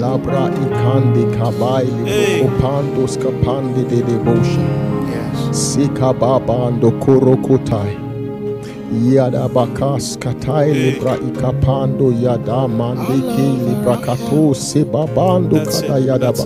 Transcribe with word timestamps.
Labra 0.00 0.50
ikandi 0.64 1.24
kabaili 1.36 2.42
opando 2.44 3.08
skapandi 3.08 3.82
de 3.90 4.02
debosha. 4.02 4.64
Yes. 5.10 5.72
Sika 5.72 6.12
babando 6.12 6.90
korokotai. 6.90 7.96
Yada 9.14 9.48
bakas 9.48 10.16
katai 10.18 10.74
libra 10.74 11.16
ikapando 11.16 12.12
yada 12.22 12.68
mandiki 12.68 13.48
libra 13.66 13.96
kato 13.96 14.54
sebabando 14.54 15.58
kada 15.66 16.32
ba. 16.32 16.44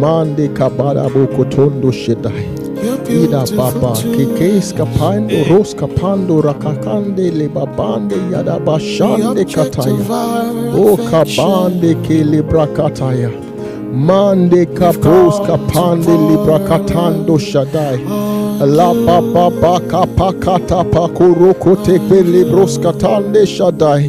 Mande 0.00 0.48
kabada 0.48 1.08
bokotondo 1.08 1.90
shedai. 1.92 2.59
Ida 3.10 3.44
baba 3.56 3.92
beautiful 3.92 4.14
kikes 4.16 4.72
kapando 4.72 5.30
Hey. 5.30 5.52
ros 5.52 5.74
kapando 5.74 6.40
rakakande 6.42 7.26
lebabande 7.38 8.16
yada 8.32 8.58
bashande 8.60 9.44
kataya. 9.44 10.74
O 10.74 10.96
kabande 11.10 11.94
ke 12.06 12.24
libra 12.24 12.66
kataya. 12.68 13.30
Mande 13.92 14.64
kapos 14.78 15.40
kapande 15.48 16.14
libra 16.28 16.58
katando 16.68 17.36
shadai. 17.38 17.98
La 18.76 18.92
baba 18.94 19.50
baka 19.60 20.06
pakata 20.18 20.84
pakuroko 20.92 21.74
tekpe 21.84 22.22
libros 22.22 22.78
katande 22.78 23.42
shadai. 23.56 24.04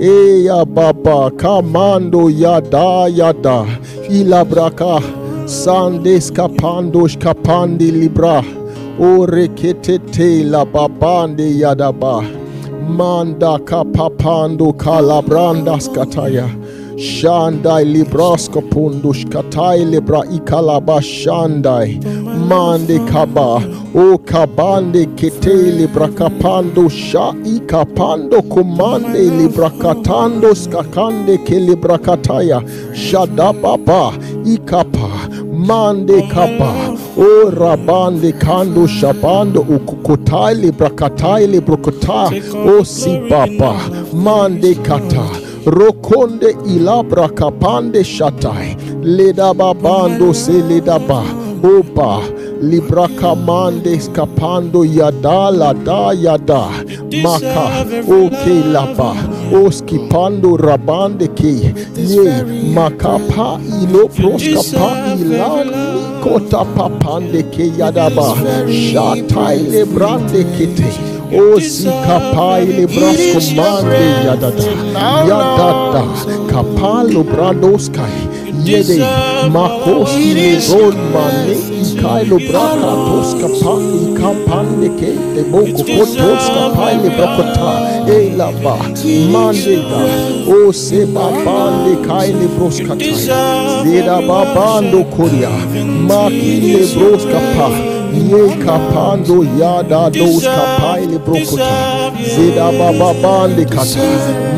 Eya 0.00 0.64
baba 0.64 1.30
kamando 1.32 2.30
yada 2.30 3.08
yada. 3.10 3.66
Ilabraka 4.08 5.02
sandes 5.50 6.30
kapandos 6.30 7.16
kapandi 7.18 7.90
libra. 7.90 8.38
O 9.00 9.26
reketete 9.26 10.44
la 10.48 10.64
babande 10.64 11.48
yadaba. 11.60 12.22
Manda 12.88 13.58
kapapando 13.58 14.72
kalabrandas 14.72 15.88
kataya. 15.88 16.48
Shandai 16.96 17.84
librasko 17.84 18.60
pundush 18.70 19.24
katai 19.24 19.90
libra 19.90 20.22
ikalaba 20.36 21.00
shandai. 21.00 21.98
Mande 22.48 22.98
kaba. 23.10 23.58
O 23.92 24.18
kabande 24.18 25.06
kete 25.16 25.76
libra 25.78 26.08
kapando 26.08 26.88
sha 26.88 27.32
ikapando 27.54 28.40
kumande 28.52 29.24
libra 29.38 29.70
katando 29.70 30.54
skakande 30.54 31.38
ke 31.44 31.58
libra 31.58 31.98
kataya. 31.98 32.60
Shadababa 32.94 34.12
ikapa. 34.44 35.19
Mande 35.68 36.22
kaba. 36.32 36.72
O 37.16 37.50
rabande 37.50 38.32
kando 38.32 38.86
shabando 38.88 39.60
ukukotai 39.60 40.54
libra 40.54 40.90
katai 40.90 41.46
libra 41.52 41.76
kota. 41.76 42.20
O 42.72 42.82
sibaba. 42.84 43.72
Mande 44.14 44.74
kata. 44.86 45.26
Rokonde 45.66 46.50
ilabra 46.74 47.28
kapande 47.28 48.02
shatai. 48.02 48.76
Ledababando 49.02 50.34
se 50.34 50.52
ledaba. 50.68 51.22
Libra 52.62 53.06
kamande 53.20 54.00
skapando 54.00 54.84
yada 54.84 55.50
lada 55.50 56.14
yada. 56.14 56.68
Maka. 57.22 57.84
Oke 58.08 58.54
laba. 58.72 59.14
Oskipando 59.52 60.56
rabande 60.56 61.28
ke. 61.34 61.74
Ye. 61.96 62.24
Makapa 62.74 63.60
ilo 63.82 64.08
proskapa 64.08 65.16
ilani. 65.18 66.22
Kota 66.22 66.64
papande 66.64 67.42
ke 67.50 67.70
yadaba. 67.78 68.34
Shatai 68.68 69.58
lebrande 69.72 70.44
kete. 70.54 70.90
O 71.32 71.58
zikapai 71.58 72.66
lebrasko 72.66 73.40
mande 73.56 74.06
yadada. 74.26 74.66
Yadada. 75.28 76.02
Kapalo 76.50 77.22
bradoskai. 77.24 78.29
Yede. 78.64 78.98
Makoski 79.52 80.34
lebron 80.34 80.96
mane. 81.12 81.54
Ikailo 81.82 82.38
braka 82.38 82.92
toska 83.06 83.48
pa. 83.60 83.72
Ikapande 84.04 84.88
ke. 84.98 85.10
Deboko 85.34 85.82
kotoska 85.84 86.62
pa 86.74 86.86
lebrokota. 87.02 87.70
Elaba. 88.16 88.76
Mandega. 89.32 90.00
O 90.48 90.72
seba 90.72 91.26
bande 91.44 91.94
kai 92.06 92.32
lebroskata. 92.32 93.14
Zeda 93.84 94.20
babando 94.28 95.04
koria. 95.14 95.50
Maki 96.08 96.54
lebroska 96.72 97.40
pa. 97.56 97.68
Ye 98.30 98.42
kapando 98.64 99.44
yada 99.58 100.10
dos 100.10 100.44
kapaile 100.44 101.18
brokota. 101.18 101.72
Zeda 102.34 102.72
baba 102.78 103.14
bande 103.22 103.64
kata. 103.64 104.06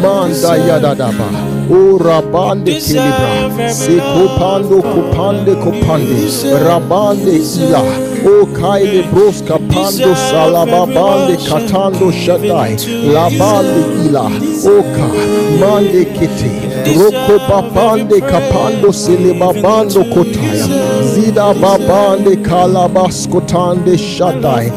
Manda 0.03 0.57
yada 0.67 0.95
daba. 0.95 1.52
O 1.73 1.99
rabande 1.99 2.73
kilibra. 2.75 3.73
Se 3.73 3.97
kopando 4.15 4.83
kopande 4.83 5.55
kopande. 5.55 6.19
Rabande 6.65 7.37
ila. 7.65 7.83
O 8.33 8.47
kaile 8.47 9.03
bros 9.13 9.43
kapando 9.43 10.15
salababande 10.29 11.37
katando 11.49 12.13
shadai. 12.13 12.77
Labande 13.15 13.81
ila. 14.07 14.27
Oka 14.77 15.07
mande 15.61 16.05
kete. 16.17 16.51
Roko 16.99 17.39
babande 17.49 18.21
kapando 18.21 18.93
selebabando 18.93 20.05
kotaya. 20.13 20.67
Zida 21.13 21.55
babande 21.55 22.37
kalabas 22.49 23.29
kotande 23.29 23.97
shadai. 23.99 24.71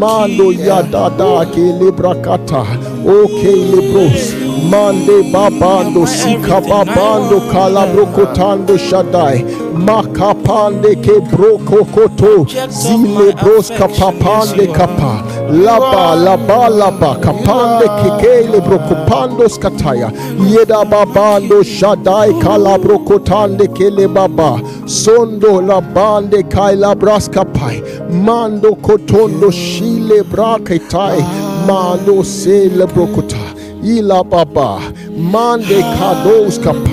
Mando 0.00 0.52
yadada 0.52 1.46
ke 1.52 1.64
librakata. 1.80 2.62
Okay 3.06 3.56
libros. 3.72 4.41
Mande 4.70 5.22
babando 5.32 6.06
sika 6.06 6.60
babando 6.60 7.40
kalabrokotando 7.50 8.76
shadai. 8.78 9.44
Makapande 9.86 10.94
ke 11.04 11.20
broko 11.30 11.84
koto. 11.94 12.44
Zile 12.70 13.32
bros 13.42 13.70
kapapande 13.70 14.66
kapa. 14.74 15.12
Laba 15.50 16.14
laba 16.24 16.68
laba 16.70 17.16
kapande 17.20 17.86
kekele 18.00 18.60
brokopando 18.66 19.48
skataya. 19.48 20.10
Yeda 20.52 20.84
babando 20.84 21.62
shadai 21.62 22.32
kalabrokotande 22.42 23.66
kele 23.76 24.06
baba. 24.08 24.60
Sondo 24.86 25.60
labande 25.60 26.42
kaila 26.50 26.94
braskapai. 26.94 27.82
Mando 28.10 28.74
kotondo 28.76 29.50
shile 29.50 30.22
braketai. 30.22 31.20
Mando 31.66 32.22
sele 32.22 32.86
brokota. 32.86 33.41
Ila 33.82 34.22
baba. 34.24 34.80
Mande 35.16 35.82
kados 35.98 36.58
kapa. 36.58 36.90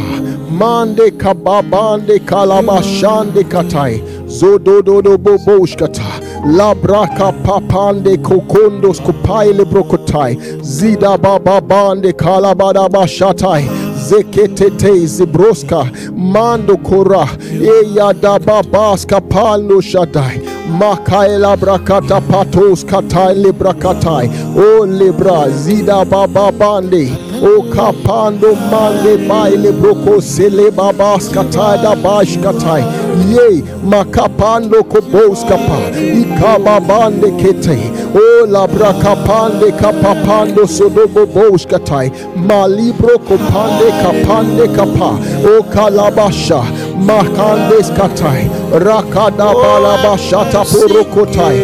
Mande 0.51 1.11
kababande 1.11 2.19
kalabashande 2.19 3.43
katai. 3.43 4.01
Zodododo 4.27 5.17
boboshkata. 5.17 6.09
Labraka 6.45 7.31
papande 7.43 8.17
kokondos 8.17 8.99
kupaile 9.01 9.65
brokotai. 9.65 10.35
Zida 10.61 11.17
baba 11.17 11.61
bande 11.61 12.13
kalabada 12.13 12.89
bashatai. 12.89 13.69
Zeketete 14.09 15.05
zibroska 15.05 15.85
mando 16.15 16.77
kora 16.77 17.27
eya 17.61 18.13
da 18.13 18.39
babaska 18.39 19.21
palo 19.29 19.81
shadai 19.81 20.41
makaela 20.69 21.57
brakata 21.57 22.21
patos 22.21 22.83
katai. 22.83 23.39
Librakatai 23.39 24.27
o 24.55 24.85
libra 24.85 25.49
zida 25.51 26.03
baba 26.09 26.51
bande 26.51 27.09
o 27.41 27.63
kapando 27.73 28.55
mande 28.71 29.17
baile 29.27 29.71
broko 29.71 30.21
sele 30.21 30.69
babaska 30.71 31.43
tada 31.51 31.95
bashkatai 31.95 33.08
ye 33.33 33.61
makapando 33.83 34.83
koboskapa 34.83 35.77
ikababande 36.21 37.31
kete. 37.39 37.77
O 38.15 38.45
labrakapande 38.47 39.71
kapapando 39.79 40.67
sodobo 40.67 41.25
boshkatai 41.25 42.09
malibro 42.35 43.17
kopande 43.19 43.89
kapande 44.01 44.67
kapa. 44.75 45.09
O 45.45 45.63
kalabasha 45.63 46.61
makandes 46.99 47.89
katai 47.97 48.49
rakada 48.85 49.53
balabashata 49.61 50.63
porokotai 50.71 51.57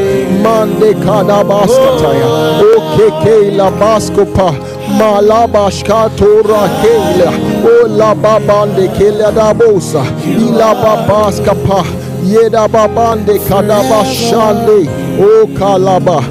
mande 0.44 0.94
kadabaskataya 1.03 2.27
o 2.62 2.74
keke 2.95 3.35
labaskopa 3.57 4.50
malabashkato 4.99 6.41
rakela 6.43 7.31
o 7.65 7.87
lababande 7.87 8.87
keladabosa 8.97 10.03
ilababaskapa 10.25 11.83
yeda 12.25 12.67
babande 12.67 13.39
kadabashande 13.47 14.87
o 15.19 15.47
kalaba. 15.57 16.21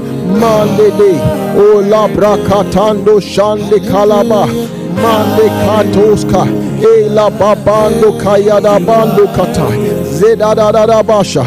Mande 0.40 0.90
de. 0.98 1.12
O 1.56 1.82
labrakatando 1.82 3.20
shande 3.20 3.78
kalaba. 3.90 4.46
Mande 5.02 5.48
katoska. 5.64 6.44
La 7.14 7.30
babando 7.30 8.12
kayada 8.20 8.78
bando 8.84 9.26
kata. 9.36 9.66
Zeda 10.04 10.54
da 10.54 10.72
da 10.72 10.86
da 10.86 11.02
basha. 11.02 11.44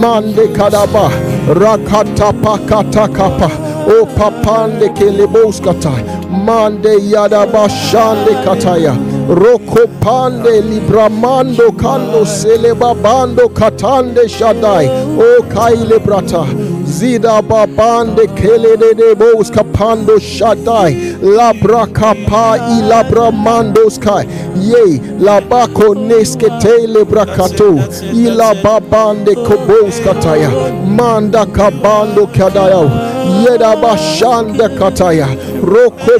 Mande 0.00 0.48
kadaba. 0.48 1.10
Rakata 1.48 2.32
pakata 2.42 3.08
kapa 3.08 3.65
o 3.86 4.06
papande 4.06 4.88
keleboskata 4.96 5.92
mande 6.44 6.94
yada 7.10 7.46
bashande 7.46 8.34
kataya. 8.44 8.94
Roko 9.28 9.86
pande 10.00 10.60
libramando 10.60 11.70
kando 11.72 12.24
selebabando 12.24 13.48
katande 13.48 14.28
shadai. 14.28 14.88
Oh, 15.18 15.38
o 15.38 15.42
kaile 15.42 15.98
brata. 15.98 16.44
Zida 16.84 17.42
babande 17.42 18.26
kelede 18.38 18.96
de 18.96 19.14
bos 19.14 19.50
kapando 19.50 20.18
shadai. 20.18 21.16
Labra 21.20 21.86
kapa 21.92 22.58
ilabramando 22.76 23.90
sky. 23.90 24.22
Ye 24.56 24.98
labako 25.18 25.94
neskete 25.94 26.86
lebrakato 26.86 27.70
ilababande 28.12 29.34
kobos 29.46 30.00
manda 30.96 31.44
kabando 31.46 32.26
kadaya 32.26 33.15
yeda 33.44 33.76
bashanda 33.76 34.68
kataya. 34.78 35.28
Roko 35.62 36.14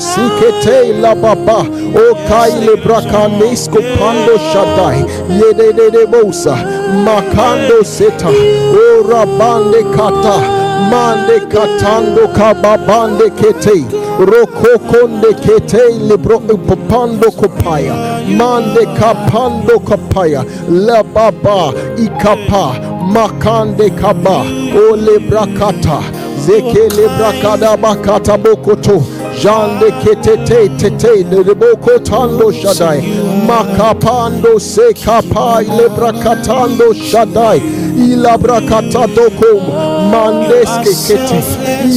sikete 0.00 1.00
la 1.00 1.14
baba. 1.14 1.60
O 2.02 2.14
kaile 2.28 2.76
brakanesko 2.82 3.80
pando 3.98 4.36
shadai 4.50 5.04
yede 5.40 5.72
de 5.76 5.90
de 5.90 6.06
bosa. 6.06 6.56
Makando 7.04 7.84
seta. 7.84 8.28
O 8.28 9.02
rabande 9.04 9.82
kata. 9.94 10.62
Mande 10.90 11.40
katando 11.52 12.28
kababande 12.36 13.30
kete 13.30 14.01
rokokonde 14.18 15.34
kete 15.42 15.88
libro 16.08 16.38
popando 16.40 17.30
kopaya. 17.30 17.94
Mande 18.36 18.86
kapando 18.98 19.78
kopaya. 19.80 20.44
La 20.68 21.02
baba 21.02 21.72
ikapa. 21.96 22.78
Makande 23.12 23.90
kaba. 24.00 24.44
Ole 24.74 25.18
brakata. 25.28 26.00
Zekele 26.44 27.08
brakada 27.16 27.76
bakata 27.76 28.38
bokoto. 28.38 29.02
Jande 29.40 29.90
ketete 30.02 30.68
tete 30.78 31.24
de 31.24 31.54
boko 31.54 31.98
tando 31.98 32.50
shadai. 32.52 33.00
Makapando 33.46 34.60
se 34.60 34.92
kapa 34.92 35.62
ile 35.62 35.88
brakatando 35.88 36.92
shadai. 36.94 37.60
Ila 37.96 38.38
brakata 38.38 39.06
dokom 39.14 39.91
mandeske 40.12 40.92
kete 41.06 41.40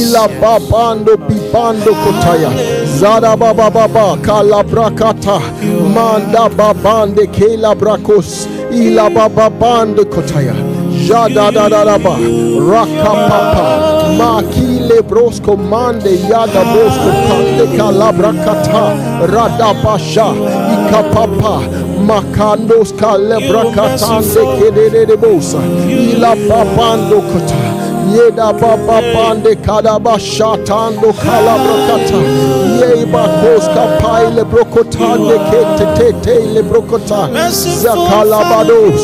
ila 0.00 0.28
babando 0.40 1.16
bibando 1.16 1.92
kotaya. 2.02 2.50
Zada 2.98 3.36
baba 3.36 3.70
baba 3.70 4.16
kala 4.22 4.64
brakata. 4.64 5.38
Manda 5.94 6.48
babande 6.58 7.26
kela 7.36 7.74
brakos 7.74 8.46
ila 8.72 9.10
baba 9.10 9.50
kotaya. 10.14 10.54
Jada 11.06 11.52
da 11.52 11.68
da 11.68 11.84
da 11.84 11.98
ba 11.98 12.16
rakapapa 12.70 13.66
makile 14.18 15.02
brosko 15.08 15.56
mande 15.56 16.10
yada 16.30 16.62
brosko 16.72 17.10
kande 17.26 17.66
kalabra 17.76 18.32
kata 18.44 18.84
radabasha 19.34 20.28
ikapapa 20.74 21.54
makandos 22.08 22.92
kalebra 23.00 23.64
katande 23.76 24.42
kedede 24.58 25.16
bosa. 25.16 25.60
Ila 25.88 26.34
babando 26.48 27.20
kota 27.30 27.65
yeda 28.14 28.52
baba 28.60 29.00
bande 29.14 29.56
kadaba 29.56 30.18
shatando 30.18 31.12
kalabra 31.12 31.76
kata 31.88 32.20
yeba 32.80 33.22
koska 33.42 33.84
paile 34.00 34.44
brokotande 34.44 35.36
kete 35.50 36.54
le 36.54 36.62
brokota. 36.62 37.28
Zakalabados 37.82 39.02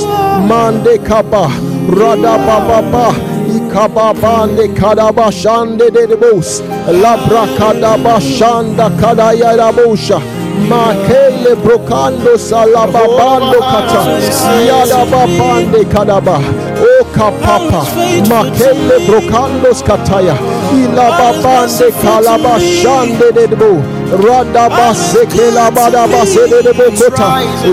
mande 0.48 0.98
kaba. 0.98 1.50
Radababa 1.90 3.12
ikababande 3.56 4.68
kadabashande 4.68 5.90
dedebos 5.90 6.62
labrakadabashanda 7.02 8.90
kadayarabosha 9.00 10.20
Oh, 11.42 11.48
makele 11.48 11.56
brokando 11.56 12.38
salababando 12.38 13.58
kata. 13.60 14.00
yadababande 14.66 15.84
kadaba. 15.84 16.38
O 16.80 17.04
kapapa. 17.04 17.86
Makele 18.28 18.98
brokandos 19.06 19.82
kataya. 19.82 20.36
Ilababande 20.72 21.92
kalabashande 22.02 23.32
dedebo 24.12 24.28
radabasekelabadabasededebokota 24.28 27.28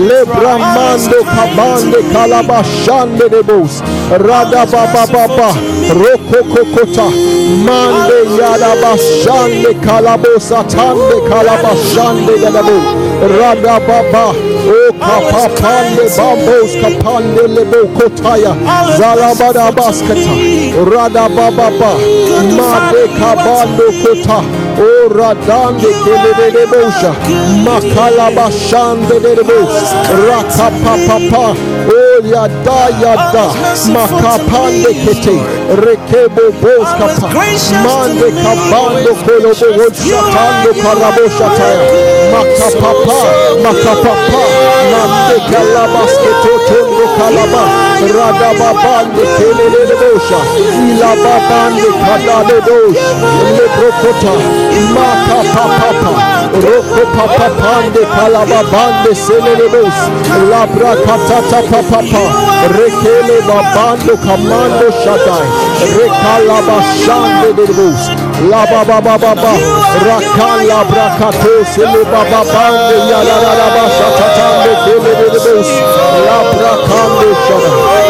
lebramando 0.08 1.20
kabande 1.24 2.00
kalabashande 2.12 3.28
debos 3.28 3.82
radababababa 4.10 5.54
rokokokota 6.00 7.04
mande 7.66 8.18
yadabashande 8.40 9.70
kalabosatande 9.86 11.16
kalabashande 11.28 12.34
gadabo 12.38 12.76
radababa 13.40 14.24
o 14.28 14.30
kapapande 14.92 16.04
bambos 16.16 16.70
kapande 16.82 17.42
lebokotaya 17.54 18.52
zalabadabaskata 18.98 20.32
radabababa 20.92 21.92
made 22.56 23.02
kabando 23.18 23.86
kota 24.02 24.38
o 24.80 25.08
radande 25.18 25.90
kelebosha 26.04 27.12
makalabashande 27.64 29.20
debos 29.20 29.74
rakapapapa 30.28 31.46
o 31.98 32.09
yada 32.24 32.80
yada 33.02 33.44
makapande 33.94 34.92
kete. 35.02 35.36
Rekebo 35.84 36.44
bos 36.60 36.88
kapa 36.98 37.28
mande 37.84 38.28
kabando 38.42 39.12
kolobo 39.24 39.54
shatando 39.54 40.70
karabo 40.82 41.24
shataya 41.36 41.86
makapapa 42.32 43.20
makapapa. 43.64 44.42
Mande 44.92 45.36
kalabaske 45.50 46.30
totondo 46.42 47.06
kalaba. 47.18 47.64
Radababande 48.00 49.24
kelebosha 49.36 50.40
ilababande 50.88 51.88
kadaledosh 52.00 53.02
lebrokota 53.56 54.32
makapapapa 54.94 56.12
roko 56.54 57.02
papapande 57.14 58.02
kalababande 58.14 59.14
selelebos 59.14 59.98
labra 60.50 60.92
katata 61.06 61.62
papapa 61.70 62.24
rekele 62.76 63.38
babando 63.48 64.16
kamando 64.16 64.88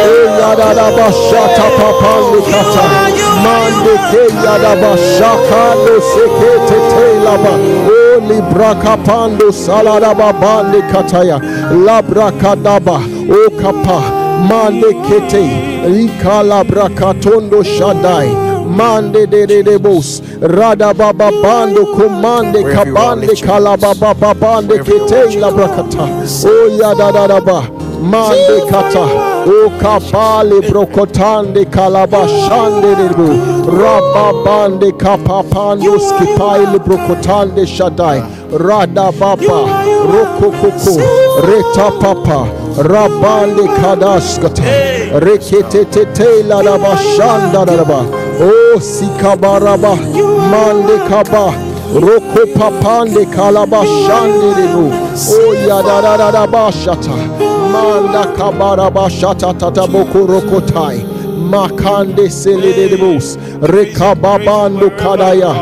e 0.04 0.14
yalarabashata 0.40 1.66
papande 1.78 2.40
kata 2.50 2.84
mande 3.44 3.94
ke 4.10 4.22
yadabashakando 4.44 5.94
sekete 6.10 6.78
o 7.96 7.99
librakapando 8.30 9.50
salarababande 9.52 10.80
kataya. 10.92 11.38
Labrakadaba 11.86 12.98
o 13.28 13.50
kapa 13.60 13.98
mande 14.48 14.90
kete 15.06 15.42
ikala 16.02 16.64
brakatondo 16.64 17.62
shadai 17.62 18.30
mande 18.66 19.26
de 19.30 19.46
de 19.46 19.62
de 19.62 19.78
bos 19.78 20.20
rada 20.40 20.94
baba 20.94 21.30
bando 21.42 21.84
komande 21.94 22.60
kabande 22.74 23.34
kala 23.46 23.76
baba 23.76 24.14
babande 24.14 24.78
kete 24.86 25.40
la 25.40 25.50
brakata 25.50 26.06
o 26.48 26.54
ya 26.80 26.94
da 26.94 27.10
da 27.12 27.26
da 27.26 27.40
ba 27.40 27.79
mande 28.00 28.60
kata. 28.70 29.04
O 29.46 29.70
brokotande 30.68 31.64
kalabashande 31.64 32.94
debu 32.96 33.28
rababande 33.80 34.92
kapapando 34.92 35.98
skipaile 35.98 36.78
brokotande 36.78 37.66
shadai 37.66 38.22
rada 38.52 39.12
baba. 39.12 39.60
rokokoko. 40.12 40.94
Reta 41.46 41.90
papa. 42.00 42.46
Rabande 42.82 43.66
kadaskata. 43.80 44.62
Reketete 45.20 46.46
la 46.48 46.60
la 46.60 46.78
bashanda 46.78 47.64
la 47.66 47.84
ba 47.84 48.00
o 48.40 48.78
sikabaraba 48.80 49.96
mande 50.50 50.98
kaba. 51.08 51.52
Roko 51.94 52.46
papande 52.54 53.26
kalabashande 53.34 54.54
debu 54.54 54.84
o 55.34 55.54
yadadada 55.66 56.46
bashata 56.46 57.49
manda 57.72 58.24
kabarabashata 58.36 59.54
tataboko 59.54 60.26
rokotai 60.26 60.98
makande 61.50 62.30
selidebus 62.30 63.36
rekababando 63.62 64.90
kadaya. 64.90 65.52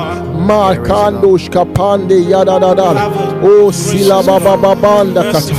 Makando 0.49 1.37
shkapande 1.39 2.17
yadadada 2.31 2.89
o 3.43 3.73
silabababanda 3.73 5.23
kata. 5.33 5.55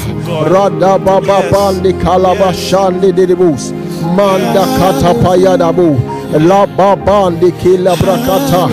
Radabababande 0.53 1.94
kalabashande 2.03 3.12
dedebus 3.12 3.72
manda 4.15 4.65
katapayadabu 4.77 6.00
la 6.48 6.65
babande 6.68 7.51
kila 7.62 7.96
brakata. 7.96 8.63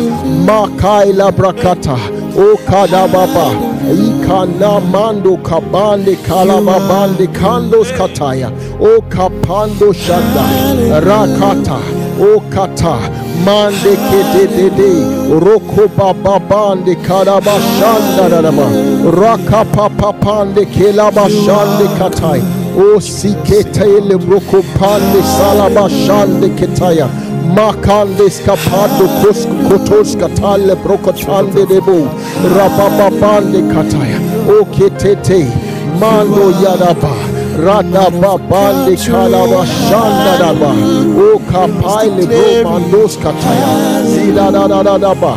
Makai 0.46 1.12
la 1.12 1.30
brakata. 1.32 1.96
O 2.38 2.56
kada 2.66 3.08
baba 3.08 3.75
ikana 3.92 4.80
mando 4.80 5.36
kabande 5.36 6.16
kalababande 6.26 7.26
kandos 7.32 7.92
kataya. 7.92 8.50
O 8.80 9.00
kapando 9.08 9.92
shanda. 9.92 10.44
Rakata. 11.00 11.78
O 12.20 12.40
kata. 12.50 12.96
Mande 13.44 13.96
kedede 14.08 14.90
roko 15.40 15.86
bababande 15.96 16.94
karabashanda 17.06 18.28
darama 18.30 18.66
rakapapapande 19.20 20.64
kelabashande 20.66 21.86
katai. 21.98 22.42
O 22.76 22.98
siketele 23.00 24.16
broko 24.18 24.62
pande 24.78 25.20
salabashande 25.36 26.48
ketaya 26.58 27.08
makande 27.54 28.30
skapado 28.30 29.06
kotos 29.68 30.16
katale 30.16 30.74
brokotande 30.76 31.66
debo. 31.66 32.08
Rabababande 32.56 33.62
kataya. 33.72 34.18
O 34.48 34.64
ketete 34.64 35.46
mando 36.00 36.50
yadaba. 36.62 37.12
Radababande 37.64 38.96
kalabashanda 38.96 40.34
daba. 40.40 40.72
O 41.26 41.38
kapaile 41.50 42.26
bro 42.26 42.70
mandos 42.70 43.16
kataya. 43.16 44.02
Zidadadadaba 44.10 45.36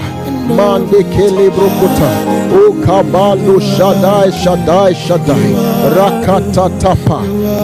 mande 0.57 1.03
kele 1.13 1.49
brokota. 1.49 2.11
O 2.51 2.73
kabando 2.85 3.59
shadai 3.59 4.31
shadai 4.31 4.93
shadai. 4.95 5.53
Rakata 5.95 6.69
tapa. 6.79 7.19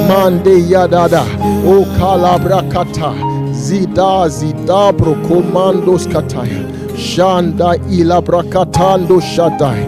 Mande 0.07 0.55
yadada. 0.71 1.23
O 1.67 1.85
kalabrakata 1.97 3.34
zida 3.75 4.29
zida 4.29 4.91
brokomandos 4.93 6.07
kataya. 6.07 6.61
Shanda 6.97 7.75
ilabrakatando 7.91 9.19
shadai. 9.21 9.87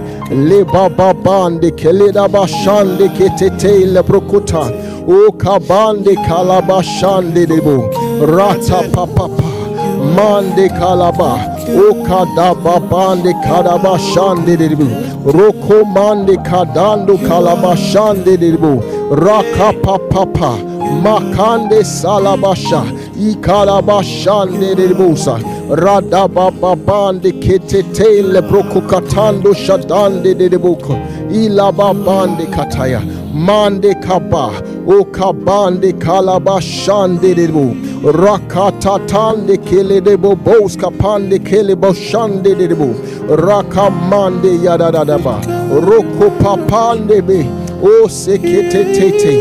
Lebababande 0.49 1.71
keledabashande 1.71 3.09
ketete 3.17 3.85
lebrokota 3.93 4.63
o 5.07 5.31
kabande 5.31 6.15
kalabashande 6.27 7.45
debo. 7.47 7.89
Papapa 8.91 9.49
mande 10.15 10.69
kalaba. 10.69 11.53
O 11.69 11.93
kadaba 12.07 12.79
bande 12.89 13.33
kadaba 13.45 13.97
shande 13.99 14.55
debu 14.57 14.87
roko 15.25 15.83
mande 15.85 16.37
kadando 16.37 17.17
kalaba 17.27 17.75
shande 17.75 18.37
debu 18.37 18.81
raka 19.11 19.73
papa 19.83 20.57
makande 21.03 21.83
salabasha 21.83 22.81
ikalaba 23.19 24.03
shande 24.03 24.75
debusa 24.75 25.39
radaba 25.69 26.51
bande 26.85 27.31
ketete 27.31 28.21
lebroko 28.21 28.81
katando 28.81 29.53
shadande 29.53 30.33
debuko 30.35 30.95
ilaba 31.31 31.93
bande 31.93 32.45
kataya 32.45 33.01
mande 33.33 33.93
kaba 34.05 34.47
o 34.87 35.03
kabande 35.05 35.93
kalaba 35.99 36.61
shande 36.61 37.35
debu 37.35 37.75
rakatatande 38.03 39.57
kele 39.65 39.99
debo 40.01 40.35
bos 40.35 40.75
kapande 40.77 41.39
kele 41.43 41.75
boshande 41.75 42.55
debo 42.55 42.93
rakamande 43.35 44.57
yadadadaba. 44.63 45.41
Roko 45.69 46.29
papande 46.39 47.25
be 47.25 47.43
o 47.83 48.07
sekete 48.09 48.83
tete 48.95 49.33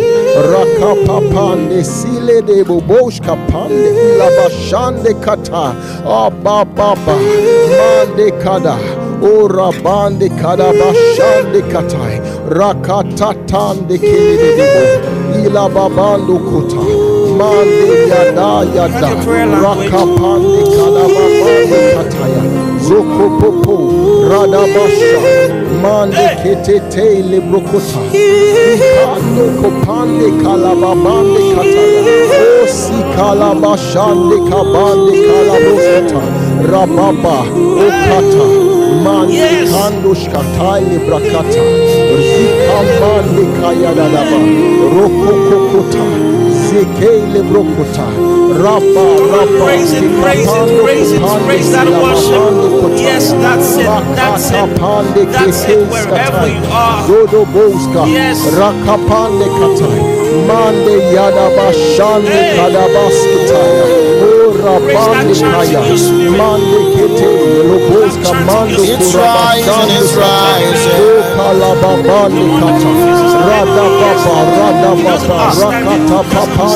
rakapapande 0.53 1.85
sile 1.85 2.43
debo 2.43 2.81
bosh 2.87 3.21
kapande 3.21 3.91
ilabashande 4.07 5.15
kata 5.25 5.75
abababa 6.05 7.17
mande 7.79 8.31
kada 8.43 8.77
o 9.23 9.49
rabande 9.49 10.29
kada 10.41 10.69
bashande 10.79 11.61
katai 11.73 12.17
rakatatande 12.59 13.97
kele 13.99 14.49
debo 14.59 14.83
ilababando 15.45 16.37
kota 16.49 16.83
mande 17.39 17.89
yada 18.11 18.51
yada 18.77 19.11
rakapande 19.65 20.63
kalababande 20.77 21.81
kataya 21.95 22.43
zoko 22.87 23.27
popo 23.41 23.77
radabasha 24.31 25.21
mande 25.87 26.27
ketete 26.43 27.07
lebrokota 27.31 28.01
ikando 28.73 29.45
kopande 29.61 30.29
kalababande 30.43 31.43
kataya. 31.55 32.03
Osi 32.63 32.99
kalabashande 33.17 34.37
kabande 34.51 35.13
kalabosata 35.27 36.21
rababa 36.71 37.37
okata. 37.87 38.47
Mande 39.05 39.49
kandosh 39.73 40.25
kataya 40.35 40.99
brakata. 41.07 41.63
Zikamande 42.31 43.45
kayadadaba. 43.59 44.39
Rokokokota 44.95 46.05
zekele 46.77 47.43
brokota. 47.43 48.07
Rapa 48.63 49.05
rapa 49.33 49.65
Praise 49.65 49.93
it, 49.93 50.23
praise 50.23 50.49
it, 50.49 50.83
praise 50.85 51.13
it, 51.13 51.23
praise 51.47 51.73
that 51.73 51.89
worship. 51.89 52.99
Yes, 52.99 53.33
that's 53.33 53.77
it, 53.77 53.87
that's 54.17 54.51
it, 54.51 55.33
that's 55.33 55.65
it, 55.65 55.89
wherever 55.89 56.47
you 56.49 56.63
are. 56.71 57.07
Boska. 57.55 58.07
Yes. 58.09 58.39
rakapande 58.59 59.47
katai. 59.59 60.01
Mande 60.49 60.97
yada 61.15 61.47
bashande 61.57 62.39
It's 64.67 64.83
spirit. 68.27 69.15
rising, 69.15 69.91
it's 69.95 70.11
rising. 70.19 70.91
o 70.97 71.07
oh, 71.07 71.23
kalababande 71.37 72.47
kata. 72.59 72.91
Radababa 73.47 74.37
radababa 74.59 75.39
rakata 75.87 76.69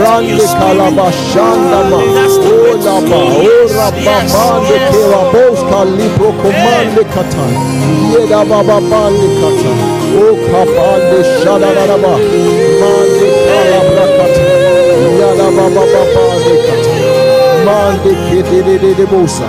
rande 0.00 0.46
kalabashanda 0.56 1.80
ma. 1.90 2.00
O 2.00 2.08
oh, 2.48 2.80
laba 2.80 3.20
o 3.20 3.44
oh, 3.44 3.68
rababande 3.76 4.76
kelaboska 4.88 5.80
libro 5.96 6.30
komande 6.40 7.04
kata. 7.12 7.44
Yeda 8.12 8.40
baba 8.48 8.78
bande 8.80 9.28
kata. 9.40 9.72
O 10.16 10.26
kapande 10.48 11.18
shadadadaba 11.42 12.12
mande 12.80 13.28
kalabrakata 13.44 14.63
mande 17.66 18.12
kedede 18.28 19.06
bosa 19.06 19.46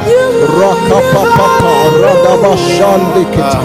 rakapapapa 0.60 1.74
radabashande 2.04 3.24
keta 3.34 3.62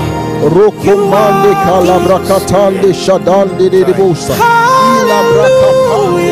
rokomande 0.54 1.52
kalabrakatande 1.64 2.90
shadande 2.94 3.66
de 3.70 3.84
bosa 3.98 4.34
ilabrakapande 4.96 6.30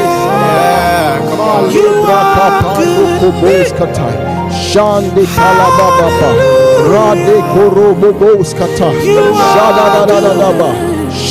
rade 6.92 7.36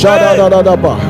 shada 0.02 1.07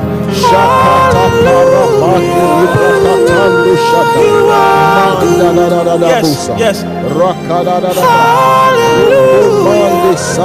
Yes, 6.08 6.50
yes. 6.60 6.84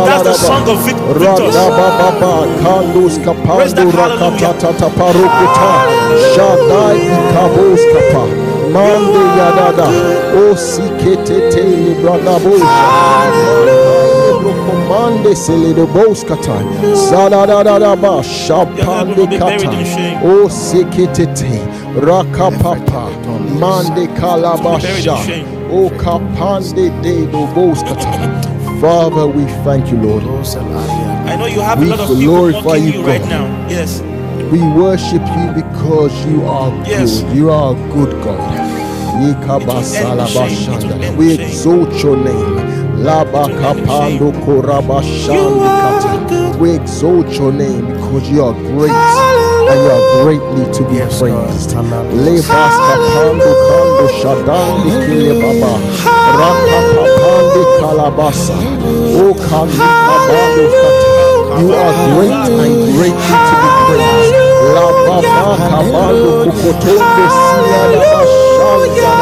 That's 0.07 0.23
the 0.23 0.35
song 0.35 0.69
of 0.69 0.79
Vic- 0.85 0.97
victors. 1.19 1.55
Kapando 3.25 3.91
that 3.93 3.99
hallelujah. 3.99 4.39
Mande 8.73 9.23
Yadada 9.39 9.87
O 10.41 10.43
Sikete 10.57 11.63
Libranabosha 11.85 14.02
Mande 14.89 15.35
Seledo 15.35 15.87
Boskata 15.87 16.57
Zadadadaba 16.95 18.23
Shapande 18.23 19.17
will 19.17 19.27
be 19.27 19.39
buried 19.39 19.63
Kata. 19.63 20.21
O 20.25 20.45
oh, 20.45 20.49
Sikete 20.49 21.27
Rakapapa 21.95 23.11
Mande 23.59 24.07
Kalabasha. 24.19 25.17
O 25.71 25.87
oh, 25.87 25.91
Kapande 25.91 26.91
De 27.03 27.27
Boskata 27.27 28.53
Father, 28.81 29.27
we 29.29 29.45
thank 29.65 29.91
you, 29.93 29.97
Lord. 29.99 30.25
I 30.25 31.37
know 31.37 31.47
you 31.47 31.61
have 31.61 31.79
We 31.79 31.87
a 31.87 31.91
lot 31.91 32.01
of 32.01 32.09
people 32.09 32.23
glorify 32.23 32.77
you, 32.77 32.93
you 32.95 33.07
right 33.07 33.25
now. 33.27 33.47
Yes. 33.69 34.01
We 34.51 34.59
worship 34.61 35.23
you 35.23 35.63
because 35.63 36.13
you 36.27 36.45
are 36.45 36.71
Yes. 36.85 37.23
good. 37.23 37.37
You 37.37 37.51
are 37.51 37.73
a 37.77 37.93
good 37.95 38.11
God. 38.25 38.73
We 41.17 41.35
exalt 41.35 42.03
your 42.03 42.17
name. 42.17 42.82
We 46.61 46.71
exalt 46.77 47.29
your 47.39 47.53
name 47.53 47.87
because 47.89 48.31
you 48.31 48.45
are 48.45 48.53
great. 48.55 48.93
and 49.71 49.79
you 49.83 49.91
are 49.91 50.23
greatly 50.23 50.65
to 50.73 50.83
be 50.91 50.99
praised. 51.19 51.71
Lebas 52.25 52.75
kapando 52.87 54.07
shadandi 54.21 54.91
kile 55.07 55.33
baba. 55.43 55.73
Kalabasa. 57.81 58.57
O 59.19 59.35
kandi 59.35 59.79
kabando 60.07 60.65
kata. 60.79 61.11
You 61.61 61.69
are 61.75 61.95
great 62.15 62.39
and 62.63 62.75
greatly 62.95 63.37
to 63.49 63.55
be 63.63 63.69
praised. 63.87 64.35
La 64.75 64.87
baba 65.07 65.57
kabando 65.71 66.31
kukotondo 66.45 67.25
siya 67.35 67.83
la 67.93 68.03
bashanda 68.13 69.13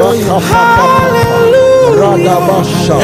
Raka 0.00 0.36
papa 0.50 0.84
papa. 0.84 1.73
Radabasha. 2.00 2.96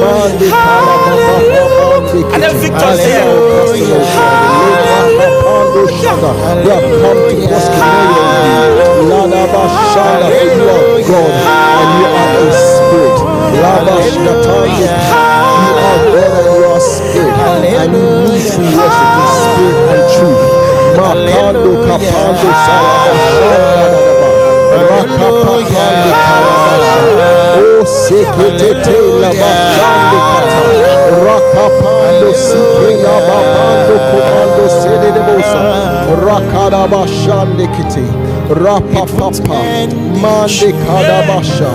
Mandi 0.00 0.46
kalababa 0.50 1.36
bandi 1.66 2.20
And 2.34 2.42
then. 2.42 2.54
Victor's 2.60 3.00
here. 3.04 3.28
We 3.72 3.80
have 3.84 5.10
come 5.42 5.68
to 5.74 5.82
worship 5.84 6.18
you. 7.32 7.48
Ladabashanda, 9.10 10.28
for 10.30 10.48
you 10.54 10.64
are 10.64 11.00
God 11.08 11.34
and 11.80 11.92
you 12.00 12.08
are 12.22 12.38
a 12.40 12.52
spirit. 12.54 13.18
Labashkataya, 13.62 14.92
you 15.60 15.72
are 15.84 16.00
God 16.14 16.34
and 16.34 16.48
you 16.56 16.64
are 16.64 16.80
spirit. 16.80 17.36
And 17.44 17.92
you 17.92 18.04
need 18.24 18.46
to 18.48 18.60
worship 18.76 19.12
in 19.20 19.28
spirit 19.42 19.78
and 19.92 20.04
truth. 20.14 20.44
Makando 20.96 21.72
kapando 21.86 22.48
salabashanda. 22.64 24.13
Rakapapande 24.74 26.10
kalabasha. 26.26 27.04
Oh, 27.56 27.84
seketete 27.86 28.96
labashande 29.20 30.18
kata. 30.30 30.60
Rakapando 31.26 32.30
sike 32.34 32.90
lababando 33.04 33.94
komando 34.10 34.66
sede 34.80 35.10
de 35.14 35.20
bosa. 35.26 35.60
Rakadabashande 36.26 37.66
kite. 37.76 38.04
Rapapapa. 38.64 39.58
Mande 40.22 40.68
kadabasha. 40.86 41.70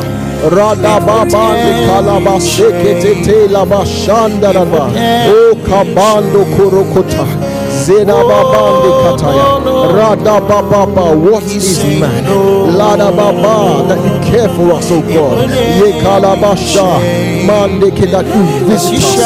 Radababande 0.55 1.71
kalabaseketete 1.87 3.35
labashanda 3.51 4.49
raba. 4.53 4.83
Oh, 5.29 5.55
kabando 5.69 6.41
kurokota. 6.55 7.25
Zena 7.85 8.13
babande 8.29 8.89
kataya. 9.03 9.45
Rada 9.97 10.39
baba, 10.41 11.15
what 11.17 11.43
is 11.43 11.83
man? 11.99 12.25
Lada 12.77 13.11
baba, 13.11 13.87
that 13.87 13.99
you 14.05 14.31
care 14.31 14.49
for 14.49 14.73
us, 14.73 14.91
oh 14.91 15.01
God. 15.01 15.49
Ye 15.49 15.91
kalabasha, 16.01 16.87
mande 17.47 17.89
ke 17.91 18.05
that 18.11 18.25
you 18.25 18.43
visit 18.67 18.97
us. 18.97 19.17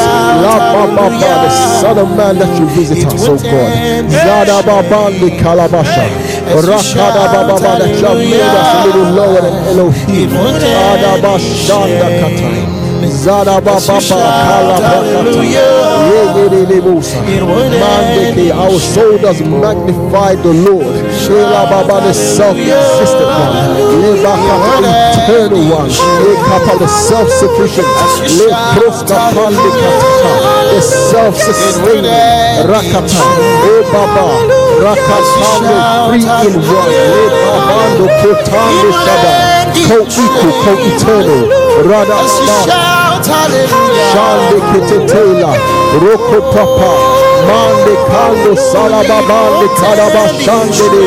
La 0.42 0.54
baba, 0.72 1.10
the 1.10 1.50
Son 1.80 1.98
of 1.98 2.08
Man 2.16 2.38
that 2.38 2.58
you 2.58 2.66
visit 2.68 3.04
us, 3.06 3.28
oh 3.28 3.36
God. 3.36 4.10
Zada 4.10 4.62
babande 4.62 5.30
kalabasha. 5.40 6.06
Rakada 6.54 7.24
baba, 7.32 7.58
that 7.60 7.88
you 7.88 8.06
have 8.06 8.18
made 8.18 8.40
us 8.40 8.70
a 8.74 8.86
little 8.86 9.10
lower 9.12 9.40
than 9.40 9.56
Elohim. 9.68 10.30
Ada 10.30 11.20
bashanda 11.22 12.08
Zada 13.02 13.60
baba, 13.60 13.80
kalabakata. 13.80 15.04
Ye 15.42 15.66
ye 16.10 16.48
de 16.48 18.34
de 18.34 18.52
our 18.52 18.78
soul 18.80 19.18
does 19.18 19.40
magnify 19.40 20.34
the 20.36 20.52
Lord. 20.52 21.03
Shela 21.24 21.64
Baba, 21.70 21.96
the 22.04 22.12
self-existent 22.12 23.24
one. 23.24 23.56
Lebaka, 23.96 24.54
the 24.84 24.90
eternal 25.16 25.64
one. 25.72 25.88
Lekapa, 26.20 26.72
the 26.78 26.86
self-sufficient. 26.86 27.88
Leproska 28.36 29.32
Pandikata, 29.32 30.32
the 30.68 30.80
self-sustaining. 30.82 32.12
Rakata, 32.68 33.24
O 33.64 33.74
Baba, 33.88 34.26
Rakatando, 34.84 35.76
three 36.08 36.28
in 36.44 36.54
one. 36.60 36.92
Lebabando, 36.92 38.06
Kotando, 38.20 38.88
Shaba, 39.00 39.32
co-equal, 39.88 40.52
co-eternal. 40.62 41.42
Rada 41.88 42.20
Baba. 42.46 43.83
Shande 44.10 44.58
Kitetela, 44.70 45.52
Roko 46.02 46.38
Papa, 46.52 46.90
Mande 47.46 47.94
Kando 48.08 48.52
Salababande 48.56 49.68
Kadaba 49.78 50.24
Shandede, 50.42 51.04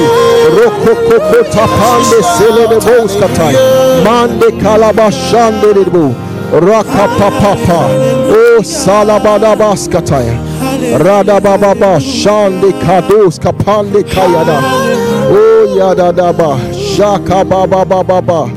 Roko 0.58 0.94
Koko 1.08 1.40
Tapande 1.52 2.20
Sele 2.36 2.68
de 2.68 2.80
Boskatai, 2.80 3.56
Mande 4.04 4.50
Kalaba 4.62 5.08
Shandede 5.12 5.86
Bo, 5.92 6.06
Raka 6.60 7.08
Papa, 7.18 7.80
O 8.30 8.62
Salabada 8.62 9.56
Baskataya, 9.56 10.36
Rada 11.04 11.42
Baba 11.42 12.00
Shande 12.00 12.72
Kados 12.82 13.38
Kapande 13.40 14.04
Kayada, 14.04 14.62
O 15.30 15.68
Yadadaba, 15.76 16.58
Shaka 16.96 17.44
Baba 17.44 17.84
Baba, 17.86 18.50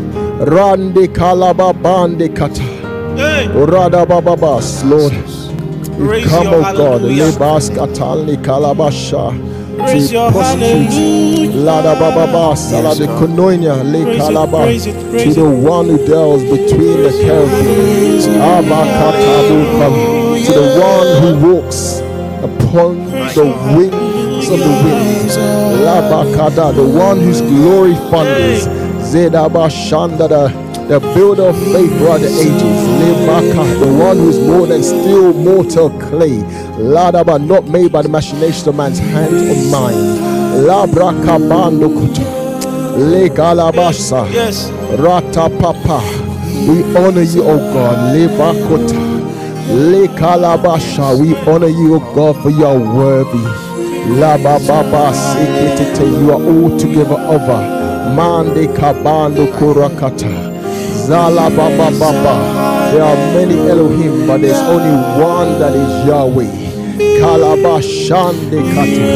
Rande 0.45 1.09
Kalaba 1.09 1.73
Bande 1.73 2.29
Kata. 3.21 3.43
Hey. 3.43 3.49
Orada 3.49 4.07
bababas, 4.07 4.85
Lord. 4.85 5.13
We 6.01 6.23
come, 6.25 6.47
oh 6.49 6.63
God, 6.63 7.03
hallelujah. 7.03 7.25
lebas 7.25 7.71
kalabasha 8.43 9.33
Raise 9.79 10.09
to 10.09 10.15
your 10.15 10.31
hallelujah. 10.33 11.51
Lada 11.57 11.95
bababas, 11.95 12.73
ala 12.73 12.95
de 12.95 13.07
koinonia 13.07 13.77
le 13.85 14.05
Praise 14.05 14.23
kalaba 14.23 14.63
praise 14.65 14.85
to 15.25 15.35
the 15.35 15.45
one 15.45 15.87
who 15.89 15.99
dwells 16.07 16.43
between 16.43 17.03
the 17.03 17.11
cherubim. 17.21 18.41
Abakatabu 18.41 19.59
to 20.47 20.53
the 20.53 20.67
one 20.81 21.11
who 21.23 21.31
walks 21.55 22.01
upon 22.41 23.05
the 23.35 23.45
wings 23.77 24.49
of 24.49 24.59
the 24.59 24.73
wind. 24.85 25.31
Labakada, 25.85 26.75
the 26.75 26.99
one 26.99 27.21
whose 27.21 27.43
glory 27.43 27.95
thunders. 28.11 28.67
Zedaba 29.11 29.69
Shandada, 29.69 30.49
the 30.91 30.99
builder 31.15 31.45
of 31.45 31.57
faith 31.73 31.89
throughout 31.99 32.19
the 32.19 32.27
ages. 32.27 32.91
The 33.79 33.97
one 33.97 34.17
who 34.17 34.29
is 34.29 34.41
more 34.41 34.67
than 34.67 34.83
still 34.83 35.33
mortal 35.33 35.89
clay. 36.01 36.39
Ladaba, 36.83 37.39
not 37.39 37.69
made 37.69 37.93
by 37.93 38.03
the 38.03 38.09
machinations 38.09 38.67
of 38.67 38.75
man's 38.75 38.99
hand 38.99 39.33
or 39.33 39.71
mind. 39.71 40.19
Labraka 40.67 41.39
Bandukuta. 41.39 42.25
Legalabasa. 42.99 44.33
Yes. 44.33 44.69
Rata 44.99 45.49
Papa. 45.61 46.01
We 46.67 46.83
honor 46.97 47.23
you, 47.23 47.45
O 47.45 47.57
God. 47.73 48.17
Lebakota. 48.17 48.99
Lekalabasha. 49.93 51.21
We 51.21 51.37
honor 51.49 51.69
you, 51.69 51.95
O 51.95 52.15
God, 52.17 52.43
for 52.43 52.51
you 52.51 52.67
are 52.67 52.77
worthy. 52.77 53.39
Labababa 54.19 55.13
Sekete. 55.15 56.05
You 56.21 56.33
are 56.33 56.43
altogether 56.43 57.15
over. 57.15 57.79
Mande 58.17 58.67
Kabando 58.75 59.47
Kurakata. 59.53 60.50
Zala 61.11 61.51
Baba 61.51 61.91
Baba. 61.99 62.35
There 62.93 63.03
are 63.03 63.17
many 63.35 63.59
Elohim, 63.69 64.29
but 64.29 64.41
there's 64.43 64.61
only 64.71 64.95
one 65.21 65.59
that 65.59 65.75
is 65.75 66.07
Yahweh. 66.07 66.47
Kalabashande 67.19 68.63
Kata. 68.73 69.11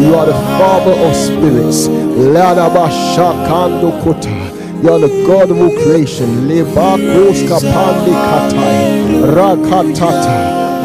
You 0.00 0.14
are 0.14 0.26
the 0.26 0.32
Father 0.32 0.92
of 0.92 1.16
spirits. 1.16 1.88
Ladabashakando. 1.88 3.90
You 4.80 4.90
are 4.92 5.00
the 5.00 5.08
God 5.26 5.50
of 5.50 5.60
all 5.60 5.70
creation. 5.82 6.46
Lebakos 6.46 7.42
kapande. 7.48 8.12
Rakatata. 9.34 10.38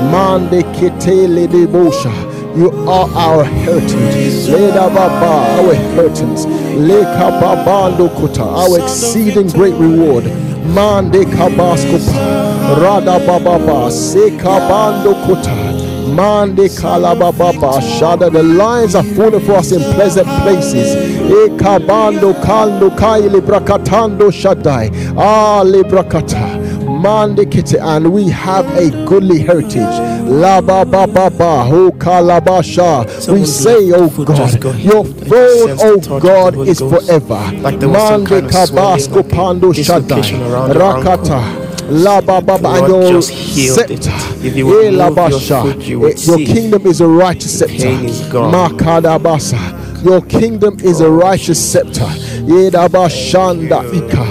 Mande 0.10 0.63
kitele 0.73 1.45
debosha. 1.47 2.12
You 2.58 2.71
are 2.89 3.08
our 3.13 3.43
heritage. 3.43 4.47
Leda 4.49 4.89
baba, 4.89 5.62
our 5.62 5.73
inheritance. 5.73 6.45
Leka 6.75 7.30
babando 7.39 8.10
kota, 8.17 8.43
our 8.43 8.80
exceeding 8.82 9.47
great 9.49 9.75
reward. 9.75 10.23
Mande 10.73 11.25
kabaskopa. 11.25 12.82
Rada 12.82 13.19
bababa, 13.19 13.91
sekabando 13.91 15.13
kota. 15.25 15.56
Mande 16.15 16.69
kalababa 16.69 17.82
shada. 17.82 18.32
The 18.32 18.43
lines 18.43 18.95
are 18.95 19.04
falling 19.04 19.41
for 19.45 19.54
us 19.54 19.71
in 19.71 19.82
pleasant 19.93 20.28
places. 20.43 20.95
E 20.95 21.49
kabando 21.58 22.34
kalno 22.43 22.89
kai 22.97 23.21
librakatando 23.21 24.32
shadai. 24.32 24.91
Ah 25.17 25.63
librakata. 25.63 26.63
Mande 27.01 27.45
kite, 27.49 27.75
and 27.80 28.12
we 28.13 28.30
have 28.30 28.65
a 28.78 28.89
goodly 29.06 29.39
heritage. 29.39 30.14
La 30.28 30.60
ba 30.62 30.84
ba 30.86 31.06
ba 31.08 31.30
ba 31.30 31.64
ho 31.66 31.92
kalabasha. 31.92 33.06
We 33.32 33.46
say, 33.46 33.92
oh 33.94 34.10
foot 34.10 34.28
just 34.36 34.60
got 34.60 34.74
God, 34.74 34.80
your 34.82 35.06
throne, 35.06 35.78
oh 35.82 35.98
the 35.98 36.02
touch 36.02 36.08
of 36.10 36.22
God, 36.22 36.68
is 36.68 36.80
forever. 36.80 37.52
Like 37.62 37.80
there 37.80 37.90
was 37.90 38.10
Mande 38.12 38.28
kind 38.28 38.46
of 38.46 38.52
swelling, 38.54 39.00
kabasko 39.00 39.30
pando 39.30 39.72
dislocation 39.74 40.40
shadai. 40.40 40.52
around 40.52 40.74
your 40.74 41.04
Rakata. 41.04 41.66
La 41.88 42.20
ba 42.22 42.42
ba 42.42 42.58
ba, 42.58 42.70
and 42.80 42.88
your 42.88 43.12
just 43.12 43.30
healed 43.30 43.78
it. 43.92 44.04
scepter. 44.04 44.46
If 44.48 44.56
you 44.58 44.66
would 44.66 44.86
Eh, 44.86 44.90
la 44.92 45.10
move 45.10 45.18
your 45.30 45.80
you 45.82 46.00
would 46.00 46.14
Eh, 46.18 46.26
Your 46.26 46.38
kingdom 46.40 46.88
is 46.88 47.00
a 47.02 47.08
righteous 47.08 47.60
scepter. 47.60 47.76
pain 47.78 48.06
is 48.06 48.22
gone. 48.22 48.52
Makadabasa. 48.52 50.04
Your 50.04 50.22
kingdom 50.22 50.78
is 50.84 51.02
a 51.02 51.10
righteous 51.10 51.60
scepter. 51.72 52.10
Yedabashanda 52.48 53.84
ika. 53.94 54.26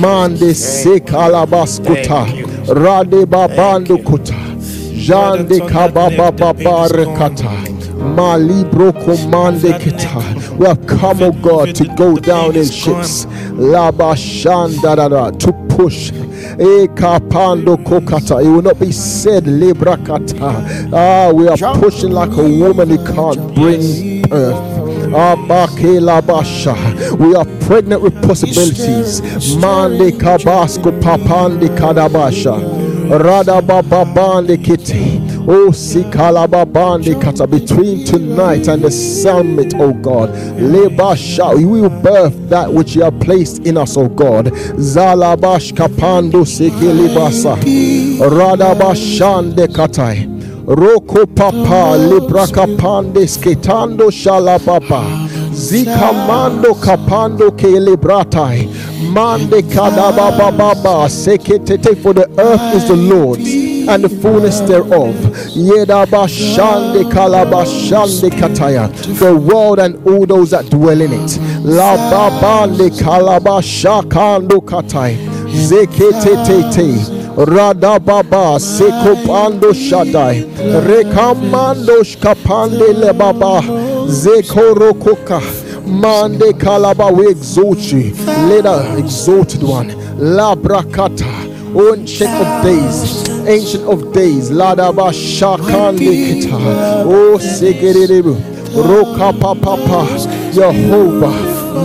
Mande 0.00 0.52
sekalabaskuta. 0.54 2.26
Rade 2.74 3.24
babando 3.26 3.96
kuta. 4.04 4.49
Jande 4.90 5.58
Lord, 5.58 5.70
that's 5.72 5.76
on 5.76 5.94
that 5.94 6.12
neck, 6.12 6.36
the 6.36 6.54
pain. 6.54 7.80
Malibro 8.00 8.92
Komande 8.92 9.72
Kita. 9.78 10.56
We 10.56 10.66
have 10.66 10.86
come, 10.86 11.22
oh 11.22 11.32
God, 11.32 11.74
to 11.74 11.84
go 11.96 12.16
down 12.16 12.56
in 12.56 12.64
ships. 12.64 13.26
Labashandadada 13.56 15.38
to 15.38 15.52
push. 15.76 16.10
Ekapando 16.10 17.76
kokata. 17.84 18.40
It 18.44 18.48
will 18.48 18.62
not 18.62 18.78
be 18.80 18.90
said 18.92 19.44
lebrakata. 19.44 20.90
Ah, 20.92 21.30
we 21.32 21.48
are 21.48 21.58
pushing 21.78 22.12
like 22.12 22.32
a 22.32 22.42
woman 22.42 22.88
who 22.88 22.98
can't 23.04 23.54
bring 23.54 24.22
birth. 24.22 24.56
Abakelabasha. 25.12 26.74
We 27.18 27.34
are 27.34 27.46
pregnant 27.66 28.02
with 28.02 28.14
possibilities. 28.22 29.20
Mande 29.56 30.12
kabasko 30.18 30.90
papande 31.00 31.68
kadabasha. 31.76 32.89
Radabababande 33.10 34.56
kiti. 34.56 35.20
Oh, 35.48 35.72
sikalababande 35.72 37.14
kata. 37.20 37.46
Between 37.46 38.04
tonight 38.04 38.68
and 38.68 38.82
the 38.82 38.90
summit, 38.90 39.74
oh 39.78 39.92
God. 39.92 40.30
Lebasha. 40.58 41.56
We 41.56 41.64
will 41.64 41.90
birth 41.90 42.48
that 42.50 42.72
which 42.72 42.94
you 42.94 43.02
have 43.02 43.18
placed 43.20 43.66
in 43.66 43.76
us, 43.76 43.96
oh 43.96 44.08
God. 44.08 44.46
Zalabash 44.76 45.72
kapando 45.74 46.44
sekilibasa. 46.44 47.56
Radabashande 48.20 49.66
katai. 49.68 50.28
Roko 50.66 51.26
papa 51.34 51.96
libraka 51.98 52.66
pande 52.76 53.26
sketando 53.26 54.10
shalapapa. 54.10 55.02
Zikamando 55.60 56.74
kapando 56.80 57.50
ke 57.50 57.68
libratai. 57.86 58.66
Mande 59.12 59.62
kadababa 59.62 60.56
baba 60.56 61.08
seketete 61.08 61.94
for 62.02 62.14
the 62.14 62.26
earth 62.38 62.74
is 62.74 62.88
the 62.88 62.96
Lord's 62.96 63.46
and 63.88 64.02
the 64.04 64.08
fullness 64.08 64.60
thereof. 64.60 65.14
Yedaba 65.54 66.26
shande 66.26 67.04
kalabashande 67.12 68.30
kataya. 68.30 68.88
The 69.18 69.36
world 69.36 69.78
and 69.80 69.96
all 70.06 70.24
those 70.24 70.50
that 70.52 70.70
dwell 70.70 71.00
in 71.00 71.12
it. 71.12 71.38
La 71.62 71.96
babande 72.10 72.88
kalabashakando 72.98 74.62
katai. 74.64 75.16
Zeketete. 75.68 77.20
Radababa 77.30 78.58
Sekopando 78.58 79.72
Shaddai 79.72 80.42
Rekamando 80.84 82.02
Shkapande 82.02 82.92
Lebaba 82.92 83.62
Zekorokoka. 84.10 85.40
Mande 85.86 86.52
Kalaba 86.58 87.10
we 87.16 87.28
exalt 87.30 87.78
you. 87.92 88.12
Later 88.48 88.94
exalted 88.98 89.62
one. 89.62 89.88
Labrakata 90.18 91.50
Ancient 91.72 92.30
of 92.32 92.64
days, 92.64 93.28
ancient 93.46 93.84
of 93.84 94.12
days, 94.12 94.50
Ladaba 94.50 95.12
Shakande 95.12 96.42
Kita, 96.42 97.04
O 97.06 97.38
Segeribu, 97.38 98.34
Roka 98.74 99.32
Papa, 99.38 100.04
Jehovah, 100.52 101.30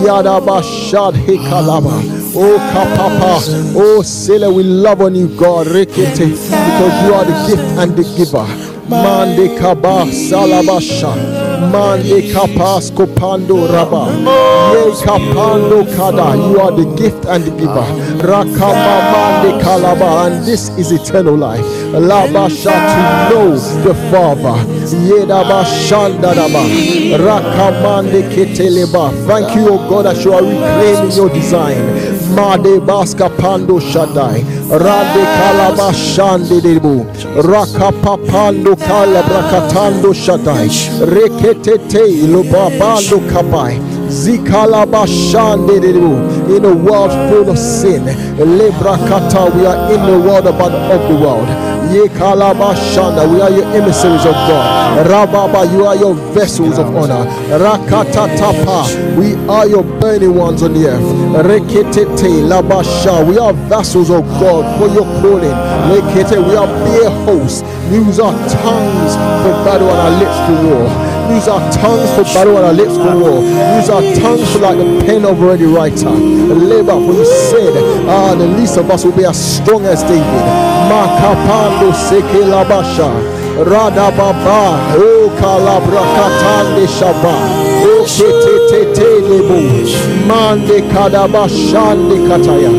Yadaba 0.03 0.63
Shad 0.63 1.13
Hikalaba. 1.13 2.01
Oh 2.35 2.57
Kapapa, 2.73 3.75
oh 3.75 4.01
Sailor, 4.01 4.51
we 4.51 4.63
love 4.63 5.01
on 5.01 5.13
you, 5.13 5.27
God, 5.38 5.67
Rekete, 5.67 6.17
because 6.17 7.03
you 7.05 7.13
are 7.13 7.25
the 7.25 7.47
gift 7.47 7.63
and 7.77 7.95
the 7.95 8.03
giver. 8.17 8.45
Mande 8.89 9.55
Kaba 9.59 10.05
Salabasha, 10.09 11.13
Mande 11.57 12.31
Kapas 12.33 12.91
Kopando 12.91 13.67
Raba, 13.67 14.07
Ye 14.73 14.91
Kapando 15.05 15.85
Kada, 15.95 16.35
you 16.35 16.59
are 16.59 16.71
the 16.71 16.85
gift 16.95 17.25
and 17.25 17.43
the 17.43 17.51
giver. 17.51 17.85
Rakama 18.21 19.34
and 19.53 20.45
this 20.45 20.69
is 20.77 20.91
eternal 20.91 21.36
life. 21.36 21.63
Labasha 21.93 23.29
to 23.29 23.36
know 23.36 23.55
the 23.84 23.93
Father. 24.12 24.63
Yedaba 25.08 25.63
Shandadaba, 25.63 26.63
Rakamande 27.17 28.29
Keteleba. 28.34 29.12
Thank 29.27 29.55
you, 29.55 29.69
O 29.69 29.89
God, 29.89 30.05
that 30.05 30.23
you 30.23 30.34
are 30.34 30.41
reclaiming 30.41 31.12
your 31.15 31.29
design. 31.29 31.77
Made 32.36 32.81
Baska 32.81 33.29
Pando 33.38 33.79
Shaddai, 33.79 34.41
Rade 34.69 35.25
Kalabashande 35.38 36.60
Debu, 36.60 37.05
Rakapapando 37.41 38.75
Kalabrakatando 38.75 40.13
Shaddai, 40.13 40.67
Reketete 41.05 42.25
Lubabando 42.27 43.19
Kapai. 43.29 43.94
In 46.47 46.63
a 46.63 46.73
world 46.73 47.12
full 47.30 47.49
of 47.49 47.58
sin, 47.58 48.06
we 48.06 48.43
are 48.45 49.91
in 49.91 50.01
the 50.06 50.17
world 50.25 50.45
but 50.45 50.71
of 50.71 51.01
the 51.10 51.15
world. 51.21 51.49
We 51.91 51.99
are 53.41 53.51
your 53.51 53.65
emissaries 53.75 54.25
of 54.25 54.34
God. 54.34 55.06
Rababa, 55.06 55.71
you 55.71 55.86
are 55.86 55.95
your 55.97 56.13
vessels 56.34 56.78
of 56.80 56.95
honor. 56.95 57.25
Rakatatapa, 57.60 59.17
we 59.17 59.36
are 59.49 59.67
your 59.67 59.84
burning 59.84 60.34
ones 60.34 60.63
on 60.63 60.73
the 60.73 60.88
earth. 60.88 61.45
Reketete, 61.45 62.41
Labasha, 62.47 63.28
we 63.28 63.38
are 63.38 63.54
vessels 63.54 64.10
of 64.10 64.23
God 64.39 64.80
for 64.80 64.88
your 64.88 65.06
calling. 65.21 65.54
Lekete, 65.91 66.38
we 66.47 66.56
are 66.56 66.67
beer 66.86 67.10
hosts. 67.25 67.63
Use 67.91 68.19
our 68.19 68.34
tongues 68.34 69.15
for 69.43 69.54
battle 69.65 69.89
and 69.89 69.99
our 69.99 70.12
lips 70.19 70.38
for 70.47 70.56
war. 70.65 71.04
Use 71.33 71.47
our 71.47 71.71
tongues 71.71 72.09
for 72.15 72.23
battle 72.33 72.57
and 72.57 72.65
our 72.65 72.73
lips 72.73 72.95
for 72.97 73.15
war. 73.17 73.41
Use 73.77 73.89
our 73.89 74.01
tongues 74.21 74.51
for 74.53 74.59
like 74.59 74.77
the 74.77 75.03
pen 75.05 75.25
of 75.25 75.41
a 75.41 75.45
ready 75.45 75.65
writer. 75.65 76.09
Labor, 76.09 76.93
for 76.93 77.13
you 77.13 77.25
said, 77.25 77.73
ah, 78.07 78.35
the 78.35 78.45
least 78.45 78.77
of 78.77 78.89
us 78.89 79.03
will 79.03 79.15
be 79.15 79.25
as 79.25 79.38
strong 79.57 79.85
as 79.85 80.01
David. 80.03 80.45
Makapando 80.89 81.91
seke 81.93 82.43
labasha. 82.45 83.09
Kalabrakatande 85.35 86.88
shaba, 86.88 87.35
O 87.83 88.03
ketetete 88.05 89.09
lebu, 89.27 89.59
mande 90.27 90.81
kadabashande 90.91 92.17
kataya, 92.27 92.71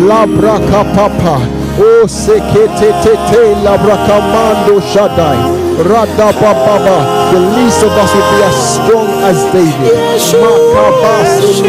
labraka 0.00 0.82
papa, 0.94 1.36
O 1.78 2.06
seketete 2.06 3.42
labrakamando 3.64 4.80
shadai, 4.92 5.40
radababa, 5.80 7.32
the 7.32 7.40
least 7.56 7.82
of 7.82 7.92
us 7.92 8.12
will 8.14 8.28
be 8.32 8.42
as 8.44 8.56
strong 8.74 9.08
as 9.24 9.38
David. 9.52 9.96
Makabase 10.32 11.62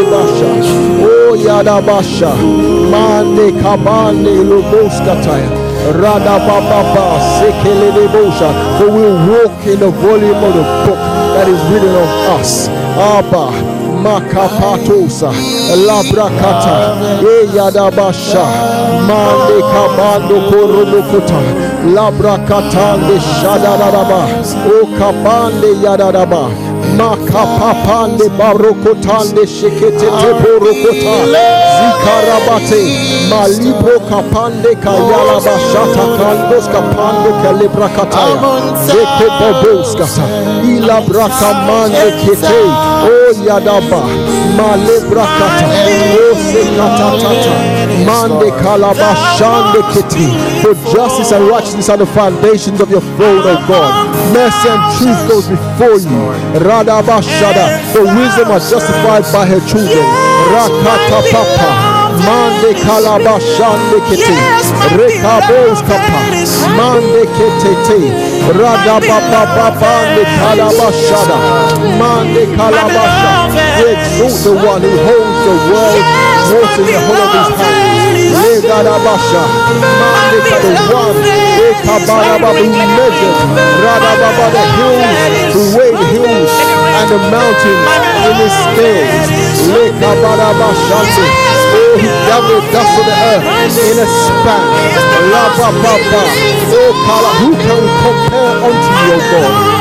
O 1.04 1.36
yadabasha, 1.36 2.34
oh, 2.36 2.90
mande 2.92 3.52
kabande 3.62 4.44
luboskataya. 4.44 5.50
Radababa 5.92 7.20
Sekelebosha. 7.40 8.50
For 8.78 8.90
we 8.92 9.04
walk 9.32 9.66
in 9.68 9.80
the 9.80 9.90
volume 9.90 10.44
of 10.44 10.54
the 10.54 10.64
book 10.86 11.00
that 11.36 11.48
is 11.48 11.60
written 11.72 11.96
of 11.96 12.40
us. 12.40 12.68
Abba 12.96 13.73
Makapatosa 14.04 15.32
Labrakata 15.88 16.76
Eyadabasha 17.22 18.46
Mande 19.08 19.60
Kabando 19.72 20.38
Korobukuta 20.50 21.40
Labrakatande 21.96 23.18
Shadadaba 23.20 24.22
O 24.68 24.86
Kabande 24.98 25.70
Yadadaba 25.84 26.73
Makapapande 26.98 28.30
barokotande 28.38 29.48
shekete 29.48 30.08
teporokota 30.22 31.16
zikarabate 31.78 32.82
malibro 33.30 34.00
kapande 34.10 34.76
kayala 34.76 35.34
bashata 35.46 36.06
kandos 36.18 36.66
kapando 36.74 37.32
kalibra 37.44 37.90
kataya. 37.90 38.38
Zeke 38.86 39.28
boboskata 39.40 40.24
ila 40.70 41.02
brakamande 41.02 42.12
kete. 42.26 42.62
o 43.06 43.34
yadaba 43.48 44.00
malibra 44.58 45.26
kata. 45.38 45.68
o 46.20 46.36
sekatatata 46.36 47.56
mande 48.06 48.52
kalabashande 48.62 49.82
kete. 49.94 50.26
For 50.62 50.74
justice 50.94 51.32
and 51.32 51.48
righteousness 51.50 51.90
are 51.90 51.98
the 51.98 52.06
foundations 52.06 52.80
of 52.80 52.90
your 52.90 53.02
throne 53.02 53.40
O 53.40 53.56
God 53.68 54.13
mercy 54.32 54.70
and 54.70 54.82
truth 54.98 55.22
goes 55.28 55.46
before 55.48 55.98
you 56.00 56.24
Radabashada. 56.62 57.82
For 57.92 58.06
wisdom 58.06 58.52
are 58.54 58.64
justified 58.64 59.26
by 59.34 59.46
her 59.46 59.60
children. 59.68 60.06
Rakata 60.54 61.20
Papa. 61.34 61.70
Mande 62.24 62.78
kalabashande 62.86 64.00
kete. 64.08 64.38
Rekabos 64.96 65.82
kapa. 65.84 66.20
Mande 66.78 67.26
ketete. 67.36 68.00
Radabababande 68.54 70.24
kalabashada. 70.38 71.38
Mande 72.00 72.46
kalabasha. 72.56 73.32
Exalt 73.82 74.44
the 74.44 74.54
one 74.68 74.82
who 74.82 74.94
holds 75.08 75.40
the 75.46 75.56
world 75.74 76.24
water 76.54 76.82
in 76.82 76.88
the 76.88 77.00
hollow 77.08 77.28
of 77.28 77.34
his 77.34 77.50
hand. 77.60 77.82
Legadabasha. 78.38 79.44
Mande 80.00 80.38
the 80.62 81.53
one 81.74 81.84
Ekabaraba 81.84 82.50
who 82.54 82.70
measured 82.70 83.38
Radababa 83.84 84.46
the 84.54 84.64
hills, 84.78 85.54
who 85.54 85.62
weighed 85.78 86.00
hills 86.14 86.54
and 86.98 87.08
the 87.10 87.20
mountains 87.34 87.90
in 88.28 88.36
his. 88.42 88.56
Lekabaraba 89.68 90.70
Oh, 91.76 91.98
he 91.98 92.06
gathered 92.30 92.66
dust 92.72 93.00
of 93.00 93.06
the 93.06 93.16
earth 93.34 93.46
in 93.90 93.98
a 93.98 94.06
span. 94.06 94.62
Rabababa. 95.34 96.22
Oh, 96.70 96.92
Kala, 97.06 97.32
who 97.42 97.52
can 97.58 97.84
compare 98.04 98.54
unto 98.62 98.92
you, 98.94 99.14
O 99.14 99.26
God? 99.32 99.74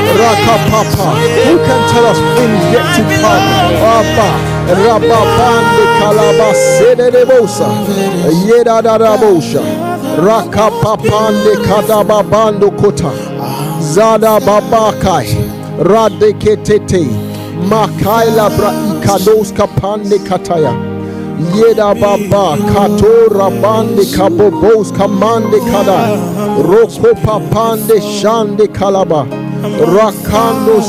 Who 1.45 1.57
can 1.67 1.81
tell 1.91 2.07
us 2.07 2.19
things 2.37 2.63
yet 2.73 2.87
to 2.97 3.03
come? 3.21 3.45
Abba. 3.77 4.29
Rababande 4.73 5.85
kalabasedebosa. 6.01 7.69
Yedadadabosha. 8.49 9.82
Rakapapande 10.19 11.57
kadababando 11.67 12.71
kota. 12.81 13.11
Zada 13.81 14.41
babakai. 14.41 15.27
Radeketete. 15.79 17.07
Makaila 17.69 18.51
bra 18.57 18.73
ikados 18.93 19.53
kapande 19.53 20.19
kataya. 20.29 20.73
Yeda 21.57 21.95
baba 21.95 22.57
kato 22.73 23.29
rabande 23.31 24.05
kabobos 24.15 24.93
kamande 24.93 25.59
kada 25.71 26.17
roko 26.63 27.15
papande 27.25 27.99
shande 28.01 28.67
kalaba 28.69 29.27
rakando 29.63 30.81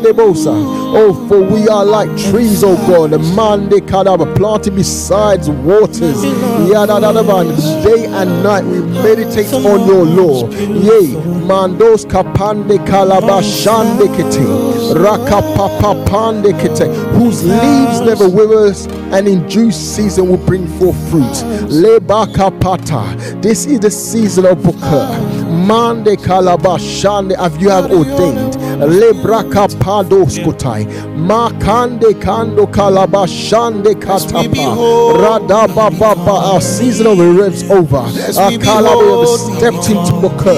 debosa 0.00 0.52
oh 0.94 1.12
for 1.28 1.40
we 1.40 1.68
are 1.68 1.84
like 1.84 2.08
trees 2.16 2.62
oh 2.64 2.76
God. 2.86 3.10
Mande 3.34 3.80
kadaba 3.86 4.34
planted 4.36 4.74
besides 4.74 5.48
waters. 5.50 6.22
Day 6.22 8.06
and 8.06 8.42
night 8.42 8.64
we 8.64 8.80
meditate 8.80 9.52
on 9.52 9.86
your 9.86 10.04
law. 10.04 10.48
Yea 10.48 11.14
mandos 11.46 12.04
kapande 12.06 12.78
kalaba 12.86 13.42
shande 13.42 14.08
kete. 14.16 14.44
Rakapapa 14.94 16.04
pande 16.06 16.52
kete. 16.60 16.86
Whose 17.18 17.44
leaves 17.44 18.00
never 18.00 18.28
withers 18.28 18.86
and 19.12 19.28
in 19.28 19.46
due 19.48 19.70
season 19.70 20.28
will 20.28 20.38
bring 20.38 20.66
forth 20.78 20.96
fruit. 21.10 21.44
Lebakapata. 21.68 23.42
This 23.42 23.66
is 23.66 23.80
the 23.80 23.90
season 23.90 24.46
of 24.46 24.62
Booker. 24.62 25.27
Mande 25.48 26.16
kalabashande 26.16 27.34
as 27.38 27.56
you 27.58 27.70
have 27.70 27.90
ordained. 27.90 28.54
Lebraka 28.78 29.68
padoskotai. 29.80 30.86
Makande 31.16 32.14
kando 32.20 32.66
kalabashande 32.66 33.94
katapa. 33.94 34.76
Radabababa. 35.16 36.54
Our 36.54 36.60
season 36.60 37.06
of 37.06 37.18
revs 37.18 37.62
over. 37.70 37.96
Our 37.96 38.10
kalaba 38.58 39.20
have 39.20 39.28
stepped 39.56 39.90
into 39.90 40.12
Booker. 40.20 40.54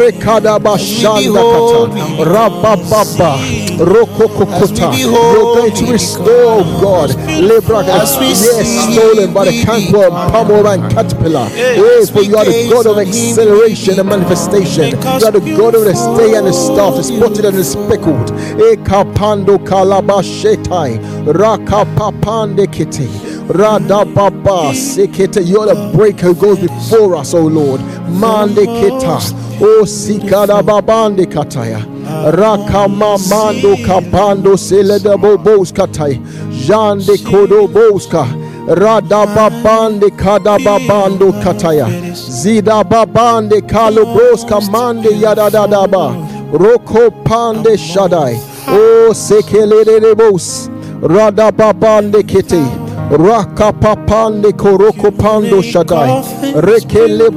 Rekadabashanda 0.00 1.42
kata. 1.52 2.24
Rabababa. 2.24 3.71
Rokokokota. 3.78 4.98
You're 4.98 5.12
going 5.12 5.74
to 5.74 5.92
restore, 5.92 6.26
oh 6.28 6.80
God. 6.80 7.10
Lebra 7.10 7.82
As 7.84 8.16
we 8.18 8.28
yes, 8.28 8.92
stolen 8.92 9.32
by 9.32 9.46
the 9.46 9.62
cankerworm, 9.62 10.30
palmer 10.30 10.66
and 10.68 10.92
caterpillar. 10.92 11.48
Yes, 11.50 12.10
but 12.10 12.26
you 12.26 12.36
are 12.36 12.44
the 12.44 12.68
God 12.70 12.86
of 12.86 12.98
acceleration 12.98 13.98
and 13.98 14.08
manifestation. 14.08 14.90
You 14.90 15.26
are 15.26 15.32
the 15.32 15.54
God 15.56 15.74
of 15.74 15.84
the 15.84 15.94
stay 15.94 16.34
and 16.34 16.46
the 16.46 16.52
staff, 16.52 16.96
the 16.96 17.02
spotted 17.02 17.44
and 17.44 17.56
the 17.56 17.64
speckled. 17.64 18.28
Ekapando 18.58 19.58
kalabashetai, 19.66 20.98
rakapapande 21.26 22.70
kiti. 22.72 23.08
Radababa 23.48 24.72
sekete, 24.72 25.46
you're 25.46 25.66
the 25.66 25.92
breaker 25.96 26.28
who 26.28 26.34
goes 26.34 26.58
before 26.60 27.16
us, 27.16 27.34
O 27.34 27.42
Lord. 27.44 27.80
Mande 28.08 28.66
kita, 28.66 29.18
o 29.60 29.80
oh, 29.80 29.84
sikada 29.84 30.62
babande 30.62 31.26
kataya. 31.26 31.91
Rakamamando 32.30 33.76
kapando 33.86 34.56
seledabobos 34.56 35.72
katai. 35.72 36.20
Jande 36.66 37.18
kodoboska. 37.18 38.26
Radababande 38.68 40.10
kadababando 40.10 41.32
kataya. 41.42 41.88
Zida 42.14 42.84
babande 42.84 43.60
kalobroska 43.60 44.60
mande 44.60 45.10
yadadadaba. 45.20 46.14
Roko 46.52 47.10
pande 47.24 47.78
shadai. 47.78 48.40
O 48.68 49.14
sekelebos. 49.14 50.70
Radababande 51.02 52.22
kete. 52.22 52.62
Rakapapande 53.10 54.52
koroko 54.52 55.10
pando 55.10 55.62
shadai. 55.62 56.22
Rekele 56.54 57.30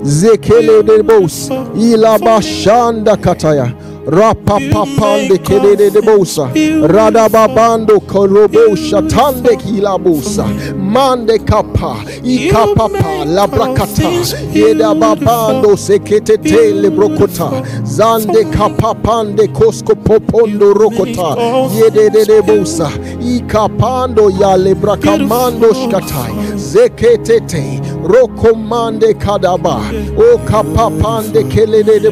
brakato. 0.00 0.08
Zekele 0.08 0.82
debos. 0.82 1.50
Ilabashanda 1.80 3.16
kataya. 3.16 3.72
Rapapapande 4.10 5.38
kedede 5.38 5.90
de 5.90 6.00
bosa. 6.00 6.48
Radababando 6.82 8.00
korobo 8.00 8.74
shatande 8.76 9.56
kilabosa. 9.56 10.44
Mande 10.76 11.38
kapa. 11.38 11.96
Ikapapa 12.24 13.24
labrakata. 13.24 14.10
Yeda 14.52 14.94
babando 14.94 15.76
sekete 15.76 16.38
tele 16.38 16.90
brokota. 16.90 17.50
Zande 17.84 18.44
kapapande 18.50 19.46
kosko 19.48 19.94
popondo 19.94 20.74
rokota. 20.74 21.36
Yede 21.78 22.10
de 22.10 22.24
de 22.24 22.42
bosa. 22.42 22.90
Ikapando 23.20 24.30
ya 24.40 24.56
lebrakamando 24.56 25.72
shkatai. 25.74 26.34
Zeketete. 26.56 27.80
Rokomande 28.04 29.14
kadaba. 29.14 29.80
O 30.18 30.38
kapapande 30.38 31.44
kelede 31.44 32.00
de 32.00 32.10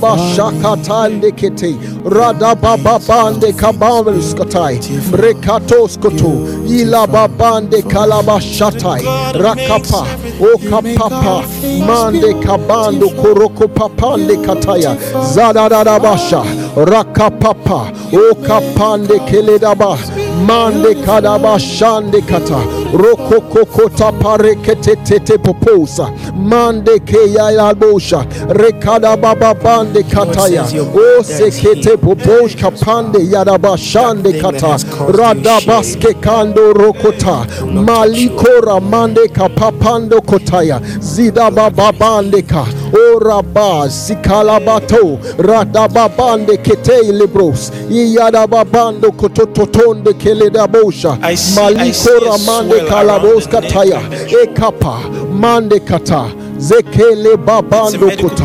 kalaba 0.00 0.18
shakatande 0.34 1.30
kete. 1.32 1.76
Radabababande 2.04 3.52
kabamel 3.52 4.20
skatai. 4.22 4.78
Rekatos 5.12 5.98
koto. 6.00 6.30
Ilababande 6.66 7.82
kalaba 7.82 8.40
shatai. 8.40 9.02
Rakapa. 9.34 10.06
O 10.40 10.58
kapapa. 10.58 11.44
Mande 11.86 12.34
kabando 12.42 13.08
koroko 13.10 13.68
papande 13.68 14.36
kataya. 14.44 14.96
Zadadadabasha. 15.34 16.42
Rakapapa. 16.76 17.92
O 18.12 18.34
kapande 18.34 19.18
keledaba. 19.28 19.98
Mande 20.46 20.94
kadaba 21.04 21.58
shande 21.58 22.20
kata. 22.26 22.58
Roko 22.92 23.40
kokota 23.40 24.12
parekete 24.12 24.96
tete 25.04 25.38
poposa. 25.38 26.10
Mande 26.36 26.98
keya 27.00 27.46
albosha. 27.68 28.24
Rekada 28.48 29.16
baba 29.20 29.54
bande 29.54 30.02
kataya. 30.02 30.62
O 30.94 31.22
sekete 31.22 31.96
poposh 31.96 32.56
kapande 32.56 33.18
yadaba 33.30 33.76
shande 33.76 34.32
kata. 34.40 34.78
Radabaske 35.12 36.14
kando 36.20 36.72
rokota. 36.72 37.46
Malikora 37.66 38.80
mande 38.80 39.28
kapapando 39.28 40.20
kotaya. 40.22 40.80
Zida 41.00 41.50
baba 41.54 41.92
bande 41.92 42.42
ka. 42.42 42.64
O 42.94 43.18
raba 43.20 43.88
sikalabato. 43.90 45.18
Radababande 45.38 46.56
kete 46.62 47.12
libros. 47.12 47.70
Iyadababando 47.90 49.10
kotototonde 49.12 50.12
keledabosha. 50.34 51.16
Malikora 51.54 52.38
mande 52.46 52.70
swell 52.74 52.88
kalabos 52.88 53.46
around 53.46 53.50
the 53.50 53.60
neck 53.60 53.70
kataya. 53.70 54.04
and 54.04 54.12
the 54.12 54.18
neck. 54.18 54.54
Ekapa 54.54 55.30
mande 55.30 55.80
kata. 55.80 56.49
Zekele 56.60 57.36
babando 57.36 58.10
kota. 58.20 58.44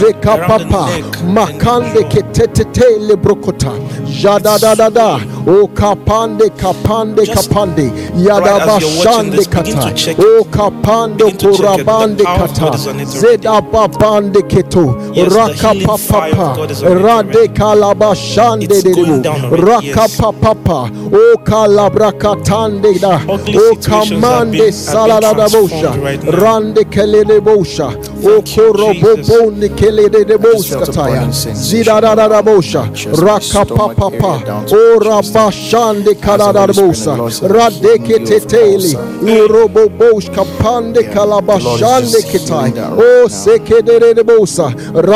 Zekapapa 0.00 0.38
around 0.38 0.70
the 0.70 1.02
neck 1.02 1.20
and 1.20 1.36
makande 1.36 2.02
ketetete 2.08 2.98
lebrokota. 3.06 3.72
Jada 4.06 4.58
da 4.58 4.74
da 4.74 4.88
da. 4.88 5.16
O 5.46 5.66
kapande 5.68 6.48
kapande 6.56 7.26
kapande. 7.26 7.90
right 7.90 8.26
Yada 8.26 8.54
as 8.62 8.80
you're 8.82 9.04
watching 9.04 9.30
bashande 9.30 9.36
this, 9.36 9.46
begin 9.46 9.74
kata. 9.76 10.14
O 10.22 10.44
kapando 10.44 11.16
Begin 11.18 11.36
to 11.36 11.52
check 11.52 11.78
it. 11.80 11.84
The 11.84 11.92
korabande 11.92 12.24
kata. 12.24 12.60
God 12.60 12.74
is 12.74 12.86
on 12.86 13.00
it 13.00 13.08
already. 13.08 13.36
Zeda 13.36 13.60
babande 13.70 14.40
keto. 14.48 15.14
Yes, 15.14 15.32
the 15.34 15.68
healing 15.68 15.98
fire 15.98 16.32
of 16.32 16.38
Rakapapapa. 16.38 16.56
God 16.56 16.70
is 16.70 16.82
Rade 16.82 17.54
kalabashande 17.54 18.62
It's 18.70 18.82
de 18.82 18.94
going 18.94 19.22
down. 19.22 19.40
Rakapapapa. 19.50 20.90
O 21.12 21.36
kalabrakatande 21.44 23.00
da. 23.00 23.16
O 23.28 23.76
kamande 23.76 24.52
been- 24.58 24.72
salada 24.72 25.34
da 25.36 25.46
bosha. 25.48 25.68
transformed 25.68 26.02
right 26.02 26.24
now. 26.24 26.30
Rande 26.32 26.84
kelele 26.84 27.40
bosha. 27.54 27.86
O 27.86 27.90
Thank 27.92 28.56
you, 28.56 28.72
Jesus. 28.74 29.28
korobobo 29.28 29.50
nikele 29.50 30.08
de 30.10 30.24
just 30.24 30.68
felt 30.68 30.88
a 30.88 30.92
boskataya. 30.92 31.20
burning 31.20 31.32
sensation 31.32 31.84
Zida 31.84 32.00
da 32.00 32.14
da 32.14 32.28
da 32.28 32.42
bosha. 32.42 32.82
Just 32.92 33.22
my 33.22 33.38
stomach 33.40 33.96
Rakapapapa. 33.96 34.34
area 34.34 34.46
down 34.46 34.66
to 34.66 34.76
O 34.76 34.98
rabashande 35.00 35.98
As 35.98 36.04
the 36.04 36.14
kalada 36.14 36.60
Holy 36.60 36.72
Spirit 36.72 36.90
bosa. 36.90 37.06
and 37.10 37.16
the 37.16 37.16
Lord 37.16 37.32
said, 37.32 37.50
Radeke 37.50 38.18
teteli. 38.26 38.94
Urobo 39.22 39.88
bosh 39.98 40.28
kapande 40.60 41.00
Yeah. 41.00 41.14
kalabashande 41.14 42.22
kitai. 42.22 42.54
O 42.54 42.60
right 42.62 42.74
now. 42.74 42.94
Oh, 42.96 43.28
sekede 43.28 44.00
de 44.14 44.22
bosa. 44.24 44.74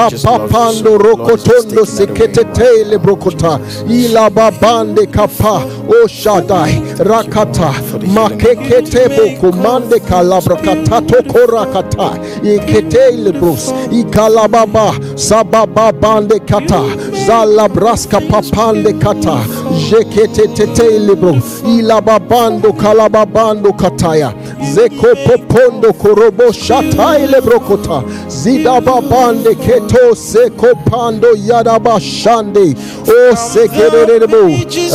just 0.09 0.29
loves 0.31 0.59
you 0.61 0.69
so 0.69 0.85
Rapapando 0.85 0.99
much. 0.99 1.17
Lord 1.17 1.35
is 1.35 1.45
just 1.45 1.69
rokotondo 1.69 1.85
taking 1.87 1.97
that 1.97 2.11
away 2.11 2.37
sekete 2.39 2.45
right 2.45 2.57
now. 2.57 2.99
brokota. 2.99 3.61
Ilababande 3.89 5.07
kapa. 5.13 5.65
Oh, 5.89 6.07
o. 6.09 6.81
Rakata. 6.99 7.73
for 7.85 7.99
the 7.99 8.07
healing 8.07 8.39
Makekete 8.39 9.09
boko 9.41 9.53
mande 9.57 10.01
kalabrakatato 10.01 11.23
korakata. 11.29 12.19
Ikete 12.43 13.13
libros. 13.25 13.73
Ikalababa. 13.93 14.93
Sababa 15.17 15.93
bande 15.93 16.39
kata. 16.47 16.83
Zalabraska 17.27 18.21
papande 18.29 18.93
kata. 19.01 19.45
Jekete 19.75 20.49
tete 20.55 20.99
libro. 20.99 21.35
Ilababando 21.67 22.73
kalababando 22.73 23.73
kataya. 23.73 24.33
zeko 24.75 25.15
popondo 25.27 25.93
korobo 25.93 26.53
shatai 26.53 27.27
lebrokota 27.27 28.03
zidababande 28.29 29.55
keto 29.55 30.15
seko 30.15 30.75
pando 30.91 31.29
yadabashande 31.37 32.75
o 33.09 33.37
sekererebo 33.37 34.49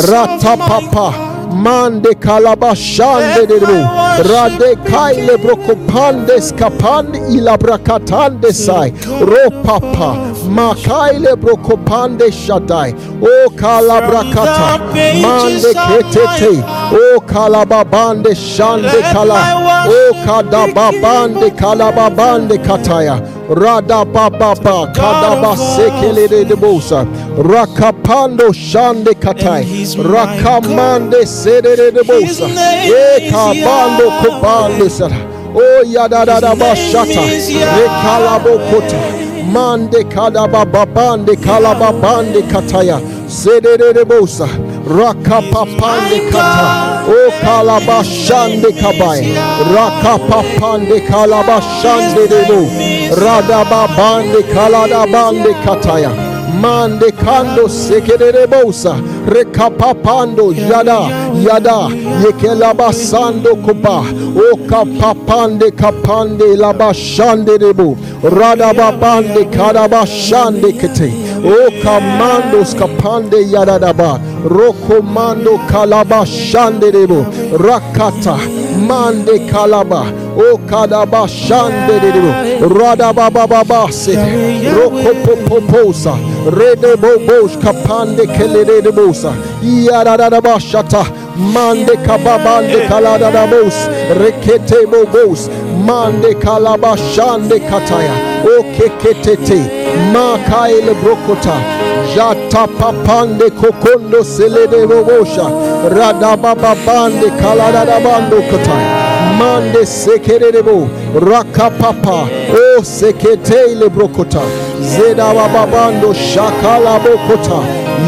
ratapapa. 0.10 1.14
Mande 1.54 2.14
kalabashande 2.16 3.48
debo 3.48 4.09
rade 4.18 4.76
kaile 4.92 5.38
brokopande 5.38 6.42
skapande 6.42 7.18
ilabrakatande 7.34 8.54
sai. 8.54 8.94
Ropapa 9.22 10.16
makaile 10.50 11.36
brokopande 11.36 12.32
shadai. 12.32 12.94
O 13.22 13.50
kalabrakata 13.50 14.80
mande 15.22 15.74
ketete. 15.74 16.64
O 16.94 17.20
kalababande 17.22 18.36
shande 18.36 19.02
kala. 19.14 19.40
o 19.88 20.14
kadababande 20.26 21.50
kalababande 21.56 22.58
kataya. 22.58 23.22
Rada 23.50 24.06
bababa 24.06 24.94
kadaba 24.94 25.56
sekele 25.58 26.28
de 26.48 26.56
bosa. 26.56 27.06
Rakapando 27.38 28.54
shande 28.54 29.14
katai. 29.20 29.66
Rakamande 30.14 31.26
sedere 31.26 31.92
de 31.92 32.04
bosa. 32.04 32.46
e 32.86 33.30
kabando 33.32 33.99
kubande 34.22 34.90
sara 34.90 35.16
o 35.56 35.60
oh, 35.60 35.84
yada 35.86 36.26
da 36.26 36.56
bashata. 36.56 37.22
rekalabo 37.78 38.58
kota 38.70 38.98
mande 39.52 40.04
kadababande 40.04 41.36
kalababande 41.36 42.42
kataya. 42.52 43.00
Sedere 43.28 43.94
de 43.94 44.04
bosa. 44.06 44.48
Rakapapande 44.86 46.32
kata. 46.32 47.06
O 47.08 47.12
oh, 47.12 47.32
kalabashande 47.42 48.72
kabai. 48.82 49.34
Rakapapande 49.76 51.00
kalabashande 51.08 52.28
debo 52.28 52.60
radababande 53.16 54.44
kaladabande 54.54 55.54
kataya 55.66 56.29
mande 56.62 57.12
kando 57.12 57.68
sekerebosa 57.70 58.96
rekapapando 59.28 60.52
yada 60.54 61.00
yada. 61.46 61.90
Yekelabasando 62.24 63.56
kuba 63.66 64.04
o 64.36 64.58
kapapande 64.68 65.72
kapande 65.72 66.56
labashande 66.58 67.58
debo 67.58 67.98
radababande 68.24 69.46
kadabashande 69.46 70.72
kete. 70.74 71.12
O 71.46 71.72
kamando 71.84 72.66
skapande 72.66 73.38
yadadaba. 73.52 74.20
Rokomando 74.46 75.58
kalabashande 75.70 76.92
debo 76.92 77.26
rakata 77.58 78.38
mande 78.88 79.40
kalaba. 79.52 80.06
O 80.38 80.58
kadaba 80.58 81.28
shande 81.28 82.00
debo 82.00 82.70
radabababa 82.78 83.92
sete 83.92 84.72
rokopopoposa 84.76 86.14
rede 86.58 86.96
bobosh 86.98 87.58
kapande 87.58 88.26
yadadaba 89.64 90.60
shata. 90.60 91.06
Mande 91.54 91.96
kababande 92.06 92.88
kaladadabos 92.88 93.88
rekete 94.22 94.86
bobos 94.92 95.50
mande 95.86 96.34
kalabashande 96.36 97.60
kataya. 97.70 98.16
O 98.44 98.64
keketete 98.76 99.79
makaile 100.14 100.94
brokota 100.94 101.54
jata 102.16 102.68
papande 102.68 103.50
kokondo 103.50 104.24
selede 104.24 104.88
bobosha 104.88 105.46
radabababande 105.98 107.30
kaladadabando 107.42 108.42
kataya 108.52 108.90
mande 109.40 109.86
sekerebo 109.86 110.88
rakapapa 111.30 112.28
o 112.62 112.84
seketele 112.84 113.90
brokota 113.90 114.42
zeda 114.82 115.34
bababando 115.34 116.14
shakala 116.14 117.00
bokota 117.00 117.60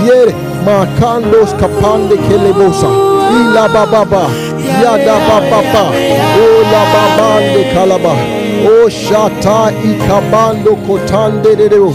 yere 0.08 0.34
makando 0.66 1.48
skapande 1.48 2.16
kelebosa 2.18 2.88
ila 3.40 3.70
bababa 3.70 4.24
yada 4.84 5.16
bababa 5.28 5.84
o 6.44 6.48
la 6.72 6.84
babande 6.94 7.64
kalaba 7.74 8.41
o 8.67 8.89
shata 8.89 9.71
ikabando 9.84 10.76
kotande 10.88 11.56
dedebo 11.56 11.93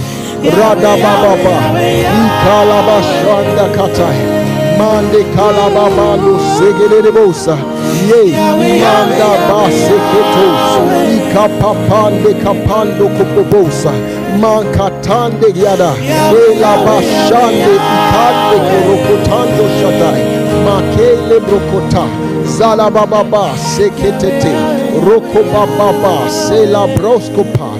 rada 0.58 0.96
bababa 1.02 1.80
ikalaba 2.22 3.02
shanda 3.02 3.66
katai. 3.76 4.20
Mande 4.78 5.24
kalababando 5.34 6.38
segerebosa 6.54 7.56
ye 8.08 8.20
manda 8.82 9.30
baseketos 9.48 10.64
ikapapande 11.16 12.34
kapando 12.44 13.08
kupobosa 13.16 13.92
mankatande 14.40 15.48
yada. 15.64 15.92
Elabashande 16.42 17.72
ikande 17.86 18.56
korokotando 18.68 19.64
shatai. 19.80 20.22
Makele 20.64 21.40
brokota. 21.40 22.04
Zalabababa 22.58 23.44
seketete 23.58 24.52
rokobababa 25.04 26.30
selabroskopa 26.30 27.70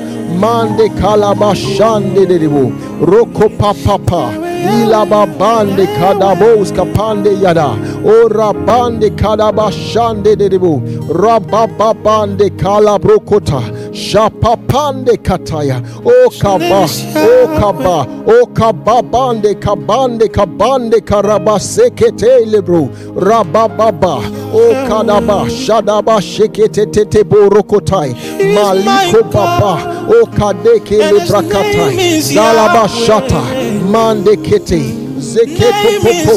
mande 0.41 0.89
kalabashande 1.01 2.27
deribo 2.27 2.73
rokopapapa 3.01 4.47
ilababande 4.83 5.87
kadabos 5.87 6.73
kapande 6.73 7.31
yada. 7.43 7.71
Ora 8.05 8.53
bande 8.53 9.11
kadabashande 9.11 10.37
deribo 10.37 10.83
rabababande 11.09 12.51
kalabrokota 12.51 13.63
shapapande 13.97 15.17
kataya. 15.23 15.81
O 16.05 16.31
kaba 16.39 16.85
o 17.17 17.47
kaba 17.59 18.07
o 18.27 18.47
kababande 18.47 19.55
kabande 19.55 20.29
kabande 20.29 21.01
karabasekete 21.01 22.47
lebro 22.47 22.89
rabababa 23.17 24.17
o 24.53 24.75
kadaba 24.89 25.49
shadaba 25.49 26.21
shekete 26.21 26.87
tete 26.93 27.25
borokotai. 27.25 28.15
Maliko 28.55 29.23
baba 29.33 29.73
o 30.09 30.27
kadeke 30.27 30.99
lebrakatai 31.11 32.21
zalaba 32.21 32.89
shata 32.89 33.43
mande 33.91 34.37
kete 34.37 35.06
zeketo 35.19 35.89
popo 36.03 36.37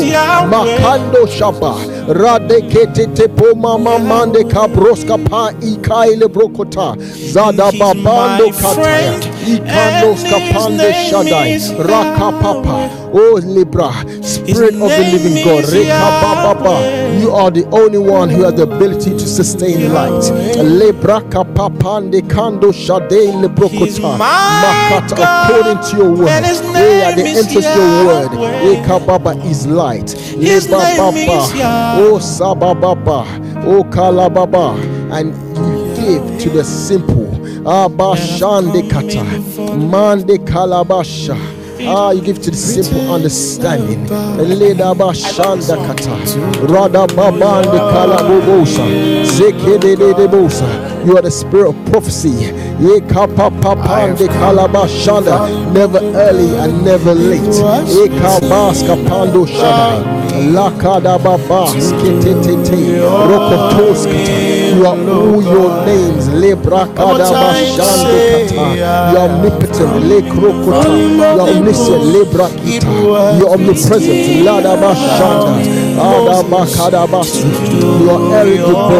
makando 0.49 1.27
shaba. 1.27 1.75
Rade 2.07 2.61
kete 2.61 3.07
tepo 3.13 3.55
mama 3.55 3.99
mande 3.99 4.43
kabroska 4.43 5.17
pa 5.29 5.51
ikaile 5.61 6.27
brokota. 6.27 6.95
Zada 7.31 7.71
babando 7.71 8.49
kataya 8.49 9.13
ikando 9.47 10.15
skapande 10.17 10.93
shadai. 11.09 11.59
papa. 12.39 12.89
oh 13.13 13.39
libra 13.43 13.91
spirit 14.23 14.73
of 14.75 14.89
the 14.89 15.05
living 15.11 15.43
god 15.43 15.65
reka 15.71 16.09
baba 16.21 17.09
you 17.19 17.31
are 17.31 17.51
the 17.51 17.65
only 17.71 17.97
one 17.97 18.29
who 18.29 18.43
has 18.43 18.53
the 18.53 18.63
ability 18.63 19.11
to 19.11 19.27
sustain 19.27 19.93
light. 19.93 20.23
Lebra 20.63 21.21
kapapande 21.29 22.21
kando 22.27 22.71
shadei 22.71 23.31
lebrokota. 23.41 24.17
makata 24.17 25.45
according 25.45 25.79
to 25.89 25.97
your 25.97 26.11
word. 26.11 26.43
we 26.73 27.01
are 27.01 27.15
the 27.15 27.25
interest 27.25 27.55
of 27.55 27.75
your 27.75 28.05
word. 28.05 28.29
Eka 28.61 29.05
baba 29.05 29.31
is 29.45 29.67
light. 29.67 30.07
Lebra 30.37 30.97
baba 30.97 31.99
oh 31.99 32.19
sabababa 32.19 33.25
oh 33.65 33.83
kalababa 33.83 34.77
and 35.11 35.33
you 35.57 35.95
give 35.95 36.41
to 36.41 36.49
the 36.49 36.63
simple 36.63 37.38
abashande 37.69 38.81
kata 38.89 39.23
mande 39.91 40.37
kalabasha 40.37 41.37
Ah, 41.81 42.11
you 42.11 42.21
give 42.21 42.41
to 42.41 42.51
the 42.51 42.57
simple 42.57 42.99
understanding. 43.13 44.05
Leda 44.59 44.93
bashanda 44.93 45.77
kata. 45.87 46.11
Rada 46.67 47.07
babande 47.07 47.79
kalabobosa. 47.91 48.83
Zekede 49.23 49.95
de 49.97 50.27
bosa. 50.27 50.67
You 51.05 51.17
are 51.17 51.21
the 51.21 51.31
spirit 51.31 51.69
of 51.69 51.85
prophecy. 51.85 52.31
Ye 52.81 52.99
kapa 53.07 53.49
papande 53.61 54.27
kalabashanda. 54.27 55.73
Never 55.73 55.99
early 55.99 56.53
and 56.57 56.83
never 56.83 57.15
late. 57.15 57.55
Ye 57.87 58.09
kabaska 58.09 58.95
pando. 59.07 59.45
You 64.75 64.85
are 64.85 64.95
all 64.95 65.43
your 65.43 65.85
names. 65.85 66.27
You 69.11 69.17
are 69.17 69.29
omnipotent. 69.29 70.03
You 70.85 71.23
are 71.23 71.37
omniscient. 71.57 72.03
You 72.89 73.15
are 73.15 73.37
omnipresent. 73.53 74.19
Lada 75.99 76.43
bashanda. 76.49 77.07
Adabakadabasu. 77.07 77.45
You 77.99 78.09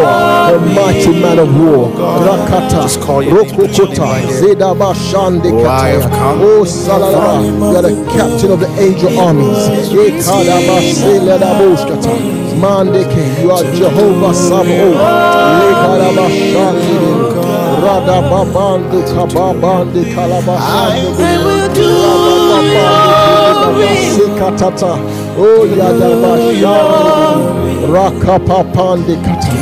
are 0.06 0.52
the 0.52 0.60
mighty 0.76 1.14
man 1.22 1.38
of 1.39 1.50
war. 1.60 1.84
Rakata, 1.91 2.82
Just 2.84 3.00
call 3.02 3.22
your 3.24 3.43
name, 3.45 3.56
just 3.68 3.80
Rokokota, 3.80 4.02
right 4.02 4.28
there. 4.28 4.41
Zedabashande 4.56 5.50
Oh, 5.52 5.66
I 5.66 5.68
have 5.89 6.04
Kataya. 6.04 6.12
come. 6.12 6.41
Oh, 6.41 6.64
you 7.72 7.78
are 7.78 7.82
the 7.82 7.93
captain 8.12 8.52
of 8.52 8.60
the 8.60 8.68
angel 8.80 9.20
armies. 9.20 9.70
Ekadabaseladaboshkata. 9.93 12.14
Mandeke, 12.60 13.24
you 13.41 13.52
are 13.52 13.64
Jehovah 13.74 14.34
Sabaoth. 14.34 15.00
Lekadabashande. 15.60 16.93
Radababandu 17.84 19.00
kababandi 19.16 20.02
kalabashande. 20.14 21.26
Sikatata. 24.16 24.91
Oh. 25.42 25.66
Rakapapande 27.94 29.16
kata. 29.24 29.54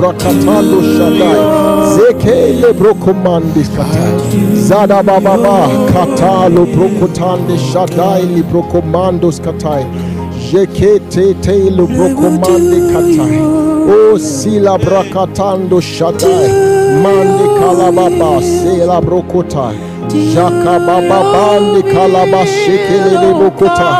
Rapandos 0.00 0.86
shadai. 0.96 1.40
Lo 6.54 6.64
brokotande 6.66 7.56
shadai 7.72 8.22
li 8.34 8.42
brokomandos 8.42 9.40
katai. 9.40 9.84
Jekete 10.50 11.34
te 11.42 11.70
lo 11.70 11.86
brokomande 11.86 12.78
katai. 12.92 13.40
O 13.40 14.12
oh, 14.12 14.18
sila 14.18 14.78
brakatando 14.78 15.80
shadai. 15.80 16.48
Mande 17.02 17.46
kalababa 17.58 18.40
sela 18.42 19.00
brokota. 19.02 19.72
Jaka 20.34 20.78
baba 20.86 21.20
bande 21.32 21.82
kalaba 21.82 22.46
shekele 22.46 23.14
de 23.22 23.30
bokota. 23.40 23.90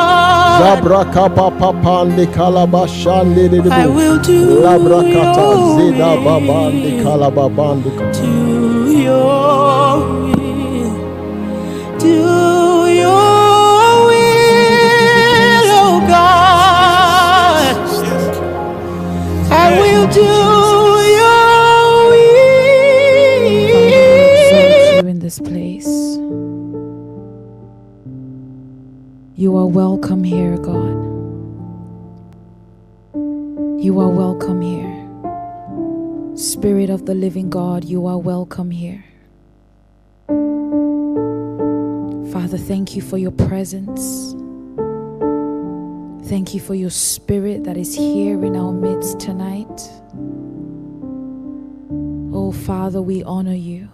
Zabraka 0.58 1.28
papa 1.34 1.72
pande 1.82 2.26
kalaba 2.32 2.86
shande 2.88 3.50
de 3.50 3.58
I 3.70 3.86
bo. 3.86 3.92
will 3.92 4.18
do 4.22 4.62
Labrakata 4.62 5.46
zeda 5.76 6.16
babande 6.24 7.02
kalaba 7.02 7.50
you 20.14 20.66
in 25.08 25.18
this 25.18 25.38
place. 25.38 25.86
You 29.36 29.56
are 29.56 29.66
welcome 29.66 30.24
here, 30.24 30.56
God. 30.58 30.96
You 33.82 34.00
are 34.00 34.08
welcome 34.08 34.60
here. 34.60 34.92
Spirit 36.36 36.90
of 36.90 37.06
the 37.06 37.14
living 37.14 37.50
God, 37.50 37.84
you 37.84 38.06
are 38.06 38.18
welcome 38.18 38.70
here. 38.70 39.04
Father, 42.32 42.58
thank 42.58 42.94
you 42.94 43.02
for 43.02 43.18
your 43.18 43.32
presence. 43.32 44.34
Thank 46.26 46.54
you 46.54 46.60
for 46.60 46.74
your 46.74 46.90
spirit 46.90 47.62
that 47.64 47.76
is 47.76 47.94
here 47.94 48.44
in 48.44 48.56
our 48.56 48.72
midst 48.72 49.20
tonight. 49.20 49.80
Oh, 52.34 52.50
Father, 52.50 53.00
we 53.00 53.22
honor 53.22 53.54
you. 53.54 53.88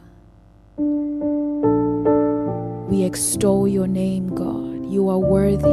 We 2.88 3.04
extol 3.04 3.68
your 3.68 3.86
name, 3.86 4.34
God. 4.34 4.90
You 4.90 5.10
are 5.10 5.18
worthy. 5.18 5.68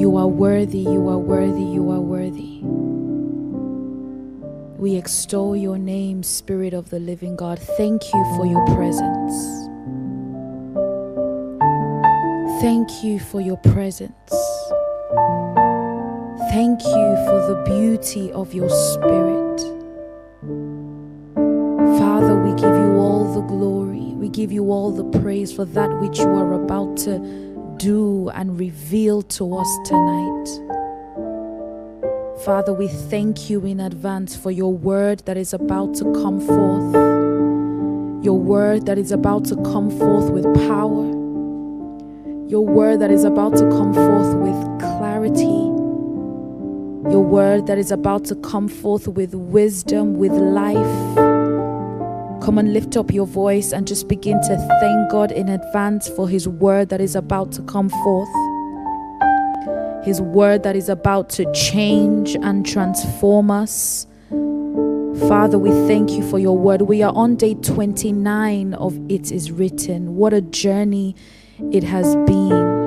You 0.00 0.16
are 0.16 0.28
worthy, 0.28 0.78
you 0.78 1.08
are 1.08 1.18
worthy, 1.18 1.64
you 1.64 1.90
are 1.90 2.00
worthy. 2.00 2.60
We 4.78 4.94
extol 4.94 5.56
your 5.56 5.78
name, 5.78 6.22
Spirit 6.22 6.74
of 6.74 6.90
the 6.90 7.00
living 7.00 7.34
God. 7.34 7.58
Thank 7.58 8.04
you 8.14 8.36
for 8.36 8.46
your 8.46 8.64
presence. 8.66 9.67
Thank 12.60 13.04
you 13.04 13.20
for 13.20 13.40
your 13.40 13.56
presence. 13.58 14.12
Thank 16.50 16.82
you 16.82 17.08
for 17.26 17.46
the 17.46 17.62
beauty 17.64 18.32
of 18.32 18.52
your 18.52 18.68
spirit. 18.68 19.60
Father, 22.00 22.34
we 22.42 22.50
give 22.60 22.74
you 22.74 22.96
all 22.96 23.32
the 23.32 23.42
glory. 23.42 24.12
We 24.14 24.28
give 24.28 24.50
you 24.50 24.72
all 24.72 24.90
the 24.90 25.04
praise 25.20 25.52
for 25.52 25.64
that 25.66 26.00
which 26.00 26.18
you 26.18 26.26
are 26.26 26.52
about 26.54 26.96
to 26.98 27.20
do 27.76 28.28
and 28.30 28.58
reveal 28.58 29.22
to 29.22 29.56
us 29.56 29.78
tonight. 29.84 30.48
Father, 32.44 32.72
we 32.72 32.88
thank 32.88 33.48
you 33.48 33.64
in 33.64 33.78
advance 33.78 34.34
for 34.34 34.50
your 34.50 34.72
word 34.72 35.20
that 35.26 35.36
is 35.36 35.54
about 35.54 35.94
to 35.94 36.12
come 36.12 36.40
forth. 36.40 36.94
Your 38.24 38.38
word 38.38 38.86
that 38.86 38.98
is 38.98 39.12
about 39.12 39.44
to 39.44 39.54
come 39.62 39.96
forth 39.96 40.30
with 40.30 40.44
power. 40.66 41.17
Your 42.48 42.64
word 42.64 43.00
that 43.00 43.10
is 43.10 43.24
about 43.24 43.58
to 43.58 43.68
come 43.68 43.92
forth 43.92 44.34
with 44.36 44.80
clarity. 44.80 45.44
Your 47.12 47.20
word 47.20 47.66
that 47.66 47.76
is 47.76 47.90
about 47.90 48.24
to 48.24 48.36
come 48.36 48.68
forth 48.68 49.06
with 49.06 49.34
wisdom, 49.34 50.14
with 50.16 50.32
life. 50.32 51.14
Come 52.42 52.56
and 52.56 52.72
lift 52.72 52.96
up 52.96 53.12
your 53.12 53.26
voice 53.26 53.70
and 53.70 53.86
just 53.86 54.08
begin 54.08 54.40
to 54.40 54.56
thank 54.80 55.10
God 55.10 55.30
in 55.30 55.50
advance 55.50 56.08
for 56.08 56.26
His 56.26 56.48
word 56.48 56.88
that 56.88 57.02
is 57.02 57.14
about 57.14 57.52
to 57.52 57.62
come 57.64 57.90
forth. 57.90 58.30
His 60.06 60.22
word 60.22 60.62
that 60.62 60.74
is 60.74 60.88
about 60.88 61.28
to 61.30 61.52
change 61.52 62.34
and 62.36 62.64
transform 62.64 63.50
us. 63.50 64.06
Father, 65.28 65.58
we 65.58 65.68
thank 65.86 66.12
you 66.12 66.26
for 66.30 66.38
your 66.38 66.56
word. 66.56 66.80
We 66.80 67.02
are 67.02 67.12
on 67.14 67.36
day 67.36 67.56
29 67.56 68.72
of 68.72 68.98
It 69.10 69.30
Is 69.32 69.52
Written. 69.52 70.16
What 70.16 70.32
a 70.32 70.40
journey 70.40 71.14
it 71.72 71.82
has 71.84 72.14
been. 72.16 72.78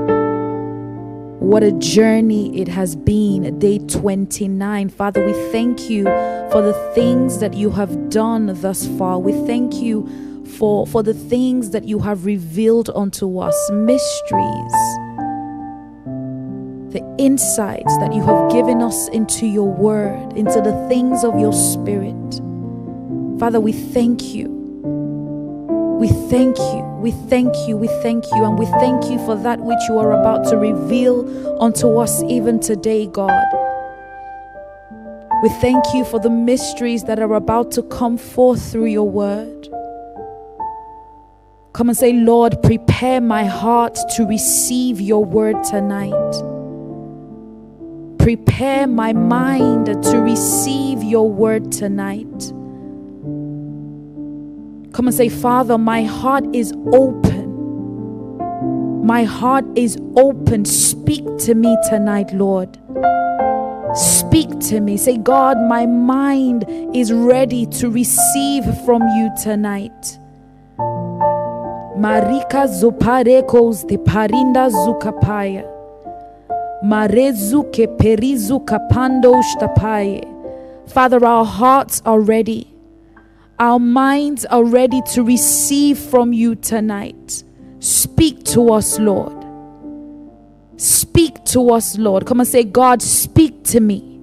What 1.40 1.64
a 1.64 1.72
journey 1.74 2.58
it 2.60 2.68
has 2.68 2.96
been. 2.96 3.60
Day 3.60 3.80
29. 3.80 4.90
Father, 4.90 5.26
we 5.26 5.34
thank 5.52 5.90
you 5.90 6.06
for 6.52 6.62
the 6.62 6.92
things 6.96 7.40
that 7.40 7.54
you 7.54 7.72
have 7.72 8.10
done 8.10 8.60
thus 8.62 8.88
far. 8.98 9.20
We 9.20 9.34
thank 9.46 9.74
you 9.76 10.08
for, 10.58 10.88
for 10.88 11.04
the 11.04 11.14
things 11.14 11.72
that 11.72 11.86
you 11.86 12.00
have 12.00 12.26
revealed 12.26 12.90
unto 12.96 13.40
us, 13.40 13.56
mysteries, 13.72 14.74
the 16.94 17.16
insights 17.18 17.98
that 17.98 18.14
you 18.14 18.24
have 18.24 18.52
given 18.52 18.82
us 18.82 19.08
into 19.10 19.46
your 19.46 19.72
word, 19.72 20.34
into 20.34 20.62
the 20.62 20.88
things 20.88 21.24
of 21.24 21.40
your 21.40 21.54
spirit. 21.54 22.16
Father, 23.40 23.60
we 23.60 23.74
thank 23.74 24.34
you. 24.34 24.61
We 26.02 26.08
thank 26.08 26.58
you. 26.58 26.82
We 27.00 27.12
thank 27.12 27.56
you. 27.68 27.78
We 27.78 27.88
thank 28.02 28.26
you. 28.32 28.44
And 28.44 28.58
we 28.58 28.66
thank 28.66 29.06
you 29.06 29.24
for 29.24 29.36
that 29.36 29.60
which 29.60 29.78
you 29.88 30.00
are 30.00 30.20
about 30.20 30.48
to 30.48 30.58
reveal 30.58 31.62
unto 31.62 31.96
us 31.98 32.24
even 32.24 32.60
today, 32.60 33.06
God. 33.06 33.46
We 35.44 35.50
thank 35.62 35.94
you 35.94 36.04
for 36.04 36.20
the 36.20 36.32
mysteries 36.32 37.04
that 37.04 37.20
are 37.20 37.36
about 37.36 37.70
to 37.74 37.84
come 37.84 38.18
forth 38.18 38.72
through 38.72 38.88
your 38.88 39.08
word. 39.08 39.70
Come 41.74 41.90
and 41.90 41.96
say, 41.96 42.14
Lord, 42.14 42.64
prepare 42.64 43.22
my 43.22 43.46
heart 43.46 43.96
to 44.16 44.26
receive 44.26 45.00
your 45.00 45.24
word 45.24 45.64
tonight. 45.64 46.34
Prepare 48.18 48.88
my 48.88 49.14
mind 49.14 49.86
to 49.86 50.18
receive 50.18 51.04
your 51.04 51.30
word 51.30 51.72
tonight. 51.72 52.52
Come 54.94 55.08
and 55.08 55.16
say, 55.16 55.30
Father, 55.30 55.78
my 55.78 56.04
heart 56.04 56.44
is 56.54 56.74
open. 56.92 57.42
My 59.06 59.24
heart 59.24 59.66
is 59.76 59.98
open. 60.16 60.66
Speak 60.66 61.26
to 61.40 61.56
me 61.56 61.78
tonight, 61.90 62.34
Lord. 62.34 62.78
Speak 63.96 64.50
to 64.70 64.80
me. 64.80 64.98
Say, 64.98 65.18
God, 65.18 65.58
my 65.62 65.86
mind 65.86 66.66
is 66.94 67.12
ready 67.14 67.66
to 67.68 67.90
receive 67.90 68.64
from 68.86 69.02
you 69.02 69.30
tonight. 69.42 70.20
Marika 71.98 72.68
zoparekos 72.68 73.88
de 73.88 73.98
parinda 73.98 74.70
zukapaya. 74.70 75.68
Marezu 76.84 77.64
ke 77.72 77.88
perizu 77.98 78.66
kapando 78.66 79.42
shtapaye. 79.42 80.28
Father, 80.90 81.24
our 81.26 81.46
hearts 81.46 82.02
are 82.06 82.20
ready. 82.20 82.71
Our 83.62 83.78
minds 83.78 84.44
are 84.46 84.64
ready 84.64 85.04
to 85.14 85.22
receive 85.22 86.00
from 86.00 86.34
you 86.34 86.56
tonight. 86.56 87.44
Speak 87.78 88.44
to 88.46 88.72
us, 88.74 88.98
Lord. 88.98 89.38
Speak 90.78 91.46
to 91.46 91.70
us, 91.70 91.96
Lord. 92.00 92.26
Come 92.26 92.40
and 92.40 92.50
say, 92.50 92.64
God, 92.64 93.04
speak 93.04 93.64
to 93.66 93.80
me. 93.80 94.20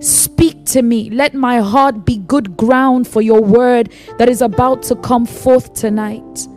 Speak 0.00 0.64
to 0.68 0.80
me. 0.80 1.10
Let 1.10 1.34
my 1.34 1.58
heart 1.58 2.06
be 2.06 2.16
good 2.16 2.56
ground 2.56 3.06
for 3.06 3.20
your 3.20 3.42
word 3.42 3.92
that 4.16 4.30
is 4.30 4.40
about 4.40 4.84
to 4.84 4.96
come 4.96 5.26
forth 5.26 5.74
tonight. 5.74 6.48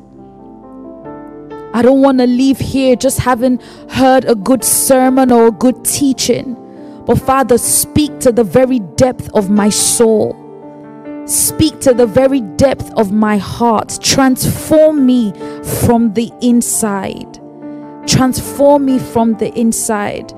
I 1.74 1.82
don't 1.82 2.02
want 2.02 2.20
to 2.20 2.28
leave 2.28 2.60
here 2.60 2.96
just 2.96 3.20
having 3.20 3.60
heard 3.90 4.24
a 4.24 4.36
good 4.36 4.64
sermon 4.64 5.34
or 5.34 5.48
a 5.48 5.52
good 5.52 5.84
teaching. 5.84 6.56
But 7.06 7.16
Father, 7.16 7.58
speak 7.58 8.22
to 8.22 8.32
the 8.32 8.46
very 8.46 8.80
depth 8.80 9.30
of 9.34 9.50
my 9.50 9.68
soul. 9.68 10.43
Speak 11.26 11.80
to 11.80 11.94
the 11.94 12.06
very 12.06 12.42
depth 12.42 12.92
of 12.98 13.14
my 13.14 13.38
heart. 13.38 13.98
Transform 14.02 15.06
me 15.06 15.32
from 15.86 16.14
the 16.14 16.30
inside. 16.42 17.40
Transform 18.06 18.86
me 18.86 19.00
from 19.00 19.36
the 19.36 19.58
inside. 19.58 20.34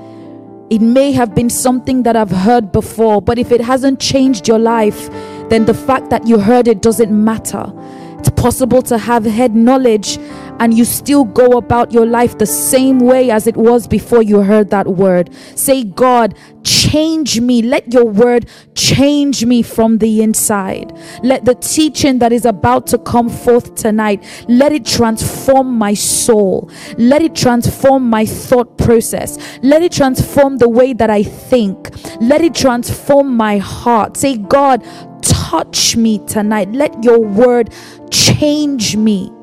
It 0.70 0.82
may 0.82 1.12
have 1.12 1.34
been 1.34 1.50
something 1.50 2.04
that 2.04 2.16
I've 2.16 2.30
heard 2.30 2.72
before, 2.72 3.20
but 3.20 3.40
if 3.40 3.52
it 3.52 3.62
hasn't 3.62 4.00
changed 4.00 4.48
your 4.48 4.60
life, 4.60 5.10
then 5.50 5.66
the 5.66 5.74
fact 5.74 6.12
that 6.12 6.28
you 6.28 6.38
heard 6.38 6.68
it 6.68 6.84
doesn't 6.84 7.12
matter. 7.12 7.74
It's 8.20 8.30
possible 8.30 8.84
to 8.84 9.00
have 9.00 9.26
head 9.26 9.56
knowledge 9.56 10.20
and 10.60 10.74
you 10.74 10.86
still 10.86 11.26
go 11.26 11.58
about 11.58 11.92
your 11.92 12.06
life 12.06 12.38
the 12.38 12.46
same 12.46 13.00
way 13.00 13.32
as 13.32 13.48
it 13.48 13.58
was 13.58 13.88
before 13.88 14.22
you 14.22 14.42
heard 14.42 14.70
that 14.70 14.88
word. 14.88 15.34
Say, 15.56 15.84
God, 15.84 16.38
change 16.64 17.40
me. 17.40 17.62
Let 17.62 17.94
your 17.94 18.06
word 18.06 18.48
change 18.74 19.46
me 19.46 19.62
from 19.62 19.98
the 19.98 20.22
inside. 20.22 20.92
Let 21.24 21.46
the 21.46 21.56
teaching 21.56 22.20
that 22.20 22.32
is 22.32 22.46
about 22.46 22.88
to 22.88 22.98
come 22.98 23.30
forth 23.30 23.76
tonight, 23.76 24.24
let 24.48 24.72
it 24.72 24.86
transform 24.86 25.78
my 25.78 25.94
soul. 25.94 26.70
Let 26.98 27.22
it 27.22 27.36
transform 27.36 28.10
my 28.10 28.26
thought 28.26 28.78
process. 28.78 29.60
Let 29.62 29.84
it 29.84 29.92
transform 29.92 30.58
the 30.58 30.70
way 30.70 30.94
that 30.94 31.10
I 31.10 31.24
think. 31.24 31.90
Let 32.22 32.42
it 32.42 32.56
transform 32.56 33.36
my 33.36 33.58
heart. 33.58 34.18
Say, 34.18 34.38
God, 34.38 34.84
touch 35.22 35.96
me 35.96 36.20
tonight. 36.26 36.72
Let 36.72 37.04
your 37.04 37.20
word 37.20 37.74
change 38.12 38.96
me. 38.96 39.35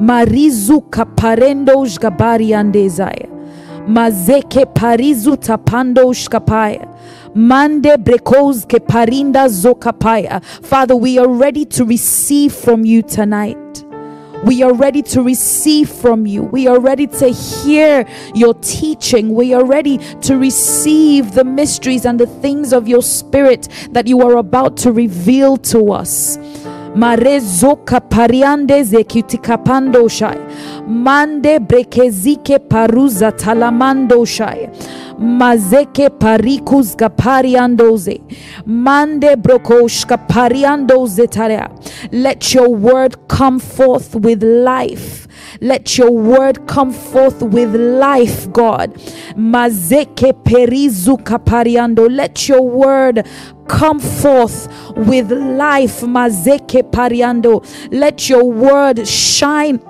Marizu 0.00 0.80
kaparendo 0.80 1.86
jgabari 1.86 2.54
andezaya. 2.54 3.28
Mazeke 3.88 4.66
parizu 4.66 5.36
tapando 5.36 6.12
shkapaya. 6.12 6.88
Mande 7.34 7.96
brekos 7.96 8.64
ke 8.66 8.80
parinda 8.80 9.48
zokapaya. 9.48 10.42
Father, 10.42 10.96
we 10.96 11.18
are 11.18 11.28
ready 11.28 11.64
to 11.64 11.84
receive 11.84 12.52
from 12.52 12.84
you 12.84 13.02
tonight. 13.02 13.84
We 14.44 14.62
are 14.62 14.74
ready 14.74 15.00
to 15.02 15.22
receive 15.22 15.88
from 15.88 16.26
you. 16.26 16.42
We 16.42 16.66
are 16.66 16.78
ready 16.78 17.06
to 17.06 17.28
hear 17.28 18.06
your 18.34 18.52
teaching. 18.54 19.34
We 19.34 19.54
are 19.54 19.64
ready 19.64 19.98
to 20.22 20.36
receive 20.36 21.32
the 21.32 21.44
mysteries 21.44 22.04
and 22.04 22.20
the 22.20 22.26
things 22.26 22.74
of 22.74 22.86
your 22.86 23.02
spirit 23.02 23.68
that 23.92 24.06
you 24.06 24.20
are 24.20 24.36
about 24.36 24.76
to 24.78 24.92
reveal 24.92 25.56
to 25.72 25.92
us. 25.92 26.36
Marezoka 26.94 28.00
pariande 28.00 28.82
zekutikapando 28.84 30.08
shai. 30.08 30.38
Mande 30.88 31.58
brekezike 31.58 32.58
paruza 32.58 33.32
talamando 33.32 34.24
shai. 34.24 34.68
Mazeke 35.18 36.08
parikus 36.10 36.96
gapariandoze. 36.96 38.20
Mande 38.66 39.36
brokoshka 39.36 40.18
pariandoze 40.18 41.26
tarea. 41.28 41.68
Let 42.12 42.54
your 42.54 42.68
word 42.68 43.16
come 43.28 43.58
forth 43.58 44.14
with 44.14 44.42
life. 44.42 45.26
Let 45.60 45.98
your 45.98 46.10
word 46.10 46.66
come 46.66 46.92
forth 46.92 47.42
with 47.42 47.74
life, 47.74 48.50
God. 48.52 48.96
Let 49.36 49.72
your 52.48 52.62
word 52.62 53.26
come 53.68 54.00
forth 54.00 54.68
with 54.96 55.30
life. 55.32 56.02
Let 57.90 58.28
your 58.28 58.44
word 58.44 59.08
shine 59.08 59.80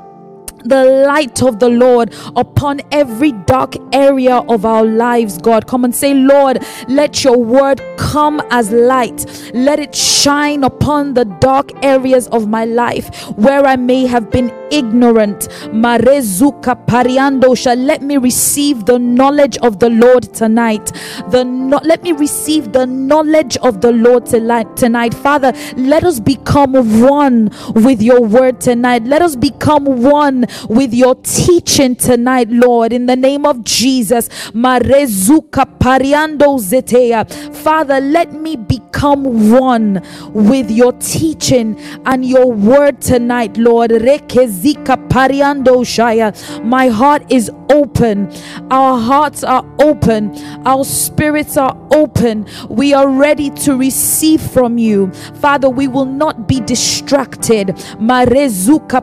the 0.65 0.85
light 1.07 1.43
of 1.43 1.59
the 1.61 1.69
Lord 1.69 2.15
upon 2.37 2.81
every 2.93 3.33
dark 3.33 3.75
area 3.93 4.37
of 4.49 4.65
our 4.65 4.85
lives, 4.85 5.39
God. 5.39 5.67
Come 5.67 5.85
and 5.85 5.95
say, 5.95 6.15
Lord, 6.15 6.65
let 6.89 7.25
your 7.25 7.39
word 7.39 7.81
come 7.97 8.41
as 8.51 8.71
light. 8.73 9.27
Let 9.55 9.79
it 9.79 9.95
shine 9.95 10.65
upon 10.65 11.15
the 11.15 11.25
dark 11.25 11.73
areas 11.85 12.29
of 12.29 12.49
my 12.49 12.65
life 12.65 13.09
where 13.37 13.65
I 13.67 13.77
may 13.77 14.07
have 14.07 14.31
been 14.31 14.53
ignorant. 14.71 15.49
Marezuka 15.73 16.87
pariandosha. 16.87 17.77
Let 17.77 18.03
me 18.03 18.17
receive 18.17 18.87
the 18.87 18.99
knowledge 18.99 19.57
of 19.59 19.79
the 19.79 19.91
Lord 19.91 20.33
tonight. 20.35 20.93
The 21.31 21.45
no- 21.45 21.81
let 21.85 22.03
me 22.03 22.13
receive 22.13 22.73
the 22.73 22.87
knowledge 22.87 23.57
of 23.59 23.81
the 23.81 23.93
Lord. 23.93 24.27
Tonight, 24.27 25.15
Father, 25.15 25.53
let 25.77 26.05
us 26.05 26.21
become 26.21 26.75
one 27.03 27.51
with 27.75 28.03
your 28.03 28.21
word 28.21 28.61
tonight. 28.61 29.05
Let 29.07 29.23
us 29.23 29.37
become 29.37 29.85
one 30.03 30.47
with 30.69 30.95
your 30.95 31.15
teaching 31.17 31.97
tonight, 31.97 32.49
Lord, 32.51 32.93
in 32.93 33.07
the 33.07 33.17
name 33.17 33.47
of 33.47 33.65
Jesus. 33.65 34.29
Father, 37.65 38.01
let 38.01 38.33
me 38.33 38.57
become 38.57 39.51
one 39.51 40.03
with 40.33 40.71
your 40.71 40.93
teaching 40.93 41.79
and 42.07 42.25
your 42.25 42.51
word 42.53 43.01
tonight, 43.01 43.57
Lord. 43.57 43.93
My 46.63 46.89
heart 46.89 47.23
is 47.31 47.51
open. 47.71 48.33
Our 48.71 48.99
hearts 49.01 49.45
are 49.45 49.65
open. 49.81 50.37
Our 50.67 50.85
spirits 50.85 51.57
are 51.57 51.77
open. 51.93 52.47
We 52.69 52.95
are 52.95 53.09
ready 53.09 53.51
to 53.51 53.77
receive 53.77 54.41
from 54.41 54.79
you. 54.79 55.11
Father, 55.41 55.69
we 55.69 55.89
will 55.89 56.05
not 56.05 56.49
be 56.49 56.61
distracted. 56.61 57.69
Marezuka 57.99 59.03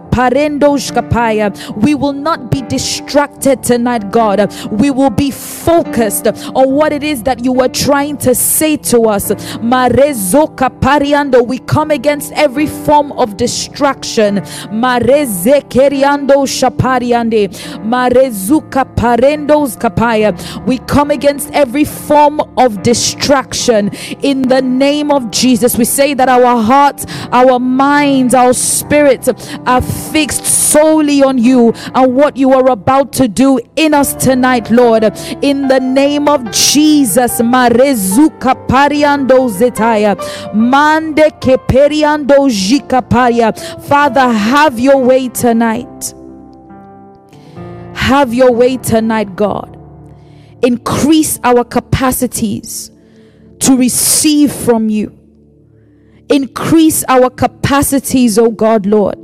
We 1.76 1.96
will 1.96 2.14
not 2.14 2.52
be 2.52 2.62
distracted 2.62 3.64
tonight, 3.64 4.12
God. 4.12 4.54
We 4.72 4.92
will 4.92 5.10
be 5.10 5.32
focused 5.32 6.28
on 6.28 6.72
what 6.72 6.94
it 6.94 7.04
is 7.04 7.24
that 7.24 7.44
you 7.44 7.60
are 7.62 7.70
trying 7.70 8.18
to 8.18 8.36
say 8.36 8.78
to 8.78 9.02
us. 9.10 9.32
We 11.52 11.60
come 11.60 11.92
against 11.92 12.32
every 12.34 12.68
form 12.68 13.12
of 13.14 13.38
distraction. 13.38 14.42
We 20.66 20.78
come 20.80 21.12
against 21.12 21.52
every 21.52 21.86
form 21.86 22.42
of 22.58 22.84
distraction 22.84 23.90
in 24.22 24.42
the 24.44 24.62
name 24.62 25.12
of 25.12 25.32
Jesus. 25.32 25.78
We 25.78 25.86
say 25.86 26.14
that 26.14 26.30
our 26.30 26.62
hearts, 26.62 27.06
our 27.32 27.60
minds, 27.60 28.34
our 28.34 28.54
spirits 28.54 29.30
are 29.66 29.82
fixed 29.82 30.46
solely 30.46 31.21
on 31.24 31.38
you 31.38 31.74
and 31.94 32.16
what 32.16 32.38
you 32.38 32.52
are 32.54 32.70
about 32.70 33.14
to 33.14 33.28
do 33.28 33.60
in 33.76 33.94
us 33.94 34.14
tonight, 34.14 34.70
Lord. 34.72 35.04
In 35.42 35.68
the 35.68 35.80
name 35.80 36.28
of 36.28 36.52
Jesus, 36.52 37.42
Marezuka 37.42 38.68
pariando 38.68 39.50
zetaya, 39.50 40.16
mande 40.54 41.32
keperiando 41.40 42.50
jikaparia. 42.50 43.58
Father, 43.88 44.28
have 44.32 44.80
your 44.80 44.98
way 45.04 45.30
tonight. 45.30 46.14
Have 47.94 48.34
your 48.34 48.52
way 48.52 48.78
tonight, 48.78 49.36
God. 49.36 49.78
Increase 50.62 51.40
our 51.44 51.64
capacities 51.64 52.92
to 53.60 53.78
receive 53.78 54.52
from 54.52 54.90
you. 54.90 55.21
Increase 56.32 57.04
our 57.10 57.30
capacities, 57.30 58.40
oh 58.40 58.52
God, 58.52 58.86
Lord. 58.86 59.18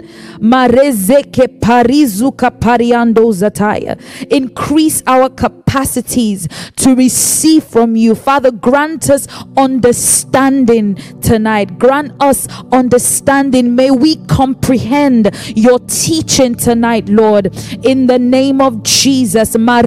Zataya. 3.31 3.97
Increase 4.29 5.03
our 5.07 5.29
capacities 5.29 6.47
to 6.75 6.95
receive 6.95 7.63
from 7.63 7.95
you. 7.95 8.13
Father, 8.15 8.51
grant 8.51 9.09
us 9.09 9.27
understanding 9.55 10.95
tonight. 11.21 11.79
Grant 11.79 12.11
us 12.21 12.47
understanding. 12.73 13.75
May 13.75 13.91
we 13.91 14.17
comprehend 14.27 15.31
your 15.55 15.79
teaching 15.79 16.55
tonight, 16.55 17.07
Lord. 17.07 17.55
In 17.85 18.07
the 18.07 18.19
name 18.19 18.59
of 18.61 18.83
Jesus. 18.83 19.57
May 19.57 19.83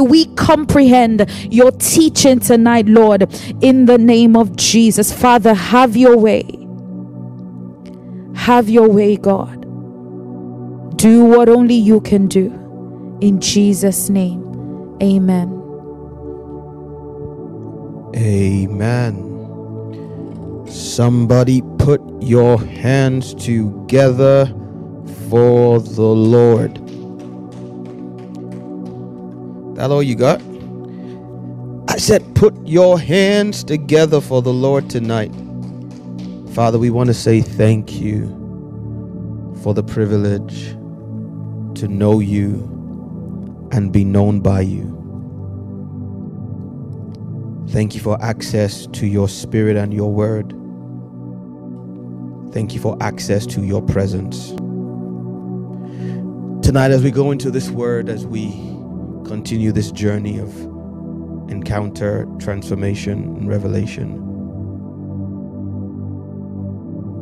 we 0.00 0.24
comprehend 0.34 1.26
your 1.52 1.70
teaching 1.72 2.40
tonight, 2.40 2.86
Lord. 2.86 3.32
In 3.62 3.86
the 3.86 3.98
name 3.98 4.36
of 4.36 4.56
Jesus. 4.56 4.63
Father, 5.12 5.54
have 5.54 5.96
your 5.96 6.16
way. 6.16 6.44
Have 8.34 8.68
your 8.68 8.88
way, 8.88 9.16
God. 9.16 9.62
Do 10.96 11.24
what 11.24 11.48
only 11.48 11.74
you 11.74 12.00
can 12.00 12.28
do. 12.28 12.50
In 13.20 13.40
Jesus' 13.40 14.08
name, 14.08 14.42
amen. 15.02 15.50
Amen. 18.16 19.20
Somebody 20.66 21.62
put 21.78 22.00
your 22.22 22.58
hands 22.58 23.34
together 23.34 24.46
for 25.28 25.80
the 25.80 26.02
Lord. 26.02 26.76
That 29.76 29.90
all 29.90 30.02
you 30.02 30.14
got? 30.14 30.40
I 31.94 31.98
said, 31.98 32.34
put 32.34 32.54
your 32.66 32.98
hands 32.98 33.62
together 33.62 34.20
for 34.20 34.42
the 34.42 34.52
Lord 34.52 34.90
tonight. 34.90 35.32
Father, 36.52 36.76
we 36.76 36.90
want 36.90 37.06
to 37.06 37.14
say 37.14 37.40
thank 37.40 38.00
you 38.00 38.26
for 39.62 39.74
the 39.74 39.84
privilege 39.84 40.70
to 41.78 41.86
know 41.86 42.18
you 42.18 43.68
and 43.70 43.92
be 43.92 44.04
known 44.04 44.40
by 44.40 44.62
you. 44.62 44.90
Thank 47.68 47.94
you 47.94 48.00
for 48.00 48.20
access 48.20 48.88
to 48.88 49.06
your 49.06 49.28
spirit 49.28 49.76
and 49.76 49.94
your 49.94 50.12
word. 50.12 50.50
Thank 52.52 52.74
you 52.74 52.80
for 52.80 53.00
access 53.00 53.46
to 53.46 53.60
your 53.60 53.82
presence. 53.82 54.48
Tonight, 56.66 56.90
as 56.90 57.04
we 57.04 57.12
go 57.12 57.30
into 57.30 57.52
this 57.52 57.70
word, 57.70 58.08
as 58.08 58.26
we 58.26 58.50
continue 59.28 59.70
this 59.70 59.92
journey 59.92 60.38
of 60.38 60.73
encounter, 61.48 62.26
transformation, 62.38 63.36
and 63.36 63.48
revelation, 63.48 64.20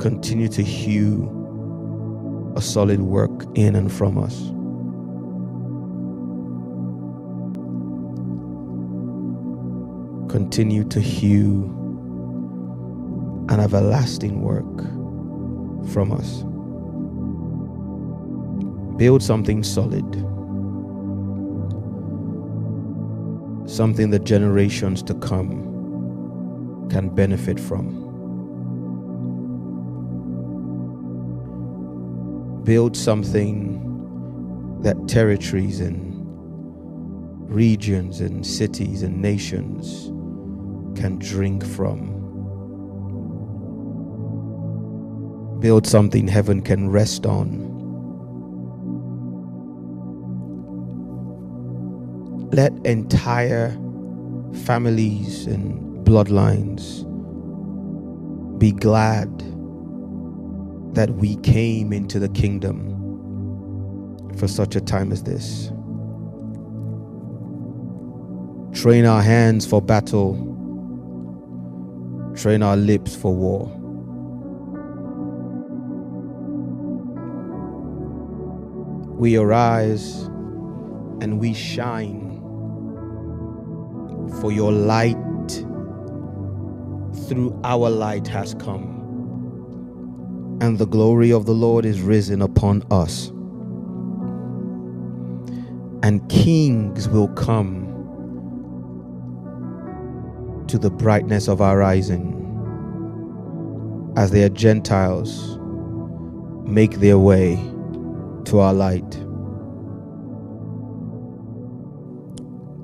continue 0.01 0.49
to 0.49 0.63
hew 0.63 1.29
a 2.57 2.61
solid 2.61 3.01
work 3.01 3.45
in 3.55 3.75
and 3.77 3.93
from 3.93 4.19
us. 4.19 4.51
Continue 10.31 10.85
to 10.85 11.01
hew 11.01 11.65
an 13.49 13.61
everlasting 13.61 14.43
work 14.43 14.83
from 15.93 16.13
us. 16.13 16.45
Build 18.99 19.23
something 19.23 19.63
solid, 19.63 20.05
something 23.67 24.11
that 24.11 24.25
generations 24.25 25.03
to 25.05 25.15
come 25.15 26.89
can 26.91 27.09
benefit 27.09 27.59
from. 27.59 28.01
Build 32.65 32.97
something 32.97 33.81
that 34.83 35.09
territories 35.09 35.81
and 35.81 36.13
regions 37.49 38.21
and 38.21 38.47
cities 38.47 39.03
and 39.03 39.21
nations 39.21 40.07
can 40.99 41.19
drink 41.19 41.65
from. 41.65 42.11
Build 45.61 45.87
something 45.87 46.27
heaven 46.29 46.63
can 46.63 46.91
rest 46.91 47.27
on. 47.27 47.72
Let 52.53 52.73
entire 52.85 53.71
families 54.67 55.47
and 55.47 56.07
bloodlines 56.07 57.09
be 58.59 58.73
glad 58.73 59.31
that 60.95 61.09
we 61.15 61.37
came 61.37 61.95
into 61.95 62.19
the 62.19 62.29
kingdom 62.29 62.91
for 64.37 64.47
such 64.47 64.77
a 64.77 64.83
time 64.83 65.13
as 65.13 65.23
this. 65.23 65.69
Train 68.79 69.07
our 69.07 69.23
hands 69.23 69.65
for 69.65 69.81
battle, 69.81 70.35
train 72.37 72.63
our 72.63 72.77
lips 72.77 73.17
for 73.17 73.35
war. 73.35 73.67
We 79.19 79.37
arise 79.37 80.29
and 81.23 81.39
we 81.39 81.55
shine, 81.55 82.22
for 84.41 84.53
your 84.53 84.73
light 84.73 85.17
through 87.29 87.59
our 87.65 87.91
light 87.91 88.27
has 88.27 88.55
come, 88.55 88.85
and 90.61 90.79
the 90.79 90.87
glory 90.87 91.33
of 91.33 91.47
the 91.47 91.55
Lord 91.55 91.85
is 91.85 92.01
risen 92.01 92.43
upon 92.43 92.83
us. 92.91 93.29
And 96.05 96.29
kings 96.29 97.09
will 97.09 97.29
come 97.29 97.89
to 100.69 100.79
the 100.79 100.91
brightness 100.91 101.49
of 101.49 101.61
our 101.61 101.79
rising 101.79 102.39
as 104.17 104.31
their 104.31 104.49
Gentiles 104.49 105.59
make 106.67 106.95
their 106.97 107.19
way 107.19 107.57
to 108.45 108.59
our 108.59 108.75
light. 108.75 109.32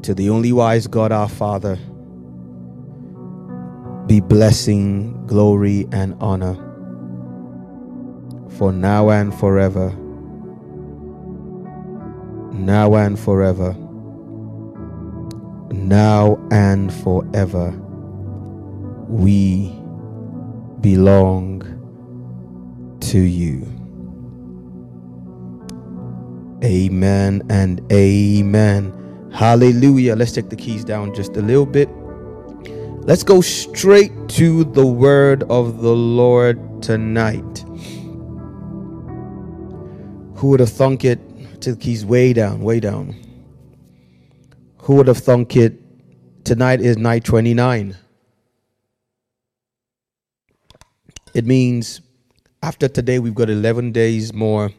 To 0.03 0.15
the 0.15 0.31
only 0.31 0.53
wise 0.53 0.87
God, 0.87 1.13
our 1.13 1.29
Father, 1.29 1.77
be 4.07 4.21
blessing, 4.21 5.27
glory, 5.27 5.87
and 5.93 6.17
honor 6.21 6.55
for 8.59 8.73
now 8.73 9.11
and 9.11 9.33
forever. 9.35 9.91
Now 12.53 12.95
and 12.97 13.19
forever. 13.19 13.75
Now 15.71 16.39
and 16.51 16.93
forever. 16.93 17.71
We 19.09 19.69
belong 20.81 21.63
to 23.01 23.21
you. 23.21 23.67
Amen 26.65 27.43
and 27.49 27.81
amen. 27.93 28.93
Hallelujah. 29.33 30.17
Let's 30.17 30.33
take 30.33 30.49
the 30.49 30.57
keys 30.57 30.85
down 30.85 31.15
just 31.15 31.37
a 31.37 31.43
little 31.43 31.67
bit. 31.67 31.89
Let's 33.01 33.23
go 33.23 33.41
straight 33.41 34.13
to 34.31 34.65
the 34.65 34.87
word 34.87 35.45
of 35.45 35.81
the 35.81 35.95
Lord 35.95 36.83
tonight. 36.83 37.65
Who 40.37 40.49
would 40.49 40.61
have 40.61 40.71
thunk 40.71 41.05
it? 41.05 41.21
To 41.63 41.73
the 41.73 41.79
keys 41.79 42.05
way 42.05 42.33
down, 42.33 42.61
way 42.61 42.81
down. 42.81 43.17
Who 44.79 44.95
would 44.97 45.09
have 45.09 45.19
thunk 45.19 45.57
it? 45.57 45.75
Tonight 46.45 46.81
is 46.81 46.97
night 46.97 47.25
29. 47.25 47.97
It 51.35 51.45
means 51.45 52.01
after 52.63 52.89
today, 52.89 53.19
we've 53.21 53.35
got 53.35 53.51
11 53.51 53.93
days 53.93 54.35
more 54.35 54.73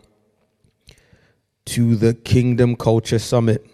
to 1.66 1.96
the 1.96 2.14
Kingdom 2.14 2.76
Culture 2.76 3.20
Summit. 3.20 3.66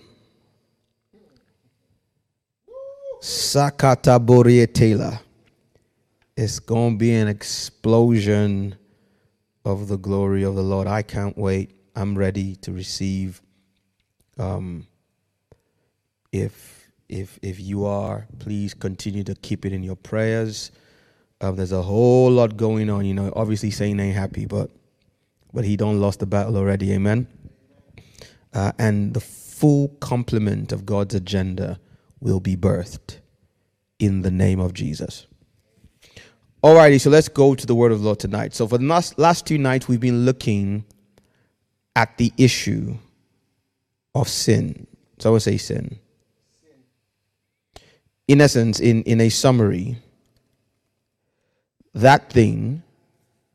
Sakata 3.25 4.23
Borie 4.23 4.71
Taylor. 4.71 5.19
It's 6.37 6.59
going 6.59 6.93
to 6.93 6.97
be 6.99 7.11
an 7.11 7.27
explosion 7.27 8.75
of 9.65 9.87
the 9.87 9.97
glory 9.97 10.43
of 10.43 10.53
the 10.53 10.61
Lord. 10.61 10.85
I 10.85 11.01
can't 11.01 11.35
wait. 11.35 11.71
I'm 11.95 12.15
ready 12.15 12.55
to 12.57 12.71
receive. 12.71 13.41
Um, 14.37 14.85
if 16.31 16.87
if 17.09 17.39
if 17.41 17.59
you 17.59 17.85
are, 17.85 18.27
please 18.37 18.75
continue 18.75 19.23
to 19.23 19.33
keep 19.33 19.65
it 19.65 19.73
in 19.73 19.81
your 19.81 19.95
prayers. 19.95 20.71
Um, 21.41 21.55
there's 21.55 21.71
a 21.71 21.81
whole 21.81 22.29
lot 22.29 22.57
going 22.57 22.91
on. 22.91 23.05
You 23.05 23.15
know, 23.15 23.33
obviously 23.35 23.71
Satan 23.71 23.99
ain't 23.99 24.15
happy, 24.15 24.45
but 24.45 24.69
but 25.51 25.65
he 25.65 25.75
don't 25.75 25.99
lost 25.99 26.19
the 26.19 26.27
battle 26.27 26.57
already. 26.57 26.93
Amen. 26.93 27.25
Uh, 28.53 28.71
and 28.77 29.15
the 29.15 29.19
full 29.19 29.87
complement 29.99 30.71
of 30.71 30.85
God's 30.85 31.15
agenda 31.15 31.79
will 32.25 32.39
be 32.39 32.57
birthed 32.57 33.19
in 33.99 34.23
the 34.23 34.31
name 34.31 34.59
of 34.59 34.73
Jesus. 34.73 35.27
Alrighty, 36.63 36.99
so 36.99 37.11
let's 37.11 37.29
go 37.29 37.53
to 37.53 37.67
the 37.67 37.75
word 37.75 37.91
of 37.91 37.99
the 37.99 38.05
Lord 38.05 38.19
tonight. 38.19 38.55
So 38.55 38.67
for 38.67 38.79
the 38.79 38.85
last, 38.85 39.19
last 39.19 39.45
two 39.45 39.59
nights, 39.59 39.87
we've 39.87 39.99
been 39.99 40.25
looking 40.25 40.85
at 41.95 42.17
the 42.17 42.33
issue 42.35 42.97
of 44.15 44.27
sin. 44.27 44.87
So 45.19 45.29
I 45.29 45.33
would 45.33 45.43
say 45.43 45.57
sin. 45.57 45.99
In 48.27 48.41
essence, 48.41 48.79
in, 48.79 49.03
in 49.03 49.21
a 49.21 49.29
summary, 49.29 49.99
that 51.93 52.31
thing 52.33 52.81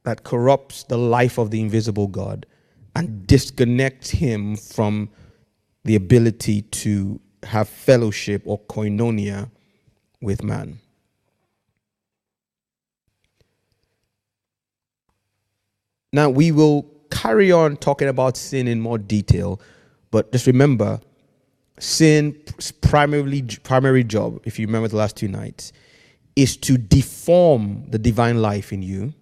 that 0.05 0.23
corrupts 0.23 0.85
the 0.85 0.97
life 0.97 1.39
of 1.39 1.51
the 1.51 1.61
invisible 1.61 2.07
God 2.07 2.47
and 2.95 3.27
disconnects 3.27 4.11
him 4.11 4.55
from 4.55 5.11
the 5.83 5.97
ability 5.97 6.63
to 6.63 7.21
have 7.45 7.69
fellowship 7.69 8.43
or 8.45 8.59
koinonia 8.61 9.51
with 10.21 10.43
man. 10.43 10.79
Now, 16.13 16.29
we 16.29 16.51
will 16.51 16.87
carry 17.11 17.53
on 17.53 17.77
talking 17.77 18.09
about 18.09 18.37
sin 18.37 18.67
in 18.67 18.81
more 18.81 18.99
detail, 18.99 19.61
but 20.11 20.33
just 20.33 20.47
remember 20.47 21.01
sin's 21.79 22.73
primarily 22.73 23.43
primary 23.63 24.05
job, 24.05 24.41
if 24.45 24.59
you 24.59 24.67
remember 24.67 24.89
the 24.89 24.97
last 24.97 25.17
two 25.17 25.29
nights, 25.29 25.73
is 26.37 26.57
to 26.57 26.77
deform 26.77 27.85
the 27.89 27.99
divine 27.99 28.43
life 28.43 28.73
in 28.73 28.83
you 28.83 29.15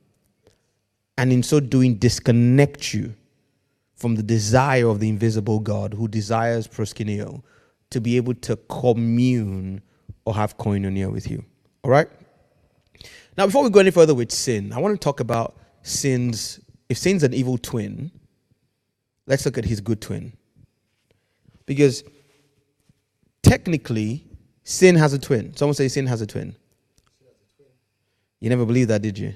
and 1.17 1.33
in 1.33 1.43
so 1.43 1.61
doing 1.61 1.95
disconnect 1.97 2.93
you 2.95 3.15
from 3.95 4.15
the 4.15 4.23
desire 4.23 4.89
of 4.89 5.01
the 5.01 5.09
invisible 5.09 5.59
God 5.59 5.95
who 5.95 6.09
desires 6.09 6.69
proskuneo 6.69 7.43
to 7.91 8.01
be 8.01 8.17
able 8.17 8.35
to 8.35 8.57
commune 8.69 9.83
or 10.25 10.35
have 10.35 10.57
koinonia 10.59 11.11
with 11.11 11.31
you. 11.31 11.45
All 11.83 11.91
right? 11.91 12.09
Now, 13.37 13.47
before 13.47 13.63
we 13.63 13.71
go 13.71 13.81
any 13.81 13.91
further 13.91 14.15
with 14.15 14.33
sin, 14.33 14.73
I 14.73 14.79
want 14.79 14.95
to 14.95 15.03
talk 15.03 15.21
about 15.21 15.57
sin's. 15.83 16.61
If 16.89 16.99
sin's 16.99 17.23
an 17.23 17.35
evil 17.35 17.59
twin, 17.59 18.11
let's 19.27 19.45
look 19.45 19.59
at 19.59 19.65
his 19.65 19.81
good 19.81 20.01
twin. 20.01 20.33
Because 21.67 22.03
technically, 23.43 24.25
sin 24.65 24.97
has 24.97 25.13
a 25.13 25.19
twin. 25.19 25.55
Someone 25.55 25.75
say 25.75 25.89
sin 25.89 26.07
has 26.07 26.21
a 26.21 26.27
twin. 26.27 26.57
You 28.41 28.49
never 28.51 28.65
believed 28.65 28.91
that, 28.91 29.03
did 29.03 29.19
you? 29.19 29.35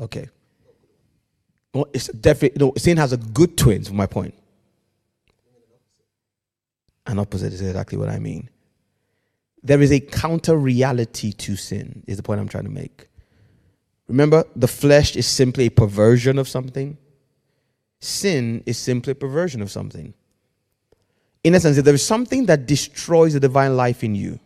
Okay. 0.00 0.28
Well, 1.72 1.86
it's 1.92 2.08
definitely 2.08 2.58
no. 2.58 2.72
Sin 2.76 2.96
has 2.96 3.12
a 3.12 3.16
good 3.16 3.56
twin. 3.56 3.84
For 3.84 3.94
my 3.94 4.06
point. 4.06 4.34
An 7.06 7.18
opposite 7.18 7.52
is 7.52 7.60
exactly 7.60 7.98
what 7.98 8.08
I 8.08 8.18
mean. 8.18 8.48
There 9.62 9.80
is 9.80 9.92
a 9.92 10.00
counter 10.00 10.56
reality 10.56 11.32
to 11.32 11.56
sin. 11.56 12.02
Is 12.06 12.16
the 12.16 12.22
point 12.22 12.40
I'm 12.40 12.48
trying 12.48 12.64
to 12.64 12.70
make. 12.70 13.08
Remember, 14.08 14.44
the 14.56 14.68
flesh 14.68 15.16
is 15.16 15.26
simply 15.26 15.66
a 15.66 15.70
perversion 15.70 16.38
of 16.38 16.48
something. 16.48 16.98
Sin 18.00 18.62
is 18.66 18.78
simply 18.78 19.12
a 19.12 19.14
perversion 19.14 19.62
of 19.62 19.70
something. 19.70 20.12
In 21.44 21.54
essence, 21.54 21.78
if 21.78 21.84
there 21.84 21.94
is 21.94 22.04
something 22.04 22.46
that 22.46 22.66
destroys 22.66 23.32
the 23.32 23.40
divine 23.40 23.76
life 23.76 24.04
in 24.04 24.14
you 24.14 24.38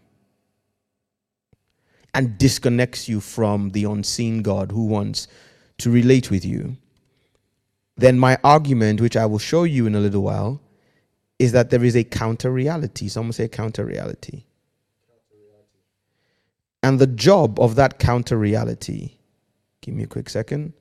and 2.14 2.38
disconnects 2.38 3.08
you 3.08 3.20
from 3.20 3.70
the 3.70 3.84
unseen 3.84 4.42
God 4.42 4.72
who 4.72 4.86
wants 4.86 5.28
to 5.78 5.90
relate 5.90 6.30
with 6.30 6.44
you, 6.44 6.76
then 7.96 8.18
my 8.18 8.38
argument, 8.44 9.00
which 9.00 9.16
I 9.16 9.26
will 9.26 9.38
show 9.38 9.64
you 9.64 9.86
in 9.86 9.94
a 9.94 10.00
little 10.00 10.22
while, 10.22 10.60
is 11.38 11.52
that 11.52 11.70
there 11.70 11.84
is 11.84 11.96
a 11.96 12.04
counter 12.04 12.50
reality. 12.50 13.08
Someone 13.08 13.32
say 13.32 13.48
counter 13.48 13.84
reality. 13.84 14.44
And 16.82 16.98
the 16.98 17.06
job 17.06 17.58
of 17.58 17.74
that 17.74 17.98
counter 17.98 18.36
reality, 18.38 19.16
give 19.80 19.94
me 19.94 20.04
a 20.04 20.06
quick 20.06 20.28
second, 20.28 20.72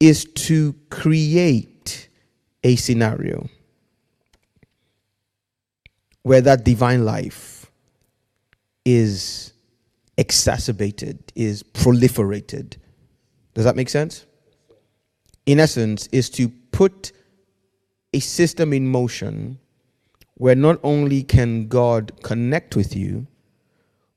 is 0.00 0.24
to 0.24 0.74
create 0.90 2.08
a 2.64 2.76
scenario 2.76 3.48
where 6.22 6.40
that 6.40 6.64
divine 6.64 7.04
life 7.04 7.70
is 8.84 9.52
exacerbated, 10.16 11.32
is 11.34 11.62
proliferated. 11.62 12.76
Does 13.54 13.64
that 13.64 13.76
make 13.76 13.88
sense? 13.88 14.26
In 15.46 15.60
essence, 15.60 16.08
is 16.12 16.30
to 16.30 16.48
put 16.48 17.12
a 18.12 18.20
system 18.20 18.72
in 18.72 18.86
motion 18.88 19.58
where 20.34 20.54
not 20.54 20.80
only 20.82 21.22
can 21.22 21.68
God 21.68 22.12
connect 22.22 22.76
with 22.76 22.96
you, 22.96 23.26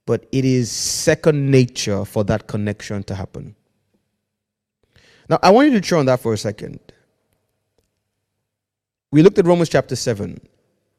but 0.05 0.27
it 0.31 0.45
is 0.45 0.71
second 0.71 1.49
nature 1.49 2.05
for 2.05 2.23
that 2.25 2.47
connection 2.47 3.03
to 3.03 3.15
happen. 3.15 3.55
Now, 5.29 5.39
I 5.41 5.51
want 5.51 5.69
you 5.69 5.73
to 5.75 5.81
chew 5.81 5.97
on 5.97 6.05
that 6.05 6.19
for 6.19 6.33
a 6.33 6.37
second. 6.37 6.79
We 9.11 9.23
looked 9.23 9.39
at 9.39 9.45
Romans 9.45 9.69
chapter 9.69 9.95
7. 9.95 10.39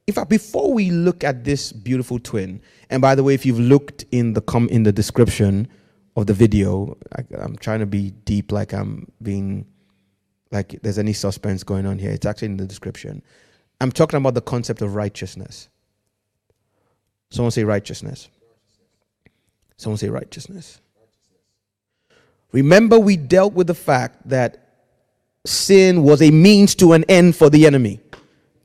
In 0.06 0.14
fact, 0.14 0.30
before 0.30 0.72
we 0.72 0.90
look 0.90 1.24
at 1.24 1.44
this 1.44 1.72
beautiful 1.72 2.18
twin, 2.18 2.60
and 2.90 3.02
by 3.02 3.14
the 3.14 3.22
way, 3.22 3.34
if 3.34 3.44
you've 3.44 3.60
looked 3.60 4.04
in 4.12 4.32
the 4.34 4.40
com- 4.40 4.68
in 4.68 4.84
the 4.84 4.92
description 4.92 5.68
of 6.16 6.26
the 6.26 6.34
video, 6.34 6.96
I, 7.16 7.24
I'm 7.38 7.56
trying 7.56 7.80
to 7.80 7.86
be 7.86 8.10
deep, 8.10 8.52
like 8.52 8.72
I'm 8.72 9.10
being, 9.22 9.66
like 10.50 10.80
there's 10.82 10.98
any 10.98 11.12
suspense 11.12 11.62
going 11.62 11.86
on 11.86 11.98
here. 11.98 12.10
It's 12.10 12.26
actually 12.26 12.46
in 12.46 12.56
the 12.56 12.66
description. 12.66 13.22
I'm 13.80 13.92
talking 13.92 14.16
about 14.16 14.34
the 14.34 14.40
concept 14.40 14.82
of 14.82 14.94
righteousness. 14.94 15.68
Someone 17.30 17.50
say 17.50 17.64
righteousness. 17.64 18.28
Someone 19.76 19.98
say 19.98 20.08
righteousness. 20.08 20.80
Remember, 22.52 22.98
we 22.98 23.16
dealt 23.16 23.52
with 23.52 23.66
the 23.66 23.74
fact 23.74 24.28
that 24.28 24.66
sin 25.44 26.02
was 26.02 26.22
a 26.22 26.30
means 26.30 26.74
to 26.76 26.92
an 26.92 27.04
end 27.08 27.36
for 27.36 27.50
the 27.50 27.66
enemy 27.66 28.00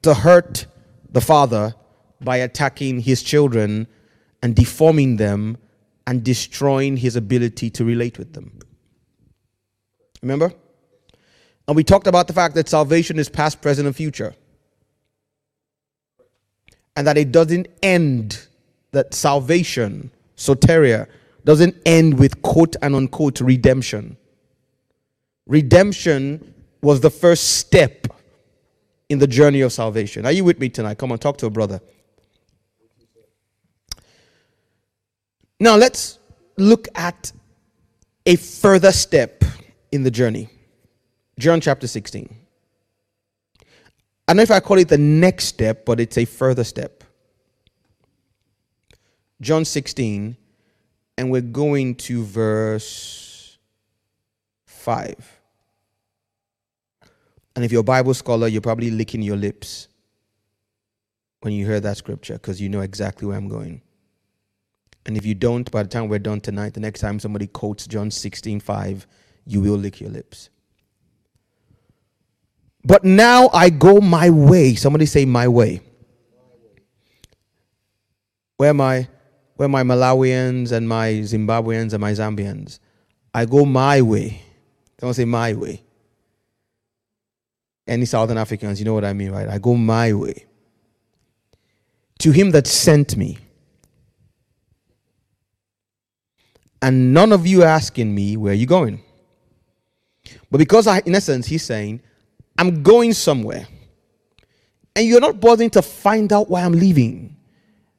to 0.03 0.13
hurt 0.13 0.65
the 1.11 1.21
father 1.21 1.75
by 2.21 2.37
attacking 2.37 3.01
his 3.01 3.21
children 3.23 3.87
and 4.41 4.55
deforming 4.55 5.17
them 5.17 5.57
and 6.07 6.23
destroying 6.23 6.97
his 6.97 7.15
ability 7.15 7.69
to 7.71 7.83
relate 7.83 8.17
with 8.17 8.33
them. 8.33 8.59
Remember? 10.21 10.53
And 11.71 11.75
we 11.77 11.85
talked 11.85 12.07
about 12.07 12.27
the 12.27 12.33
fact 12.33 12.55
that 12.55 12.67
salvation 12.67 13.17
is 13.17 13.29
past, 13.29 13.61
present, 13.61 13.87
and 13.87 13.95
future. 13.95 14.35
And 16.97 17.07
that 17.07 17.17
it 17.17 17.31
doesn't 17.31 17.69
end, 17.81 18.45
that 18.91 19.13
salvation, 19.13 20.11
soteria, 20.35 21.07
doesn't 21.45 21.77
end 21.85 22.19
with 22.19 22.41
quote 22.41 22.75
and 22.81 22.93
unquote 22.93 23.39
redemption. 23.39 24.17
Redemption 25.47 26.53
was 26.81 26.99
the 26.99 27.09
first 27.09 27.59
step 27.59 28.05
in 29.07 29.19
the 29.19 29.27
journey 29.27 29.61
of 29.61 29.71
salvation. 29.71 30.25
Are 30.25 30.33
you 30.33 30.43
with 30.43 30.59
me 30.59 30.67
tonight? 30.67 30.97
Come 30.97 31.13
on, 31.13 31.19
talk 31.19 31.37
to 31.37 31.45
a 31.45 31.49
brother. 31.49 31.79
Now 35.57 35.77
let's 35.77 36.19
look 36.57 36.89
at 36.95 37.31
a 38.25 38.35
further 38.35 38.91
step 38.91 39.45
in 39.93 40.03
the 40.03 40.11
journey. 40.11 40.49
John 41.41 41.59
chapter 41.59 41.87
16. 41.87 42.35
I 44.27 44.33
know 44.33 44.43
if 44.43 44.51
I 44.51 44.59
call 44.59 44.77
it 44.77 44.89
the 44.89 44.97
next 44.99 45.45
step, 45.45 45.85
but 45.85 45.99
it's 45.99 46.15
a 46.19 46.25
further 46.25 46.63
step. 46.63 47.03
John 49.41 49.65
16, 49.65 50.37
and 51.17 51.31
we're 51.31 51.41
going 51.41 51.95
to 51.95 52.23
verse 52.23 53.57
5. 54.67 55.39
And 57.55 57.65
if 57.65 57.71
you're 57.71 57.81
a 57.81 57.83
Bible 57.83 58.13
scholar, 58.13 58.47
you're 58.47 58.61
probably 58.61 58.91
licking 58.91 59.23
your 59.23 59.35
lips 59.35 59.87
when 61.39 61.53
you 61.53 61.65
hear 61.65 61.79
that 61.79 61.97
scripture 61.97 62.33
because 62.33 62.61
you 62.61 62.69
know 62.69 62.81
exactly 62.81 63.27
where 63.27 63.35
I'm 63.35 63.49
going. 63.49 63.81
And 65.07 65.17
if 65.17 65.25
you 65.25 65.33
don't, 65.33 65.69
by 65.71 65.81
the 65.81 65.89
time 65.89 66.07
we're 66.07 66.19
done 66.19 66.39
tonight, 66.39 66.75
the 66.75 66.81
next 66.81 66.99
time 66.99 67.19
somebody 67.19 67.47
quotes 67.47 67.87
John 67.87 68.11
16 68.11 68.59
5, 68.59 69.07
you 69.47 69.59
will 69.59 69.75
lick 69.75 69.99
your 69.99 70.11
lips. 70.11 70.51
But 72.83 73.03
now 73.03 73.49
I 73.53 73.69
go 73.69 73.99
my 73.99 74.29
way. 74.29 74.75
Somebody 74.75 75.05
say, 75.05 75.25
My 75.25 75.47
way. 75.47 75.81
Where 78.57 78.79
I? 78.79 79.07
Where 79.55 79.69
my 79.69 79.83
Malawians 79.83 80.71
and 80.71 80.87
my 80.87 81.09
Zimbabweans 81.21 81.93
and 81.93 82.01
my 82.01 82.11
Zambians? 82.11 82.79
I 83.33 83.45
go 83.45 83.65
my 83.65 84.01
way. 84.01 84.41
Don't 84.99 85.13
say 85.13 85.25
my 85.25 85.53
way. 85.53 85.83
Any 87.87 88.05
Southern 88.05 88.37
Africans, 88.37 88.79
you 88.79 88.85
know 88.85 88.93
what 88.93 89.05
I 89.05 89.13
mean, 89.13 89.31
right? 89.31 89.47
I 89.47 89.57
go 89.57 89.75
my 89.75 90.13
way. 90.13 90.45
To 92.19 92.31
him 92.31 92.51
that 92.51 92.67
sent 92.67 93.17
me. 93.17 93.37
And 96.81 97.13
none 97.13 97.31
of 97.31 97.45
you 97.45 97.63
asking 97.63 98.13
me, 98.13 98.37
where 98.37 98.53
you 98.53 98.65
going? 98.65 99.03
But 100.49 100.57
because 100.57 100.87
I, 100.87 100.99
in 101.05 101.15
essence, 101.15 101.47
he's 101.47 101.63
saying, 101.63 102.01
I'm 102.61 102.83
going 102.83 103.13
somewhere. 103.13 103.67
And 104.95 105.07
you're 105.07 105.19
not 105.19 105.39
bothering 105.39 105.71
to 105.71 105.81
find 105.81 106.31
out 106.31 106.47
why 106.47 106.61
I'm 106.61 106.73
leaving. 106.73 107.35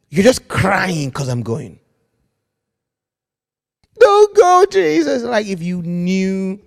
You're 0.09 0.23
just 0.23 0.47
crying 0.47 1.09
because 1.09 1.27
I'm 1.27 1.43
going. 1.43 1.81
Don't 3.99 4.37
go, 4.37 4.65
Jesus. 4.71 5.25
Like 5.25 5.47
if 5.47 5.65
you 5.65 5.83
knew 5.83 6.61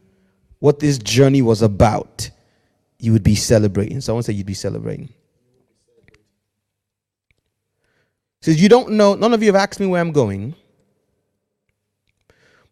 what 0.59 0.79
this 0.79 0.97
journey 0.97 1.41
was 1.41 1.61
about, 1.61 2.29
you 2.99 3.13
would 3.13 3.23
be 3.23 3.35
celebrating. 3.35 4.01
Someone 4.01 4.23
said 4.23 4.35
you'd 4.35 4.45
be 4.45 4.53
celebrating. 4.53 5.13
Says, 8.41 8.61
You 8.61 8.67
don't 8.67 8.89
know, 8.91 9.15
none 9.15 9.33
of 9.33 9.41
you 9.41 9.47
have 9.47 9.55
asked 9.55 9.79
me 9.79 9.87
where 9.87 10.01
I'm 10.01 10.11
going. 10.11 10.53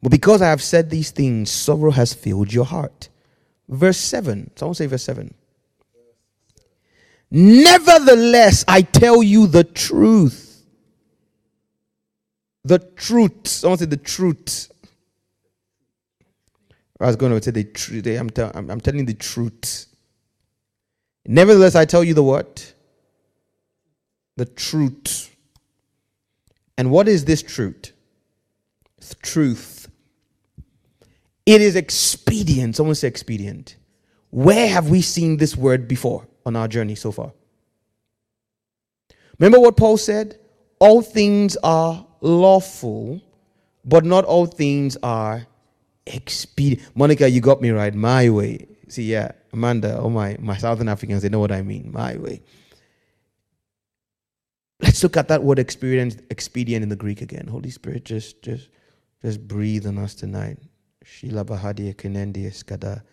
But 0.02 0.12
because 0.12 0.42
I 0.42 0.50
have 0.50 0.62
said 0.62 0.90
these 0.90 1.12
things, 1.12 1.50
sorrow 1.50 1.92
has 1.92 2.14
filled 2.14 2.52
your 2.52 2.66
heart. 2.66 3.08
Verse 3.74 3.98
7. 3.98 4.52
Someone 4.56 4.76
say 4.76 4.86
verse 4.86 5.02
7. 5.02 5.34
Nevertheless, 7.32 8.64
I 8.68 8.84
tell 8.84 9.24
you 9.24 9.48
the 9.48 9.64
truth. 9.64 10.64
The 12.64 12.78
truth. 12.78 13.48
Someone 13.48 13.80
say 13.80 13.86
the 13.86 13.98
truth. 13.98 14.72
I 17.00 17.08
was 17.08 17.16
going 17.16 17.32
to 17.32 17.44
say 17.44 17.50
the 17.50 17.64
truth. 17.64 18.06
I'm, 18.06 18.30
tell, 18.30 18.52
I'm, 18.54 18.70
I'm 18.70 18.80
telling 18.80 19.06
the 19.06 19.16
truth. 19.16 19.88
Nevertheless, 21.26 21.74
I 21.74 21.86
tell 21.86 22.04
you 22.04 22.14
the 22.14 22.22
what? 22.22 22.72
The 24.38 24.46
truth. 24.46 25.36
And 26.78 26.92
what 26.92 27.08
is 27.08 27.26
this 27.26 27.42
truth? 27.42 27.92
Truth. 29.24 29.83
It 31.46 31.62
is 31.62 31.76
expedient. 31.76 32.76
Someone 32.76 32.96
say 32.96 33.08
expedient. 33.08 33.76
Where 34.30 34.68
have 34.68 34.90
we 34.90 35.02
seen 35.02 35.38
this 35.38 35.56
word 35.56 35.88
before 35.88 36.28
on 36.46 36.56
our 36.56 36.68
journey 36.68 36.96
so 36.96 37.12
far? 37.12 37.34
Remember 39.40 39.60
what 39.60 39.78
Paul 39.78 39.98
said? 39.98 40.40
all 40.84 41.02
things 41.02 41.56
are 41.64 42.06
lawful, 42.20 43.22
but 43.86 44.04
not 44.04 44.26
all 44.26 44.46
things 44.46 44.98
are 45.02 45.48
expedient. 46.06 46.86
Monica, 46.94 47.30
you 47.30 47.40
got 47.40 47.62
me 47.62 47.70
right. 47.70 47.96
My 47.96 48.30
way. 48.30 48.68
See, 48.90 49.04
yeah, 49.04 49.32
Amanda, 49.54 49.98
oh 49.98 50.10
my, 50.10 50.36
my 50.42 50.58
Southern 50.58 50.90
Africans, 50.90 51.22
they 51.22 51.30
know 51.30 51.40
what 51.40 51.54
I 51.54 51.62
mean. 51.62 51.90
My 51.94 52.18
way. 52.18 52.42
Let's 54.82 55.02
look 55.02 55.16
at 55.16 55.30
that 55.30 55.42
word 55.42 55.58
experience, 55.58 56.18
expedient 56.30 56.84
in 56.84 56.90
the 56.90 56.98
Greek 56.98 57.22
again. 57.22 57.48
Holy 57.48 57.70
Spirit, 57.70 58.04
just 58.04 58.42
just 58.42 58.68
just 59.22 59.48
breathe 59.48 59.88
on 59.88 59.98
us 59.98 60.14
tonight. 60.16 60.58
Shila 61.04 61.44
Bahadia 61.46 61.94
Eskada. 61.96 63.04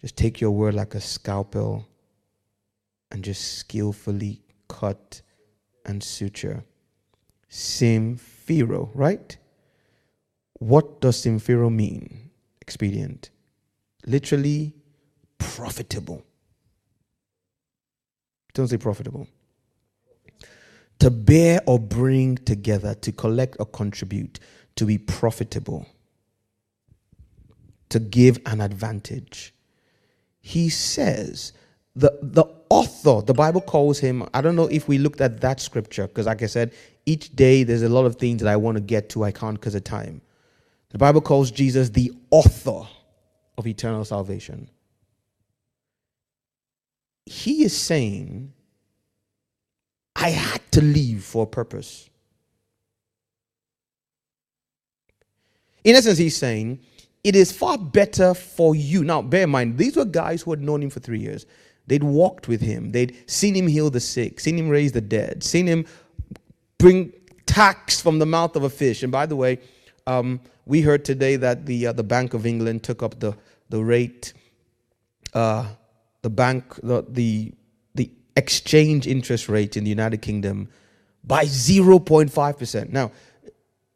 Just 0.00 0.16
take 0.16 0.40
your 0.40 0.50
word 0.50 0.74
like 0.74 0.94
a 0.94 1.00
scalpel 1.00 1.86
and 3.10 3.24
just 3.24 3.58
skillfully 3.58 4.42
cut 4.68 5.22
and 5.84 6.02
suture. 6.02 6.64
Simphero, 7.50 8.90
right? 8.94 9.36
What 10.58 11.00
does 11.00 11.24
simphero 11.24 11.72
mean? 11.72 12.30
Expedient. 12.60 13.30
Literally 14.06 14.74
profitable. 15.38 16.22
Don't 18.54 18.68
say 18.68 18.78
profitable. 18.78 19.28
To 21.00 21.10
bear 21.10 21.60
or 21.66 21.78
bring 21.78 22.36
together, 22.36 22.94
to 22.94 23.12
collect 23.12 23.56
or 23.60 23.66
contribute, 23.66 24.40
to 24.76 24.86
be 24.86 24.96
profitable, 24.96 25.86
to 27.88 27.98
give 27.98 28.38
an 28.46 28.60
advantage. 28.60 29.54
He 30.40 30.68
says, 30.68 31.52
the, 31.94 32.18
the 32.22 32.44
author, 32.68 33.22
the 33.24 33.34
Bible 33.34 33.60
calls 33.60 33.98
him, 33.98 34.28
I 34.34 34.40
don't 34.40 34.56
know 34.56 34.68
if 34.68 34.88
we 34.88 34.98
looked 34.98 35.20
at 35.20 35.40
that 35.40 35.60
scripture, 35.60 36.06
because 36.06 36.26
like 36.26 36.42
I 36.42 36.46
said, 36.46 36.72
each 37.06 37.34
day 37.34 37.62
there's 37.62 37.82
a 37.82 37.88
lot 37.88 38.06
of 38.06 38.16
things 38.16 38.42
that 38.42 38.50
I 38.50 38.56
want 38.56 38.76
to 38.76 38.80
get 38.80 39.08
to, 39.10 39.24
I 39.24 39.32
can't 39.32 39.58
because 39.58 39.74
of 39.74 39.84
time. 39.84 40.20
The 40.90 40.98
Bible 40.98 41.20
calls 41.20 41.50
Jesus 41.50 41.90
the 41.90 42.12
author 42.30 42.86
of 43.58 43.66
eternal 43.66 44.04
salvation. 44.04 44.68
He 47.24 47.64
is 47.64 47.76
saying, 47.76 48.52
I 50.14 50.30
had 50.30 50.60
to 50.72 50.80
leave 50.80 51.24
for 51.24 51.44
a 51.44 51.46
purpose. 51.46 52.08
In 55.84 55.94
essence, 55.94 56.18
he's 56.18 56.36
saying, 56.36 56.80
it 57.26 57.34
is 57.34 57.50
far 57.50 57.76
better 57.76 58.34
for 58.34 58.76
you. 58.76 59.02
Now, 59.02 59.20
bear 59.20 59.42
in 59.42 59.50
mind, 59.50 59.78
these 59.78 59.96
were 59.96 60.04
guys 60.04 60.42
who 60.42 60.52
had 60.52 60.62
known 60.62 60.80
him 60.82 60.90
for 60.90 61.00
three 61.00 61.18
years. 61.18 61.44
They'd 61.88 62.04
walked 62.04 62.46
with 62.46 62.60
him, 62.60 62.92
they'd 62.92 63.16
seen 63.28 63.54
him 63.54 63.66
heal 63.66 63.90
the 63.90 64.00
sick, 64.00 64.38
seen 64.38 64.56
him 64.56 64.68
raise 64.68 64.92
the 64.92 65.00
dead, 65.00 65.42
seen 65.42 65.66
him 65.66 65.86
bring 66.78 67.12
tax 67.46 68.00
from 68.00 68.20
the 68.20 68.26
mouth 68.26 68.54
of 68.54 68.62
a 68.62 68.70
fish. 68.70 69.02
And 69.02 69.10
by 69.10 69.26
the 69.26 69.34
way, 69.34 69.58
um, 70.06 70.40
we 70.66 70.82
heard 70.82 71.04
today 71.04 71.34
that 71.36 71.66
the 71.66 71.88
uh, 71.88 71.92
the 71.92 72.04
Bank 72.04 72.34
of 72.34 72.46
England 72.46 72.84
took 72.84 73.02
up 73.02 73.18
the 73.18 73.36
the 73.70 73.82
rate, 73.82 74.32
uh, 75.34 75.66
the 76.22 76.30
bank 76.30 76.74
the, 76.82 77.04
the 77.08 77.52
the 77.94 78.10
exchange 78.36 79.06
interest 79.06 79.48
rate 79.48 79.76
in 79.76 79.82
the 79.84 79.90
United 79.90 80.22
Kingdom 80.22 80.68
by 81.24 81.44
zero 81.44 81.98
point 81.98 82.32
five 82.32 82.56
percent. 82.56 82.92
Now, 82.92 83.10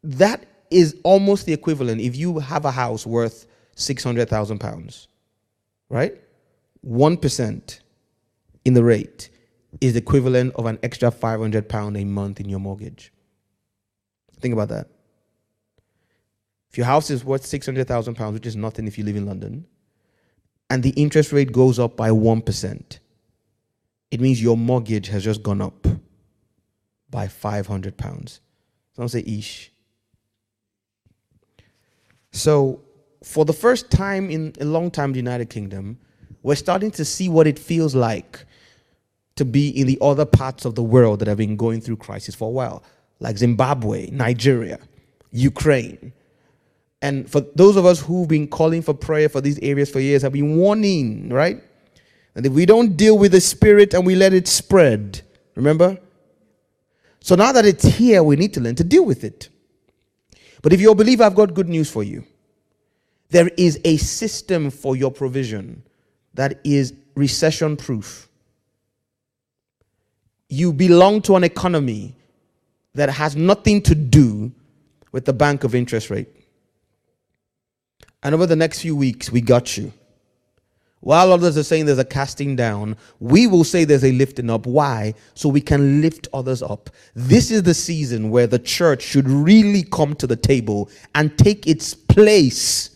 that 0.03 0.45
is 0.71 0.95
almost 1.03 1.45
the 1.45 1.53
equivalent 1.53 2.01
if 2.01 2.15
you 2.15 2.39
have 2.39 2.65
a 2.65 2.71
house 2.71 3.05
worth 3.05 3.45
six 3.75 4.03
hundred 4.03 4.29
thousand 4.29 4.59
pounds, 4.59 5.07
right? 5.89 6.15
One 6.81 7.17
percent 7.17 7.81
in 8.65 8.73
the 8.73 8.83
rate 8.83 9.29
is 9.79 9.93
the 9.93 9.99
equivalent 9.99 10.53
of 10.55 10.65
an 10.65 10.79
extra 10.83 11.11
five 11.11 11.39
hundred 11.39 11.69
pound 11.69 11.97
a 11.97 12.03
month 12.03 12.39
in 12.39 12.49
your 12.49 12.59
mortgage. 12.59 13.11
Think 14.39 14.53
about 14.53 14.69
that. 14.69 14.87
If 16.69 16.77
your 16.77 16.85
house 16.85 17.09
is 17.09 17.23
worth 17.23 17.45
six 17.45 17.65
hundred 17.65 17.87
thousand 17.87 18.15
pounds, 18.15 18.33
which 18.33 18.45
is 18.45 18.55
nothing 18.55 18.87
if 18.87 18.97
you 18.97 19.03
live 19.03 19.15
in 19.15 19.25
London, 19.25 19.65
and 20.69 20.83
the 20.83 20.91
interest 20.91 21.31
rate 21.31 21.51
goes 21.51 21.79
up 21.79 21.95
by 21.95 22.11
one 22.11 22.41
percent, 22.41 22.99
it 24.09 24.19
means 24.19 24.41
your 24.41 24.57
mortgage 24.57 25.07
has 25.07 25.23
just 25.23 25.43
gone 25.43 25.61
up 25.61 25.87
by 27.09 27.27
five 27.27 27.67
hundred 27.67 27.97
pounds. 27.97 28.41
Some 28.95 29.07
say 29.07 29.23
ish. 29.25 29.70
So, 32.31 32.81
for 33.23 33.45
the 33.45 33.53
first 33.53 33.91
time 33.91 34.29
in 34.29 34.53
a 34.59 34.65
long 34.65 34.89
time, 34.89 35.11
the 35.11 35.17
United 35.17 35.49
Kingdom, 35.49 35.99
we're 36.43 36.55
starting 36.55 36.91
to 36.91 37.05
see 37.05 37.29
what 37.29 37.45
it 37.45 37.59
feels 37.59 37.93
like 37.93 38.45
to 39.35 39.45
be 39.45 39.69
in 39.69 39.87
the 39.87 39.97
other 40.01 40.25
parts 40.25 40.65
of 40.65 40.75
the 40.75 40.83
world 40.83 41.19
that 41.19 41.27
have 41.27 41.37
been 41.37 41.55
going 41.55 41.81
through 41.81 41.97
crisis 41.97 42.33
for 42.33 42.47
a 42.47 42.51
while, 42.51 42.83
like 43.19 43.37
Zimbabwe, 43.37 44.09
Nigeria, 44.11 44.79
Ukraine. 45.31 46.13
And 47.01 47.29
for 47.29 47.41
those 47.41 47.75
of 47.75 47.85
us 47.85 47.99
who've 47.99 48.27
been 48.27 48.47
calling 48.47 48.81
for 48.81 48.93
prayer 48.93 49.29
for 49.29 49.41
these 49.41 49.59
areas 49.59 49.89
for 49.89 49.99
years, 49.99 50.21
have 50.21 50.33
been 50.33 50.57
warning, 50.57 51.29
right? 51.29 51.61
And 52.35 52.45
if 52.45 52.53
we 52.53 52.65
don't 52.65 52.95
deal 52.95 53.17
with 53.17 53.33
the 53.33 53.41
spirit 53.41 53.93
and 53.93 54.05
we 54.05 54.15
let 54.15 54.33
it 54.33 54.47
spread, 54.47 55.21
remember? 55.55 55.97
So 57.19 57.35
now 57.35 57.51
that 57.51 57.65
it's 57.65 57.83
here, 57.83 58.23
we 58.23 58.35
need 58.35 58.53
to 58.53 58.61
learn 58.61 58.75
to 58.75 58.83
deal 58.83 59.05
with 59.05 59.23
it. 59.23 59.49
But 60.61 60.73
if 60.73 60.81
you're 60.81 60.91
a 60.91 60.95
believer, 60.95 61.23
I've 61.23 61.35
got 61.35 61.53
good 61.53 61.69
news 61.69 61.89
for 61.89 62.03
you. 62.03 62.23
There 63.29 63.49
is 63.57 63.79
a 63.83 63.97
system 63.97 64.69
for 64.69 64.95
your 64.95 65.11
provision 65.11 65.83
that 66.33 66.59
is 66.63 66.93
recession 67.15 67.77
proof. 67.77 68.27
You 70.49 70.73
belong 70.73 71.21
to 71.23 71.35
an 71.35 71.43
economy 71.43 72.15
that 72.93 73.09
has 73.09 73.35
nothing 73.35 73.81
to 73.83 73.95
do 73.95 74.51
with 75.11 75.25
the 75.25 75.33
bank 75.33 75.63
of 75.63 75.73
interest 75.73 76.09
rate. 76.09 76.27
And 78.23 78.35
over 78.35 78.45
the 78.45 78.55
next 78.55 78.81
few 78.81 78.95
weeks, 78.95 79.31
we 79.31 79.41
got 79.41 79.77
you. 79.77 79.93
While 81.01 81.33
others 81.33 81.57
are 81.57 81.63
saying 81.63 81.87
there's 81.87 81.97
a 81.97 82.05
casting 82.05 82.55
down, 82.55 82.95
we 83.19 83.47
will 83.47 83.63
say 83.63 83.83
there's 83.85 84.03
a 84.03 84.11
lifting 84.11 84.51
up. 84.51 84.67
Why? 84.67 85.15
So 85.33 85.49
we 85.49 85.59
can 85.59 85.99
lift 85.99 86.27
others 86.31 86.61
up. 86.61 86.91
This 87.15 87.49
is 87.49 87.63
the 87.63 87.73
season 87.73 88.29
where 88.29 88.45
the 88.45 88.59
church 88.59 89.01
should 89.01 89.27
really 89.27 89.81
come 89.81 90.13
to 90.15 90.27
the 90.27 90.35
table 90.35 90.89
and 91.15 91.35
take 91.39 91.67
its 91.67 91.95
place 91.95 92.95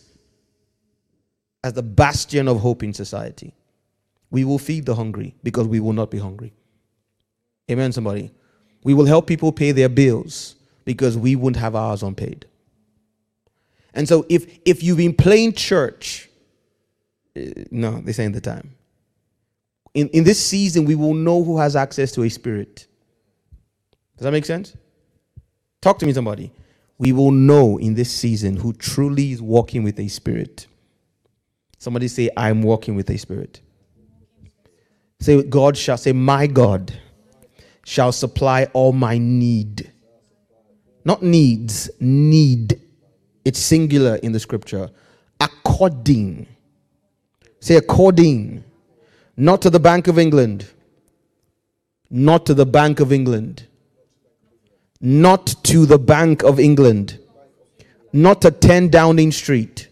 as 1.64 1.72
the 1.72 1.82
bastion 1.82 2.46
of 2.46 2.60
hope 2.60 2.84
in 2.84 2.94
society. 2.94 3.52
We 4.30 4.44
will 4.44 4.58
feed 4.58 4.86
the 4.86 4.94
hungry 4.94 5.34
because 5.42 5.66
we 5.66 5.80
will 5.80 5.92
not 5.92 6.12
be 6.12 6.18
hungry. 6.18 6.52
Amen, 7.68 7.90
somebody. 7.90 8.30
We 8.84 8.94
will 8.94 9.06
help 9.06 9.26
people 9.26 9.50
pay 9.50 9.72
their 9.72 9.88
bills 9.88 10.54
because 10.84 11.18
we 11.18 11.34
won't 11.34 11.56
have 11.56 11.74
ours 11.74 12.04
unpaid. 12.04 12.46
And 13.94 14.06
so 14.06 14.24
if 14.28 14.58
if 14.64 14.82
you've 14.84 14.98
been 14.98 15.14
playing 15.14 15.54
church, 15.54 16.28
Uh, 17.36 17.64
no, 17.70 18.00
this 18.00 18.18
ain't 18.18 18.34
the 18.34 18.40
time. 18.40 18.74
In 19.94 20.08
in 20.10 20.24
this 20.24 20.44
season, 20.44 20.84
we 20.84 20.94
will 20.94 21.14
know 21.14 21.44
who 21.44 21.58
has 21.58 21.76
access 21.76 22.12
to 22.12 22.22
a 22.22 22.30
spirit. 22.30 22.86
Does 24.16 24.24
that 24.24 24.32
make 24.32 24.46
sense? 24.46 24.74
Talk 25.82 25.98
to 26.00 26.06
me, 26.06 26.12
somebody. 26.12 26.52
We 26.98 27.12
will 27.12 27.30
know 27.30 27.78
in 27.78 27.94
this 27.94 28.10
season 28.10 28.56
who 28.56 28.72
truly 28.72 29.32
is 29.32 29.42
walking 29.42 29.82
with 29.82 30.00
a 30.00 30.08
spirit. 30.08 30.66
Somebody 31.78 32.08
say, 32.08 32.30
I'm 32.36 32.62
walking 32.62 32.96
with 32.96 33.10
a 33.10 33.18
spirit. 33.18 33.60
Say, 35.20 35.42
God 35.42 35.76
shall 35.76 35.98
say, 35.98 36.12
My 36.12 36.46
God 36.46 36.92
shall 37.84 38.12
supply 38.12 38.64
all 38.72 38.92
my 38.92 39.18
need. 39.18 39.92
Not 41.04 41.22
needs, 41.22 41.90
need. 42.00 42.80
It's 43.44 43.60
singular 43.60 44.16
in 44.16 44.32
the 44.32 44.40
scripture. 44.40 44.90
According. 45.40 46.48
Say 47.66 47.74
according. 47.74 48.62
Not 49.36 49.60
to 49.62 49.70
the 49.70 49.80
Bank 49.80 50.06
of 50.06 50.20
England. 50.20 50.68
Not 52.08 52.46
to 52.46 52.54
the 52.54 52.64
Bank 52.64 53.00
of 53.00 53.12
England. 53.12 53.66
Not 55.00 55.48
to 55.64 55.84
the 55.84 55.98
Bank 55.98 56.44
of 56.44 56.60
England. 56.60 57.18
Not 58.12 58.42
to 58.42 58.52
10 58.52 58.90
Downing 58.90 59.32
Street. 59.32 59.88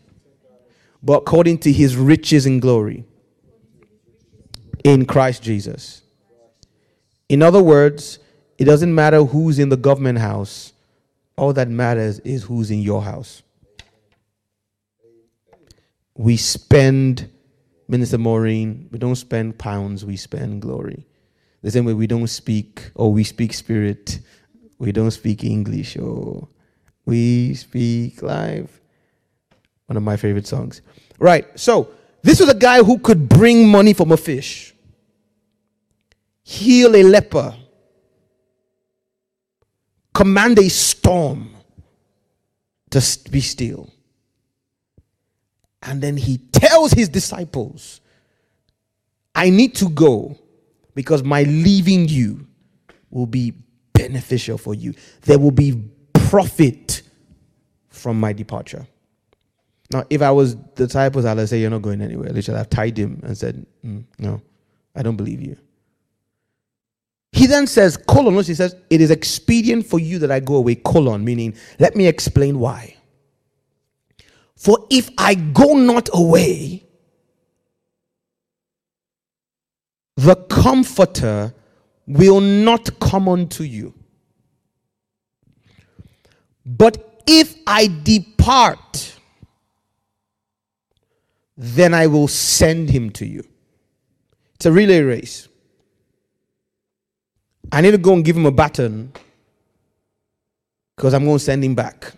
But 1.03 1.23
according 1.23 1.59
to 1.67 1.73
his 1.73 1.97
riches 1.97 2.47
and 2.47 2.63
glory 2.63 3.07
in 4.85 5.05
Christ 5.05 5.43
Jesus. 5.43 6.03
In 7.29 7.43
other 7.43 7.61
words, 7.61 8.21
it 8.57 8.67
doesn't 8.67 8.95
matter 8.95 9.25
who's 9.25 9.59
in 9.59 9.69
the 9.69 9.77
government 9.77 10.21
house, 10.21 10.75
all 11.37 11.53
that 11.55 11.69
matters 11.69 12.21
is 12.21 12.45
who's 12.45 12.71
in 12.71 12.83
your 12.83 13.03
house 13.03 13.43
we 16.17 16.37
spend, 16.37 17.29
Minister 17.87 18.19
Maureen, 18.19 18.89
we 18.91 18.99
don't 18.99 19.17
spend 19.17 19.59
pounds, 19.59 20.05
we 20.05 20.17
spend 20.17 20.63
glory. 20.63 21.07
The 21.63 21.71
same 21.71 21.85
way 21.85 21.95
we 21.95 22.07
don't 22.07 22.27
speak, 22.29 22.91
or 22.95 23.13
we 23.13 23.25
speak 23.25 23.55
spirit, 23.55 24.21
we 24.79 24.93
don't 24.93 25.11
speak 25.11 25.45
English, 25.45 25.97
or 25.97 26.49
we 27.05 27.55
speak 27.55 28.23
life. 28.23 28.81
One 29.87 29.97
of 29.97 30.03
my 30.03 30.17
favorite 30.17 30.47
songs. 30.47 30.83
Right, 31.19 31.47
so 31.59 31.91
this 32.23 32.41
was 32.41 32.49
a 32.49 32.55
guy 32.55 32.83
who 32.83 32.99
could 32.99 33.29
bring 33.29 33.69
money 33.69 33.93
from 33.93 34.13
a 34.13 34.17
fish, 34.17 34.75
heal 36.43 36.97
a 36.97 37.03
leper, 37.03 37.55
command 40.15 40.59
a 40.59 40.69
storm 40.71 41.55
to 42.91 43.31
be 43.31 43.41
still. 43.41 43.94
And 45.85 46.03
then 46.03 46.17
he 46.17 46.39
tells 46.39 46.93
his 46.93 47.09
disciples, 47.09 48.01
I 49.35 49.51
need 49.51 49.77
to 49.77 49.89
go 49.91 50.39
because 50.95 51.23
my 51.25 51.43
leaving 51.45 52.09
you 52.09 52.47
will 53.11 53.27
be 53.27 53.55
beneficial 53.93 54.59
for 54.59 54.75
you. 54.75 54.95
There 55.23 55.39
will 55.39 55.51
be 55.53 55.85
profit 56.15 57.03
from 57.91 58.19
my 58.21 58.33
departure. 58.33 58.87
Now, 59.93 60.05
if 60.11 60.23
I 60.23 60.31
was 60.31 60.57
the 60.57 60.87
disciples, 60.87 61.25
I'd 61.25 61.49
say, 61.49 61.61
You're 61.61 61.71
not 61.71 61.83
going 61.83 62.01
anywhere. 62.01 62.31
Literally, 62.31 62.61
I've 62.61 62.71
tied 62.71 62.99
him 62.99 63.21
and 63.25 63.37
said, 63.37 63.67
"Mm, 63.85 64.05
No, 64.19 64.41
I 64.95 65.03
don't 65.03 65.17
believe 65.17 65.43
you. 65.43 65.57
He 67.33 67.47
then 67.47 67.67
says, 67.67 67.97
colon, 67.97 68.35
he 68.45 68.55
says, 68.55 68.77
It 68.91 69.01
is 69.01 69.11
expedient 69.11 69.87
for 69.87 69.99
you 70.01 70.19
that 70.21 70.31
I 70.31 70.41
go 70.41 70.57
away, 70.57 70.77
colon, 70.77 71.25
meaning, 71.25 71.57
let 71.79 71.97
me 71.97 72.07
explain 72.07 72.59
why. 72.59 72.94
For 74.57 74.87
if 74.91 75.11
I 75.19 75.35
go 75.35 75.75
not 75.75 76.09
away, 76.13 76.85
the 80.17 80.37
comforter 80.37 81.53
will 82.07 82.41
not 82.41 82.99
come 83.01 83.29
unto 83.29 83.65
you. 83.65 83.95
But 86.65 87.23
if 87.27 87.57
I 87.67 87.89
depart, 88.03 89.19
then 91.57 91.95
I 91.95 92.07
will 92.07 92.29
send 92.29 92.91
him 92.91 93.11
to 93.11 93.27
you. 93.27 93.45
It's 94.55 94.67
a 94.67 94.73
relay 94.73 95.01
race. 95.01 95.49
I 97.73 97.81
need 97.81 97.91
to 97.93 97.99
go 97.99 98.15
and 98.15 98.25
give 98.25 98.37
him 98.37 98.47
a 98.47 98.53
baton 98.53 99.13
because 100.97 101.13
I'm 101.13 101.25
going 101.25 101.39
to 101.39 101.45
send 101.45 101.65
him 101.65 101.75
back. 101.75 102.13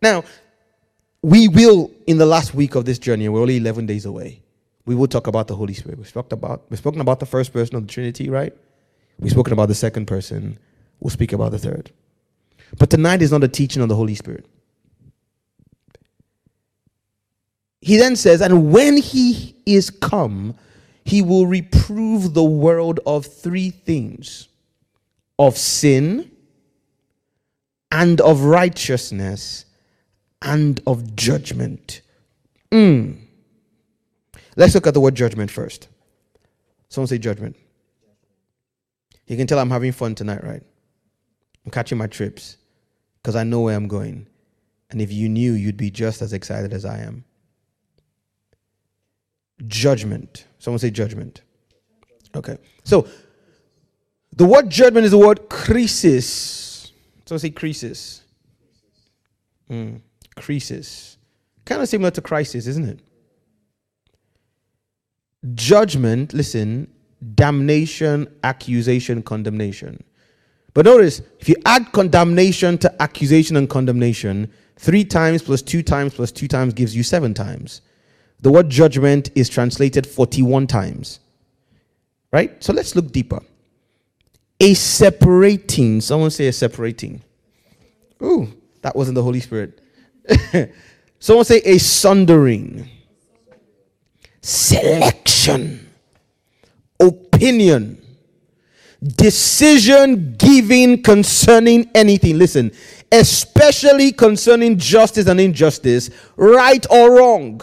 Now, 0.00 0.24
we 1.22 1.48
will, 1.48 1.90
in 2.06 2.18
the 2.18 2.26
last 2.26 2.54
week 2.54 2.74
of 2.74 2.84
this 2.84 2.98
journey, 2.98 3.28
we're 3.28 3.40
only 3.40 3.58
11 3.58 3.86
days 3.86 4.04
away. 4.04 4.42
We 4.86 4.94
will 4.94 5.06
talk 5.06 5.26
about 5.26 5.48
the 5.48 5.56
Holy 5.56 5.74
Spirit. 5.74 5.98
We've 5.98 6.08
spoken 6.08 6.38
about, 6.38 6.64
we've 6.70 6.78
spoken 6.78 7.00
about 7.00 7.20
the 7.20 7.26
first 7.26 7.52
person 7.52 7.76
of 7.76 7.86
the 7.86 7.92
Trinity, 7.92 8.30
right? 8.30 8.52
We've 9.18 9.30
spoken 9.30 9.52
about 9.52 9.66
the 9.66 9.74
second 9.74 10.06
person. 10.06 10.58
We'll 11.00 11.10
speak 11.10 11.32
about 11.32 11.52
the 11.52 11.58
third. 11.58 11.90
But 12.78 12.90
tonight 12.90 13.22
is 13.22 13.32
not 13.32 13.44
a 13.44 13.48
teaching 13.48 13.82
on 13.82 13.88
the 13.88 13.96
Holy 13.96 14.14
Spirit. 14.14 14.46
He 17.80 17.96
then 17.96 18.16
says, 18.16 18.40
And 18.40 18.72
when 18.72 18.96
he 18.96 19.56
is 19.66 19.90
come, 19.90 20.54
he 21.04 21.22
will 21.22 21.46
reprove 21.46 22.34
the 22.34 22.44
world 22.44 23.00
of 23.06 23.26
three 23.26 23.70
things 23.70 24.48
of 25.40 25.56
sin, 25.56 26.30
and 27.90 28.20
of 28.20 28.42
righteousness, 28.42 29.64
and 30.42 30.80
of 30.86 31.16
judgment. 31.16 32.00
Mm. 32.70 33.18
Let's 34.56 34.74
look 34.74 34.86
at 34.86 34.94
the 34.94 35.00
word 35.00 35.14
judgment 35.14 35.50
first. 35.50 35.88
Someone 36.88 37.06
say 37.08 37.18
judgment. 37.18 37.56
You 39.26 39.36
can 39.36 39.46
tell 39.46 39.58
I'm 39.58 39.70
having 39.70 39.92
fun 39.92 40.14
tonight, 40.14 40.42
right? 40.42 40.62
I'm 41.64 41.70
catching 41.70 41.98
my 41.98 42.06
trips 42.06 42.56
because 43.22 43.36
I 43.36 43.44
know 43.44 43.60
where 43.60 43.76
I'm 43.76 43.86
going. 43.86 44.26
And 44.90 45.00
if 45.00 45.12
you 45.12 45.28
knew, 45.28 45.52
you'd 45.52 45.76
be 45.76 45.90
just 45.90 46.20
as 46.20 46.32
excited 46.32 46.72
as 46.72 46.84
I 46.84 46.98
am. 46.98 47.24
Judgment. 49.66 50.46
Someone 50.58 50.80
say 50.80 50.90
judgment. 50.90 51.42
Okay. 52.34 52.56
So, 52.82 53.06
the 54.34 54.44
word 54.44 54.70
judgment 54.70 55.04
is 55.04 55.10
the 55.12 55.18
word 55.18 55.48
crisis. 55.48 56.92
Someone 57.26 57.40
say 57.40 57.50
crisis. 57.50 58.22
Mm, 59.70 60.00
crisis. 60.40 61.18
Kind 61.64 61.82
of 61.82 61.88
similar 61.88 62.10
to 62.10 62.20
crisis, 62.20 62.66
isn't 62.66 62.88
it? 62.88 63.00
Judgment, 65.54 66.34
listen, 66.34 66.90
damnation, 67.34 68.26
accusation, 68.42 69.22
condemnation. 69.22 70.02
But 70.74 70.86
notice, 70.86 71.22
if 71.38 71.48
you 71.48 71.56
add 71.66 71.92
condemnation 71.92 72.78
to 72.78 73.02
accusation 73.02 73.56
and 73.56 73.68
condemnation, 73.68 74.50
three 74.76 75.04
times 75.04 75.42
plus 75.42 75.62
two 75.62 75.82
times 75.82 76.14
plus 76.14 76.32
two 76.32 76.48
times 76.48 76.74
gives 76.74 76.96
you 76.96 77.02
seven 77.02 77.34
times. 77.34 77.82
The 78.40 78.50
word 78.50 78.70
judgment 78.70 79.30
is 79.34 79.48
translated 79.48 80.06
41 80.06 80.66
times. 80.66 81.20
Right? 82.32 82.62
So 82.62 82.72
let's 82.72 82.94
look 82.96 83.12
deeper. 83.12 83.40
A 84.60 84.74
separating, 84.74 86.00
someone 86.00 86.30
say 86.30 86.46
a 86.46 86.52
separating. 86.52 87.22
Ooh, 88.22 88.48
that 88.82 88.94
wasn't 88.94 89.14
the 89.16 89.22
Holy 89.22 89.40
Spirit. 89.40 89.80
someone 91.18 91.44
say 91.44 91.60
a 91.64 91.78
sundering, 91.78 92.88
selection, 94.40 95.88
opinion, 96.98 98.00
decision 99.02 100.34
giving 100.36 101.02
concerning 101.02 101.90
anything. 101.94 102.38
Listen, 102.38 102.70
especially 103.10 104.12
concerning 104.12 104.78
justice 104.78 105.26
and 105.26 105.40
injustice, 105.40 106.10
right 106.36 106.84
or 106.90 107.16
wrong. 107.16 107.60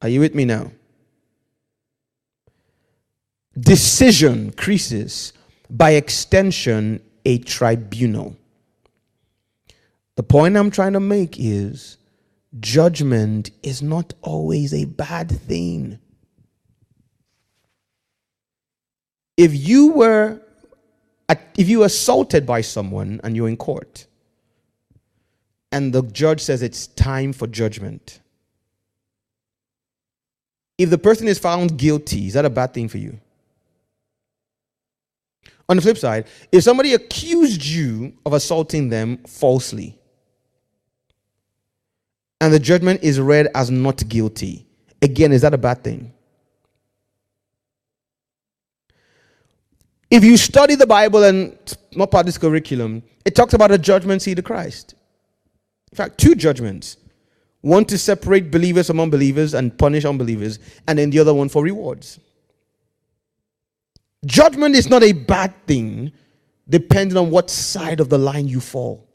Are 0.00 0.08
you 0.08 0.20
with 0.20 0.34
me 0.34 0.44
now? 0.44 0.72
Decision 3.58 4.50
creases, 4.52 5.32
by 5.68 5.92
extension, 5.92 7.00
a 7.24 7.38
tribunal. 7.38 8.36
The 10.16 10.22
point 10.22 10.56
I'm 10.56 10.70
trying 10.70 10.92
to 10.92 11.00
make 11.00 11.38
is 11.38 11.96
judgment 12.60 13.50
is 13.62 13.82
not 13.82 14.14
always 14.22 14.74
a 14.74 14.84
bad 14.84 15.30
thing. 15.30 15.98
If 19.36 19.54
you 19.54 19.92
were 19.92 20.40
if 21.56 21.68
you 21.68 21.82
assaulted 21.84 22.44
by 22.44 22.60
someone 22.60 23.20
and 23.24 23.34
you're 23.34 23.48
in 23.48 23.56
court 23.56 24.06
and 25.70 25.92
the 25.92 26.02
judge 26.02 26.42
says 26.42 26.60
it's 26.60 26.88
time 26.88 27.32
for 27.32 27.46
judgment 27.46 28.20
if 30.82 30.90
the 30.90 30.98
person 30.98 31.28
is 31.28 31.38
found 31.38 31.78
guilty, 31.78 32.26
is 32.26 32.34
that 32.34 32.44
a 32.44 32.50
bad 32.50 32.74
thing 32.74 32.88
for 32.88 32.98
you? 32.98 33.18
On 35.68 35.76
the 35.76 35.82
flip 35.82 35.96
side, 35.96 36.26
if 36.50 36.64
somebody 36.64 36.92
accused 36.94 37.64
you 37.64 38.14
of 38.26 38.32
assaulting 38.32 38.88
them 38.88 39.18
falsely, 39.18 39.98
and 42.42 42.52
the 42.52 42.58
judgment 42.58 43.04
is 43.04 43.20
read 43.20 43.48
as 43.54 43.70
not 43.70 44.06
guilty, 44.08 44.66
again, 45.00 45.30
is 45.30 45.42
that 45.42 45.54
a 45.54 45.58
bad 45.58 45.84
thing? 45.84 46.12
If 50.10 50.24
you 50.24 50.36
study 50.36 50.74
the 50.74 50.86
Bible 50.86 51.22
and 51.22 51.56
not 51.94 52.10
part 52.10 52.22
of 52.22 52.26
this 52.26 52.38
curriculum, 52.38 53.04
it 53.24 53.36
talks 53.36 53.54
about 53.54 53.70
a 53.70 53.78
judgment 53.78 54.22
seat 54.22 54.40
of 54.40 54.44
Christ. 54.44 54.96
In 55.92 55.96
fact, 55.96 56.18
two 56.18 56.34
judgments 56.34 56.96
one 57.60 57.84
to 57.84 57.96
separate 57.96 58.50
believers 58.50 58.88
from 58.88 58.98
unbelievers 58.98 59.54
and 59.54 59.78
punish 59.78 60.04
unbelievers, 60.04 60.58
and 60.88 60.98
then 60.98 61.10
the 61.10 61.20
other 61.20 61.32
one 61.32 61.48
for 61.48 61.62
rewards. 61.62 62.18
Judgment 64.26 64.74
is 64.74 64.90
not 64.90 65.04
a 65.04 65.12
bad 65.12 65.54
thing, 65.68 66.10
depending 66.68 67.16
on 67.16 67.30
what 67.30 67.50
side 67.50 68.00
of 68.00 68.08
the 68.08 68.18
line 68.18 68.48
you 68.48 68.58
fall. 68.58 69.06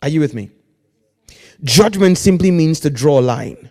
Are 0.00 0.08
you 0.08 0.20
with 0.20 0.32
me? 0.32 0.50
Judgment 1.64 2.18
simply 2.18 2.50
means 2.50 2.80
to 2.80 2.90
draw 2.90 3.18
a 3.18 3.22
line. 3.22 3.70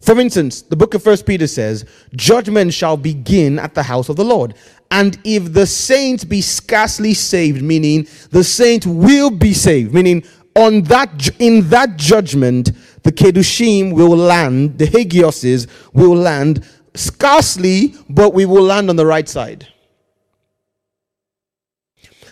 For 0.00 0.18
instance, 0.18 0.62
the 0.62 0.74
book 0.74 0.94
of 0.94 1.02
First 1.02 1.26
Peter 1.26 1.46
says, 1.46 1.84
Judgment 2.16 2.74
shall 2.74 2.96
begin 2.96 3.58
at 3.60 3.74
the 3.74 3.84
house 3.84 4.08
of 4.08 4.16
the 4.16 4.24
Lord. 4.24 4.54
And 4.90 5.16
if 5.24 5.52
the 5.52 5.66
saints 5.66 6.24
be 6.24 6.40
scarcely 6.40 7.14
saved, 7.14 7.62
meaning 7.62 8.08
the 8.30 8.42
saint 8.42 8.84
will 8.84 9.30
be 9.30 9.54
saved, 9.54 9.94
meaning 9.94 10.24
on 10.54 10.82
that 10.82 11.30
in 11.38 11.68
that 11.68 11.96
judgment 11.96 12.72
the 13.04 13.12
kedushim 13.12 13.92
will 13.92 14.16
land 14.16 14.78
the 14.78 14.86
hagioses 14.86 15.66
will 15.92 16.14
land 16.14 16.66
scarcely 16.94 17.94
but 18.10 18.34
we 18.34 18.44
will 18.44 18.62
land 18.62 18.90
on 18.90 18.96
the 18.96 19.06
right 19.06 19.28
side 19.28 19.66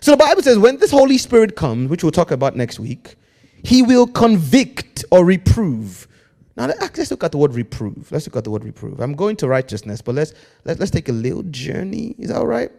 so 0.01 0.11
the 0.11 0.17
bible 0.17 0.43
says 0.43 0.59
when 0.59 0.77
this 0.77 0.91
holy 0.91 1.17
spirit 1.17 1.57
comes 1.57 1.89
which 1.89 2.03
we'll 2.03 2.13
talk 2.13 2.31
about 2.31 2.57
next 2.57 2.79
week 2.79 3.17
he 3.65 3.83
will 3.83 4.07
convict 4.07 5.05
or 5.11 5.25
reprove 5.25 6.09
now 6.57 6.67
let- 6.67 6.81
let's 6.99 7.11
look 7.11 7.25
at 7.25 7.33
the 7.33 7.39
word 7.39 7.55
reprove 7.55 8.11
let's 8.13 8.27
look 8.27 8.37
at 8.37 8.45
the 8.45 8.51
word 8.51 8.65
reprove 8.65 9.01
i'm 9.01 9.15
going 9.15 9.37
to 9.37 9.49
righteousness 9.49 10.03
but 10.03 10.15
let's 10.15 10.35
let, 10.65 10.79
let's 10.79 10.91
take 10.91 11.09
a 11.09 11.13
little 11.13 11.43
journey 11.45 12.15
is 12.19 12.29
that 12.29 12.37
all 12.39 12.47
right 12.47 12.73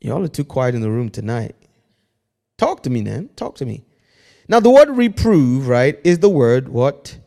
y'all 0.00 0.24
are 0.24 0.28
too 0.28 0.44
quiet 0.44 0.74
in 0.74 0.80
the 0.80 0.90
room 0.90 1.10
tonight 1.10 1.56
Talk 2.58 2.82
to 2.82 2.90
me, 2.90 3.00
man. 3.00 3.30
Talk 3.36 3.56
to 3.56 3.64
me. 3.64 3.84
Now, 4.46 4.60
the 4.60 4.68
word 4.68 4.90
reprove, 4.90 5.66
right, 5.66 5.98
is 6.04 6.18
the 6.18 6.28
word 6.28 6.68
what? 6.68 7.18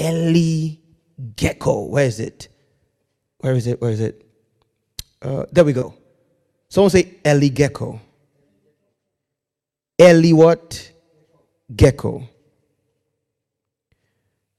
Eli 0.00 0.76
gecko. 1.34 1.86
Where 1.86 2.06
is 2.06 2.20
it? 2.20 2.46
Where 3.38 3.54
is 3.54 3.66
it? 3.66 3.80
Where 3.80 3.90
is 3.90 4.00
it? 4.00 4.24
Uh, 5.20 5.46
there 5.50 5.64
we 5.64 5.72
go. 5.72 5.94
Someone 6.68 6.90
say 6.90 7.16
elegcho. 7.24 7.98
Eli 10.00 10.32
what? 10.32 10.92
Gecko. 11.74 12.28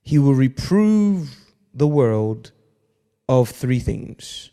He 0.02 0.18
will 0.18 0.34
reprove 0.34 1.30
the 1.72 1.86
world 1.86 2.52
of 3.28 3.48
three 3.48 3.78
things. 3.78 4.50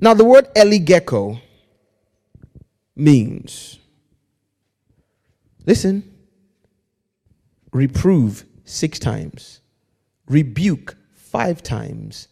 Now, 0.00 0.14
the 0.14 0.24
word 0.24 0.48
elegcho 0.54 1.40
means, 2.96 3.78
listen, 5.64 6.02
reprove 7.72 8.44
six 8.64 8.98
times, 8.98 9.60
rebuke 10.26 10.96
five 11.14 11.62
times, 11.62 12.28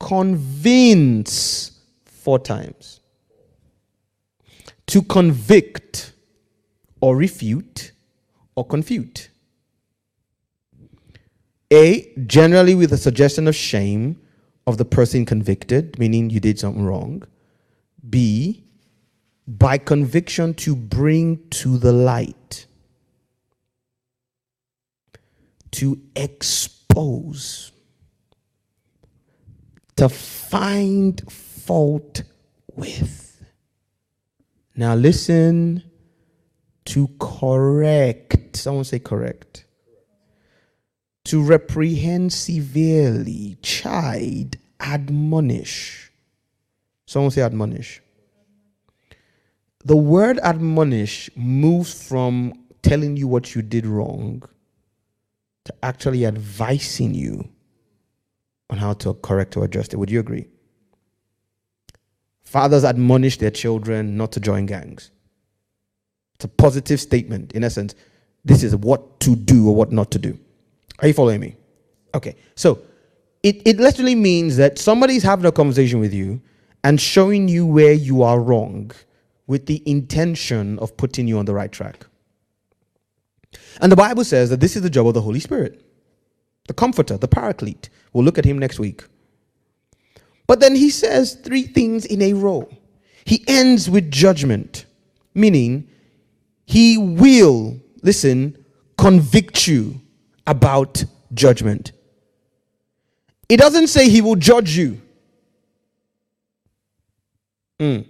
convince 0.00 1.80
four 2.04 2.38
times. 2.38 3.00
To 4.88 5.02
convict 5.02 6.13
or 7.04 7.14
refute 7.14 7.92
or 8.56 8.64
confute. 8.64 9.28
A, 11.70 12.10
generally 12.26 12.74
with 12.74 12.94
a 12.94 12.96
suggestion 12.96 13.46
of 13.46 13.54
shame 13.54 14.18
of 14.66 14.78
the 14.78 14.86
person 14.86 15.26
convicted, 15.26 15.98
meaning 15.98 16.30
you 16.30 16.40
did 16.40 16.58
something 16.58 16.82
wrong. 16.82 17.22
B, 18.08 18.64
by 19.46 19.76
conviction 19.76 20.54
to 20.54 20.74
bring 20.74 21.46
to 21.50 21.76
the 21.76 21.92
light, 21.92 22.64
to 25.72 26.00
expose, 26.16 27.70
to 29.96 30.08
find 30.08 31.20
fault 31.30 32.22
with. 32.74 33.44
Now 34.74 34.94
listen 34.94 35.82
to 36.86 37.08
correct. 37.18 38.56
Someone 38.56 38.84
say 38.84 38.98
correct. 38.98 39.64
To 41.26 41.42
reprehend 41.42 42.32
severely, 42.32 43.56
chide, 43.62 44.58
admonish. 44.78 46.12
Someone 47.06 47.30
say 47.30 47.42
admonish. 47.42 48.02
The 49.84 49.96
word 49.96 50.38
admonish 50.38 51.30
moves 51.36 51.92
from 52.08 52.54
telling 52.82 53.16
you 53.16 53.26
what 53.28 53.54
you 53.54 53.62
did 53.62 53.86
wrong 53.86 54.42
to 55.64 55.74
actually 55.82 56.26
advising 56.26 57.14
you 57.14 57.48
on 58.70 58.78
how 58.78 58.92
to 58.94 59.14
correct 59.14 59.56
or 59.56 59.64
adjust 59.64 59.92
it. 59.92 59.96
Would 59.96 60.10
you 60.10 60.20
agree? 60.20 60.46
Fathers 62.42 62.84
admonish 62.84 63.38
their 63.38 63.50
children 63.50 64.16
not 64.16 64.32
to 64.32 64.40
join 64.40 64.66
gangs. 64.66 65.10
It's 66.36 66.44
a 66.44 66.48
positive 66.48 67.00
statement. 67.00 67.52
In 67.52 67.64
essence, 67.64 67.94
this 68.44 68.62
is 68.62 68.74
what 68.76 69.20
to 69.20 69.36
do 69.36 69.68
or 69.68 69.74
what 69.74 69.92
not 69.92 70.10
to 70.12 70.18
do. 70.18 70.38
Are 71.00 71.08
you 71.08 71.14
following 71.14 71.40
me? 71.40 71.56
Okay. 72.14 72.36
So 72.54 72.80
it, 73.42 73.62
it 73.66 73.78
literally 73.78 74.14
means 74.14 74.56
that 74.56 74.78
somebody's 74.78 75.22
having 75.22 75.46
a 75.46 75.52
conversation 75.52 76.00
with 76.00 76.14
you 76.14 76.40
and 76.82 77.00
showing 77.00 77.48
you 77.48 77.66
where 77.66 77.92
you 77.92 78.22
are 78.22 78.40
wrong 78.40 78.90
with 79.46 79.66
the 79.66 79.82
intention 79.88 80.78
of 80.78 80.96
putting 80.96 81.28
you 81.28 81.38
on 81.38 81.44
the 81.44 81.54
right 81.54 81.72
track. 81.72 82.06
And 83.80 83.90
the 83.90 83.96
Bible 83.96 84.24
says 84.24 84.50
that 84.50 84.60
this 84.60 84.76
is 84.76 84.82
the 84.82 84.90
job 84.90 85.06
of 85.06 85.14
the 85.14 85.20
Holy 85.20 85.40
Spirit, 85.40 85.84
the 86.68 86.74
comforter, 86.74 87.16
the 87.16 87.28
paraclete. 87.28 87.88
We'll 88.12 88.24
look 88.24 88.38
at 88.38 88.44
him 88.44 88.58
next 88.58 88.78
week. 88.78 89.04
But 90.46 90.60
then 90.60 90.74
he 90.74 90.90
says 90.90 91.34
three 91.34 91.62
things 91.62 92.04
in 92.04 92.20
a 92.22 92.32
row. 92.34 92.68
He 93.24 93.44
ends 93.48 93.88
with 93.88 94.10
judgment, 94.10 94.84
meaning 95.34 95.88
he 96.64 96.96
will, 96.98 97.80
listen, 98.02 98.64
convict 98.96 99.66
you 99.66 100.00
about 100.46 101.04
judgment. 101.32 101.92
It 103.48 103.58
doesn't 103.58 103.88
say 103.88 104.08
he 104.08 104.20
will 104.20 104.36
judge 104.36 104.76
you. 104.76 105.00
Mm. 107.78 108.06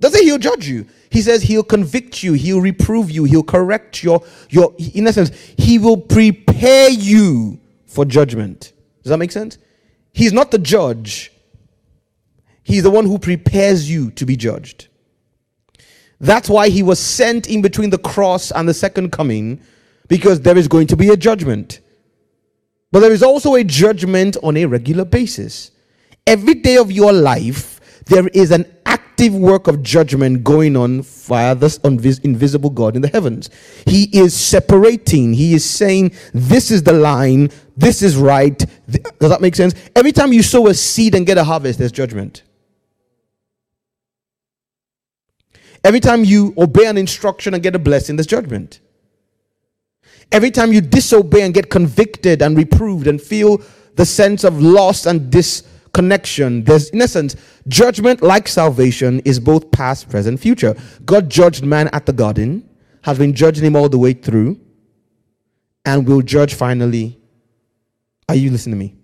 Doesn't 0.00 0.22
he'll 0.22 0.38
judge 0.38 0.66
you. 0.66 0.86
He 1.10 1.20
says 1.20 1.42
he'll 1.42 1.62
convict 1.62 2.22
you, 2.22 2.32
he'll 2.32 2.60
reprove 2.60 3.10
you, 3.10 3.24
he'll 3.24 3.42
correct 3.42 4.02
your 4.02 4.24
your 4.48 4.74
in 4.94 5.06
essence, 5.06 5.30
he 5.58 5.78
will 5.78 5.98
prepare 5.98 6.88
you 6.88 7.60
for 7.86 8.04
judgment. 8.04 8.72
Does 9.02 9.10
that 9.10 9.18
make 9.18 9.32
sense? 9.32 9.58
He's 10.12 10.32
not 10.32 10.50
the 10.50 10.58
judge. 10.58 11.32
He's 12.62 12.82
the 12.82 12.90
one 12.90 13.04
who 13.04 13.18
prepares 13.18 13.90
you 13.90 14.10
to 14.12 14.24
be 14.24 14.36
judged. 14.36 14.88
That's 16.20 16.50
why 16.50 16.68
he 16.68 16.82
was 16.82 16.98
sent 16.98 17.48
in 17.48 17.62
between 17.62 17.90
the 17.90 17.98
cross 17.98 18.52
and 18.52 18.68
the 18.68 18.74
second 18.74 19.10
coming 19.10 19.60
because 20.08 20.40
there 20.42 20.58
is 20.58 20.68
going 20.68 20.86
to 20.88 20.96
be 20.96 21.08
a 21.08 21.16
judgment. 21.16 21.80
But 22.92 23.00
there 23.00 23.12
is 23.12 23.22
also 23.22 23.54
a 23.54 23.64
judgment 23.64 24.36
on 24.42 24.56
a 24.56 24.66
regular 24.66 25.04
basis. 25.04 25.70
Every 26.26 26.54
day 26.54 26.76
of 26.76 26.92
your 26.92 27.12
life, 27.12 27.80
there 28.06 28.26
is 28.28 28.50
an 28.50 28.66
active 28.84 29.34
work 29.34 29.66
of 29.66 29.82
judgment 29.82 30.44
going 30.44 30.76
on 30.76 31.02
via 31.02 31.54
this 31.54 31.78
invisible 31.78 32.70
God 32.70 32.96
in 32.96 33.02
the 33.02 33.08
heavens. 33.08 33.48
He 33.86 34.04
is 34.12 34.34
separating, 34.34 35.32
He 35.32 35.54
is 35.54 35.68
saying, 35.68 36.12
This 36.34 36.70
is 36.70 36.82
the 36.82 36.92
line, 36.92 37.50
this 37.76 38.02
is 38.02 38.16
right. 38.16 38.58
Does 39.18 39.30
that 39.30 39.40
make 39.40 39.54
sense? 39.54 39.74
Every 39.94 40.12
time 40.12 40.32
you 40.32 40.42
sow 40.42 40.66
a 40.66 40.74
seed 40.74 41.14
and 41.14 41.24
get 41.24 41.38
a 41.38 41.44
harvest, 41.44 41.78
there's 41.78 41.92
judgment. 41.92 42.42
Every 45.82 46.00
time 46.00 46.24
you 46.24 46.54
obey 46.58 46.86
an 46.86 46.98
instruction 46.98 47.54
and 47.54 47.62
get 47.62 47.74
a 47.74 47.78
blessing, 47.78 48.16
there's 48.16 48.26
judgment. 48.26 48.80
Every 50.32 50.50
time 50.50 50.72
you 50.72 50.80
disobey 50.80 51.42
and 51.42 51.52
get 51.54 51.70
convicted 51.70 52.42
and 52.42 52.56
reproved 52.56 53.06
and 53.06 53.20
feel 53.20 53.60
the 53.96 54.06
sense 54.06 54.44
of 54.44 54.62
loss 54.62 55.06
and 55.06 55.30
disconnection, 55.30 56.62
there's, 56.64 56.90
in 56.90 57.02
essence, 57.02 57.34
judgment 57.66 58.22
like 58.22 58.46
salvation 58.46 59.20
is 59.20 59.40
both 59.40 59.70
past, 59.72 60.08
present, 60.08 60.38
future. 60.38 60.76
God 61.04 61.28
judged 61.28 61.64
man 61.64 61.88
at 61.92 62.06
the 62.06 62.12
garden, 62.12 62.68
has 63.02 63.18
been 63.18 63.34
judging 63.34 63.64
him 63.64 63.74
all 63.74 63.88
the 63.88 63.98
way 63.98 64.12
through, 64.12 64.60
and 65.84 66.06
will 66.06 66.22
judge 66.22 66.54
finally. 66.54 67.18
Are 68.28 68.36
you 68.36 68.50
listening 68.50 68.74
to 68.74 68.78
me? 68.78 68.94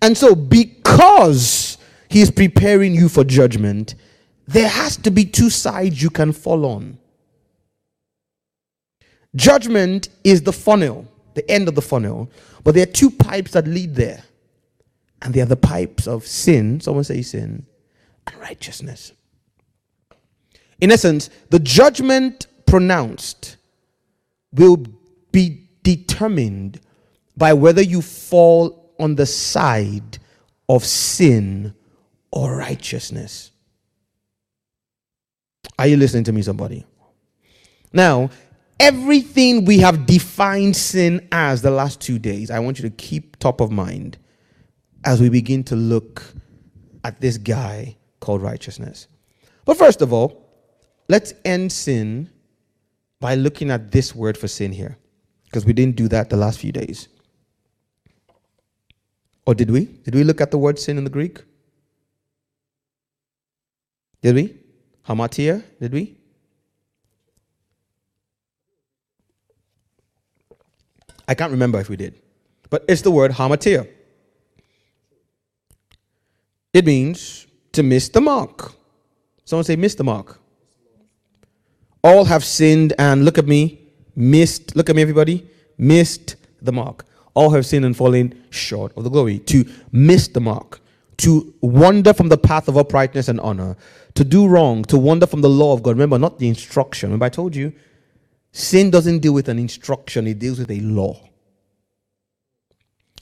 And 0.00 0.16
so, 0.16 0.36
because 0.36 1.78
he 2.08 2.20
is 2.20 2.30
preparing 2.30 2.94
you 2.94 3.08
for 3.08 3.24
judgment, 3.24 3.96
there 4.48 4.68
has 4.68 4.96
to 4.96 5.10
be 5.10 5.26
two 5.26 5.50
sides 5.50 6.02
you 6.02 6.08
can 6.08 6.32
fall 6.32 6.64
on. 6.64 6.96
Judgment 9.36 10.08
is 10.24 10.42
the 10.42 10.54
funnel, 10.54 11.06
the 11.34 11.48
end 11.50 11.68
of 11.68 11.74
the 11.74 11.82
funnel, 11.82 12.30
but 12.64 12.74
there 12.74 12.82
are 12.82 12.86
two 12.90 13.10
pipes 13.10 13.52
that 13.52 13.66
lead 13.66 13.94
there. 13.94 14.22
And 15.20 15.34
they 15.34 15.42
are 15.42 15.46
the 15.46 15.56
pipes 15.56 16.06
of 16.06 16.26
sin, 16.26 16.80
someone 16.80 17.04
say 17.04 17.20
sin, 17.20 17.66
and 18.26 18.36
righteousness. 18.40 19.12
In 20.80 20.90
essence, 20.90 21.28
the 21.50 21.58
judgment 21.58 22.46
pronounced 22.64 23.56
will 24.54 24.78
be 25.30 25.68
determined 25.82 26.80
by 27.36 27.52
whether 27.52 27.82
you 27.82 28.00
fall 28.00 28.94
on 28.98 29.16
the 29.16 29.26
side 29.26 30.18
of 30.70 30.86
sin 30.86 31.74
or 32.32 32.56
righteousness. 32.56 33.50
Are 35.78 35.86
you 35.86 35.96
listening 35.96 36.24
to 36.24 36.32
me, 36.32 36.42
somebody? 36.42 36.84
Now, 37.92 38.30
everything 38.80 39.64
we 39.64 39.78
have 39.78 40.06
defined 40.06 40.76
sin 40.76 41.28
as 41.30 41.62
the 41.62 41.70
last 41.70 42.00
two 42.00 42.18
days, 42.18 42.50
I 42.50 42.58
want 42.58 42.78
you 42.78 42.88
to 42.88 42.94
keep 42.96 43.38
top 43.38 43.60
of 43.60 43.70
mind 43.70 44.18
as 45.04 45.20
we 45.20 45.28
begin 45.28 45.62
to 45.64 45.76
look 45.76 46.22
at 47.04 47.20
this 47.20 47.38
guy 47.38 47.96
called 48.20 48.42
righteousness. 48.42 49.06
But 49.64 49.76
first 49.76 50.02
of 50.02 50.12
all, 50.12 50.50
let's 51.08 51.32
end 51.44 51.70
sin 51.70 52.30
by 53.20 53.34
looking 53.34 53.70
at 53.70 53.92
this 53.92 54.14
word 54.14 54.36
for 54.36 54.48
sin 54.48 54.72
here, 54.72 54.96
because 55.44 55.64
we 55.64 55.72
didn't 55.72 55.96
do 55.96 56.08
that 56.08 56.30
the 56.30 56.36
last 56.36 56.58
few 56.58 56.72
days. 56.72 57.08
Or 59.46 59.54
did 59.54 59.70
we? 59.70 59.86
Did 59.86 60.14
we 60.14 60.24
look 60.24 60.40
at 60.40 60.50
the 60.50 60.58
word 60.58 60.78
sin 60.78 60.98
in 60.98 61.04
the 61.04 61.10
Greek? 61.10 61.42
Did 64.22 64.34
we? 64.34 64.57
Hamartia, 65.08 65.64
did 65.80 65.92
we? 65.92 66.18
I 71.26 71.34
can't 71.34 71.50
remember 71.50 71.80
if 71.80 71.88
we 71.88 71.96
did. 71.96 72.20
But 72.70 72.84
it's 72.88 73.02
the 73.02 73.10
word 73.10 73.32
hamartia. 73.32 73.88
It 76.72 76.84
means 76.84 77.46
to 77.72 77.82
miss 77.82 78.08
the 78.10 78.20
mark. 78.20 78.72
Someone 79.44 79.64
say, 79.64 79.76
miss 79.76 79.94
the 79.94 80.04
mark. 80.04 80.38
All 82.04 82.24
have 82.26 82.44
sinned 82.44 82.92
and 82.98 83.24
look 83.24 83.38
at 83.38 83.46
me, 83.46 83.80
missed, 84.14 84.76
look 84.76 84.90
at 84.90 84.96
me, 84.96 85.02
everybody, 85.02 85.48
missed 85.78 86.36
the 86.60 86.72
mark. 86.72 87.06
All 87.34 87.50
have 87.50 87.64
sinned 87.64 87.84
and 87.84 87.96
fallen 87.96 88.44
short 88.50 88.92
of 88.96 89.04
the 89.04 89.10
glory. 89.10 89.38
To 89.40 89.64
miss 89.90 90.28
the 90.28 90.40
mark, 90.40 90.80
to 91.18 91.54
wander 91.60 92.12
from 92.12 92.28
the 92.28 92.38
path 92.38 92.68
of 92.68 92.76
uprightness 92.76 93.28
and 93.28 93.40
honor, 93.40 93.76
to 94.18 94.24
do 94.24 94.48
wrong, 94.48 94.82
to 94.82 94.98
wander 94.98 95.28
from 95.28 95.42
the 95.42 95.48
law 95.48 95.72
of 95.72 95.84
God. 95.84 95.90
Remember, 95.90 96.18
not 96.18 96.40
the 96.40 96.48
instruction. 96.48 97.10
Remember, 97.10 97.26
I 97.26 97.28
told 97.28 97.54
you, 97.54 97.72
sin 98.50 98.90
doesn't 98.90 99.20
deal 99.20 99.32
with 99.32 99.48
an 99.48 99.60
instruction, 99.60 100.26
it 100.26 100.40
deals 100.40 100.58
with 100.58 100.72
a 100.72 100.80
law. 100.80 101.28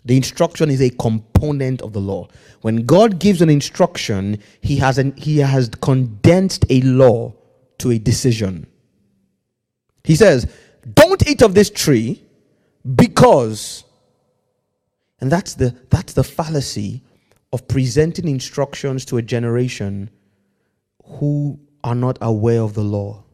The 0.07 0.17
instruction 0.17 0.71
is 0.71 0.81
a 0.81 0.89
component 0.89 1.83
of 1.83 1.93
the 1.93 2.01
law. 2.01 2.29
When 2.63 2.87
God 2.87 3.19
gives 3.19 3.43
an 3.43 3.51
instruction, 3.51 4.39
he 4.63 4.77
has, 4.77 4.97
an, 4.97 5.15
he 5.19 5.37
has 5.37 5.69
condensed 5.83 6.65
a 6.71 6.81
law 6.81 7.35
to 7.77 7.91
a 7.91 7.99
decision. 7.99 8.67
He 10.03 10.17
says, 10.17 10.51
Don't 10.95 11.29
eat 11.29 11.43
of 11.43 11.53
this 11.53 11.69
tree 11.69 12.25
because, 12.95 13.85
and 15.21 15.31
that's 15.31 15.53
the, 15.53 15.77
that's 15.91 16.15
the 16.15 16.25
fallacy 16.25 17.03
of 17.53 17.69
presenting 17.69 18.29
instructions 18.29 19.05
to 19.05 19.19
a 19.19 19.23
generation 19.23 20.09
who 21.07 21.59
are 21.85 21.95
not 21.95 22.19
aware 22.21 22.61
of 22.61 22.75
the 22.75 22.83
law. 22.83 23.25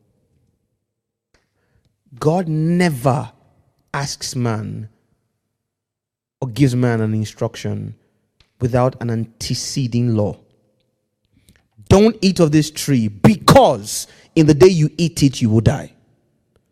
God 2.19 2.49
never 2.49 3.33
asks 3.95 4.37
man 4.37 4.89
or 6.41 6.49
gives 6.49 6.77
man 6.77 7.01
an 7.01 7.15
instruction 7.15 7.95
without 8.61 9.01
an 9.01 9.11
anteceding 9.11 10.15
law. 10.15 10.39
Don't 11.89 12.17
eat 12.21 12.41
of 12.41 12.53
this 12.53 12.71
tree 12.71 13.09
because 13.09 14.07
in 14.35 14.47
the 14.47 14.55
day 14.55 14.69
you 14.69 14.91
eat 14.97 15.23
it, 15.23 15.43
you 15.43 15.51
will 15.51 15.61
die. 15.61 15.95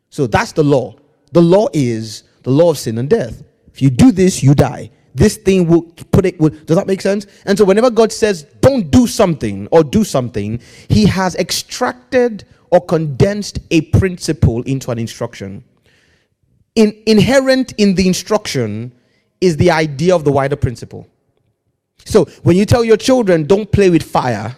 So 0.08 0.26
that's 0.26 0.52
the 0.52 0.64
law. 0.64 0.96
The 1.32 1.42
law 1.42 1.68
is 1.72 2.24
the 2.42 2.50
law 2.50 2.70
of 2.70 2.78
sin 2.78 2.98
and 2.98 3.08
death. 3.08 3.42
If 3.72 3.80
you 3.80 3.90
do 3.90 4.12
this, 4.12 4.42
you 4.42 4.54
die. 4.54 4.90
This 5.14 5.36
thing 5.36 5.66
will 5.66 5.82
put 5.82 6.24
it. 6.26 6.38
Will, 6.40 6.50
does 6.50 6.76
that 6.76 6.86
make 6.86 7.00
sense? 7.00 7.26
And 7.44 7.58
so, 7.58 7.64
whenever 7.64 7.90
God 7.90 8.12
says, 8.12 8.44
"Don't 8.60 8.90
do 8.90 9.06
something" 9.06 9.66
or 9.72 9.82
"Do 9.82 10.04
something," 10.04 10.60
He 10.88 11.06
has 11.06 11.34
extracted 11.34 12.44
or 12.70 12.80
condensed 12.80 13.58
a 13.70 13.80
principle 13.80 14.62
into 14.62 14.90
an 14.90 14.98
instruction. 14.98 15.64
In, 16.76 16.96
inherent 17.06 17.72
in 17.78 17.96
the 17.96 18.06
instruction 18.06 18.92
is 19.40 19.56
the 19.56 19.72
idea 19.72 20.14
of 20.14 20.24
the 20.24 20.30
wider 20.30 20.56
principle. 20.56 21.08
So, 22.04 22.26
when 22.42 22.56
you 22.56 22.64
tell 22.64 22.84
your 22.84 22.96
children, 22.96 23.46
"Don't 23.46 23.70
play 23.70 23.90
with 23.90 24.04
fire," 24.04 24.56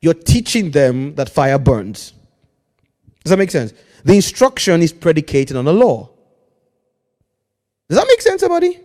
you're 0.00 0.14
teaching 0.14 0.70
them 0.70 1.16
that 1.16 1.28
fire 1.28 1.58
burns. 1.58 2.12
Does 3.24 3.30
that 3.30 3.38
make 3.38 3.50
sense? 3.50 3.72
The 4.04 4.14
instruction 4.14 4.80
is 4.82 4.92
predicated 4.92 5.56
on 5.56 5.66
a 5.66 5.72
law. 5.72 6.08
Does 7.88 7.98
that 7.98 8.06
make 8.06 8.22
sense, 8.22 8.40
somebody? 8.40 8.78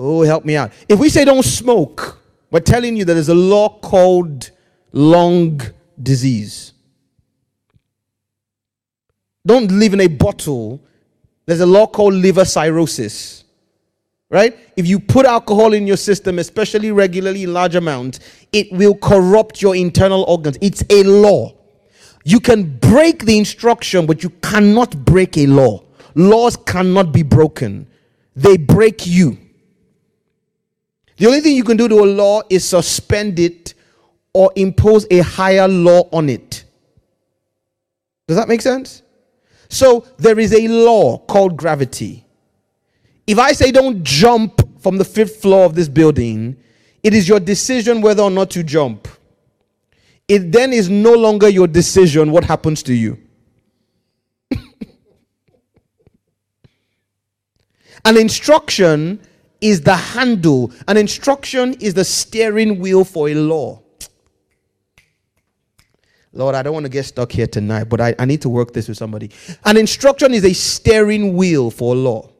Oh, 0.00 0.22
help 0.22 0.44
me 0.44 0.54
out. 0.54 0.70
If 0.88 1.00
we 1.00 1.08
say 1.08 1.24
don't 1.24 1.44
smoke, 1.44 2.20
we're 2.52 2.60
telling 2.60 2.96
you 2.96 3.04
that 3.04 3.14
there's 3.14 3.28
a 3.28 3.34
law 3.34 3.80
called 3.80 4.52
lung 4.92 5.60
disease. 6.00 6.72
Don't 9.44 9.72
live 9.72 9.94
in 9.94 10.00
a 10.00 10.06
bottle. 10.06 10.80
There's 11.46 11.60
a 11.60 11.66
law 11.66 11.88
called 11.88 12.14
liver 12.14 12.44
cirrhosis. 12.44 13.42
Right? 14.30 14.56
If 14.76 14.86
you 14.86 15.00
put 15.00 15.26
alcohol 15.26 15.72
in 15.72 15.86
your 15.86 15.96
system, 15.96 16.38
especially 16.38 16.92
regularly 16.92 17.42
in 17.42 17.52
large 17.52 17.74
amounts, 17.74 18.20
it 18.52 18.70
will 18.70 18.94
corrupt 18.94 19.60
your 19.60 19.74
internal 19.74 20.22
organs. 20.24 20.58
It's 20.60 20.84
a 20.90 21.02
law. 21.02 21.54
You 22.24 22.38
can 22.38 22.78
break 22.78 23.24
the 23.24 23.36
instruction, 23.36 24.06
but 24.06 24.22
you 24.22 24.30
cannot 24.42 25.04
break 25.04 25.38
a 25.38 25.46
law. 25.46 25.82
Laws 26.14 26.56
cannot 26.56 27.10
be 27.12 27.22
broken, 27.22 27.88
they 28.36 28.56
break 28.56 29.04
you. 29.04 29.38
The 31.18 31.26
only 31.26 31.40
thing 31.40 31.54
you 31.56 31.64
can 31.64 31.76
do 31.76 31.88
to 31.88 31.96
a 31.96 32.06
law 32.06 32.42
is 32.48 32.66
suspend 32.66 33.38
it 33.40 33.74
or 34.32 34.52
impose 34.54 35.04
a 35.10 35.18
higher 35.18 35.66
law 35.66 36.08
on 36.12 36.28
it. 36.28 36.64
Does 38.28 38.36
that 38.36 38.48
make 38.48 38.62
sense? 38.62 39.02
So 39.68 40.06
there 40.16 40.38
is 40.38 40.54
a 40.54 40.68
law 40.68 41.18
called 41.18 41.56
gravity. 41.56 42.24
If 43.26 43.38
I 43.38 43.52
say 43.52 43.72
don't 43.72 44.04
jump 44.04 44.80
from 44.80 44.96
the 44.96 45.04
fifth 45.04 45.42
floor 45.42 45.64
of 45.64 45.74
this 45.74 45.88
building, 45.88 46.56
it 47.02 47.14
is 47.14 47.28
your 47.28 47.40
decision 47.40 48.00
whether 48.00 48.22
or 48.22 48.30
not 48.30 48.50
to 48.50 48.62
jump. 48.62 49.08
It 50.28 50.52
then 50.52 50.72
is 50.72 50.88
no 50.88 51.12
longer 51.14 51.48
your 51.48 51.66
decision 51.66 52.30
what 52.30 52.44
happens 52.44 52.82
to 52.84 52.94
you. 52.94 53.18
An 58.04 58.16
instruction 58.16 59.20
is 59.60 59.80
the 59.82 59.96
handle, 59.96 60.72
an 60.86 60.96
instruction 60.96 61.74
is 61.74 61.94
the 61.94 62.04
steering 62.04 62.78
wheel 62.78 63.04
for 63.04 63.28
a 63.28 63.34
law. 63.34 63.82
Lord, 66.32 66.54
I 66.54 66.62
don't 66.62 66.74
want 66.74 66.84
to 66.84 66.90
get 66.90 67.04
stuck 67.04 67.32
here 67.32 67.46
tonight, 67.46 67.84
but 67.84 68.00
I, 68.00 68.14
I 68.18 68.24
need 68.24 68.42
to 68.42 68.48
work 68.48 68.72
this 68.72 68.86
with 68.86 68.98
somebody. 68.98 69.30
An 69.64 69.76
instruction 69.76 70.34
is 70.34 70.44
a 70.44 70.52
steering 70.52 71.36
wheel 71.36 71.70
for 71.70 71.96
law. 71.96 72.30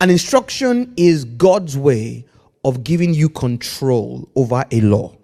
An 0.00 0.10
instruction 0.10 0.92
is 0.96 1.24
God's 1.24 1.76
way 1.76 2.26
of 2.64 2.82
giving 2.82 3.14
you 3.14 3.28
control 3.28 4.28
over 4.34 4.64
a 4.70 4.80
law. 4.80 5.16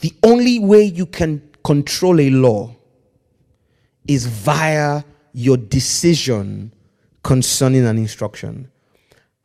The 0.00 0.12
only 0.22 0.58
way 0.58 0.82
you 0.82 1.06
can 1.06 1.42
control 1.64 2.20
a 2.20 2.30
law 2.30 2.74
is 4.06 4.26
via 4.26 5.02
your 5.32 5.56
decision 5.56 6.72
concerning 7.26 7.84
an 7.84 7.98
instruction. 7.98 8.70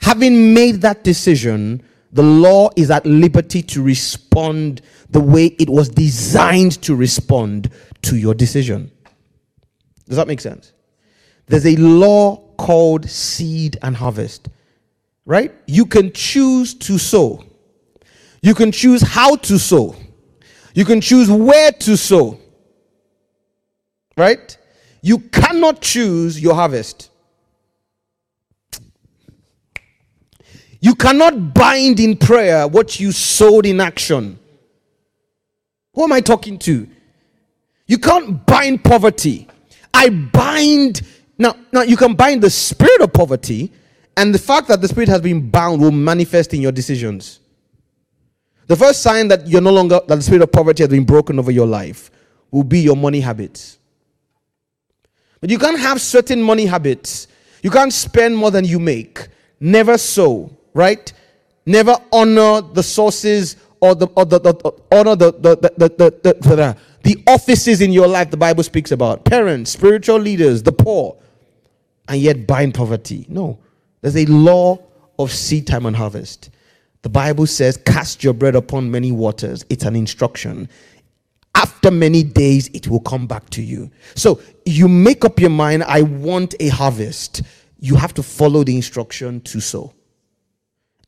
Having 0.01 0.53
made 0.53 0.81
that 0.81 1.03
decision, 1.03 1.81
the 2.11 2.21
law 2.21 2.69
is 2.75 2.91
at 2.91 3.03
liberty 3.07 3.63
to 3.63 3.81
respond 3.81 4.81
the 5.09 5.19
way 5.19 5.47
it 5.57 5.67
was 5.67 5.89
designed 5.89 6.79
to 6.83 6.95
respond 6.95 7.71
to 8.03 8.17
your 8.17 8.35
decision. 8.35 8.91
Does 10.07 10.17
that 10.17 10.27
make 10.27 10.41
sense? 10.41 10.73
There's 11.47 11.65
a 11.65 11.75
law 11.77 12.37
called 12.57 13.09
seed 13.09 13.79
and 13.81 13.95
harvest, 13.95 14.49
right? 15.25 15.51
You 15.65 15.87
can 15.87 16.11
choose 16.13 16.75
to 16.75 16.99
sow, 16.99 17.43
you 18.43 18.53
can 18.53 18.71
choose 18.71 19.01
how 19.01 19.37
to 19.37 19.57
sow, 19.57 19.95
you 20.75 20.85
can 20.85 21.01
choose 21.01 21.31
where 21.31 21.71
to 21.71 21.97
sow, 21.97 22.39
right? 24.15 24.55
You 25.01 25.17
cannot 25.17 25.81
choose 25.81 26.39
your 26.39 26.53
harvest. 26.53 27.10
You 30.81 30.95
cannot 30.95 31.53
bind 31.53 31.99
in 31.99 32.17
prayer 32.17 32.67
what 32.67 32.99
you 32.99 33.11
sowed 33.11 33.67
in 33.67 33.79
action. 33.79 34.39
Who 35.93 36.03
am 36.03 36.11
I 36.11 36.21
talking 36.21 36.57
to? 36.59 36.87
You 37.85 37.97
can't 37.99 38.43
bind 38.45 38.83
poverty. 38.83 39.47
I 39.93 40.09
bind 40.09 41.01
now. 41.37 41.55
Now 41.71 41.83
you 41.83 41.97
can 41.97 42.15
bind 42.15 42.41
the 42.41 42.49
spirit 42.49 43.01
of 43.01 43.13
poverty, 43.13 43.71
and 44.17 44.33
the 44.33 44.39
fact 44.39 44.69
that 44.69 44.81
the 44.81 44.87
spirit 44.87 45.09
has 45.09 45.21
been 45.21 45.49
bound 45.51 45.81
will 45.81 45.91
manifest 45.91 46.53
in 46.53 46.61
your 46.61 46.71
decisions. 46.71 47.39
The 48.67 48.75
first 48.75 49.01
sign 49.01 49.27
that 49.27 49.45
you're 49.47 49.61
no 49.61 49.71
longer 49.71 49.99
that 50.07 50.15
the 50.15 50.21
spirit 50.21 50.41
of 50.41 50.51
poverty 50.51 50.81
has 50.81 50.89
been 50.89 51.03
broken 51.03 51.37
over 51.37 51.51
your 51.51 51.67
life 51.67 52.09
will 52.49 52.63
be 52.63 52.79
your 52.79 52.95
money 52.95 53.19
habits. 53.19 53.77
But 55.41 55.49
you 55.49 55.59
can't 55.59 55.79
have 55.79 56.01
certain 56.01 56.41
money 56.41 56.65
habits. 56.65 57.27
You 57.61 57.69
can't 57.69 57.93
spend 57.93 58.35
more 58.35 58.49
than 58.49 58.65
you 58.65 58.79
make. 58.79 59.27
Never 59.59 59.97
sow, 59.97 60.55
right? 60.73 61.11
Never 61.65 61.95
honor 62.11 62.61
the 62.61 62.83
sources 62.83 63.57
or 63.79 63.95
the, 63.95 64.07
or 64.15 64.25
the, 64.25 64.39
the, 64.39 64.53
the 64.53 64.73
honor 64.91 65.15
the 65.15 65.31
the, 65.31 65.55
the, 65.55 65.69
the, 65.77 65.89
the, 65.97 66.33
the, 66.33 66.77
the 67.03 67.23
offices 67.27 67.81
in 67.81 67.91
your 67.91 68.07
life 68.07 68.31
the 68.31 68.37
Bible 68.37 68.63
speaks 68.63 68.91
about. 68.91 69.25
Parents, 69.25 69.71
spiritual 69.71 70.19
leaders, 70.19 70.63
the 70.63 70.71
poor, 70.71 71.17
and 72.07 72.19
yet 72.19 72.47
bind 72.47 72.73
poverty. 72.73 73.25
No. 73.29 73.59
There's 74.01 74.17
a 74.17 74.25
law 74.25 74.79
of 75.19 75.31
seed 75.31 75.67
time 75.67 75.85
and 75.85 75.95
harvest. 75.95 76.49
The 77.03 77.09
Bible 77.09 77.47
says, 77.47 77.77
Cast 77.77 78.23
your 78.23 78.33
bread 78.33 78.55
upon 78.55 78.91
many 78.91 79.11
waters. 79.11 79.65
It's 79.69 79.83
an 79.85 79.95
instruction 79.95 80.69
after 81.55 81.91
many 81.91 82.23
days 82.23 82.69
it 82.73 82.87
will 82.87 82.99
come 82.99 83.27
back 83.27 83.49
to 83.49 83.61
you 83.61 83.89
so 84.15 84.39
you 84.65 84.87
make 84.87 85.25
up 85.25 85.39
your 85.39 85.49
mind 85.49 85.83
i 85.83 86.01
want 86.01 86.55
a 86.59 86.69
harvest 86.69 87.41
you 87.79 87.95
have 87.95 88.13
to 88.13 88.23
follow 88.23 88.63
the 88.63 88.75
instruction 88.75 89.41
to 89.41 89.59
sow 89.59 89.93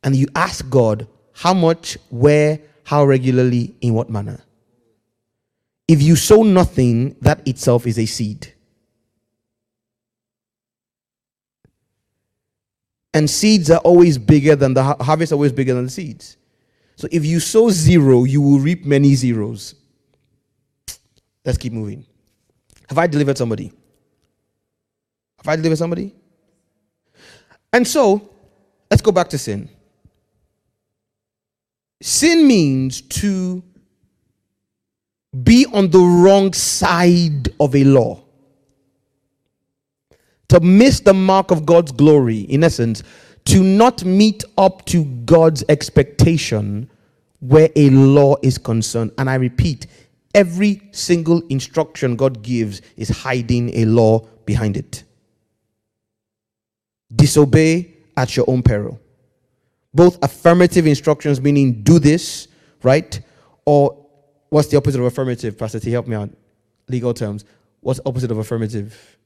and 0.04 0.16
you 0.16 0.28
ask 0.36 0.70
god 0.70 1.08
how 1.34 1.54
much 1.54 1.98
where 2.10 2.60
how 2.84 3.06
regularly 3.06 3.76
in 3.82 3.94
what 3.94 4.10
manner 4.10 4.40
if 5.88 6.02
you 6.02 6.16
sow 6.16 6.44
nothing 6.44 7.16
that 7.22 7.46
itself 7.48 7.88
is 7.88 7.98
a 7.98 8.06
seed 8.06 8.54
and 13.14 13.30
seeds 13.30 13.70
are 13.70 13.80
always 13.80 14.18
bigger 14.18 14.56
than 14.56 14.74
the 14.74 14.84
harvest 14.84 15.32
always 15.32 15.52
bigger 15.52 15.74
than 15.74 15.86
the 15.86 15.92
seeds 15.92 16.38
so 16.96 17.08
if 17.12 17.26
you 17.26 17.40
sow 17.40 17.70
zero 17.70 18.24
you 18.24 18.42
will 18.42 18.60
reap 18.60 18.86
many 18.86 19.16
zeros 19.16 19.76
Let's 21.46 21.58
keep 21.58 21.74
moving. 21.74 22.06
Have 22.90 22.98
I 22.98 23.08
delivered 23.08 23.38
somebody? 23.38 23.74
Have 25.38 25.48
I 25.48 25.56
delivered 25.56 25.78
somebody? 25.78 26.16
And 27.72 27.88
so, 27.88 28.30
let's 28.90 29.02
go 29.02 29.12
back 29.12 29.30
to 29.30 29.38
sin. 29.38 29.70
Sin 32.04 32.46
means 32.46 33.00
to 33.00 33.64
be 35.42 35.66
on 35.68 35.90
the 35.90 36.02
wrong 36.02 36.52
side 36.52 37.48
of 37.62 37.74
a 37.74 37.86
law. 37.86 38.22
To 40.50 40.60
miss 40.60 41.00
the 41.00 41.14
mark 41.14 41.50
of 41.50 41.66
God's 41.66 41.94
glory, 41.94 42.40
in 42.40 42.62
essence, 42.62 43.04
to 43.46 43.64
not 43.64 44.04
meet 44.04 44.44
up 44.58 44.84
to 44.88 45.06
God's 45.24 45.64
expectation 45.70 46.92
where 47.40 47.70
a 47.78 47.90
law 47.92 48.36
is 48.44 48.58
concerned. 48.58 49.12
And 49.18 49.30
I 49.30 49.36
repeat, 49.36 49.88
every 50.36 50.82
single 50.92 51.42
instruction 51.48 52.18
God 52.18 52.44
gives 52.44 52.82
is 52.98 53.08
hiding 53.08 53.74
a 53.78 53.86
law 53.86 54.28
behind 54.46 54.76
it. 54.76 55.06
Disobey 57.16 57.94
at 58.18 58.36
your 58.36 58.50
own 58.50 58.62
peril. 58.62 59.00
Both 59.94 60.24
affirmative 60.24 60.88
instructions, 60.88 61.40
meaning 61.42 61.84
do 61.84 62.00
this, 62.00 62.48
right? 62.82 63.20
Or 63.66 64.08
what's 64.50 64.68
the 64.70 64.78
opposite 64.78 65.00
of 65.00 65.06
affirmative? 65.06 65.58
Pastor 65.58 65.80
T, 65.80 65.92
help 65.92 66.08
me 66.08 66.16
out. 66.16 66.30
Legal 66.88 67.14
terms. 67.14 67.46
What's 67.82 68.00
opposite 68.06 68.32
of 68.32 68.38
affirmative? 68.38 69.18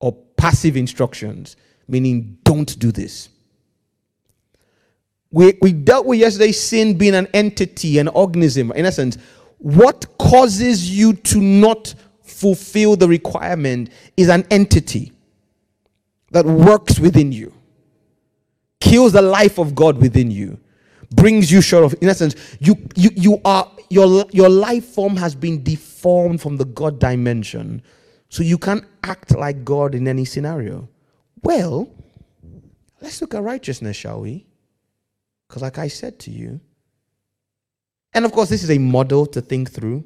Or 0.00 0.12
passive 0.36 0.76
instructions, 0.76 1.56
meaning 1.88 2.38
don't 2.44 2.78
do 2.78 2.92
this. 2.92 3.28
We, 5.30 5.58
we 5.60 5.72
dealt 5.72 6.06
with 6.06 6.20
yesterday 6.20 6.52
sin 6.52 6.96
being 6.96 7.14
an 7.14 7.26
entity, 7.34 7.98
an 7.98 8.06
organism. 8.08 8.70
In 8.72 8.86
essence, 8.86 9.18
what 9.58 10.06
causes 10.18 10.96
you 10.96 11.14
to 11.14 11.40
not 11.40 11.94
fulfill 12.22 12.96
the 12.96 13.08
requirement 13.08 13.90
is 14.16 14.28
an 14.28 14.46
entity 14.50 15.12
that 16.30 16.44
works 16.44 17.00
within 17.00 17.32
you, 17.32 17.52
kills 18.84 19.12
the 19.12 19.22
life 19.22 19.58
of 19.58 19.74
God 19.74 20.00
within 20.00 20.30
you, 20.30 20.58
brings 21.10 21.50
you 21.50 21.62
short 21.62 21.84
of. 21.84 21.94
In 22.02 22.08
essence, 22.08 22.36
you 22.60 22.76
you 22.94 23.10
you 23.16 23.40
are 23.44 23.70
your 23.88 24.26
your 24.30 24.48
life 24.48 24.84
form 24.84 25.16
has 25.16 25.34
been 25.34 25.62
deformed 25.62 26.40
from 26.40 26.58
the 26.58 26.66
God 26.66 26.98
dimension, 26.98 27.82
so 28.28 28.42
you 28.42 28.58
can't 28.58 28.84
act 29.02 29.36
like 29.36 29.64
God 29.64 29.94
in 29.94 30.06
any 30.06 30.26
scenario. 30.26 30.88
Well, 31.42 31.88
let's 33.00 33.20
look 33.20 33.34
at 33.34 33.42
righteousness, 33.42 33.96
shall 33.96 34.20
we? 34.20 34.46
Because, 35.48 35.62
like 35.62 35.78
I 35.78 35.88
said 35.88 36.18
to 36.20 36.30
you, 36.30 36.60
and 38.12 38.24
of 38.24 38.32
course, 38.32 38.50
this 38.50 38.62
is 38.62 38.70
a 38.70 38.78
model 38.78 39.26
to 39.26 39.40
think 39.40 39.70
through. 39.70 40.04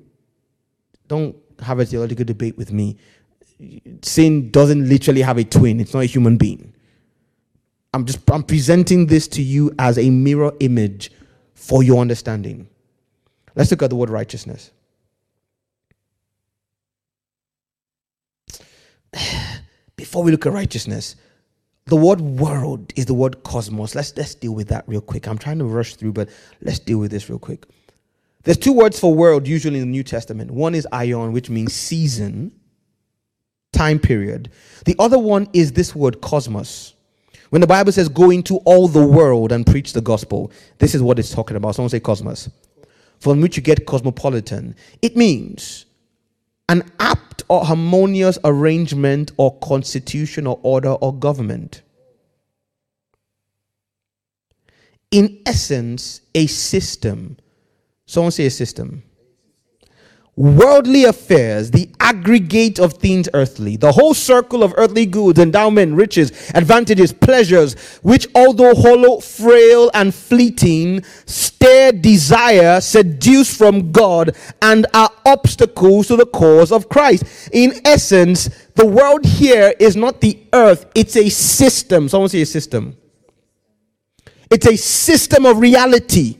Don't 1.08 1.36
have 1.60 1.80
a 1.80 1.84
theological 1.84 2.24
debate 2.24 2.56
with 2.56 2.72
me. 2.72 2.96
Sin 4.02 4.50
doesn't 4.50 4.88
literally 4.88 5.22
have 5.22 5.38
a 5.38 5.44
twin, 5.44 5.80
it's 5.80 5.94
not 5.94 6.04
a 6.04 6.06
human 6.06 6.36
being. 6.36 6.74
I'm 7.94 8.04
just 8.04 8.30
I'm 8.30 8.42
presenting 8.42 9.06
this 9.06 9.28
to 9.28 9.42
you 9.42 9.74
as 9.78 9.98
a 9.98 10.10
mirror 10.10 10.52
image 10.60 11.10
for 11.54 11.82
your 11.82 12.00
understanding. 12.00 12.68
Let's 13.54 13.70
look 13.70 13.82
at 13.82 13.90
the 13.90 13.96
word 13.96 14.10
righteousness. 14.10 14.70
Before 19.96 20.22
we 20.22 20.30
look 20.30 20.46
at 20.46 20.52
righteousness, 20.52 21.16
the 21.86 21.96
word 21.96 22.20
world 22.20 22.92
is 22.94 23.06
the 23.06 23.14
word 23.14 23.42
cosmos. 23.42 23.94
Let's 23.94 24.16
let's 24.16 24.34
deal 24.34 24.54
with 24.54 24.68
that 24.68 24.84
real 24.86 25.00
quick. 25.00 25.26
I'm 25.26 25.38
trying 25.38 25.58
to 25.58 25.64
rush 25.64 25.96
through, 25.96 26.12
but 26.12 26.28
let's 26.60 26.78
deal 26.78 26.98
with 26.98 27.10
this 27.10 27.28
real 27.28 27.38
quick. 27.38 27.66
There's 28.44 28.58
two 28.58 28.72
words 28.72 29.00
for 29.00 29.12
world 29.12 29.48
usually 29.48 29.80
in 29.80 29.86
the 29.86 29.90
New 29.90 30.02
Testament. 30.02 30.50
One 30.50 30.74
is 30.74 30.86
aion, 30.92 31.32
which 31.32 31.50
means 31.50 31.72
season, 31.72 32.52
time 33.72 33.98
period. 33.98 34.50
The 34.84 34.94
other 34.98 35.18
one 35.18 35.48
is 35.52 35.72
this 35.72 35.94
word 35.94 36.20
cosmos. 36.20 36.94
When 37.50 37.60
the 37.60 37.66
Bible 37.66 37.92
says 37.92 38.08
go 38.08 38.30
into 38.30 38.56
all 38.58 38.88
the 38.88 39.06
world 39.06 39.52
and 39.52 39.66
preach 39.66 39.92
the 39.92 40.00
gospel, 40.00 40.52
this 40.78 40.94
is 40.94 41.02
what 41.02 41.18
it's 41.18 41.34
talking 41.34 41.56
about. 41.56 41.74
Someone 41.74 41.90
say 41.90 42.00
cosmos. 42.00 42.50
From 43.20 43.40
which 43.40 43.56
you 43.56 43.62
get 43.62 43.86
cosmopolitan. 43.86 44.76
It 45.02 45.16
means 45.16 45.86
an 46.68 46.82
apt 47.00 47.42
or 47.48 47.64
harmonious 47.64 48.38
arrangement 48.44 49.32
or 49.38 49.58
constitution 49.58 50.46
or 50.46 50.60
order 50.62 50.90
or 50.90 51.14
government. 51.14 51.82
In 55.10 55.40
essence, 55.46 56.20
a 56.34 56.46
system. 56.46 57.38
Someone 58.04 58.32
say 58.32 58.46
a 58.46 58.50
system. 58.50 59.02
Worldly 60.38 61.02
affairs, 61.02 61.72
the 61.72 61.90
aggregate 61.98 62.78
of 62.78 62.92
things 62.92 63.28
earthly, 63.34 63.76
the 63.76 63.90
whole 63.90 64.14
circle 64.14 64.62
of 64.62 64.72
earthly 64.76 65.04
goods, 65.04 65.40
endowment, 65.40 65.96
riches, 65.96 66.30
advantages, 66.54 67.12
pleasures, 67.12 67.74
which 68.02 68.28
although 68.36 68.72
hollow, 68.72 69.18
frail, 69.18 69.90
and 69.94 70.14
fleeting, 70.14 71.02
stare 71.26 71.90
desire, 71.90 72.80
seduce 72.80 73.52
from 73.52 73.90
God, 73.90 74.36
and 74.62 74.86
are 74.94 75.10
obstacles 75.26 76.06
to 76.06 76.14
the 76.14 76.26
cause 76.26 76.70
of 76.70 76.88
Christ. 76.88 77.24
In 77.52 77.72
essence, 77.84 78.48
the 78.76 78.86
world 78.86 79.26
here 79.26 79.74
is 79.80 79.96
not 79.96 80.20
the 80.20 80.38
earth, 80.52 80.86
it's 80.94 81.16
a 81.16 81.28
system. 81.30 82.08
Someone 82.08 82.28
say 82.28 82.42
a 82.42 82.46
system. 82.46 82.96
It's 84.52 84.68
a 84.68 84.76
system 84.76 85.46
of 85.46 85.58
reality. 85.58 86.38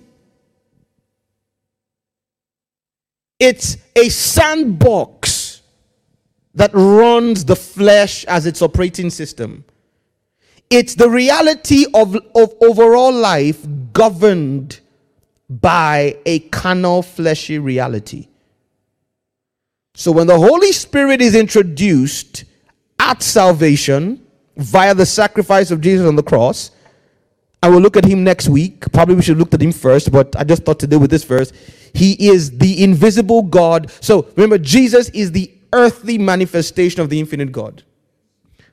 It's 3.39 3.77
a 3.95 4.09
sandbox 4.09 5.63
that 6.55 6.71
runs 6.75 7.45
the 7.45 7.57
flesh 7.57 8.25
as 8.25 8.47
its 8.47 8.63
operating 8.63 9.11
system. 9.11 9.65
It's 10.71 10.95
the 10.95 11.09
reality 11.09 11.87
of, 11.95 12.17
of 12.35 12.55
overall 12.61 13.13
life 13.13 13.65
governed 13.93 14.81
by 15.49 16.19
a 16.27 16.41
carnal, 16.41 17.03
fleshy 17.03 17.59
reality. 17.59 18.29
So 19.95 20.13
when 20.13 20.27
the 20.27 20.39
Holy 20.39 20.73
Spirit 20.73 21.23
is 21.23 21.35
introduced 21.35 22.45
at 22.99 23.23
salvation 23.23 24.25
via 24.57 24.95
the 24.95 25.07
sacrifice 25.07 25.71
of 25.71 25.81
Jesus 25.81 26.07
on 26.07 26.17
the 26.17 26.23
cross, 26.23 26.71
I 27.63 27.69
will 27.69 27.81
look 27.81 27.97
at 27.97 28.05
him 28.05 28.23
next 28.23 28.49
week. 28.49 28.91
Probably 28.93 29.17
we 29.17 29.23
should 29.23 29.39
look 29.39 29.53
at 29.53 29.61
him 29.61 29.73
first, 29.73 30.13
but 30.13 30.35
I 30.37 30.45
just 30.45 30.65
thought 30.65 30.79
to 30.81 30.87
deal 30.87 31.01
with 31.01 31.11
this 31.11 31.25
first. 31.25 31.55
He 31.93 32.29
is 32.29 32.57
the 32.59 32.83
invisible 32.83 33.43
God. 33.43 33.91
So 34.01 34.29
remember, 34.37 34.59
Jesus 34.59 35.09
is 35.11 35.33
the 35.33 35.53
earthly 35.73 36.19
manifestation 36.19 37.01
of 37.01 37.11
the 37.11 37.19
infinite 37.19 37.53
God. 37.53 37.83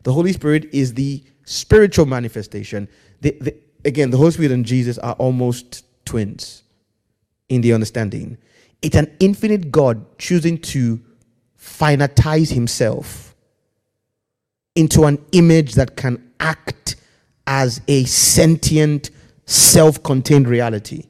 The 0.03 0.13
Holy 0.13 0.33
Spirit 0.33 0.69
is 0.71 0.93
the 0.93 1.23
spiritual 1.45 2.05
manifestation. 2.05 2.87
The, 3.21 3.35
the, 3.41 3.55
again, 3.83 4.11
the 4.11 4.17
Holy 4.17 4.31
Spirit 4.31 4.51
and 4.51 4.65
Jesus 4.65 4.97
are 4.99 5.13
almost 5.13 5.83
twins 6.05 6.63
in 7.49 7.61
the 7.61 7.73
understanding. 7.73 8.37
It's 8.81 8.95
an 8.95 9.11
infinite 9.19 9.71
God 9.71 10.05
choosing 10.19 10.59
to 10.59 11.01
finitize 11.59 12.51
himself 12.51 13.35
into 14.75 15.05
an 15.05 15.23
image 15.31 15.73
that 15.73 15.95
can 15.95 16.31
act 16.39 16.84
as 17.47 17.81
a 17.87 18.03
sentient, 18.05 19.11
self 19.45 20.01
contained 20.03 20.47
reality. 20.47 21.03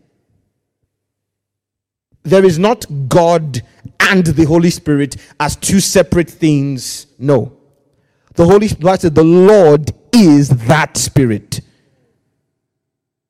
There 2.24 2.44
is 2.44 2.58
not 2.58 2.86
God 3.08 3.62
and 4.00 4.26
the 4.26 4.46
Holy 4.46 4.70
Spirit 4.70 5.18
as 5.40 5.56
two 5.56 5.80
separate 5.80 6.30
things. 6.30 7.08
No. 7.20 7.56
The 8.34 8.46
Holy 8.46 8.68
Spirit 8.68 9.02
the 9.02 9.24
Lord 9.24 9.92
is 10.12 10.50
that 10.50 10.98
Spirit. 10.98 11.62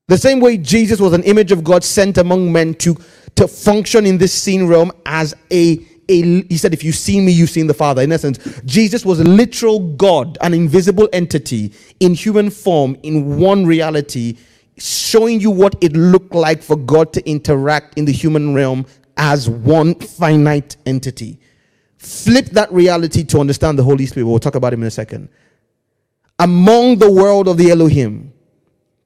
The 0.08 0.18
same 0.18 0.40
way 0.40 0.58
Jesus 0.58 1.00
was 1.00 1.14
an 1.14 1.24
image 1.24 1.52
of 1.52 1.64
God 1.64 1.84
sent 1.84 2.18
among 2.18 2.52
men 2.52 2.76
to, 2.76 2.96
to 3.36 3.48
function 3.48 4.06
in 4.06 4.18
this 4.18 4.34
seen 4.34 4.68
realm 4.68 4.92
as 5.06 5.34
a, 5.52 5.78
he 6.08 6.58
said, 6.58 6.74
if 6.74 6.84
you 6.84 6.92
see 6.92 7.20
me, 7.20 7.32
you've 7.32 7.50
seen 7.50 7.68
the 7.68 7.74
Father. 7.74 8.02
In 8.02 8.12
essence, 8.12 8.62
Jesus 8.66 9.06
was 9.06 9.20
a 9.20 9.24
literal 9.24 9.80
God, 9.80 10.38
an 10.42 10.54
invisible 10.54 11.10
entity 11.14 11.74
in 12.00 12.14
human 12.14 12.50
form, 12.50 12.98
in 13.04 13.38
one 13.38 13.66
reality, 13.66 14.38
showing 14.78 15.40
you 15.40 15.52
what 15.52 15.76
it 15.82 15.94
looked 15.94 16.34
like 16.34 16.62
for 16.62 16.76
God 16.76 17.14
to 17.14 17.30
interact 17.30 17.98
in 17.98 18.06
the 18.06 18.12
human 18.12 18.54
realm 18.54 18.86
as 19.18 19.50
one 19.50 19.96
finite 19.96 20.78
entity. 20.86 21.40
Flip 21.98 22.46
that 22.48 22.72
reality 22.72 23.24
to 23.24 23.40
understand 23.40 23.80
the 23.80 23.84
Holy 23.84 24.06
Spirit. 24.06 24.28
We'll 24.28 24.40
talk 24.40 24.56
about 24.56 24.74
him 24.74 24.82
in 24.82 24.88
a 24.88 24.92
second. 24.92 25.30
Among 26.40 26.98
the 26.98 27.12
world 27.12 27.48
of 27.48 27.58
the 27.58 27.72
Elohim, 27.72 28.34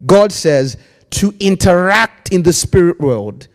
God 0.06 0.32
says 0.32 0.78
to 1.12 1.34
interact 1.40 2.34
in 2.34 2.44
the 2.44 2.54
spirit 2.54 3.00
world. 3.00 3.48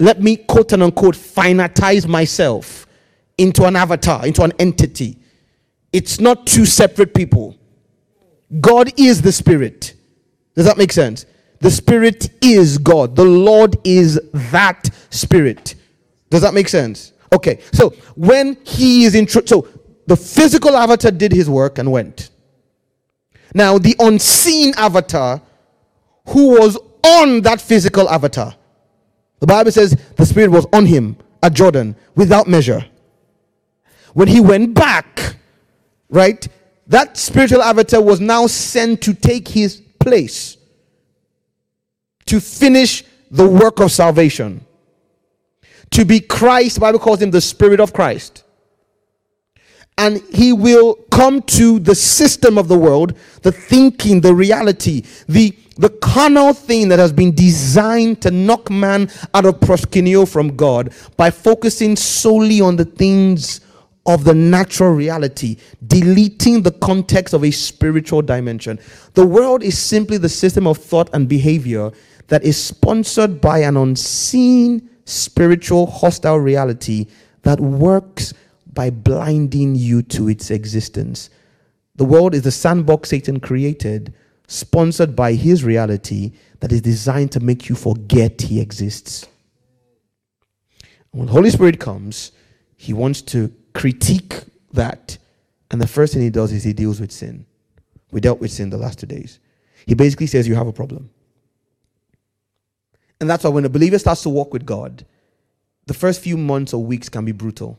Let 0.00 0.20
me 0.22 0.36
quote 0.36 0.72
and 0.72 0.82
unquote 0.82 1.14
finitize 1.14 2.06
myself 2.08 2.86
into 3.40 3.64
an 3.64 3.76
avatar, 3.76 4.26
into 4.26 4.42
an 4.42 4.52
entity. 4.58 5.18
It's 5.92 6.20
not 6.20 6.46
two 6.46 6.66
separate 6.66 7.14
people. 7.14 7.58
God 8.60 8.92
is 8.98 9.22
the 9.22 9.32
spirit. 9.32 9.94
Does 10.54 10.66
that 10.66 10.78
make 10.78 10.92
sense? 10.92 11.26
The 11.60 11.70
spirit 11.70 12.30
is 12.42 12.78
God. 12.78 13.16
The 13.16 13.24
Lord 13.24 13.76
is 13.84 14.20
that 14.32 14.88
spirit. 15.10 15.74
Does 16.30 16.42
that 16.42 16.54
make 16.54 16.68
sense? 16.68 17.12
Okay. 17.32 17.60
So 17.72 17.90
when 18.14 18.56
he 18.64 19.04
is 19.04 19.14
in, 19.14 19.26
tr- 19.26 19.46
so 19.46 19.68
the 20.06 20.16
physical 20.16 20.76
avatar 20.76 21.10
did 21.10 21.32
his 21.32 21.48
work 21.48 21.78
and 21.78 21.90
went. 21.90 22.30
Now, 23.54 23.78
the 23.78 23.96
unseen 23.98 24.74
avatar 24.76 25.42
who 26.28 26.60
was 26.60 26.78
on 27.02 27.42
that 27.42 27.60
physical 27.60 28.08
avatar. 28.08 28.54
The 29.40 29.46
Bible 29.46 29.72
says 29.72 29.96
the 30.16 30.26
Spirit 30.26 30.50
was 30.50 30.66
on 30.72 30.86
him 30.86 31.16
at 31.42 31.54
Jordan 31.54 31.96
without 32.14 32.46
measure. 32.46 32.84
When 34.14 34.28
he 34.28 34.40
went 34.40 34.74
back, 34.74 35.36
right, 36.08 36.46
that 36.86 37.16
spiritual 37.16 37.62
avatar 37.62 38.02
was 38.02 38.20
now 38.20 38.46
sent 38.46 39.02
to 39.02 39.14
take 39.14 39.48
his 39.48 39.80
place, 39.98 40.56
to 42.26 42.40
finish 42.40 43.04
the 43.30 43.48
work 43.48 43.80
of 43.80 43.92
salvation, 43.92 44.64
to 45.90 46.04
be 46.04 46.20
Christ. 46.20 46.76
The 46.76 46.80
Bible 46.80 46.98
calls 46.98 47.22
him 47.22 47.30
the 47.30 47.40
Spirit 47.40 47.80
of 47.80 47.92
Christ 47.92 48.44
and 50.00 50.22
he 50.32 50.50
will 50.50 50.94
come 51.10 51.42
to 51.42 51.78
the 51.78 51.94
system 51.94 52.56
of 52.56 52.68
the 52.68 52.78
world, 52.78 53.14
the 53.42 53.52
thinking, 53.52 54.22
the 54.22 54.34
reality, 54.34 55.02
the 55.28 55.54
the 55.76 55.90
carnal 55.90 56.52
thing 56.52 56.88
that 56.88 56.98
has 56.98 57.10
been 57.10 57.34
designed 57.34 58.20
to 58.20 58.30
knock 58.30 58.70
man 58.70 59.10
out 59.32 59.46
of 59.46 59.60
proskuneo 59.60 60.28
from 60.28 60.54
God 60.54 60.92
by 61.16 61.30
focusing 61.30 61.96
solely 61.96 62.60
on 62.60 62.76
the 62.76 62.84
things 62.84 63.60
of 64.06 64.24
the 64.24 64.34
natural 64.34 64.90
reality, 64.90 65.56
deleting 65.86 66.62
the 66.62 66.72
context 66.72 67.34
of 67.34 67.44
a 67.44 67.50
spiritual 67.50 68.22
dimension. 68.22 68.78
The 69.14 69.26
world 69.26 69.62
is 69.62 69.78
simply 69.78 70.16
the 70.16 70.28
system 70.28 70.66
of 70.66 70.78
thought 70.78 71.10
and 71.12 71.28
behavior 71.28 71.92
that 72.28 72.44
is 72.44 72.62
sponsored 72.62 73.40
by 73.40 73.58
an 73.58 73.76
unseen 73.76 74.88
spiritual 75.04 75.86
hostile 75.86 76.38
reality 76.38 77.06
that 77.42 77.60
works 77.60 78.32
by 78.72 78.90
blinding 78.90 79.74
you 79.74 80.02
to 80.02 80.28
its 80.28 80.50
existence. 80.50 81.30
The 81.96 82.04
world 82.04 82.34
is 82.34 82.42
the 82.42 82.52
sandbox 82.52 83.10
Satan 83.10 83.40
created, 83.40 84.14
sponsored 84.46 85.14
by 85.14 85.34
his 85.34 85.64
reality 85.64 86.32
that 86.60 86.72
is 86.72 86.80
designed 86.80 87.32
to 87.32 87.40
make 87.40 87.68
you 87.68 87.74
forget 87.74 88.40
he 88.40 88.60
exists. 88.60 89.26
When 91.10 91.26
the 91.26 91.32
Holy 91.32 91.50
Spirit 91.50 91.80
comes, 91.80 92.32
he 92.76 92.92
wants 92.92 93.20
to 93.22 93.52
critique 93.74 94.34
that. 94.72 95.18
And 95.70 95.80
the 95.80 95.86
first 95.86 96.14
thing 96.14 96.22
he 96.22 96.30
does 96.30 96.52
is 96.52 96.64
he 96.64 96.72
deals 96.72 97.00
with 97.00 97.12
sin. 97.12 97.46
We 98.10 98.20
dealt 98.20 98.40
with 98.40 98.50
sin 98.50 98.70
the 98.70 98.76
last 98.76 98.98
two 98.98 99.06
days. 99.06 99.38
He 99.86 99.94
basically 99.94 100.26
says, 100.26 100.48
You 100.48 100.54
have 100.54 100.66
a 100.66 100.72
problem. 100.72 101.10
And 103.20 103.28
that's 103.28 103.44
why 103.44 103.50
when 103.50 103.64
a 103.64 103.68
believer 103.68 103.98
starts 103.98 104.22
to 104.22 104.28
walk 104.28 104.52
with 104.52 104.64
God, 104.64 105.04
the 105.86 105.94
first 105.94 106.20
few 106.22 106.36
months 106.36 106.72
or 106.72 106.82
weeks 106.82 107.08
can 107.08 107.24
be 107.24 107.32
brutal. 107.32 107.78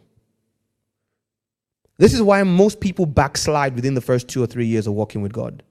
This 1.98 2.14
is 2.14 2.22
why 2.22 2.42
most 2.44 2.80
people 2.80 3.06
backslide 3.06 3.76
within 3.76 3.94
the 3.94 4.02
first 4.02 4.28
two 4.28 4.44
or 4.44 4.48
three 4.48 4.66
years 4.66 4.88
of 4.88 4.94
walking 4.94 5.22
with 5.22 5.34
God. 5.34 5.64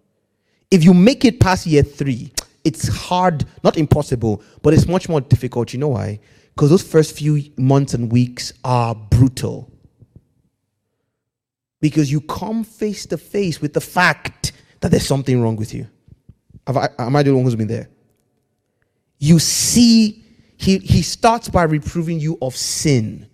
If 0.70 0.84
you 0.84 0.94
make 0.94 1.24
it 1.24 1.40
past 1.40 1.66
year 1.66 1.82
three, 1.82 2.32
it's 2.64 2.88
hard, 2.88 3.44
not 3.64 3.76
impossible, 3.76 4.42
but 4.62 4.74
it's 4.74 4.86
much 4.86 5.08
more 5.08 5.20
difficult. 5.20 5.72
You 5.72 5.80
know 5.80 5.88
why? 5.88 6.20
Because 6.54 6.70
those 6.70 6.82
first 6.82 7.16
few 7.16 7.42
months 7.56 7.94
and 7.94 8.12
weeks 8.12 8.52
are 8.64 8.94
brutal. 8.94 9.69
Because 11.80 12.12
you 12.12 12.20
come 12.20 12.64
face 12.64 13.06
to 13.06 13.18
face 13.18 13.60
with 13.60 13.72
the 13.72 13.80
fact 13.80 14.52
that 14.80 14.90
there's 14.90 15.06
something 15.06 15.40
wrong 15.42 15.56
with 15.56 15.74
you. 15.74 15.88
Am 16.66 17.16
I 17.16 17.22
the 17.22 17.34
one 17.34 17.44
who's 17.44 17.56
been 17.56 17.68
there? 17.68 17.88
You 19.18 19.38
see, 19.38 20.24
he, 20.56 20.78
he 20.78 21.02
starts 21.02 21.48
by 21.48 21.64
reproving 21.64 22.20
you 22.20 22.38
of 22.40 22.54
sin. 22.56 23.26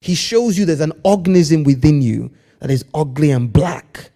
He 0.00 0.14
shows 0.14 0.58
you 0.58 0.64
there's 0.64 0.80
an 0.80 0.92
organism 1.04 1.64
within 1.64 2.02
you 2.02 2.32
that 2.60 2.70
is 2.70 2.84
ugly 2.94 3.30
and 3.30 3.52
black 3.52 4.10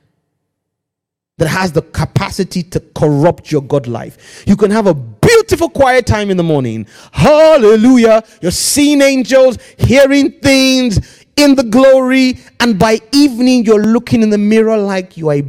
that 1.39 1.49
has 1.49 1.73
the 1.73 1.81
capacity 1.81 2.62
to 2.62 2.81
corrupt 2.95 3.51
your 3.51 3.62
God 3.62 3.87
life. 3.87 4.45
You 4.47 4.57
can 4.57 4.70
have 4.70 4.87
a 4.87 4.93
beautiful 4.93 5.70
quiet 5.70 6.07
time 6.07 6.31
in 6.31 6.37
the 6.37 6.43
morning. 6.43 6.87
Hallelujah. 7.12 8.23
You're 8.43 8.51
seeing 8.51 9.01
angels, 9.01 9.57
hearing 9.78 10.32
things 10.32 11.20
in 11.43 11.55
the 11.55 11.62
glory, 11.62 12.39
and 12.61 12.79
by 12.79 13.01
evening 13.12 13.65
you're 13.65 13.83
looking 13.83 14.23
in 14.23 14.31
the 14.31 14.39
mirror 14.39 14.77
like 14.77 15.17
you 15.17 15.31
are 15.31 15.43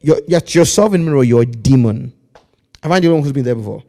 you're, 0.00 0.20
yourself 0.26 0.94
in 0.94 1.04
the 1.04 1.10
mirror, 1.10 1.22
you're 1.22 1.42
a 1.42 1.46
demon. 1.46 2.12
I 2.82 3.00
the 3.00 3.08
one 3.08 3.22
who's 3.22 3.32
been 3.32 3.44
there 3.44 3.54
before? 3.54 3.84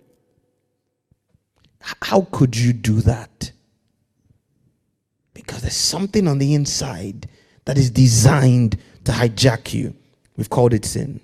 How 1.82 2.22
could 2.32 2.56
you 2.56 2.72
do 2.72 3.02
that? 3.02 3.52
Because 5.34 5.62
there's 5.62 5.76
something 5.76 6.28
on 6.28 6.38
the 6.38 6.54
inside 6.54 7.28
that 7.66 7.78
is 7.78 7.90
designed 7.90 8.78
to 9.06 9.12
hijack 9.12 9.74
you. 9.74 9.96
We've 10.38 10.50
called 10.50 10.74
it 10.74 10.86
sin. 10.86 11.20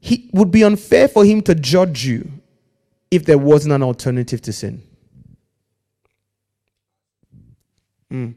He 0.00 0.30
would 0.32 0.50
be 0.50 0.64
unfair 0.64 1.08
for 1.08 1.24
him 1.24 1.42
to 1.42 1.54
judge 1.54 2.04
you 2.04 2.30
if 3.10 3.24
there 3.24 3.38
wasn't 3.38 3.74
an 3.74 3.82
alternative 3.82 4.40
to 4.42 4.52
sin. 4.52 4.82
Mm. 8.10 8.34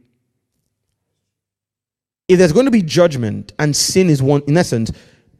If 2.27 2.39
there's 2.39 2.53
going 2.53 2.65
to 2.65 2.71
be 2.71 2.81
judgment 2.81 3.53
and 3.59 3.75
sin 3.75 4.09
is 4.09 4.21
one, 4.21 4.41
in 4.47 4.57
essence, 4.57 4.91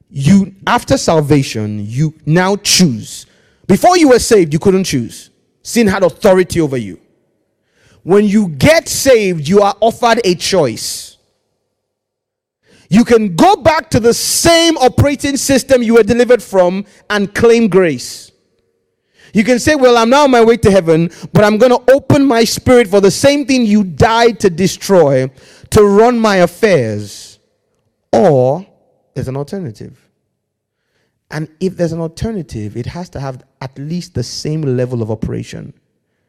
you 0.09 0.53
after 0.67 0.97
salvation, 0.97 1.85
you 1.85 2.13
now 2.25 2.55
choose. 2.57 3.25
Before 3.67 3.97
you 3.97 4.09
were 4.09 4.19
saved, 4.19 4.53
you 4.53 4.59
couldn't 4.59 4.83
choose. 4.83 5.31
Sin 5.63 5.87
had 5.87 6.03
authority 6.03 6.61
over 6.61 6.77
you. 6.77 6.99
When 8.03 8.25
you 8.25 8.49
get 8.49 8.87
saved, 8.87 9.47
you 9.47 9.61
are 9.61 9.75
offered 9.81 10.21
a 10.23 10.35
choice. 10.35 11.17
You 12.87 13.03
can 13.03 13.35
go 13.35 13.55
back 13.55 13.89
to 13.89 13.99
the 13.99 14.13
same 14.13 14.77
operating 14.77 15.37
system 15.37 15.81
you 15.81 15.95
were 15.95 16.03
delivered 16.03 16.43
from 16.43 16.85
and 17.09 17.33
claim 17.33 17.67
grace. 17.67 18.31
You 19.35 19.43
can 19.43 19.59
say, 19.59 19.75
Well, 19.75 19.97
I'm 19.97 20.09
now 20.09 20.23
on 20.23 20.31
my 20.31 20.41
way 20.41 20.55
to 20.55 20.71
heaven, 20.71 21.11
but 21.33 21.43
I'm 21.43 21.57
going 21.57 21.73
to 21.73 21.93
open 21.93 22.25
my 22.25 22.45
spirit 22.45 22.87
for 22.87 23.01
the 23.01 23.11
same 23.11 23.45
thing 23.45 23.65
you 23.65 23.83
died 23.83 24.39
to 24.39 24.49
destroy 24.49 25.29
to 25.71 25.83
run 25.83 26.17
my 26.17 26.37
affairs. 26.37 27.37
Or 28.13 28.65
there's 29.13 29.27
an 29.27 29.35
alternative. 29.35 29.99
And 31.31 31.49
if 31.59 31.75
there's 31.75 31.91
an 31.91 31.99
alternative, 31.99 32.77
it 32.77 32.85
has 32.85 33.09
to 33.09 33.19
have 33.19 33.43
at 33.59 33.77
least 33.77 34.13
the 34.13 34.23
same 34.23 34.61
level 34.61 35.01
of 35.01 35.11
operation. 35.11 35.73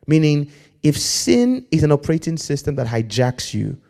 Meaning, 0.08 0.50
if 0.82 0.98
sin 0.98 1.64
is 1.70 1.84
an 1.84 1.92
operating 1.92 2.36
system 2.36 2.74
that 2.74 2.88
hijacks 2.88 3.54
you 3.54 3.80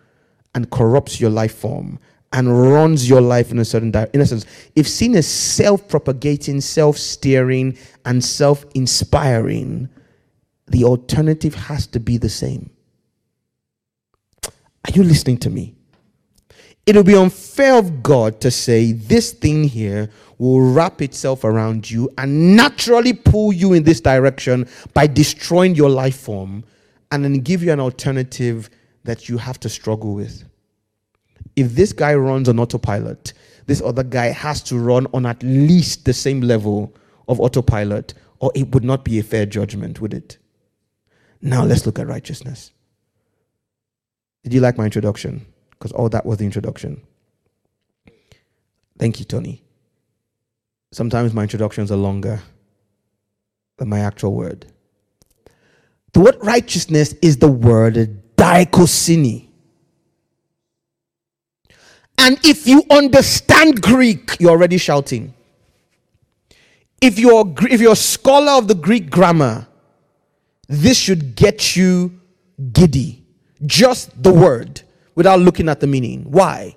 and 0.55 0.71
corrupts 0.71 1.23
your 1.23 1.31
life 1.31 1.55
form 1.55 1.99
and 2.33 2.71
runs 2.73 3.09
your 3.09 3.21
life 3.21 3.51
in 3.51 3.59
a 3.59 3.65
certain 3.65 3.91
direction, 3.91 4.15
in 4.15 4.21
essence, 4.21 4.47
if 4.75 4.89
sin 4.89 5.15
is 5.15 5.27
self 5.27 5.89
propagating, 5.89 6.61
self 6.61 6.99
steering, 6.99 7.77
and 8.05 8.23
self 8.25 8.65
inspiring, 8.75 9.89
the 10.67 10.85
alternative 10.85 11.55
has 11.55 11.87
to 11.89 12.01
be 12.01 12.19
the 12.19 12.29
same. 12.29 12.71
Are 14.45 14.93
you 14.93 15.03
listening 15.03 15.39
to 15.39 15.51
me? 15.51 15.75
It 16.87 16.95
will 16.95 17.03
be 17.03 17.17
unfair 17.17 17.77
of 17.77 18.03
God 18.03 18.41
to 18.43 18.51
say 18.51 18.93
this 18.93 19.33
thing 19.33 19.65
here 19.65 20.09
will 20.39 20.61
wrap 20.61 21.03
itself 21.03 21.43
around 21.43 21.91
you 21.91 22.09
and 22.19 22.55
naturally 22.55 23.13
pull 23.13 23.53
you 23.53 23.73
in 23.73 23.83
this 23.83 24.01
direction 24.01 24.69
by 24.95 25.09
destroying 25.09 25.75
your 25.75 25.91
life 25.91 26.17
form 26.17 26.65
and 27.11 27.25
then 27.25 27.41
give 27.41 27.63
you 27.63 27.73
an 27.73 27.81
alternative 27.81 28.71
that 29.03 29.29
you 29.29 29.39
have 29.39 29.59
to 29.61 29.69
struggle 29.69 30.15
with. 30.15 30.45
If 31.57 31.75
this 31.75 31.93
guy 31.93 32.15
runs 32.15 32.49
on 32.49 32.59
autopilot, 32.61 33.33
this 33.67 33.83
other 33.83 34.03
guy 34.03 34.27
has 34.27 34.63
to 34.65 34.79
run 34.79 35.07
on 35.13 35.27
at 35.27 35.43
least 35.43 36.05
the 36.05 36.13
same 36.13 36.43
level 36.43 36.95
of 37.29 37.41
autopilot, 37.41 38.15
or 38.39 38.53
it 38.55 38.73
would 38.75 38.85
not 38.85 39.05
be 39.05 39.19
a 39.19 39.23
fair 39.23 39.47
judgment, 39.47 40.01
would 40.01 40.15
it? 40.15 40.39
Now 41.41 41.65
let's 41.65 41.87
look 41.87 41.99
at 41.99 42.07
righteousness. 42.07 42.73
Did 44.45 44.55
you 44.55 44.61
like 44.61 44.79
my 44.79 44.85
introduction? 44.85 45.45
Because 45.71 45.93
all 45.93 46.07
oh, 46.07 46.09
that 46.09 46.25
was 46.25 46.39
the 46.39 46.45
introduction. 46.45 47.03
Thank 48.99 49.19
you, 49.19 49.25
Tony. 49.25 49.63
Sometimes 50.93 51.35
my 51.35 51.43
introductions 51.43 51.91
are 51.91 51.97
longer 51.97 52.41
than 53.77 53.89
my 53.89 54.01
actual 54.01 54.35
word. 54.35 54.67
The 56.13 56.21
word 56.21 56.37
righteousness 56.43 57.13
is 57.21 57.39
the 57.39 57.49
word 57.49 58.23
dikaiosune. 58.37 59.46
And 62.19 62.39
if 62.45 62.67
you 62.67 62.83
understand 62.91 63.83
Greek, 63.83 64.37
you're 64.41 64.51
already 64.51 64.79
shouting. 64.79 65.35
If 67.01 67.19
you're, 67.19 67.55
if 67.71 67.81
you're 67.81 67.93
a 67.93 67.97
scholar 67.97 68.53
of 68.53 68.69
the 68.69 68.75
Greek 68.75 69.11
grammar, 69.11 69.67
this 70.69 70.99
should 70.99 71.37
get 71.37 71.77
you 71.77 72.19
giddy. 72.73 73.23
Just 73.65 74.23
the 74.23 74.33
word 74.33 74.83
without 75.15 75.41
looking 75.41 75.69
at 75.69 75.81
the 75.81 75.87
meaning. 75.87 76.25
Why? 76.31 76.77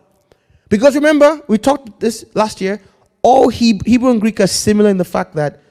Because 0.70 0.96
remember, 0.96 1.42
we 1.48 1.58
talked 1.58 2.00
this 2.00 2.26
last 2.36 2.62
year. 2.62 2.82
All 3.22 3.50
Hebrew 3.50 4.12
and 4.12 4.22
Greek 4.22 4.40
are 4.40 4.48
similar 4.48 4.90
in 4.90 4.98
the 4.98 5.06
fact 5.06 5.36
that 5.36 5.62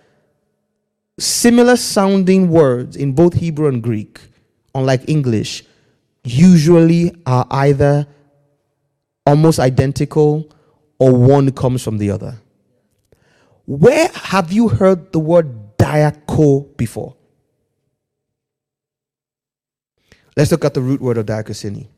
similar 1.19 1.77
sounding 1.77 2.51
words 2.51 2.97
in 2.97 3.13
both 3.13 3.35
Hebrew 3.35 3.69
and 3.69 3.83
Greek, 3.83 4.21
unlike 4.75 5.09
English, 5.09 5.65
usually 6.25 7.15
are 7.25 7.47
either 7.51 8.07
almost 9.29 9.59
identical 9.59 10.51
or 10.99 11.15
one 11.15 11.53
comes 11.53 11.83
from 11.83 11.99
the 11.99 12.11
other. 12.11 12.35
Where 13.67 14.09
have 14.09 14.51
you 14.51 14.69
heard 14.69 15.13
the 15.13 15.19
word 15.19 15.77
diaco 15.77 16.75
before? 16.79 17.15
Let's 20.35 20.51
look 20.51 20.65
at 20.65 20.73
the 20.73 20.81
root 20.81 21.03
word 21.03 21.19
of 21.19 21.27
diakosini. 21.27 21.89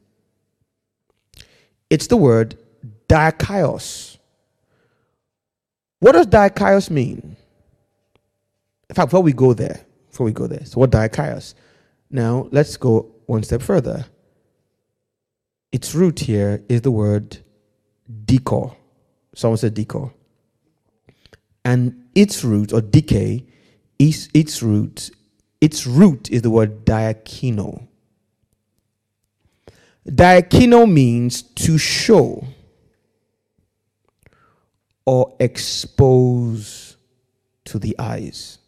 It's 1.89 2.09
the 2.09 2.17
word 2.17 2.59
diakaios. 3.09 4.19
What 6.01 6.13
does 6.13 6.27
diakaios 6.27 6.91
mean? 6.91 7.37
In 8.89 8.95
fact, 8.97 9.11
before 9.11 9.23
we 9.23 9.33
go 9.33 9.55
there, 9.55 9.85
before 10.11 10.27
we 10.27 10.33
go 10.33 10.49
there, 10.49 10.65
so 10.65 10.81
what 10.81 10.91
diakaios? 10.91 11.55
Now 12.11 12.49
let's 12.51 12.77
go 12.77 13.13
one 13.27 13.45
step 13.45 13.63
further. 13.63 14.05
Its 15.73 15.95
root 15.95 16.21
here 16.21 16.63
is 16.69 16.83
the 16.83 16.91
word 16.91 17.39
decor. 18.25 18.77
Someone 19.35 19.59
said 19.59 19.75
decor. 19.75 20.13
And 21.65 22.09
its 22.15 22.43
root 22.43 22.73
or 22.73 22.81
decay, 22.81 23.47
is 23.99 24.31
its 24.33 24.63
root, 24.63 25.11
its 25.61 25.87
root 25.87 26.31
is 26.31 26.43
the 26.43 26.51
word 26.51 26.85
diakino. 26.87 27.87
Diakino 30.09 30.91
means 30.91 31.43
to 31.43 31.77
show 31.77 32.47
or 35.05 35.37
expose 35.39 36.97
to 37.67 37.79
the 37.79 37.95
eyes. 37.99 38.59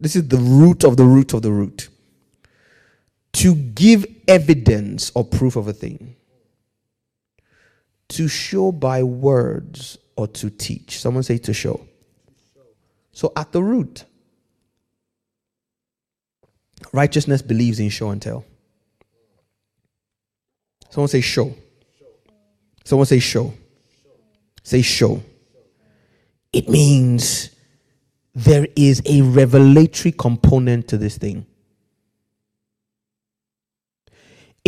This 0.00 0.16
is 0.16 0.28
the 0.28 0.36
root 0.36 0.84
of 0.84 0.96
the 0.96 1.04
root 1.04 1.32
of 1.34 1.42
the 1.42 1.52
root. 1.52 1.88
To 3.34 3.54
give 3.54 4.04
evidence 4.26 5.12
or 5.14 5.24
proof 5.24 5.54
of 5.56 5.68
a 5.68 5.72
thing. 5.72 6.16
To 8.10 8.28
show 8.28 8.72
by 8.72 9.02
words 9.02 9.98
or 10.16 10.26
to 10.28 10.50
teach. 10.50 10.98
Someone 10.98 11.22
say 11.22 11.38
to 11.38 11.52
show. 11.52 11.86
So 13.12 13.32
at 13.36 13.52
the 13.52 13.62
root, 13.62 14.04
righteousness 16.92 17.42
believes 17.42 17.80
in 17.80 17.88
show 17.90 18.10
and 18.10 18.22
tell. 18.22 18.44
Someone 20.90 21.08
say 21.08 21.20
show. 21.20 21.54
Someone 22.84 23.06
say 23.06 23.18
show. 23.18 23.52
Say 24.62 24.82
show. 24.82 25.22
It 26.52 26.68
means 26.68 27.50
there 28.34 28.66
is 28.76 29.02
a 29.04 29.22
revelatory 29.22 30.12
component 30.12 30.88
to 30.88 30.96
this 30.96 31.18
thing. 31.18 31.44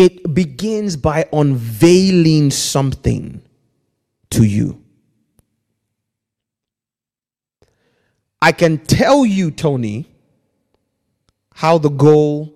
It 0.00 0.32
begins 0.32 0.96
by 0.96 1.28
unveiling 1.30 2.50
something 2.50 3.42
to 4.30 4.44
you. 4.44 4.82
I 8.40 8.52
can 8.52 8.78
tell 8.78 9.26
you, 9.26 9.50
Tony, 9.50 10.06
how 11.54 11.76
the 11.76 11.90
goal 11.90 12.54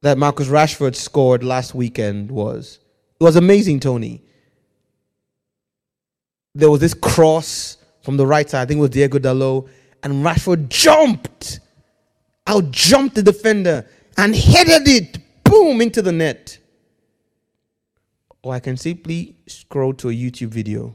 that 0.00 0.16
Marcus 0.16 0.48
Rashford 0.48 0.96
scored 0.96 1.44
last 1.44 1.74
weekend 1.74 2.30
was. 2.30 2.78
It 3.20 3.24
was 3.24 3.36
amazing, 3.36 3.80
Tony. 3.80 4.22
There 6.54 6.70
was 6.70 6.80
this 6.80 6.94
cross 6.94 7.76
from 8.00 8.16
the 8.16 8.26
right 8.26 8.48
side, 8.48 8.62
I 8.62 8.64
think 8.64 8.78
it 8.78 8.80
was 8.80 8.90
Diego 8.90 9.18
Dalot, 9.18 9.68
and 10.02 10.24
Rashford 10.24 10.70
jumped, 10.70 11.60
out 12.46 12.70
jumped 12.70 13.16
the 13.16 13.22
defender 13.22 13.86
and 14.16 14.34
headed 14.34 14.88
it, 14.88 15.18
boom, 15.48 15.80
into 15.80 16.02
the 16.02 16.12
net. 16.12 16.58
Or 18.42 18.54
I 18.54 18.60
can 18.60 18.76
simply 18.76 19.36
scroll 19.46 19.94
to 19.94 20.10
a 20.10 20.12
YouTube 20.12 20.48
video 20.48 20.94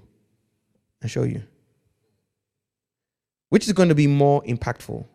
and 1.01 1.11
show 1.11 1.23
you. 1.23 1.43
Which 3.49 3.67
is 3.67 3.73
going 3.73 3.89
to 3.89 3.95
be 3.95 4.07
more 4.07 4.41
impactful? 4.43 5.05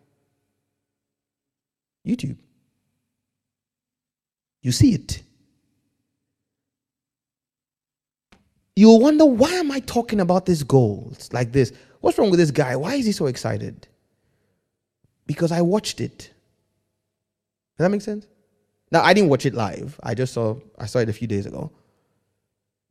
YouTube. 2.07 2.37
You 4.63 4.73
see 4.73 4.95
it. 4.95 5.23
You'll 8.77 9.01
wonder 9.01 9.25
why 9.25 9.51
am 9.55 9.73
I 9.73 9.81
talking 9.81 10.21
about 10.21 10.47
this 10.47 10.63
it's 10.63 11.33
like 11.33 11.51
this? 11.51 11.73
What's 12.01 12.17
wrong 12.17 12.31
with 12.31 12.39
this 12.39 12.53
guy? 12.53 12.77
Why 12.77 12.95
is 12.95 13.07
he 13.07 13.13
so 13.13 13.27
excited? 13.27 13.89
Because 15.27 15.51
I 15.51 15.63
watched 15.63 16.01
it. 16.01 16.19
Does 16.19 17.85
that 17.85 17.91
make 17.91 18.03
sense? 18.03 18.27
Now 18.91 19.03
I 19.03 19.13
didn't 19.13 19.31
watch 19.31 19.47
it 19.47 19.55
live. 19.55 19.99
I 20.03 20.15
just 20.15 20.33
saw 20.33 20.57
I 20.79 20.87
saw 20.87 20.99
it 20.99 21.09
a 21.09 21.13
few 21.13 21.27
days 21.27 21.47
ago. 21.47 21.71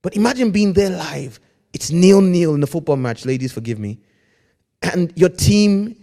But 0.01 0.15
imagine 0.15 0.51
being 0.51 0.73
there 0.73 0.89
live. 0.89 1.39
It's 1.73 1.91
nil 1.91 2.21
nil 2.21 2.53
in 2.53 2.61
the 2.61 2.67
football 2.67 2.95
match. 2.95 3.25
Ladies, 3.25 3.51
forgive 3.51 3.79
me. 3.79 3.99
And 4.81 5.11
your 5.15 5.29
team 5.29 5.95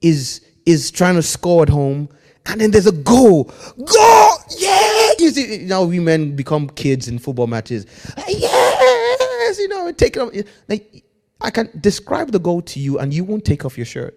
is 0.00 0.44
is 0.66 0.90
trying 0.90 1.14
to 1.16 1.22
score 1.22 1.62
at 1.62 1.68
home, 1.68 2.08
and 2.46 2.60
then 2.60 2.70
there's 2.70 2.86
a 2.86 2.92
goal. 2.92 3.44
Goal! 3.44 4.30
Yeah! 4.58 5.10
You 5.18 5.30
see, 5.30 5.58
now 5.64 5.84
we 5.84 6.00
men 6.00 6.34
become 6.36 6.68
kids 6.68 7.08
in 7.08 7.18
football 7.18 7.46
matches. 7.46 7.86
Yes! 8.28 9.58
You 9.58 9.68
know, 9.68 9.92
take 9.92 10.16
it 10.16 10.20
off. 10.20 10.32
Like, 10.68 11.04
I 11.40 11.50
can 11.50 11.70
describe 11.80 12.32
the 12.32 12.38
goal 12.38 12.62
to 12.62 12.80
you, 12.80 12.98
and 12.98 13.12
you 13.12 13.24
won't 13.24 13.44
take 13.44 13.64
off 13.64 13.76
your 13.76 13.86
shirt. 13.86 14.16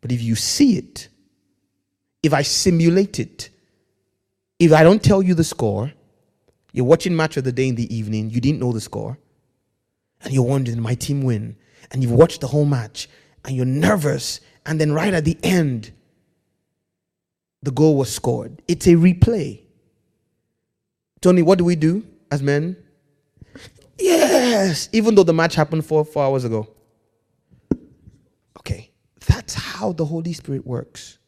But 0.00 0.12
if 0.12 0.22
you 0.22 0.36
see 0.36 0.78
it, 0.78 1.08
if 2.22 2.32
I 2.32 2.42
simulate 2.42 3.18
it, 3.18 3.50
if 4.58 4.72
I 4.72 4.82
don't 4.82 5.02
tell 5.02 5.22
you 5.22 5.34
the 5.34 5.44
score, 5.44 5.92
you're 6.72 6.84
watching 6.84 7.14
match 7.14 7.36
of 7.36 7.44
the 7.44 7.52
day 7.52 7.68
in 7.68 7.74
the 7.74 7.94
evening, 7.94 8.30
you 8.30 8.40
didn't 8.40 8.60
know 8.60 8.72
the 8.72 8.80
score, 8.80 9.18
and 10.22 10.32
you're 10.32 10.42
wondering, 10.42 10.80
my 10.80 10.94
team 10.94 11.22
win, 11.22 11.56
and 11.90 12.02
you've 12.02 12.12
watched 12.12 12.40
the 12.40 12.48
whole 12.48 12.64
match, 12.64 13.08
and 13.44 13.56
you're 13.56 13.64
nervous, 13.64 14.40
and 14.66 14.80
then 14.80 14.92
right 14.92 15.14
at 15.14 15.24
the 15.24 15.38
end, 15.42 15.92
the 17.62 17.70
goal 17.70 17.96
was 17.96 18.12
scored. 18.12 18.62
It's 18.68 18.86
a 18.86 18.94
replay. 18.94 19.62
Tony, 21.20 21.42
what 21.42 21.58
do 21.58 21.64
we 21.64 21.76
do 21.76 22.06
as 22.30 22.42
men? 22.42 22.76
Yes, 23.98 24.88
even 24.92 25.14
though 25.14 25.24
the 25.24 25.32
match 25.32 25.56
happened 25.56 25.84
four, 25.84 26.04
four 26.04 26.24
hours 26.24 26.44
ago. 26.44 26.68
Okay, 28.58 28.90
that's 29.26 29.54
how 29.54 29.92
the 29.92 30.04
Holy 30.04 30.32
Spirit 30.32 30.64
works. 30.66 31.18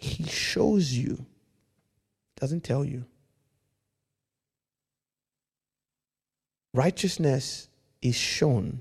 He 0.00 0.24
shows 0.24 0.92
you, 0.92 1.26
doesn't 2.36 2.62
tell 2.62 2.84
you. 2.84 3.04
Righteousness 6.72 7.68
is 8.00 8.14
shown. 8.14 8.80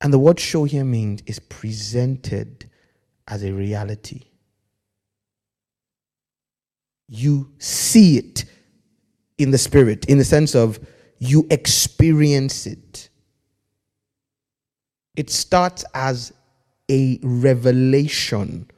And 0.00 0.12
the 0.12 0.18
word 0.18 0.38
show 0.38 0.64
here 0.64 0.84
means 0.84 1.22
is 1.26 1.38
presented 1.38 2.68
as 3.26 3.42
a 3.42 3.52
reality. 3.52 4.22
You 7.08 7.50
see 7.58 8.18
it 8.18 8.44
in 9.38 9.50
the 9.50 9.58
spirit, 9.58 10.04
in 10.06 10.18
the 10.18 10.24
sense 10.24 10.54
of 10.54 10.78
you 11.18 11.46
experience 11.50 12.66
it. 12.66 13.08
It 15.16 15.30
starts 15.30 15.84
as 15.94 16.32
a 16.90 17.18
revelation 17.22 18.70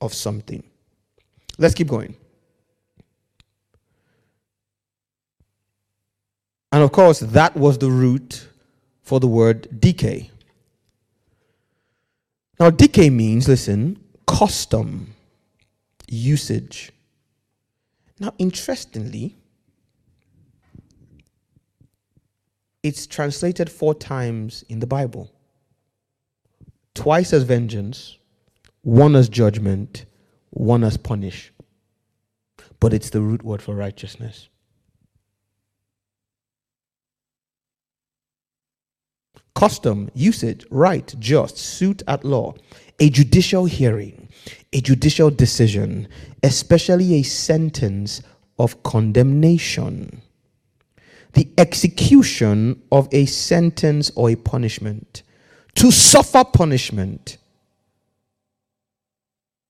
of 0.00 0.12
something. 0.14 0.62
Let's 1.58 1.74
keep 1.74 1.88
going. 1.88 2.16
And 6.72 6.82
of 6.82 6.92
course, 6.92 7.20
that 7.20 7.56
was 7.56 7.78
the 7.78 7.90
root 7.90 8.48
for 9.02 9.20
the 9.20 9.26
word 9.26 9.80
decay. 9.80 10.30
Now, 12.58 12.70
decay 12.70 13.10
means, 13.10 13.48
listen, 13.48 13.98
custom, 14.26 15.14
usage. 16.08 16.92
Now, 18.18 18.34
interestingly, 18.38 19.36
it's 22.82 23.06
translated 23.06 23.70
four 23.70 23.94
times 23.94 24.64
in 24.68 24.80
the 24.80 24.86
Bible 24.86 25.30
twice 26.94 27.32
as 27.32 27.42
vengeance, 27.42 28.16
one 28.86 29.16
as 29.16 29.28
judgment, 29.28 30.06
one 30.50 30.84
as 30.84 30.96
punish. 30.96 31.52
But 32.78 32.94
it's 32.94 33.10
the 33.10 33.20
root 33.20 33.42
word 33.42 33.60
for 33.60 33.74
righteousness. 33.74 34.48
Custom, 39.56 40.08
usage, 40.14 40.64
right, 40.70 41.12
just, 41.18 41.58
suit 41.58 42.04
at 42.06 42.24
law, 42.24 42.54
a 43.00 43.10
judicial 43.10 43.64
hearing, 43.64 44.28
a 44.72 44.80
judicial 44.80 45.30
decision, 45.30 46.06
especially 46.44 47.14
a 47.14 47.24
sentence 47.24 48.22
of 48.56 48.84
condemnation, 48.84 50.22
the 51.32 51.50
execution 51.58 52.80
of 52.92 53.08
a 53.10 53.26
sentence 53.26 54.12
or 54.14 54.30
a 54.30 54.36
punishment, 54.36 55.24
to 55.74 55.90
suffer 55.90 56.44
punishment. 56.44 57.38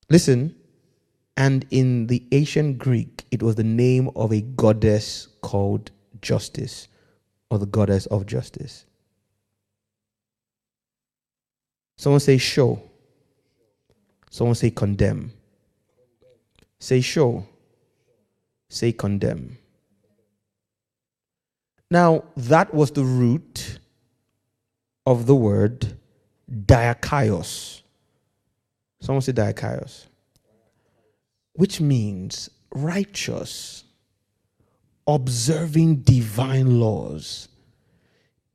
Listen, 0.08 0.54
And 1.36 1.66
in 1.70 2.06
the 2.06 2.24
ancient 2.32 2.78
Greek, 2.78 3.24
it 3.30 3.42
was 3.42 3.56
the 3.56 3.64
name 3.64 4.08
of 4.16 4.32
a 4.32 4.40
goddess 4.40 5.28
called 5.42 5.90
Justice, 6.22 6.88
or 7.50 7.58
the 7.58 7.66
goddess 7.66 8.06
of 8.06 8.24
justice. 8.26 8.86
Someone 11.98 12.20
say 12.20 12.38
show. 12.38 12.82
Someone 14.30 14.54
say 14.54 14.70
condemn. 14.70 15.32
Say 16.78 17.00
show. 17.00 17.46
Say 18.68 18.92
condemn. 18.92 19.58
Now, 21.90 22.24
that 22.36 22.74
was 22.74 22.90
the 22.90 23.04
root 23.04 23.78
of 25.04 25.26
the 25.26 25.36
word 25.36 25.96
diakaios. 26.50 27.82
Someone 29.01 29.23
say 29.23 29.32
diakaios. 29.32 30.06
Which 31.55 31.81
means 31.81 32.51
righteous, 32.74 33.85
observing 35.06 35.97
divine 35.97 36.81
laws 36.81 37.48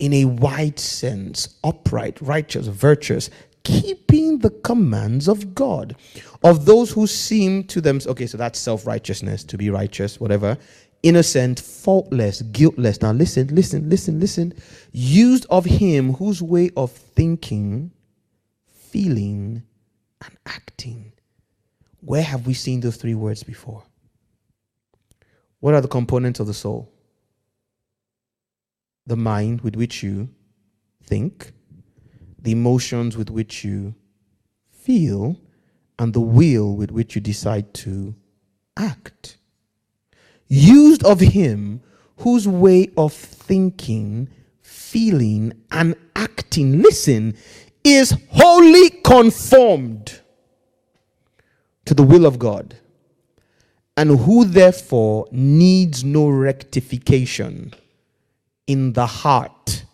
in 0.01 0.13
a 0.13 0.25
wide 0.25 0.79
sense, 0.79 1.57
upright, 1.63 2.19
righteous, 2.21 2.67
virtuous, 2.67 3.29
keeping 3.63 4.39
the 4.39 4.49
commands 4.49 5.27
of 5.27 5.53
God. 5.53 5.95
Of 6.43 6.65
those 6.65 6.91
who 6.91 7.05
seem 7.05 7.63
to 7.65 7.81
them, 7.81 7.99
okay, 8.07 8.25
so 8.25 8.37
that's 8.37 8.59
self 8.59 8.87
righteousness, 8.87 9.43
to 9.45 9.57
be 9.57 9.69
righteous, 9.69 10.19
whatever, 10.19 10.57
innocent, 11.03 11.59
faultless, 11.59 12.41
guiltless. 12.41 13.01
Now 13.01 13.11
listen, 13.11 13.47
listen, 13.53 13.89
listen, 13.89 14.19
listen. 14.19 14.53
Used 14.91 15.45
of 15.51 15.65
him 15.65 16.13
whose 16.13 16.41
way 16.41 16.71
of 16.75 16.91
thinking, 16.91 17.91
feeling, 18.65 19.61
and 20.23 20.37
acting. 20.45 21.13
Where 22.01 22.23
have 22.23 22.47
we 22.47 22.53
seen 22.53 22.79
those 22.79 22.97
three 22.97 23.15
words 23.15 23.43
before? 23.43 23.83
What 25.59 25.73
are 25.73 25.81
the 25.81 25.87
components 25.87 26.39
of 26.39 26.47
the 26.47 26.53
soul? 26.53 26.91
The 29.05 29.15
mind 29.15 29.61
with 29.61 29.75
which 29.75 30.03
you 30.03 30.29
think, 31.03 31.53
the 32.39 32.51
emotions 32.51 33.17
with 33.17 33.29
which 33.29 33.63
you 33.63 33.93
feel, 34.69 35.37
and 35.99 36.13
the 36.13 36.19
will 36.19 36.75
with 36.75 36.91
which 36.91 37.13
you 37.15 37.21
decide 37.21 37.73
to 37.75 38.15
act. 38.77 39.37
Used 40.47 41.03
of 41.03 41.19
him 41.19 41.81
whose 42.17 42.47
way 42.47 42.89
of 42.97 43.13
thinking, 43.13 44.29
feeling, 44.61 45.53
and 45.71 45.95
acting, 46.15 46.81
listen, 46.81 47.35
is 47.83 48.15
wholly 48.29 48.89
conformed 48.89 50.19
to 51.85 51.93
the 51.93 52.03
will 52.03 52.25
of 52.25 52.39
God, 52.39 52.75
and 53.97 54.19
who 54.19 54.45
therefore 54.45 55.27
needs 55.31 56.03
no 56.03 56.27
rectification 56.29 57.73
in 58.67 58.93
the 58.93 59.05
heart 59.05 59.85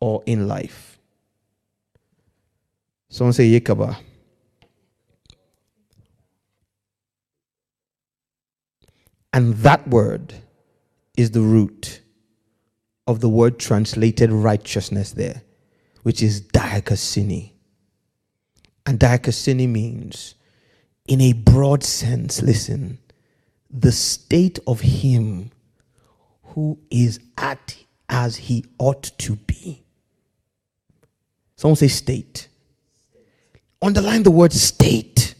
or 0.00 0.22
in 0.26 0.46
life. 0.46 0.98
Someone 3.08 3.32
say 3.32 3.50
Yekaba. 3.50 3.96
And 9.32 9.54
that 9.58 9.86
word 9.88 10.34
is 11.16 11.30
the 11.30 11.40
root 11.40 12.00
of 13.06 13.20
the 13.20 13.28
word 13.28 13.58
translated 13.58 14.30
righteousness 14.30 15.12
there, 15.12 15.42
which 16.02 16.22
is 16.22 16.40
diakosini. 16.42 17.52
And 18.86 18.98
diakosini 18.98 19.68
means, 19.68 20.34
in 21.06 21.20
a 21.20 21.32
broad 21.32 21.82
sense, 21.84 22.42
listen, 22.42 22.98
the 23.70 23.92
state 23.92 24.58
of 24.66 24.80
him 24.80 25.50
who 26.42 26.78
is 26.90 27.20
at 27.38 27.76
as 28.08 28.36
he 28.36 28.64
ought 28.78 29.02
to 29.18 29.36
be. 29.36 29.82
Someone 31.56 31.76
say 31.76 31.88
state. 31.88 32.48
Underline 33.82 34.22
the 34.22 34.30
word 34.30 34.52
state. 34.52 35.34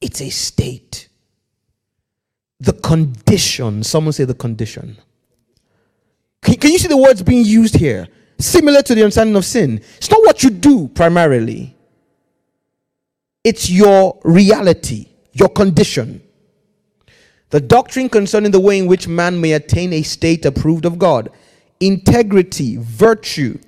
It's 0.00 0.20
a 0.20 0.30
state. 0.30 1.08
The 2.60 2.72
condition. 2.72 3.82
Someone 3.82 4.12
say 4.12 4.24
the 4.24 4.34
condition. 4.34 4.98
Can, 6.44 6.70
you 6.70 6.78
see 6.78 6.88
the 6.88 6.96
words 6.96 7.22
being 7.22 7.44
used 7.44 7.74
here? 7.74 8.06
Similar 8.38 8.82
to 8.82 8.94
the 8.94 9.02
understanding 9.02 9.36
of 9.36 9.44
sin. 9.44 9.80
It's 9.96 10.10
not 10.10 10.20
what 10.20 10.42
you 10.42 10.50
do 10.50 10.88
primarily, 10.88 11.76
it's 13.42 13.70
your 13.70 14.20
reality, 14.24 15.08
your 15.32 15.48
condition. 15.48 16.20
The 17.50 17.60
doctrine 17.60 18.08
concerning 18.08 18.50
the 18.50 18.58
way 18.58 18.80
in 18.80 18.86
which 18.86 19.06
man 19.06 19.40
may 19.40 19.52
attain 19.52 19.92
a 19.92 20.02
state 20.02 20.44
approved 20.44 20.84
of 20.84 20.98
God, 20.98 21.30
integrity, 21.78 22.78
virtue, 22.80 23.58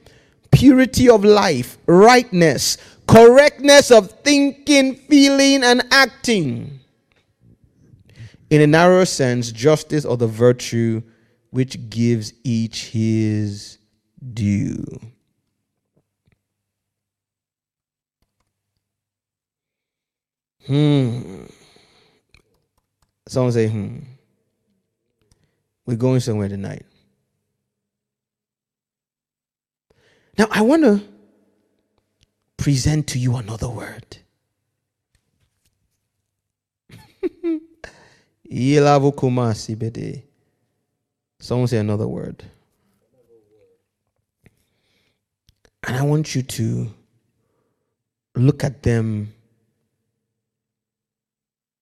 purity 0.51 1.09
of 1.09 1.25
life, 1.25 1.79
rightness, 1.87 2.79
correctness 3.07 3.93
of 3.93 4.11
thinking, 4.23 4.97
feeling, 4.97 5.63
and 5.63 5.85
acting. 5.93 6.81
In 8.51 8.61
a 8.61 8.67
narrower 8.67 9.05
sense, 9.05 9.53
justice 9.53 10.05
or 10.05 10.17
the 10.17 10.27
virtue 10.27 11.03
which 11.57 11.89
gives 11.89 12.35
each 12.45 12.91
his 12.91 13.79
due. 14.35 14.85
Hmm. 20.67 21.45
Someone 23.27 23.53
say, 23.53 23.69
hmm. 23.69 24.01
We're 25.87 25.97
going 25.97 26.21
somewhere 26.21 26.51
tonight. 26.51 26.85
Now, 30.37 30.49
I 30.51 30.61
want 30.61 30.83
to 30.83 31.03
present 32.59 33.07
to 33.07 33.19
you 33.19 33.35
another 33.37 33.71
word. 33.71 34.19
Someone 41.47 41.69
say 41.69 41.79
another 41.79 42.09
word. 42.09 42.43
And 45.87 45.97
I 45.97 46.03
want 46.03 46.35
you 46.35 46.43
to 46.43 46.93
look 48.35 48.65
at 48.65 48.83
them 48.83 49.33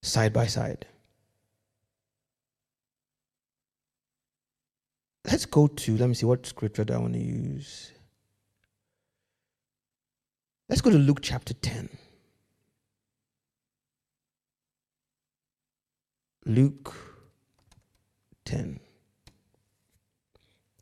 side 0.02 0.34
by 0.34 0.48
side. 0.48 0.84
Let's 5.24 5.46
go 5.46 5.66
to, 5.66 5.96
let 5.96 6.10
me 6.10 6.14
see, 6.14 6.26
what 6.26 6.44
scripture 6.44 6.84
do 6.84 6.92
I 6.92 6.98
want 6.98 7.14
to 7.14 7.20
use? 7.20 7.90
Let's 10.68 10.82
go 10.82 10.90
to 10.90 10.98
Luke 10.98 11.20
chapter 11.22 11.54
10. 11.54 11.88
Luke 16.44 16.94
10. 18.44 18.80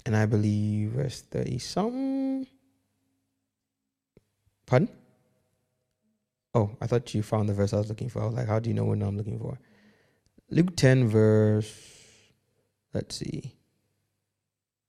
And 0.04 0.16
I 0.16 0.26
believe 0.26 0.90
verse 0.90 1.22
30 1.22 1.58
some. 1.58 2.46
Pardon? 4.66 4.88
Oh, 6.54 6.70
I 6.80 6.86
thought 6.86 7.14
you 7.14 7.22
found 7.22 7.48
the 7.48 7.54
verse 7.54 7.72
I 7.72 7.78
was 7.78 7.88
looking 7.88 8.08
for. 8.08 8.22
I 8.22 8.26
was 8.26 8.34
like, 8.34 8.48
how 8.48 8.58
do 8.58 8.68
you 8.68 8.74
know 8.74 8.84
what 8.84 9.00
I'm 9.00 9.16
looking 9.16 9.38
for? 9.38 9.58
Luke 10.50 10.76
10, 10.76 11.08
verse, 11.08 11.72
let's 12.92 13.16
see. 13.16 13.54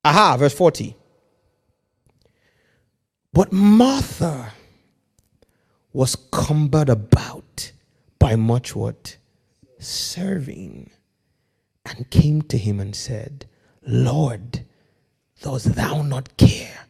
Aha, 0.03 0.35
verse 0.37 0.53
40. 0.53 0.95
But 3.31 3.53
Martha 3.53 4.51
was 5.93 6.15
cumbered 6.31 6.89
about 6.89 7.71
by 8.19 8.35
much 8.35 8.75
what? 8.75 9.17
Serving. 9.79 10.91
And 11.85 12.09
came 12.09 12.41
to 12.43 12.57
him 12.57 12.79
and 12.79 12.95
said, 12.95 13.45
Lord, 13.85 14.65
dost 15.43 15.75
thou 15.75 16.01
not 16.01 16.35
care 16.37 16.85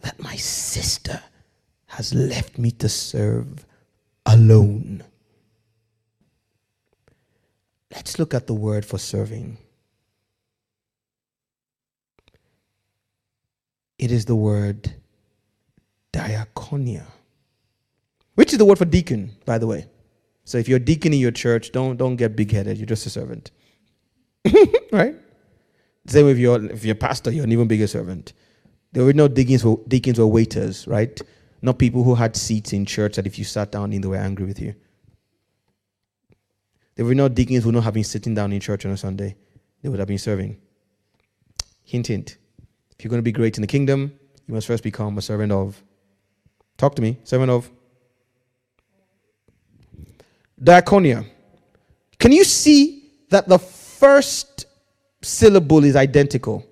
that 0.00 0.18
my 0.18 0.34
sister 0.34 1.22
has 1.86 2.14
left 2.14 2.58
me 2.58 2.70
to 2.70 2.88
serve 2.88 3.66
alone? 4.24 5.04
Let's 7.94 8.18
look 8.18 8.32
at 8.32 8.46
the 8.46 8.54
word 8.54 8.84
for 8.86 8.98
serving. 8.98 9.58
It 13.98 14.10
is 14.10 14.24
the 14.24 14.36
word 14.36 14.94
diaconia, 16.12 17.04
which 18.36 18.52
is 18.52 18.58
the 18.58 18.64
word 18.64 18.78
for 18.78 18.84
deacon, 18.86 19.32
by 19.44 19.58
the 19.58 19.66
way. 19.66 19.86
So 20.44 20.56
if 20.56 20.66
you're 20.66 20.78
a 20.78 20.84
deacon 20.84 21.12
in 21.12 21.18
your 21.18 21.30
church, 21.30 21.72
don't, 21.72 21.98
don't 21.98 22.16
get 22.16 22.36
big 22.36 22.52
headed. 22.52 22.78
You're 22.78 22.86
just 22.86 23.04
a 23.04 23.10
servant. 23.10 23.50
right? 24.92 25.14
Same 26.08 26.26
with 26.26 26.38
your 26.38 26.64
if 26.64 26.84
you're 26.84 26.94
pastor, 26.94 27.30
you're 27.30 27.44
an 27.44 27.52
even 27.52 27.68
bigger 27.68 27.86
servant. 27.86 28.32
The 28.92 29.04
original 29.04 29.28
deacons 29.28 29.64
were, 29.64 29.76
deacons 29.86 30.18
were 30.18 30.26
waiters, 30.26 30.86
right? 30.86 31.20
not 31.60 31.78
people 31.78 32.04
who 32.04 32.14
had 32.14 32.36
seats 32.36 32.72
in 32.72 32.84
church 32.84 33.16
that 33.16 33.26
if 33.26 33.38
you 33.38 33.44
sat 33.44 33.72
down 33.72 33.92
in, 33.92 34.00
they 34.00 34.08
were 34.08 34.16
angry 34.16 34.46
with 34.46 34.60
you. 34.60 34.74
They 36.94 37.02
were 37.02 37.14
not 37.14 37.34
deacons 37.34 37.62
who 37.62 37.68
would 37.68 37.74
not 37.74 37.84
have 37.84 37.94
been 37.94 38.04
sitting 38.04 38.34
down 38.34 38.52
in 38.52 38.60
church 38.60 38.84
on 38.84 38.92
a 38.92 38.96
Sunday. 38.96 39.36
They 39.82 39.88
would 39.88 39.98
have 39.98 40.08
been 40.08 40.18
serving. 40.18 40.58
Hint, 41.84 42.08
hint. 42.08 42.36
If 42.96 43.04
you're 43.04 43.10
going 43.10 43.18
to 43.18 43.24
be 43.24 43.32
great 43.32 43.56
in 43.56 43.60
the 43.60 43.68
kingdom, 43.68 44.12
you 44.46 44.54
must 44.54 44.66
first 44.66 44.82
become 44.82 45.16
a 45.18 45.22
servant 45.22 45.52
of. 45.52 45.82
Talk 46.76 46.94
to 46.96 47.02
me. 47.02 47.18
Servant 47.24 47.50
of. 47.50 47.70
Diaconia. 50.60 51.24
Can 52.18 52.32
you 52.32 52.44
see 52.44 53.10
that 53.30 53.48
the 53.48 53.58
first 53.58 54.66
syllable 55.22 55.84
is 55.84 55.96
identical? 55.96 56.64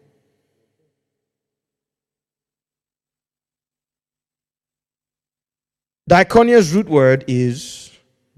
Diaconia's 6.09 6.73
root 6.73 6.89
word 6.89 7.25
is 7.27 7.91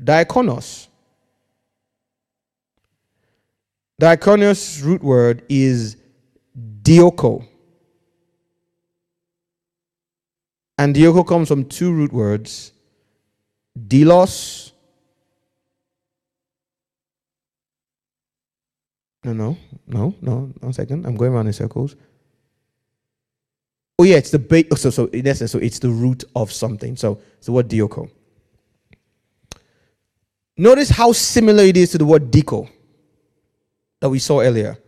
diakonos. 0.02 0.88
Diaconia's 4.00 4.80
root 4.82 5.02
word 5.02 5.42
is 5.48 5.96
dioko. 6.82 7.46
And 10.78 10.94
dioko 10.94 11.26
comes 11.26 11.48
from 11.48 11.64
two 11.64 11.92
root 11.92 12.12
words 12.12 12.72
delos. 13.86 14.67
No, 19.24 19.32
no, 19.32 19.56
no, 19.86 20.14
no, 20.20 20.52
one 20.60 20.72
second. 20.72 21.04
I'm 21.06 21.16
going 21.16 21.32
around 21.32 21.48
in 21.48 21.52
circles. 21.52 21.96
Oh 23.98 24.04
yeah, 24.04 24.16
it's 24.16 24.30
the 24.30 24.38
base. 24.38 24.66
Oh, 24.70 24.76
so, 24.76 24.90
so 24.90 25.06
in 25.06 25.26
essence, 25.26 25.50
so 25.50 25.58
it's 25.58 25.80
the 25.80 25.90
root 25.90 26.24
of 26.36 26.52
something. 26.52 26.96
So, 26.96 27.20
so 27.40 27.52
what 27.52 27.68
dioko. 27.68 28.10
Notice 30.56 30.90
how 30.90 31.12
similar 31.12 31.64
it 31.64 31.76
is 31.76 31.90
to 31.92 31.98
the 31.98 32.04
word 32.04 32.30
diko 32.30 32.68
that 34.00 34.08
we 34.08 34.18
saw 34.18 34.40
earlier 34.40 34.78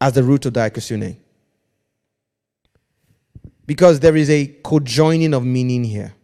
as 0.00 0.12
the 0.12 0.22
root 0.22 0.46
of 0.46 0.52
diakosune. 0.52 1.16
Because 3.66 4.00
there 4.00 4.16
is 4.16 4.30
a 4.30 4.46
co-joining 4.64 5.34
of 5.34 5.44
meaning 5.44 5.84
here. 5.84 6.14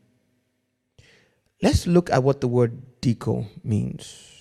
Let's 1.63 1.87
look 1.87 2.11
at 2.11 2.23
what 2.23 2.41
the 2.41 2.49
word 2.49 3.01
diko 3.01 3.47
means. 3.63 4.34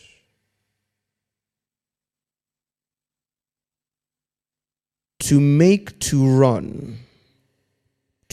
To 5.28 5.40
make 5.40 6.00
to 6.00 6.28
run 6.28 7.00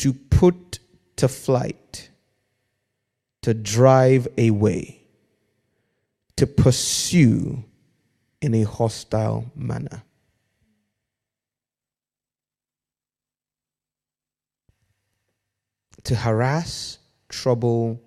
to 0.01 0.15
put 0.15 0.79
to 1.17 1.29
flight, 1.29 2.09
to 3.43 3.53
drive 3.53 4.27
away, 4.39 5.03
to 6.37 6.47
pursue 6.47 7.63
in 8.41 8.55
a 8.55 8.63
hostile 8.63 9.45
manner. 9.55 10.03
To 16.05 16.15
harass, 16.15 16.97
trouble, 17.29 18.01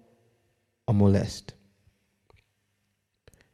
or 0.88 0.96
molest. 0.96 1.54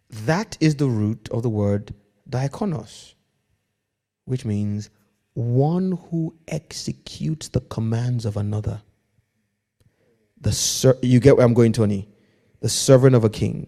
That 0.10 0.56
is 0.62 0.78
the 0.78 0.88
root 0.88 1.28
of 1.30 1.44
the 1.44 1.50
word 1.50 1.94
diakonos, 2.30 3.16
which 4.24 4.46
means 4.46 4.90
one 5.40 5.94
who 6.12 6.36
executes 6.48 7.50
the 7.50 7.62
commands 7.62 8.26
of 8.26 8.38
another. 8.38 8.82
The 10.42 10.54
ser- 10.54 11.00
you 11.02 11.20
get 11.20 11.38
where 11.38 11.46
I'm 11.46 11.54
going, 11.56 11.74
Tony? 11.74 12.10
The 12.62 12.70
servant 12.70 13.16
of 13.16 13.24
a 13.24 13.30
king. 13.30 13.68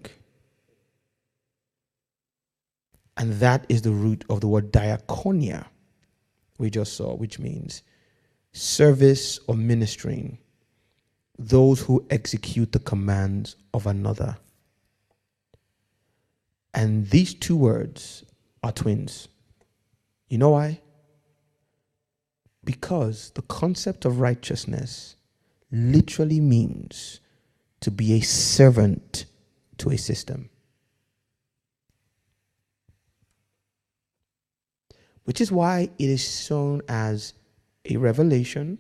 And 3.18 3.34
that 3.36 3.66
is 3.70 3.84
the 3.84 3.92
root 3.92 4.26
of 4.30 4.42
the 4.42 4.48
word 4.48 4.72
diaconia 4.74 5.68
we 6.60 6.70
just 6.70 6.96
saw, 6.96 7.16
which 7.16 7.40
means 7.40 7.84
service 8.54 9.40
or 9.48 9.56
ministering, 9.56 10.38
those 11.40 11.82
who 11.82 12.06
execute 12.12 12.72
the 12.74 12.80
commands 12.80 13.56
of 13.74 13.88
another. 13.88 14.38
And 16.74 17.10
these 17.10 17.34
two 17.36 17.58
words 17.58 18.26
are 18.64 18.74
twins. 18.74 19.30
You 20.30 20.40
know 20.40 20.52
why? 20.52 20.81
Because 22.64 23.32
the 23.32 23.42
concept 23.42 24.06
of 24.06 24.20
righteousness 24.20 25.16
literally 25.72 26.40
means 26.40 27.20
to 27.80 27.90
be 27.92 28.14
a 28.14 28.22
servant 28.22 29.26
to 29.78 29.90
a 29.90 29.98
system. 29.98 30.50
Which 35.24 35.42
is 35.42 35.52
why 35.52 35.90
it 35.98 36.10
is 36.10 36.46
shown 36.46 36.82
as 36.88 37.34
a 37.90 37.98
revelation, 37.98 38.78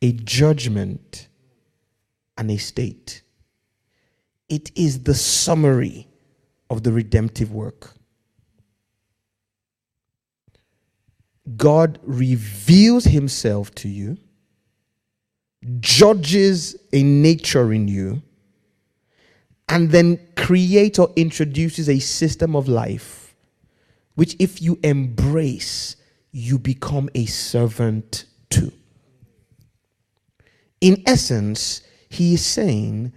a 0.00 0.12
judgment, 0.12 1.28
and 2.36 2.50
a 2.50 2.56
state. 2.56 3.22
It 4.48 4.70
is 4.74 5.04
the 5.04 5.14
summary 5.14 6.08
of 6.70 6.82
the 6.82 6.92
redemptive 6.92 7.52
work. 7.52 7.94
God 11.56 11.98
reveals 12.02 13.04
himself 13.04 13.74
to 13.76 13.88
you, 13.88 14.18
judges 15.80 16.76
a 16.92 17.02
nature 17.02 17.72
in 17.72 17.88
you, 17.88 18.22
and 19.68 19.90
then 19.90 20.18
creates 20.36 20.98
or 20.98 21.10
introduces 21.16 21.88
a 21.88 21.98
system 21.98 22.54
of 22.54 22.68
life 22.68 23.22
which, 24.14 24.36
if 24.38 24.60
you 24.60 24.78
embrace, 24.82 25.96
you 26.32 26.58
become 26.58 27.08
a 27.14 27.26
servant 27.26 28.26
to. 28.50 28.72
In 30.80 31.02
essence, 31.06 31.82
he 32.08 32.34
is 32.34 32.44
saying, 32.44 33.12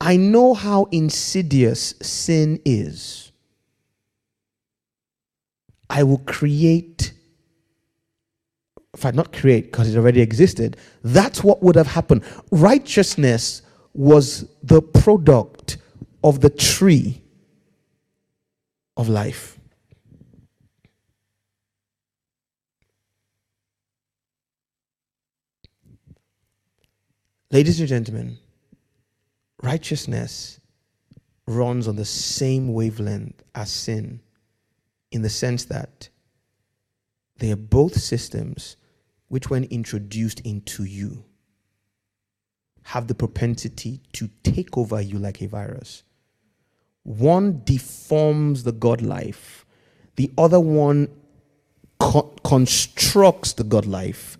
I 0.00 0.16
know 0.16 0.54
how 0.54 0.88
insidious 0.90 1.94
sin 2.02 2.60
is. 2.64 3.30
I 5.88 6.02
will 6.02 6.18
create 6.18 7.12
if 9.00 9.06
I 9.06 9.12
not 9.12 9.32
create 9.32 9.72
because 9.72 9.94
it 9.94 9.98
already 9.98 10.20
existed, 10.20 10.76
that's 11.02 11.42
what 11.42 11.62
would 11.62 11.74
have 11.74 11.86
happened. 11.86 12.22
Righteousness 12.50 13.62
was 13.94 14.46
the 14.62 14.82
product 14.82 15.78
of 16.22 16.42
the 16.42 16.50
tree 16.50 17.22
of 18.98 19.08
life. 19.08 19.58
Ladies 27.50 27.80
and 27.80 27.88
gentlemen, 27.88 28.36
righteousness 29.62 30.60
runs 31.46 31.88
on 31.88 31.96
the 31.96 32.04
same 32.04 32.74
wavelength 32.74 33.42
as 33.54 33.70
sin 33.70 34.20
in 35.10 35.22
the 35.22 35.30
sense 35.30 35.64
that 35.64 36.10
they 37.38 37.50
are 37.50 37.56
both 37.56 37.98
systems 37.98 38.76
which, 39.30 39.48
when 39.48 39.64
introduced 39.64 40.40
into 40.40 40.84
you, 40.84 41.24
have 42.82 43.06
the 43.06 43.14
propensity 43.14 44.00
to 44.12 44.28
take 44.42 44.76
over 44.76 45.00
you 45.00 45.18
like 45.18 45.40
a 45.40 45.46
virus. 45.46 46.02
One 47.04 47.62
deforms 47.64 48.64
the 48.64 48.72
God 48.72 49.02
life, 49.02 49.64
the 50.16 50.32
other 50.36 50.60
one 50.60 51.08
co- 52.00 52.34
constructs 52.44 53.52
the 53.52 53.62
God 53.64 53.86
life, 53.86 54.36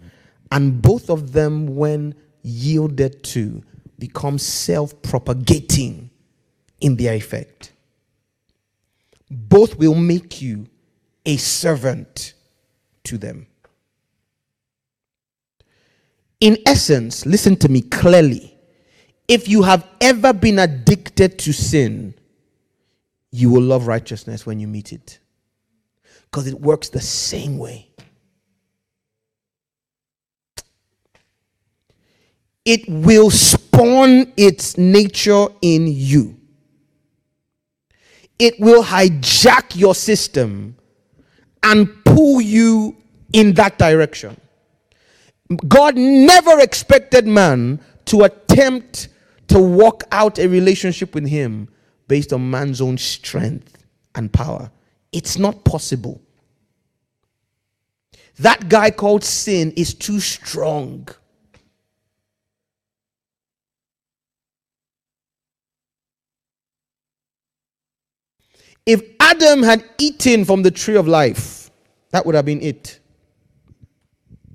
and 0.50 0.82
both 0.82 1.08
of 1.08 1.32
them, 1.32 1.76
when 1.76 2.16
yielded 2.42 3.22
to, 3.22 3.62
become 3.96 4.38
self 4.38 5.00
propagating 5.02 6.10
in 6.80 6.96
their 6.96 7.14
effect. 7.14 7.72
Both 9.30 9.78
will 9.78 9.94
make 9.94 10.42
you 10.42 10.66
a 11.24 11.36
servant 11.36 12.34
to 13.04 13.18
them. 13.18 13.46
In 16.40 16.58
essence, 16.66 17.26
listen 17.26 17.56
to 17.56 17.68
me 17.68 17.82
clearly. 17.82 18.56
If 19.28 19.48
you 19.48 19.62
have 19.62 19.86
ever 20.00 20.32
been 20.32 20.58
addicted 20.58 21.38
to 21.40 21.52
sin, 21.52 22.14
you 23.30 23.50
will 23.50 23.62
love 23.62 23.86
righteousness 23.86 24.46
when 24.46 24.58
you 24.58 24.66
meet 24.66 24.92
it. 24.92 25.18
Because 26.24 26.46
it 26.46 26.60
works 26.60 26.88
the 26.88 27.00
same 27.00 27.58
way. 27.58 27.88
It 32.64 32.88
will 32.88 33.30
spawn 33.30 34.32
its 34.36 34.78
nature 34.78 35.46
in 35.62 35.86
you. 35.88 36.38
It 38.38 38.58
will 38.58 38.82
hijack 38.82 39.76
your 39.76 39.94
system 39.94 40.76
and 41.62 42.04
pull 42.04 42.40
you 42.40 42.96
in 43.32 43.52
that 43.54 43.78
direction. 43.78 44.39
God 45.68 45.96
never 45.96 46.60
expected 46.60 47.26
man 47.26 47.80
to 48.06 48.22
attempt 48.22 49.08
to 49.48 49.58
walk 49.58 50.04
out 50.12 50.38
a 50.38 50.48
relationship 50.48 51.14
with 51.14 51.26
him 51.26 51.68
based 52.06 52.32
on 52.32 52.50
man's 52.50 52.80
own 52.80 52.98
strength 52.98 53.84
and 54.14 54.32
power. 54.32 54.70
It's 55.12 55.38
not 55.38 55.64
possible. 55.64 56.22
That 58.38 58.68
guy 58.68 58.90
called 58.90 59.24
sin 59.24 59.72
is 59.76 59.92
too 59.92 60.20
strong. 60.20 61.08
If 68.86 69.02
Adam 69.20 69.62
had 69.62 69.84
eaten 69.98 70.44
from 70.44 70.62
the 70.62 70.70
tree 70.70 70.96
of 70.96 71.06
life, 71.06 71.70
that 72.10 72.24
would 72.24 72.34
have 72.34 72.44
been 72.44 72.62
it. 72.62 72.99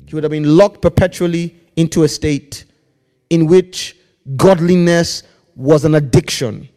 He 0.06 0.16
would 0.16 0.24
have 0.24 0.32
been 0.32 0.58
locked 0.58 0.82
perpetually 0.82 1.56
into 1.76 2.04
a 2.04 2.08
state 2.08 2.66
in 3.30 3.48
which 3.48 3.98
godliness 4.36 5.24
was 5.56 5.86
an 5.86 5.96
addiction. 5.96 6.70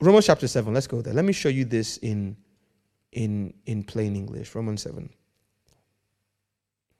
Romans 0.00 0.26
chapter 0.26 0.46
7, 0.46 0.72
let's 0.72 0.86
go 0.86 1.02
there. 1.02 1.12
Let 1.12 1.24
me 1.24 1.32
show 1.32 1.48
you 1.48 1.64
this 1.64 1.96
in, 1.98 2.36
in, 3.12 3.52
in 3.66 3.82
plain 3.82 4.14
English. 4.14 4.54
Romans 4.54 4.82
7. 4.82 5.10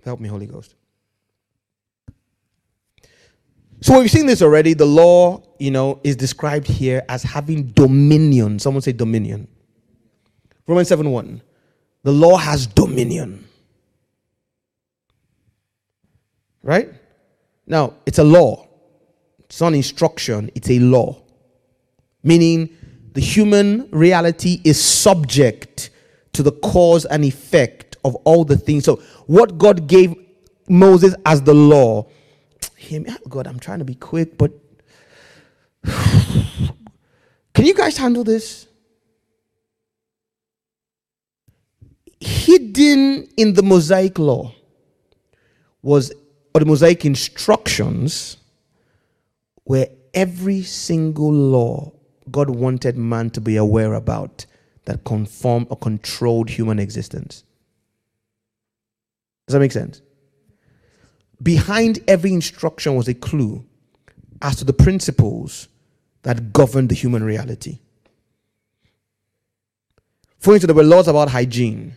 Help 0.04 0.20
me, 0.20 0.28
Holy 0.28 0.46
Ghost. 0.46 0.74
So 3.80 3.98
we've 3.98 4.10
seen 4.10 4.26
this 4.26 4.42
already. 4.42 4.74
The 4.74 4.86
law, 4.86 5.42
you 5.58 5.70
know, 5.70 6.00
is 6.02 6.16
described 6.16 6.66
here 6.66 7.02
as 7.08 7.22
having 7.22 7.68
dominion. 7.68 8.58
Someone 8.58 8.82
say 8.82 8.92
dominion. 8.92 9.48
Romans 10.66 10.88
7 10.88 11.10
1. 11.10 11.42
The 12.02 12.12
law 12.12 12.36
has 12.36 12.66
dominion. 12.66 13.46
Right? 16.62 16.90
Now, 17.66 17.94
it's 18.04 18.18
a 18.18 18.24
law. 18.24 18.66
It's 19.40 19.60
not 19.60 19.72
instruction, 19.72 20.50
it's 20.54 20.70
a 20.70 20.78
law. 20.78 21.22
Meaning 22.22 22.68
the 23.14 23.20
human 23.20 23.88
reality 23.90 24.60
is 24.64 24.82
subject 24.82 25.90
to 26.34 26.42
the 26.42 26.52
cause 26.52 27.06
and 27.06 27.24
effect 27.24 27.96
of 28.04 28.14
all 28.16 28.44
the 28.44 28.56
things. 28.56 28.84
So, 28.84 28.96
what 29.26 29.56
God 29.56 29.86
gave 29.86 30.14
Moses 30.68 31.14
as 31.24 31.42
the 31.42 31.54
law 31.54 32.08
hear 32.88 33.00
me. 33.00 33.10
Oh, 33.10 33.28
God, 33.28 33.46
I'm 33.46 33.58
trying 33.58 33.78
to 33.80 33.84
be 33.84 33.94
quick, 33.94 34.38
but 34.38 34.52
can 35.84 37.64
you 37.64 37.74
guys 37.74 37.96
handle 37.96 38.24
this? 38.24 38.66
Hidden 42.20 43.28
in 43.36 43.54
the 43.54 43.62
Mosaic 43.62 44.18
law 44.18 44.52
was, 45.82 46.12
or 46.54 46.60
the 46.60 46.66
Mosaic 46.66 47.04
instructions, 47.04 48.38
where 49.64 49.88
every 50.14 50.62
single 50.62 51.32
law 51.32 51.92
God 52.30 52.50
wanted 52.50 52.96
man 52.96 53.30
to 53.30 53.40
be 53.40 53.56
aware 53.56 53.94
about 53.94 54.46
that 54.86 55.04
conformed 55.04 55.66
or 55.70 55.76
controlled 55.76 56.50
human 56.50 56.78
existence. 56.78 57.44
Does 59.46 59.52
that 59.52 59.60
make 59.60 59.72
sense? 59.72 60.02
Behind 61.42 62.00
every 62.08 62.32
instruction 62.32 62.94
was 62.94 63.08
a 63.08 63.14
clue 63.14 63.64
as 64.42 64.56
to 64.56 64.64
the 64.64 64.72
principles 64.72 65.68
that 66.22 66.52
govern 66.52 66.88
the 66.88 66.94
human 66.94 67.22
reality. 67.22 67.78
For 70.38 70.54
instance, 70.54 70.68
there 70.68 70.76
were 70.76 70.84
laws 70.84 71.08
about 71.08 71.30
hygiene. 71.30 71.96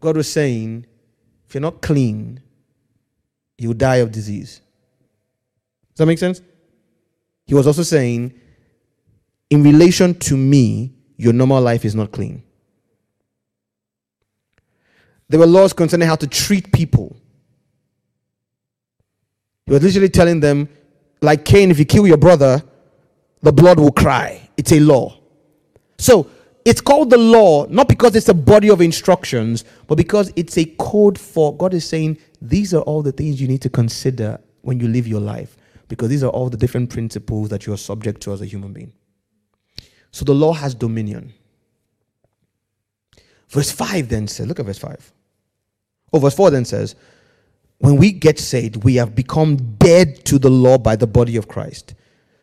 God 0.00 0.16
was 0.16 0.30
saying, 0.30 0.86
if 1.46 1.54
you're 1.54 1.60
not 1.60 1.82
clean, 1.82 2.40
you'll 3.58 3.74
die 3.74 3.96
of 3.96 4.10
disease. 4.10 4.60
Does 5.90 5.98
that 5.98 6.06
make 6.06 6.18
sense? 6.18 6.40
He 7.46 7.54
was 7.54 7.66
also 7.66 7.82
saying, 7.82 8.32
in 9.50 9.62
relation 9.62 10.14
to 10.20 10.36
me, 10.36 10.94
your 11.16 11.32
normal 11.34 11.60
life 11.60 11.84
is 11.84 11.94
not 11.94 12.10
clean. 12.10 12.42
There 15.28 15.38
were 15.38 15.46
laws 15.46 15.72
concerning 15.72 16.08
how 16.08 16.16
to 16.16 16.26
treat 16.26 16.72
people. 16.72 17.16
Was 19.72 19.82
literally 19.82 20.10
telling 20.10 20.40
them, 20.40 20.68
like 21.22 21.46
Cain, 21.46 21.70
if 21.70 21.78
you 21.78 21.86
kill 21.86 22.06
your 22.06 22.18
brother, 22.18 22.62
the 23.40 23.52
blood 23.52 23.80
will 23.80 23.90
cry. 23.90 24.50
It's 24.58 24.70
a 24.70 24.80
law. 24.80 25.18
So 25.96 26.30
it's 26.66 26.82
called 26.82 27.08
the 27.08 27.16
law, 27.16 27.64
not 27.66 27.88
because 27.88 28.14
it's 28.14 28.28
a 28.28 28.34
body 28.34 28.68
of 28.68 28.82
instructions, 28.82 29.64
but 29.86 29.94
because 29.94 30.30
it's 30.36 30.58
a 30.58 30.66
code 30.78 31.18
for 31.18 31.56
God 31.56 31.72
is 31.72 31.86
saying, 31.86 32.18
these 32.42 32.74
are 32.74 32.82
all 32.82 33.00
the 33.00 33.12
things 33.12 33.40
you 33.40 33.48
need 33.48 33.62
to 33.62 33.70
consider 33.70 34.38
when 34.60 34.78
you 34.78 34.88
live 34.88 35.08
your 35.08 35.20
life, 35.20 35.56
because 35.88 36.10
these 36.10 36.22
are 36.22 36.30
all 36.30 36.50
the 36.50 36.58
different 36.58 36.90
principles 36.90 37.48
that 37.48 37.66
you 37.66 37.72
are 37.72 37.78
subject 37.78 38.20
to 38.24 38.32
as 38.34 38.42
a 38.42 38.46
human 38.46 38.74
being. 38.74 38.92
So 40.10 40.26
the 40.26 40.34
law 40.34 40.52
has 40.52 40.74
dominion. 40.74 41.32
Verse 43.48 43.72
5 43.72 44.10
then 44.10 44.28
says, 44.28 44.46
look 44.46 44.60
at 44.60 44.66
verse 44.66 44.78
5. 44.78 45.12
Oh, 46.12 46.18
verse 46.18 46.36
4 46.36 46.50
then 46.50 46.66
says, 46.66 46.94
when 47.82 47.96
we 47.96 48.12
get 48.12 48.38
saved, 48.38 48.84
we 48.84 48.94
have 48.94 49.16
become 49.16 49.56
dead 49.74 50.24
to 50.26 50.38
the 50.38 50.48
law 50.48 50.78
by 50.78 50.94
the 50.94 51.08
body 51.08 51.36
of 51.36 51.48
Christ. 51.48 51.94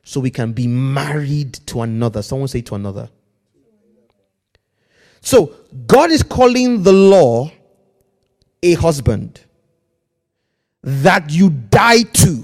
So 0.04 0.20
we 0.20 0.30
can 0.30 0.52
be 0.52 0.68
married 0.68 1.54
to 1.68 1.82
another. 1.82 2.22
Someone 2.22 2.50
say 2.50 2.60
to 2.64 2.76
another. 2.76 3.10
So 5.22 5.56
God 5.88 6.12
is 6.12 6.24
calling 6.24 6.84
the 6.84 6.92
law 6.92 7.50
a 8.62 8.74
husband 8.74 9.40
that 10.84 11.32
you 11.32 11.52
die 11.52 12.02
to. 12.02 12.44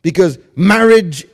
Because 0.00 0.38
marriage 0.54 1.26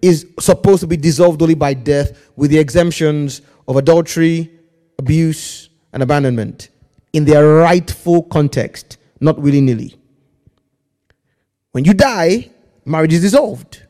is 0.00 0.26
supposed 0.38 0.80
to 0.80 0.86
be 0.86 0.96
dissolved 0.96 1.42
only 1.42 1.54
by 1.54 1.74
death, 1.74 2.30
with 2.34 2.50
the 2.50 2.58
exemptions 2.58 3.42
of 3.68 3.76
adultery, 3.76 4.50
abuse, 4.98 5.68
and 5.92 6.02
abandonment 6.02 6.70
in 7.12 7.26
their 7.26 7.46
rightful 7.56 8.22
context 8.22 8.96
not 9.20 9.38
willy 9.38 9.60
nilly. 9.60 9.94
When 11.72 11.84
you 11.84 11.94
die, 11.94 12.50
marriage 12.84 13.12
is 13.12 13.22
dissolved 13.22 13.82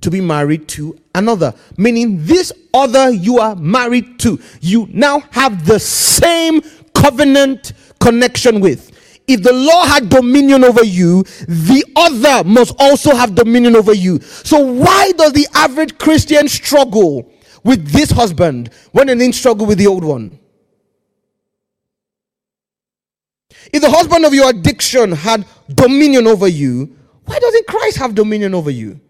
to 0.00 0.10
be 0.10 0.20
married 0.20 0.68
to 0.68 0.98
another, 1.14 1.54
meaning 1.76 2.24
this 2.24 2.52
other 2.72 3.10
you 3.10 3.38
are 3.38 3.54
married 3.56 4.18
to, 4.20 4.40
you 4.60 4.88
now 4.90 5.20
have 5.30 5.66
the 5.66 5.78
same 5.78 6.62
covenant 6.94 7.72
connection 8.00 8.60
with. 8.60 8.90
If 9.26 9.42
the 9.42 9.52
law 9.52 9.86
had 9.86 10.08
dominion 10.08 10.64
over 10.64 10.84
you, 10.84 11.22
the 11.46 11.84
other 11.94 12.48
must 12.48 12.74
also 12.78 13.14
have 13.14 13.34
dominion 13.34 13.76
over 13.76 13.92
you. 13.92 14.20
So, 14.20 14.58
why 14.58 15.12
does 15.12 15.32
the 15.32 15.46
average 15.54 15.98
Christian 15.98 16.48
struggle 16.48 17.30
with 17.62 17.90
this 17.90 18.10
husband 18.10 18.70
when 18.90 19.06
they 19.06 19.14
didn't 19.14 19.36
struggle 19.36 19.66
with 19.66 19.78
the 19.78 19.86
old 19.86 20.02
one? 20.02 20.39
If 23.72 23.82
the 23.82 23.90
husband 23.90 24.24
of 24.24 24.34
your 24.34 24.50
addiction 24.50 25.12
had 25.12 25.46
dominion 25.74 26.26
over 26.26 26.48
you, 26.48 26.96
why 27.24 27.38
doesn't 27.38 27.66
Christ 27.66 27.98
have 27.98 28.14
dominion 28.14 28.54
over 28.54 28.70
you? 28.70 29.00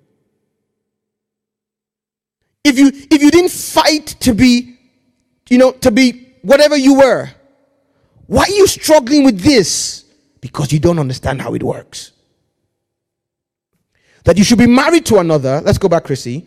If 2.64 2.78
you 2.78 2.88
if 2.88 3.22
you 3.22 3.30
didn't 3.30 3.50
fight 3.50 4.06
to 4.20 4.34
be, 4.34 4.76
you 5.48 5.58
know, 5.58 5.72
to 5.72 5.90
be 5.90 6.34
whatever 6.42 6.76
you 6.76 6.94
were, 6.94 7.30
why 8.26 8.42
are 8.42 8.50
you 8.50 8.66
struggling 8.66 9.24
with 9.24 9.40
this? 9.40 10.04
Because 10.40 10.72
you 10.72 10.78
don't 10.78 10.98
understand 10.98 11.40
how 11.40 11.54
it 11.54 11.62
works. 11.62 12.12
That 14.24 14.36
you 14.36 14.44
should 14.44 14.58
be 14.58 14.66
married 14.66 15.06
to 15.06 15.18
another, 15.18 15.60
let's 15.62 15.78
go 15.78 15.88
back, 15.88 16.04
Chrissy, 16.04 16.46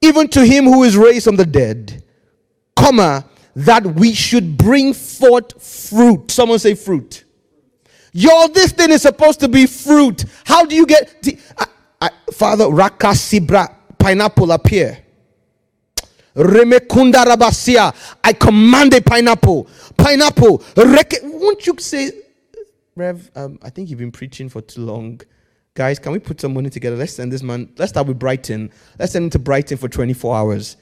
even 0.00 0.28
to 0.28 0.44
him 0.44 0.64
who 0.64 0.82
is 0.82 0.96
raised 0.96 1.24
from 1.24 1.36
the 1.36 1.46
dead, 1.46 2.02
comma, 2.76 3.24
that 3.56 3.84
we 3.84 4.12
should 4.12 4.56
bring 4.56 4.94
forth 4.94 5.62
fruit. 5.62 6.30
Someone 6.30 6.58
say 6.58 6.74
fruit. 6.74 7.24
Yo, 8.12 8.48
this 8.48 8.72
thing 8.72 8.90
is 8.90 9.02
supposed 9.02 9.40
to 9.40 9.48
be 9.48 9.66
fruit. 9.66 10.24
How 10.44 10.64
do 10.64 10.74
you 10.74 10.86
get 10.86 11.22
the, 11.22 11.38
I, 11.58 11.66
I, 12.00 12.10
Father 12.32 12.68
Raka 12.68 13.08
Sibra 13.08 13.74
pineapple 13.98 14.52
appear? 14.52 15.04
Remekunda 16.34 17.24
Rabasia. 17.24 17.94
I 18.22 18.32
command 18.32 18.94
a 18.94 19.02
pineapple. 19.02 19.68
Pineapple. 19.96 20.58
Reke, 20.58 21.18
won't 21.22 21.66
you 21.66 21.74
say, 21.78 22.12
Rev? 22.94 23.30
Um, 23.34 23.58
I 23.62 23.70
think 23.70 23.90
you've 23.90 23.98
been 23.98 24.12
preaching 24.12 24.48
for 24.48 24.60
too 24.60 24.82
long. 24.82 25.20
Guys, 25.74 25.98
can 25.98 26.12
we 26.12 26.18
put 26.18 26.40
some 26.40 26.54
money 26.54 26.70
together? 26.70 26.96
Let's 26.96 27.14
send 27.14 27.32
this 27.32 27.42
man. 27.42 27.72
Let's 27.76 27.90
start 27.90 28.06
with 28.06 28.18
Brighton. 28.18 28.70
Let's 28.98 29.12
send 29.12 29.24
him 29.24 29.30
to 29.30 29.38
Brighton 29.38 29.78
for 29.78 29.88
24 29.88 30.36
hours. 30.36 30.76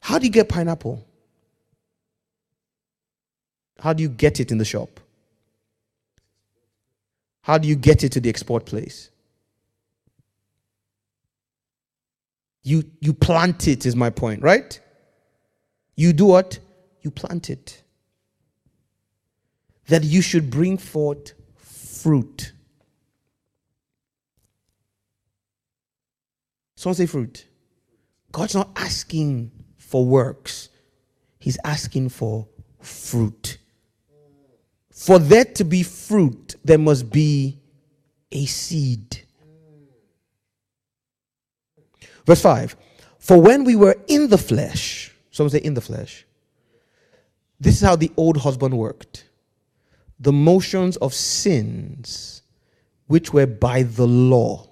How 0.00 0.18
do 0.18 0.26
you 0.26 0.32
get 0.32 0.48
pineapple? 0.48 1.07
How 3.80 3.92
do 3.92 4.02
you 4.02 4.08
get 4.08 4.40
it 4.40 4.50
in 4.50 4.58
the 4.58 4.64
shop? 4.64 5.00
How 7.42 7.58
do 7.58 7.68
you 7.68 7.76
get 7.76 8.04
it 8.04 8.12
to 8.12 8.20
the 8.20 8.28
export 8.28 8.66
place? 8.66 9.10
You 12.62 12.84
you 13.00 13.14
plant 13.14 13.68
it 13.68 13.86
is 13.86 13.96
my 13.96 14.10
point, 14.10 14.42
right? 14.42 14.78
You 15.96 16.12
do 16.12 16.26
what? 16.26 16.58
You 17.02 17.10
plant 17.10 17.50
it. 17.50 17.82
That 19.88 20.04
you 20.04 20.20
should 20.22 20.50
bring 20.50 20.76
forth 20.76 21.32
fruit. 21.56 22.52
Someone 26.76 26.96
say 26.96 27.06
fruit. 27.06 27.46
God's 28.32 28.54
not 28.54 28.70
asking 28.76 29.50
for 29.78 30.04
works, 30.04 30.68
He's 31.38 31.58
asking 31.64 32.10
for 32.10 32.46
fruit. 32.80 33.57
For 34.98 35.20
there 35.20 35.44
to 35.44 35.64
be 35.64 35.84
fruit, 35.84 36.56
there 36.64 36.76
must 36.76 37.08
be 37.08 37.60
a 38.32 38.46
seed. 38.46 39.20
Verse 42.26 42.42
5 42.42 42.76
For 43.20 43.40
when 43.40 43.62
we 43.62 43.76
were 43.76 43.96
in 44.08 44.28
the 44.28 44.36
flesh, 44.36 45.14
someone 45.30 45.50
say 45.50 45.60
in 45.60 45.74
the 45.74 45.80
flesh, 45.80 46.26
this 47.60 47.76
is 47.76 47.80
how 47.80 47.94
the 47.94 48.10
old 48.16 48.38
husband 48.38 48.76
worked. 48.76 49.28
The 50.18 50.32
motions 50.32 50.96
of 50.96 51.14
sins, 51.14 52.42
which 53.06 53.32
were 53.32 53.46
by 53.46 53.84
the 53.84 54.06
law, 54.06 54.68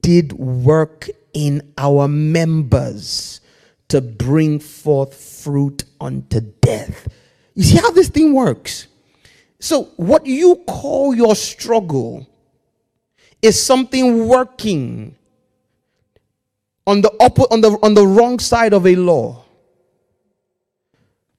did 0.00 0.32
work 0.32 1.10
in 1.34 1.70
our 1.76 2.08
members 2.08 3.42
to 3.88 4.00
bring 4.00 4.58
forth 4.58 5.14
fruit 5.14 5.84
unto 6.00 6.40
death. 6.40 7.06
You 7.56 7.62
see 7.62 7.78
how 7.78 7.90
this 7.90 8.10
thing 8.10 8.34
works? 8.34 8.86
So, 9.58 9.84
what 9.96 10.26
you 10.26 10.62
call 10.66 11.14
your 11.14 11.34
struggle 11.34 12.28
is 13.40 13.60
something 13.60 14.28
working 14.28 15.16
on 16.86 17.00
the 17.00 17.10
upper, 17.18 17.42
on 17.50 17.62
the 17.62 17.70
on 17.82 17.94
the 17.94 18.06
wrong 18.06 18.38
side 18.38 18.74
of 18.74 18.86
a 18.86 18.94
law 18.94 19.42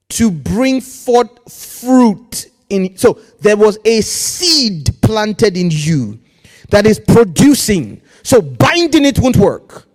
to 0.09 0.31
bring 0.31 0.81
forth 0.81 1.53
fruit 1.53 2.47
in 2.69 2.97
so 2.97 3.19
there 3.39 3.55
was 3.55 3.77
a 3.85 4.01
seed 4.01 4.89
planted 5.01 5.55
in 5.55 5.69
you 5.69 6.19
that 6.69 6.87
is 6.87 6.99
producing. 6.99 8.01
So 8.23 8.41
binding 8.41 9.05
it 9.05 9.19
won't 9.19 9.37
work. 9.37 9.87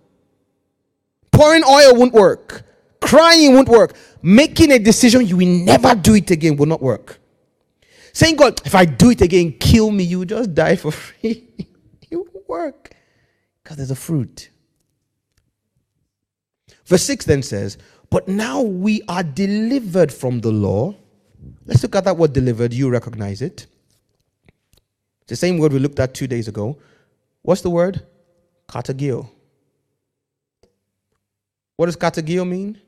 Pouring 1.31 1.63
oil 1.65 1.95
won't 1.95 2.13
work 2.13 2.63
crying 3.03 3.53
won't 3.55 3.69
work 3.69 3.95
making 4.21 4.71
a 4.71 4.79
decision 4.79 5.25
you 5.25 5.37
will 5.37 5.47
never 5.65 5.95
do 5.95 6.15
it 6.15 6.31
again 6.31 6.55
will 6.57 6.65
not 6.67 6.81
work 6.81 7.19
saying 8.13 8.35
god 8.35 8.61
if 8.65 8.75
i 8.75 8.85
do 8.85 9.11
it 9.11 9.21
again 9.21 9.51
kill 9.59 9.91
me 9.91 10.03
you 10.03 10.25
just 10.25 10.53
die 10.53 10.75
for 10.75 10.91
free 10.91 11.43
it 12.11 12.15
won't 12.15 12.49
work 12.49 12.95
because 13.63 13.77
there's 13.77 13.91
a 13.91 13.95
fruit 13.95 14.49
Verse 16.85 17.03
6 17.03 17.25
then 17.25 17.41
says, 17.43 17.77
But 18.09 18.27
now 18.27 18.61
we 18.61 19.01
are 19.07 19.23
delivered 19.23 20.11
from 20.11 20.41
the 20.41 20.51
law. 20.51 20.95
Let's 21.65 21.83
look 21.83 21.95
at 21.95 22.05
that 22.05 22.17
word 22.17 22.33
delivered. 22.33 22.73
You 22.73 22.89
recognize 22.89 23.41
it. 23.41 23.67
It's 25.21 25.29
the 25.29 25.35
same 25.35 25.57
word 25.57 25.73
we 25.73 25.79
looked 25.79 25.99
at 25.99 26.13
two 26.13 26.27
days 26.27 26.47
ago. 26.47 26.77
What's 27.41 27.61
the 27.61 27.69
word? 27.69 28.05
Katargeo. 28.67 29.29
What 31.77 31.87
does 31.87 31.97
katargeo 31.97 32.47
mean? 32.47 32.79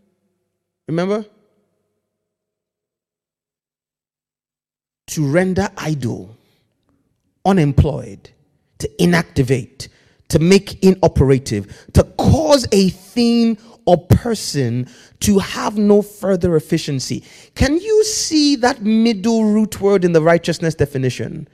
Remember? 0.88 1.26
To 5.08 5.28
render 5.28 5.70
idle, 5.78 6.36
unemployed, 7.46 8.30
to 8.80 8.90
inactivate, 9.00 9.88
to 10.30 10.40
make 10.40 10.84
inoperative, 10.84 11.86
to 11.94 12.04
cause 12.18 12.68
a 12.72 12.90
thing 12.90 13.58
or 13.86 13.98
person 13.98 14.88
to 15.22 15.40
have 15.40 15.78
no 15.78 16.02
further 16.02 16.56
efficiency. 16.56 17.24
Can 17.54 17.80
you 17.80 18.04
see 18.04 18.56
that 18.58 18.82
middle 18.82 19.46
root 19.46 19.80
word 19.80 20.04
in 20.04 20.12
the 20.12 20.22
righteousness 20.22 20.76
definition? 20.76 21.48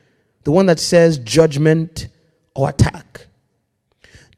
The 0.43 0.51
one 0.51 0.65
that 0.67 0.79
says 0.79 1.17
judgment 1.19 2.07
or 2.55 2.69
attack. 2.69 3.27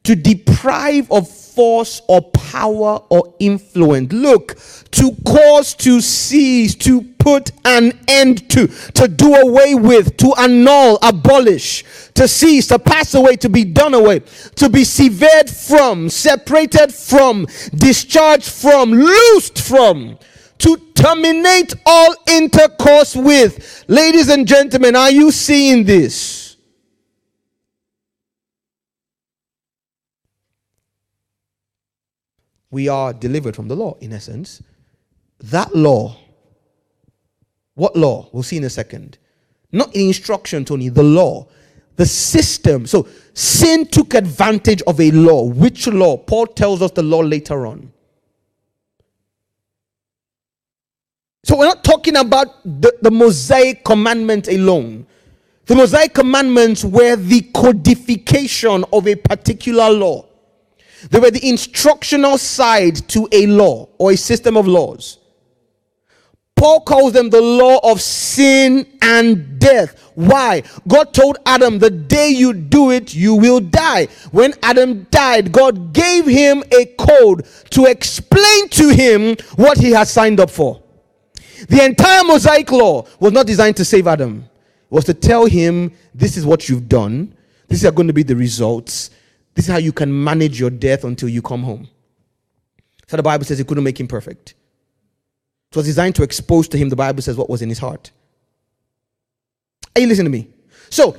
To 0.04 0.14
deprive 0.14 1.10
of 1.10 1.28
force 1.54 2.02
or 2.08 2.22
power 2.22 3.02
or 3.10 3.34
influence. 3.38 4.12
Look, 4.12 4.56
to 4.92 5.16
cause 5.26 5.74
to 5.74 6.00
cease, 6.00 6.74
to 6.76 7.02
put 7.02 7.52
an 7.64 7.98
end 8.06 8.48
to, 8.50 8.66
to 8.68 9.08
do 9.08 9.34
away 9.34 9.74
with, 9.74 10.16
to 10.18 10.34
annul, 10.38 10.98
abolish, 11.02 11.84
to 12.14 12.28
cease, 12.28 12.68
to 12.68 12.78
pass 12.78 13.14
away, 13.14 13.36
to 13.36 13.48
be 13.48 13.64
done 13.64 13.94
away, 13.94 14.20
to 14.56 14.68
be 14.68 14.84
severed 14.84 15.48
from, 15.48 16.10
separated 16.10 16.92
from, 16.92 17.46
discharged 17.74 18.48
from, 18.50 18.92
loosed 18.92 19.58
from, 19.58 20.18
to 20.58 20.76
terminate 20.94 21.74
all 21.86 22.14
intercourse 22.28 23.16
with. 23.16 23.84
Ladies 23.88 24.28
and 24.28 24.46
gentlemen, 24.46 24.94
are 24.94 25.10
you 25.10 25.30
seeing 25.30 25.84
this? 25.84 26.53
We 32.74 32.88
are 32.88 33.12
delivered 33.12 33.54
from 33.54 33.68
the 33.68 33.76
law, 33.76 33.96
in 34.00 34.12
essence. 34.12 34.60
That 35.38 35.76
law, 35.76 36.16
what 37.74 37.94
law? 37.94 38.28
We'll 38.32 38.42
see 38.42 38.56
in 38.56 38.64
a 38.64 38.70
second. 38.70 39.16
Not 39.70 39.92
the 39.92 40.04
instruction, 40.04 40.64
Tony, 40.64 40.88
the 40.88 41.04
law, 41.04 41.46
the 41.94 42.04
system. 42.04 42.84
So 42.86 43.06
sin 43.32 43.86
took 43.86 44.14
advantage 44.14 44.82
of 44.88 45.00
a 45.00 45.12
law. 45.12 45.44
Which 45.44 45.86
law? 45.86 46.16
Paul 46.16 46.48
tells 46.48 46.82
us 46.82 46.90
the 46.90 47.04
law 47.04 47.20
later 47.20 47.64
on. 47.64 47.92
So 51.44 51.56
we're 51.56 51.66
not 51.66 51.84
talking 51.84 52.16
about 52.16 52.64
the, 52.64 52.92
the 53.02 53.10
Mosaic 53.12 53.84
commandment 53.84 54.48
alone. 54.48 55.06
The 55.66 55.76
Mosaic 55.76 56.12
commandments 56.12 56.84
were 56.84 57.14
the 57.14 57.42
codification 57.54 58.84
of 58.92 59.06
a 59.06 59.14
particular 59.14 59.90
law. 59.90 60.26
They 61.10 61.18
were 61.18 61.30
the 61.30 61.48
instructional 61.48 62.38
side 62.38 62.96
to 63.08 63.28
a 63.32 63.46
law 63.46 63.88
or 63.98 64.12
a 64.12 64.16
system 64.16 64.56
of 64.56 64.66
laws. 64.66 65.18
Paul 66.56 66.80
calls 66.80 67.12
them 67.12 67.30
the 67.30 67.40
law 67.40 67.78
of 67.82 68.00
sin 68.00 68.86
and 69.02 69.58
death. 69.58 70.12
Why? 70.14 70.62
God 70.86 71.12
told 71.12 71.38
Adam, 71.44 71.78
the 71.78 71.90
day 71.90 72.30
you 72.30 72.52
do 72.52 72.90
it, 72.90 73.12
you 73.14 73.34
will 73.34 73.60
die. 73.60 74.06
When 74.30 74.54
Adam 74.62 75.06
died, 75.10 75.50
God 75.52 75.92
gave 75.92 76.26
him 76.26 76.62
a 76.72 76.86
code 76.96 77.44
to 77.70 77.86
explain 77.86 78.68
to 78.70 78.88
him 78.88 79.36
what 79.56 79.78
he 79.78 79.90
had 79.90 80.08
signed 80.08 80.40
up 80.40 80.50
for. 80.50 80.80
The 81.68 81.84
entire 81.84 82.24
Mosaic 82.24 82.70
law 82.70 83.06
was 83.18 83.32
not 83.32 83.46
designed 83.46 83.76
to 83.76 83.84
save 83.84 84.06
Adam, 84.06 84.48
it 84.90 84.94
was 84.94 85.04
to 85.04 85.14
tell 85.14 85.46
him, 85.46 85.92
this 86.14 86.36
is 86.36 86.46
what 86.46 86.68
you've 86.68 86.88
done, 86.88 87.34
these 87.68 87.84
are 87.84 87.92
going 87.92 88.06
to 88.06 88.12
be 88.12 88.22
the 88.22 88.36
results, 88.36 89.10
this 89.54 89.66
is 89.66 89.70
how 89.70 89.78
you 89.78 89.92
can 89.92 90.24
manage 90.24 90.58
your 90.58 90.70
death 90.70 91.04
until 91.04 91.28
you 91.28 91.42
come 91.42 91.62
home. 91.62 91.88
So 93.06 93.16
the 93.16 93.22
Bible 93.22 93.44
says 93.44 93.60
it 93.60 93.66
couldn't 93.66 93.84
make 93.84 94.00
him 94.00 94.08
perfect. 94.08 94.54
It 95.70 95.76
was 95.76 95.86
designed 95.86 96.14
to 96.16 96.22
expose 96.22 96.68
to 96.68 96.78
him, 96.78 96.88
the 96.88 96.96
Bible 96.96 97.22
says, 97.22 97.36
what 97.36 97.50
was 97.50 97.62
in 97.62 97.68
his 97.68 97.78
heart. 97.78 98.10
Are 99.96 100.00
you 100.00 100.06
listening 100.06 100.26
to 100.26 100.38
me? 100.38 100.48
So, 100.90 101.16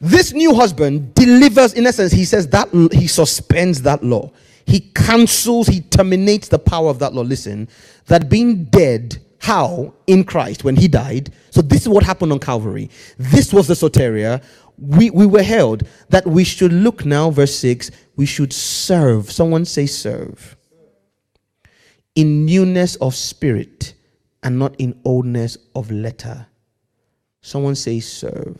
this 0.00 0.32
new 0.32 0.54
husband 0.54 1.14
delivers, 1.14 1.72
in 1.72 1.86
essence, 1.86 2.12
he 2.12 2.24
says 2.24 2.46
that 2.48 2.68
he 2.92 3.06
suspends 3.06 3.82
that 3.82 4.04
law. 4.04 4.30
He 4.66 4.80
cancels, 4.94 5.68
he 5.68 5.80
terminates 5.80 6.48
the 6.48 6.58
power 6.58 6.90
of 6.90 6.98
that 6.98 7.14
law. 7.14 7.22
Listen, 7.22 7.68
that 8.06 8.28
being 8.28 8.64
dead, 8.64 9.20
how? 9.38 9.94
In 10.06 10.24
Christ, 10.24 10.64
when 10.64 10.76
he 10.76 10.86
died. 10.86 11.32
So, 11.50 11.62
this 11.62 11.82
is 11.82 11.88
what 11.88 12.04
happened 12.04 12.32
on 12.32 12.40
Calvary. 12.40 12.90
This 13.18 13.52
was 13.52 13.66
the 13.66 13.74
soteria 13.74 14.42
we, 14.78 15.10
we 15.10 15.26
were 15.26 15.42
held 15.42 15.84
that 16.08 16.26
we 16.26 16.44
should 16.44 16.72
look 16.72 17.04
now, 17.04 17.30
verse 17.30 17.56
6, 17.56 17.90
we 18.16 18.26
should 18.26 18.52
serve. 18.52 19.30
Someone 19.30 19.64
say, 19.64 19.86
serve. 19.86 20.56
In 22.14 22.44
newness 22.44 22.96
of 22.96 23.14
spirit 23.14 23.94
and 24.42 24.58
not 24.58 24.74
in 24.78 24.98
oldness 25.04 25.58
of 25.74 25.90
letter. 25.90 26.46
Someone 27.40 27.74
say, 27.74 28.00
serve. 28.00 28.58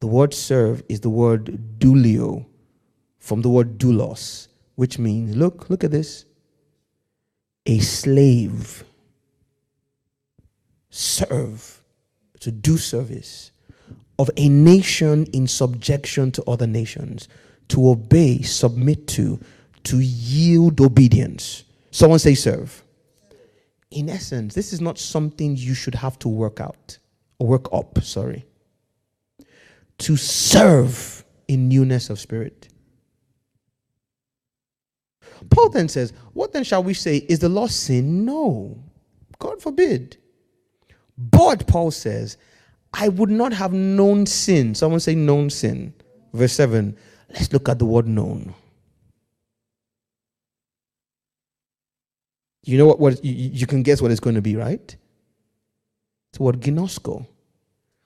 The 0.00 0.06
word 0.06 0.32
serve 0.32 0.82
is 0.88 1.00
the 1.00 1.10
word 1.10 1.78
douleuo 1.78 2.46
from 3.18 3.42
the 3.42 3.50
word 3.50 3.78
doulos, 3.78 4.48
which 4.74 4.98
means, 4.98 5.36
look, 5.36 5.68
look 5.68 5.84
at 5.84 5.90
this, 5.90 6.24
a 7.66 7.78
slave. 7.80 8.84
Serve 10.88 11.82
to 12.40 12.50
do 12.50 12.78
service 12.78 13.49
of 14.20 14.30
a 14.36 14.50
nation 14.50 15.24
in 15.32 15.46
subjection 15.46 16.30
to 16.30 16.44
other 16.44 16.66
nations, 16.66 17.26
to 17.68 17.88
obey, 17.88 18.42
submit 18.42 19.06
to, 19.06 19.40
to 19.82 19.98
yield 19.98 20.78
obedience. 20.82 21.64
Someone 21.90 22.18
say 22.18 22.34
serve. 22.34 22.84
In 23.90 24.10
essence, 24.10 24.54
this 24.54 24.74
is 24.74 24.80
not 24.82 24.98
something 24.98 25.56
you 25.56 25.72
should 25.72 25.94
have 25.94 26.18
to 26.18 26.28
work 26.28 26.60
out 26.60 26.98
or 27.38 27.46
work 27.46 27.72
up, 27.72 28.02
sorry. 28.02 28.44
To 30.00 30.18
serve 30.18 31.24
in 31.48 31.70
newness 31.70 32.10
of 32.10 32.20
spirit. 32.20 32.68
Paul 35.48 35.70
then 35.70 35.88
says, 35.88 36.12
What 36.34 36.52
then 36.52 36.64
shall 36.64 36.84
we 36.84 36.92
say? 36.92 37.16
Is 37.16 37.38
the 37.38 37.48
law 37.48 37.68
sin? 37.68 38.26
No. 38.26 38.84
God 39.38 39.62
forbid. 39.62 40.18
But 41.16 41.66
Paul 41.66 41.90
says, 41.90 42.36
I 42.92 43.08
would 43.08 43.30
not 43.30 43.52
have 43.52 43.72
known 43.72 44.26
sin. 44.26 44.74
Someone 44.74 45.00
say 45.00 45.14
known 45.14 45.50
sin. 45.50 45.94
Verse 46.32 46.52
7. 46.52 46.96
Let's 47.30 47.52
look 47.52 47.68
at 47.68 47.78
the 47.78 47.84
word 47.84 48.06
known. 48.06 48.54
You 52.64 52.78
know 52.78 52.86
what, 52.86 53.00
what 53.00 53.24
you, 53.24 53.32
you 53.32 53.66
can 53.66 53.82
guess 53.82 54.02
what 54.02 54.10
it's 54.10 54.20
going 54.20 54.36
to 54.36 54.42
be, 54.42 54.56
right? 54.56 54.96
It's 56.30 56.38
the 56.38 56.42
word 56.42 56.60
ginosko, 56.60 57.26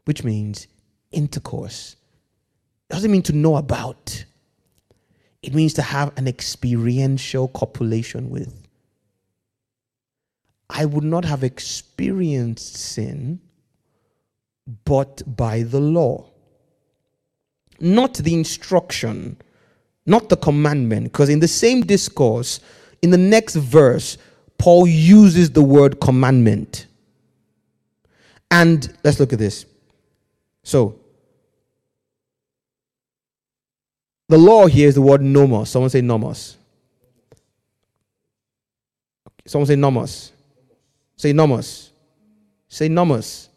which 0.05 0.23
means 0.23 0.69
intercourse. 1.11 1.97
It 2.89 2.95
doesn't 2.95 3.11
mean 3.11 3.23
to 3.23 3.33
know 3.33 3.57
about. 3.57 4.25
It 5.43 5.55
means 5.55 5.75
to 5.75 5.83
have 5.83 6.17
an 6.17 6.29
experiential 6.29 7.49
copulation 7.49 8.31
with. 8.31 8.55
I 10.71 10.85
would 10.87 11.05
not 11.05 11.25
have 11.25 11.45
experienced 11.45 12.77
sin 12.77 13.41
but 14.85 15.23
by 15.37 15.63
the 15.63 15.81
law. 15.81 16.27
Not 17.81 18.15
the 18.15 18.35
instruction, 18.35 19.37
not 20.07 20.29
the 20.29 20.37
commandment. 20.37 21.05
Because 21.05 21.29
in 21.29 21.41
the 21.41 21.49
same 21.49 21.83
discourse, 21.83 22.61
in 23.03 23.11
the 23.11 23.19
next 23.19 23.57
verse, 23.57 24.17
Paul 24.59 24.87
uses 24.87 25.51
the 25.51 25.63
word 25.63 26.01
commandment. 26.01 26.87
And 28.51 28.97
let's 29.03 29.19
look 29.19 29.33
at 29.33 29.39
this. 29.39 29.67
So, 30.63 30.99
the 34.29 34.39
law 34.39 34.67
here 34.67 34.89
is 34.89 34.95
the 34.95 35.03
word 35.03 35.21
nomos. 35.21 35.71
Someone 35.71 35.91
say 35.91 36.01
nomos. 36.01 36.57
Someone 39.47 39.67
say 39.67 39.77
nomos. 39.77 40.33
Say 41.17 41.33
nomos. 41.33 41.91
Say 42.69 42.89
nomos. 42.89 43.51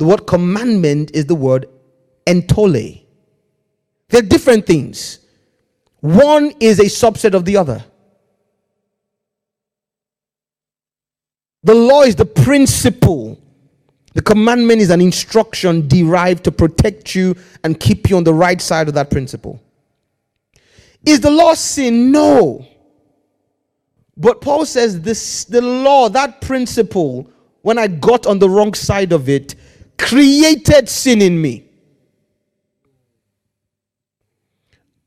The 0.00 0.06
word 0.06 0.26
commandment 0.26 1.10
is 1.12 1.26
the 1.26 1.34
word 1.34 1.66
entole. 2.26 2.72
They're 4.08 4.22
different 4.22 4.64
things. 4.66 5.18
One 6.00 6.54
is 6.58 6.78
a 6.78 6.84
subset 6.84 7.34
of 7.34 7.44
the 7.44 7.58
other. 7.58 7.84
The 11.64 11.74
law 11.74 12.04
is 12.04 12.16
the 12.16 12.24
principle. 12.24 13.38
The 14.14 14.22
commandment 14.22 14.80
is 14.80 14.88
an 14.88 15.02
instruction 15.02 15.86
derived 15.86 16.44
to 16.44 16.50
protect 16.50 17.14
you 17.14 17.36
and 17.62 17.78
keep 17.78 18.08
you 18.08 18.16
on 18.16 18.24
the 18.24 18.32
right 18.32 18.58
side 18.58 18.88
of 18.88 18.94
that 18.94 19.10
principle. 19.10 19.62
Is 21.04 21.20
the 21.20 21.30
law 21.30 21.52
sin? 21.52 22.10
No. 22.10 22.66
But 24.16 24.40
Paul 24.40 24.64
says 24.64 24.98
this 25.02 25.44
the 25.44 25.60
law, 25.60 26.08
that 26.08 26.40
principle, 26.40 27.30
when 27.60 27.76
I 27.76 27.86
got 27.86 28.26
on 28.26 28.38
the 28.38 28.48
wrong 28.48 28.72
side 28.72 29.12
of 29.12 29.28
it, 29.28 29.56
created 30.00 30.88
sin 30.88 31.22
in 31.22 31.40
me. 31.40 31.64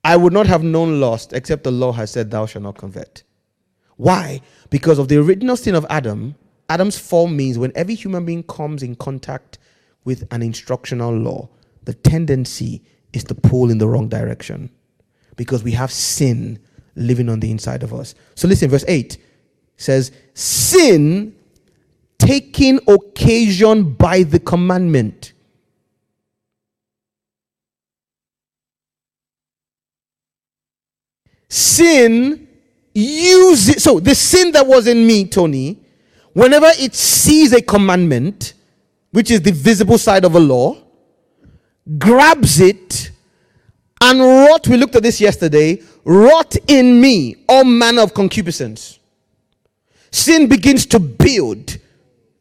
I 0.04 0.18
would 0.18 0.34
not 0.34 0.48
have 0.48 0.64
known 0.64 1.00
lust 1.00 1.34
except 1.34 1.64
the 1.64 1.72
law 1.72 1.92
has 1.94 2.12
said, 2.12 2.30
Thou 2.30 2.46
shalt 2.46 2.64
not 2.64 2.78
covet. 2.78 3.24
Why? 3.96 4.42
Because 4.70 5.00
of 5.00 5.08
the 5.08 5.18
original 5.18 5.56
sin 5.56 5.76
of 5.76 5.86
Adam, 5.90 6.36
Adam's 6.70 6.98
fall 6.98 7.28
means 7.28 7.58
when 7.58 7.72
every 7.76 7.96
human 7.96 8.26
being 8.26 8.44
comes 8.44 8.84
in 8.84 8.96
contact 8.96 9.60
with 10.04 10.28
an 10.32 10.42
instructional 10.42 11.14
law, 11.16 11.50
the 11.84 11.94
tendency 11.94 12.82
is 13.14 13.24
to 13.26 13.36
pull 13.36 13.70
in 13.70 13.78
the 13.78 13.88
wrong 13.88 14.10
direction 14.10 14.70
because 15.36 15.64
we 15.64 15.72
have 15.72 15.92
sin 15.92 16.60
living 16.96 17.30
on 17.30 17.40
the 17.40 17.52
inside 17.52 17.84
of 17.84 17.94
us. 17.94 18.16
So 18.36 18.48
listen, 18.48 18.70
verse 18.70 18.86
8 18.88 19.18
says, 19.78 20.12
Sin 20.34 21.36
taking 22.26 22.80
occasion 22.88 23.94
by 23.94 24.24
the 24.24 24.40
commandment. 24.40 25.34
Sin 31.50 32.48
uses, 32.94 33.84
so 33.84 34.00
the 34.00 34.16
sin 34.16 34.52
that 34.54 34.66
was 34.66 34.88
in 34.88 35.06
me, 35.06 35.26
Tony, 35.26 35.80
whenever 36.32 36.70
it 36.80 36.96
sees 36.96 37.52
a 37.54 37.62
commandment, 37.62 38.54
which 39.12 39.30
is 39.30 39.42
the 39.42 39.52
visible 39.52 39.98
side 39.98 40.24
of 40.24 40.36
a 40.36 40.40
law, 40.40 40.78
grabs 41.98 42.60
it 42.62 43.12
and 44.02 44.20
wrought, 44.20 44.68
we 44.68 44.78
looked 44.78 44.96
at 44.96 45.04
this 45.04 45.20
yesterday, 45.20 45.82
wrought 46.06 46.56
in 46.68 47.00
me 47.00 47.44
all 47.50 47.66
manner 47.66 48.02
of 48.02 48.14
concupiscence. 48.14 49.00
Sin 50.10 50.48
begins 50.48 50.86
to 50.86 51.00
build. 51.00 51.78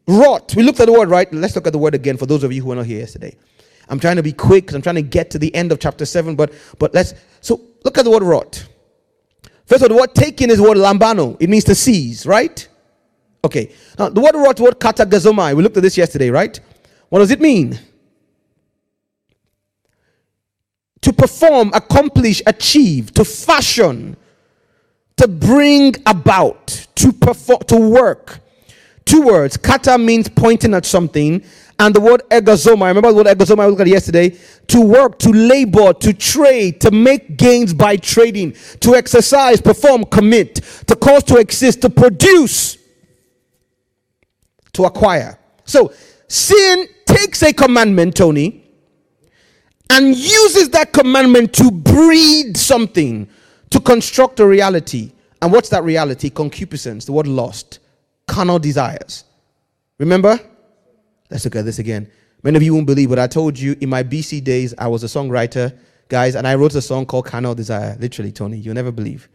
Wrought. 0.07 0.55
We 0.55 0.63
looked 0.63 0.79
at 0.79 0.85
the 0.85 0.93
word, 0.93 1.09
right? 1.09 1.31
Let's 1.33 1.55
look 1.55 1.67
at 1.67 1.73
the 1.73 1.79
word 1.79 1.95
again 1.95 2.17
for 2.17 2.25
those 2.25 2.43
of 2.43 2.51
you 2.51 2.61
who 2.61 2.69
were 2.69 2.75
not 2.75 2.85
here 2.85 2.99
yesterday. 2.99 3.35
I'm 3.89 3.99
trying 3.99 4.15
to 4.17 4.23
be 4.23 4.33
quick 4.33 4.65
because 4.65 4.75
I'm 4.75 4.81
trying 4.81 4.95
to 4.95 5.01
get 5.01 5.29
to 5.31 5.39
the 5.39 5.53
end 5.55 5.71
of 5.71 5.79
chapter 5.79 6.05
7, 6.05 6.35
but 6.35 6.53
but 6.79 6.93
let's 6.93 7.13
so 7.41 7.61
look 7.83 7.97
at 7.97 8.03
the 8.03 8.11
word 8.11 8.23
wrought. 8.23 8.67
First 9.65 9.83
of 9.83 9.91
all, 9.91 9.97
the 9.97 10.01
word 10.01 10.15
taken 10.15 10.49
is 10.49 10.57
the 10.57 10.63
word 10.63 10.77
lambano. 10.77 11.37
It 11.39 11.49
means 11.49 11.63
to 11.65 11.75
seize, 11.75 12.25
right? 12.25 12.67
Okay. 13.45 13.71
Now 13.97 14.09
the 14.09 14.21
word 14.21 14.35
wrought, 14.35 14.57
the 14.57 14.63
word 14.63 14.79
katergazomai. 14.79 15.55
We 15.55 15.63
looked 15.63 15.77
at 15.77 15.83
this 15.83 15.97
yesterday, 15.97 16.29
right? 16.29 16.59
What 17.09 17.19
does 17.19 17.31
it 17.31 17.39
mean? 17.41 17.79
To 21.01 21.13
perform, 21.13 21.71
accomplish, 21.73 22.41
achieve, 22.45 23.13
to 23.13 23.25
fashion, 23.25 24.15
to 25.17 25.27
bring 25.27 25.95
about, 26.05 26.87
to 26.95 27.11
perform, 27.11 27.59
to 27.67 27.77
work. 27.77 28.39
Two 29.05 29.21
words. 29.21 29.57
Kata 29.57 29.97
means 29.97 30.29
pointing 30.29 30.73
at 30.73 30.85
something, 30.85 31.43
and 31.79 31.93
the 31.93 31.99
word 31.99 32.21
egazoma. 32.29 32.87
Remember 32.87 33.09
the 33.09 33.15
word 33.15 33.27
egazoma 33.27 33.61
I 33.61 33.67
looked 33.67 33.81
at 33.81 33.87
yesterday? 33.87 34.37
To 34.67 34.81
work, 34.81 35.19
to 35.19 35.29
labor, 35.29 35.93
to 35.93 36.13
trade, 36.13 36.79
to 36.81 36.91
make 36.91 37.37
gains 37.37 37.73
by 37.73 37.97
trading, 37.97 38.55
to 38.79 38.95
exercise, 38.95 39.59
perform, 39.59 40.05
commit, 40.05 40.55
to 40.87 40.95
cause 40.95 41.23
to 41.25 41.37
exist, 41.37 41.81
to 41.81 41.89
produce, 41.89 42.77
to 44.73 44.85
acquire. 44.85 45.37
So 45.65 45.93
sin 46.27 46.87
takes 47.05 47.43
a 47.43 47.53
commandment, 47.53 48.15
Tony, 48.15 48.63
and 49.89 50.15
uses 50.15 50.69
that 50.69 50.93
commandment 50.93 51.53
to 51.53 51.69
breed 51.69 52.55
something, 52.55 53.27
to 53.69 53.79
construct 53.79 54.39
a 54.39 54.47
reality. 54.47 55.11
And 55.41 55.51
what's 55.51 55.69
that 55.69 55.83
reality? 55.83 56.29
Concupiscence, 56.29 57.05
the 57.05 57.11
word 57.11 57.27
lost, 57.27 57.79
carnal 58.27 58.59
desires. 58.59 59.23
Remember? 59.97 60.39
Let's 61.29 61.45
look 61.45 61.55
at 61.55 61.65
this 61.65 61.79
again. 61.79 62.09
Many 62.43 62.57
of 62.57 62.63
you 62.63 62.73
won't 62.73 62.87
believe, 62.87 63.09
but 63.09 63.19
I 63.19 63.27
told 63.27 63.57
you 63.57 63.75
in 63.79 63.89
my 63.89 64.03
BC 64.03 64.43
days, 64.43 64.73
I 64.77 64.87
was 64.87 65.03
a 65.03 65.07
songwriter, 65.07 65.77
guys, 66.09 66.35
and 66.35 66.47
I 66.47 66.55
wrote 66.55 66.75
a 66.75 66.81
song 66.81 67.05
called 67.05 67.25
Carnal 67.25 67.55
Desire. 67.55 67.95
Literally, 67.99 68.31
Tony, 68.31 68.57
you'll 68.57 68.75
never 68.75 68.91
believe. 68.91 69.29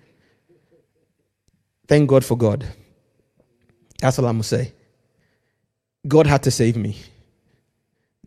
Thank 1.87 2.09
God 2.09 2.25
for 2.25 2.37
God. 2.37 2.67
That's 4.01 4.19
all 4.19 4.27
I'm 4.27 4.37
going 4.37 4.43
to 4.43 4.49
say. 4.49 4.73
God 6.07 6.27
had 6.27 6.43
to 6.43 6.51
save 6.51 6.77
me. 6.77 6.97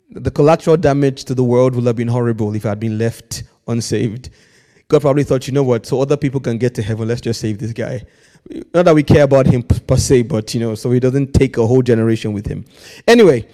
The 0.10 0.32
collateral 0.32 0.78
damage 0.78 1.24
to 1.26 1.36
the 1.36 1.44
world 1.44 1.76
would 1.76 1.86
have 1.86 1.96
been 1.96 2.08
horrible 2.08 2.54
if 2.56 2.66
I 2.66 2.70
had 2.70 2.80
been 2.80 2.98
left 2.98 3.44
unsaved. 3.68 4.30
God 4.88 5.02
probably 5.02 5.24
thought, 5.24 5.48
you 5.48 5.54
know 5.54 5.64
what, 5.64 5.86
so 5.86 6.02
other 6.02 6.18
people 6.18 6.42
can 6.42 6.58
get 6.58 6.76
to 6.76 6.82
heaven, 6.82 7.08
let's 7.08 7.22
just 7.22 7.40
save 7.40 7.60
this 7.60 7.72
guy. 7.72 8.04
Not 8.74 8.86
that 8.86 8.96
we 8.96 9.04
care 9.04 9.24
about 9.24 9.46
him 9.48 9.64
per 9.64 9.98
se, 9.98 10.24
but 10.24 10.54
you 10.54 10.60
know, 10.60 10.76
so 10.76 10.92
he 10.92 11.00
doesn't 11.00 11.34
take 11.34 11.58
a 11.58 11.66
whole 11.66 11.82
generation 11.82 12.34
with 12.34 12.48
him. 12.48 12.66
Anyway, 13.08 13.48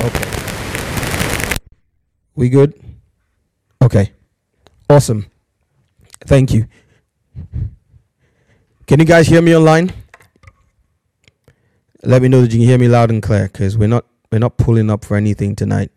Okay. 0.00 0.30
We 2.40 2.48
good? 2.48 2.72
Okay. 3.82 4.12
Awesome. 4.88 5.26
Thank 6.24 6.54
you. 6.54 6.68
Can 8.86 8.98
you 8.98 9.04
guys 9.04 9.26
hear 9.26 9.42
me 9.42 9.54
online? 9.54 9.92
Let 12.02 12.22
me 12.22 12.28
know 12.28 12.40
that 12.40 12.50
you 12.50 12.60
can 12.60 12.66
hear 12.66 12.78
me 12.78 12.88
loud 12.88 13.10
and 13.10 13.22
clear 13.22 13.48
because 13.48 13.76
we're 13.76 13.88
not 13.88 14.06
we're 14.32 14.38
not 14.38 14.56
pulling 14.56 14.88
up 14.88 15.04
for 15.04 15.18
anything 15.18 15.54
tonight. 15.54 15.90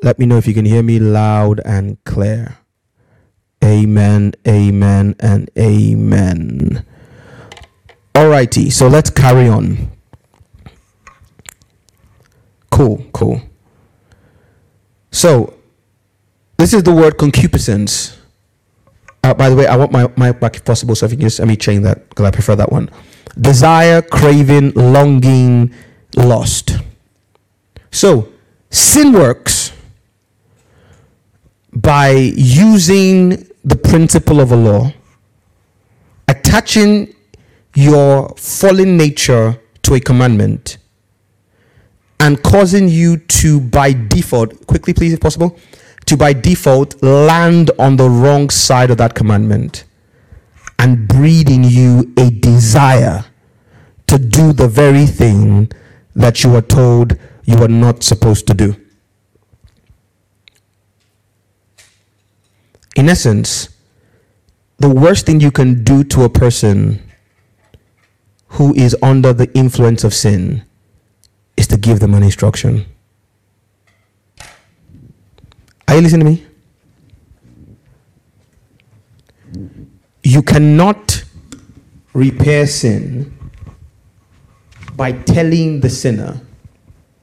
Let 0.00 0.16
me 0.20 0.26
know 0.26 0.36
if 0.36 0.46
you 0.46 0.54
can 0.54 0.64
hear 0.64 0.84
me 0.84 1.00
loud 1.00 1.60
and 1.64 1.98
clear. 2.04 2.58
Amen, 3.64 4.34
amen, 4.46 5.16
and 5.18 5.50
amen. 5.58 6.86
Alrighty, 8.14 8.70
so 8.70 8.86
let's 8.86 9.10
carry 9.10 9.48
on. 9.48 9.90
Cool, 12.70 13.04
cool. 13.12 13.42
So, 15.12 15.54
this 16.56 16.72
is 16.72 16.82
the 16.82 16.92
word 16.92 17.18
concupiscence. 17.18 18.18
Uh, 19.22 19.34
by 19.34 19.48
the 19.48 19.54
way, 19.54 19.66
I 19.66 19.76
want 19.76 19.92
my 19.92 20.10
mic 20.16 20.40
back 20.40 20.56
if 20.56 20.64
possible, 20.64 20.94
so 20.94 21.06
if 21.06 21.12
you 21.12 21.18
can 21.18 21.26
just 21.26 21.38
let 21.38 21.46
me 21.46 21.56
change 21.56 21.84
that 21.84 22.08
because 22.08 22.24
I 22.24 22.30
prefer 22.30 22.56
that 22.56 22.72
one. 22.72 22.90
Desire, 23.40 24.02
craving, 24.02 24.72
longing, 24.72 25.72
lust. 26.16 26.78
So, 27.90 28.32
sin 28.70 29.12
works 29.12 29.72
by 31.72 32.10
using 32.10 33.48
the 33.64 33.76
principle 33.76 34.40
of 34.40 34.50
a 34.50 34.56
law, 34.56 34.92
attaching 36.26 37.14
your 37.74 38.30
fallen 38.36 38.96
nature 38.96 39.60
to 39.82 39.94
a 39.94 40.00
commandment, 40.00 40.78
and 42.22 42.40
causing 42.44 42.86
you 42.86 43.16
to, 43.16 43.58
by 43.60 43.92
default, 43.92 44.64
quickly, 44.68 44.94
please, 44.94 45.12
if 45.12 45.20
possible, 45.20 45.58
to 46.06 46.16
by 46.16 46.32
default 46.32 47.02
land 47.02 47.72
on 47.80 47.96
the 47.96 48.08
wrong 48.08 48.48
side 48.48 48.92
of 48.92 48.96
that 48.98 49.16
commandment 49.16 49.82
and 50.78 51.08
breed 51.08 51.50
in 51.50 51.64
you 51.64 52.14
a 52.16 52.30
desire 52.30 53.24
to 54.06 54.18
do 54.18 54.52
the 54.52 54.68
very 54.68 55.04
thing 55.04 55.68
that 56.14 56.44
you 56.44 56.50
were 56.50 56.62
told 56.62 57.18
you 57.44 57.56
were 57.58 57.66
not 57.66 58.04
supposed 58.04 58.46
to 58.46 58.54
do. 58.54 58.76
In 62.94 63.08
essence, 63.08 63.68
the 64.78 64.88
worst 64.88 65.26
thing 65.26 65.40
you 65.40 65.50
can 65.50 65.82
do 65.82 66.04
to 66.04 66.22
a 66.22 66.28
person 66.28 67.02
who 68.46 68.72
is 68.76 68.96
under 69.02 69.32
the 69.32 69.52
influence 69.58 70.04
of 70.04 70.14
sin 70.14 70.64
is 71.62 71.68
to 71.68 71.76
give 71.76 72.00
them 72.00 72.12
an 72.14 72.24
instruction. 72.24 72.84
Are 75.86 75.94
you 75.94 76.00
listening 76.00 76.26
to 76.26 76.30
me? 76.32 76.46
You 80.24 80.42
cannot 80.42 81.22
repair 82.14 82.66
sin 82.66 83.32
by 84.96 85.12
telling 85.12 85.80
the 85.80 85.88
sinner 85.88 86.40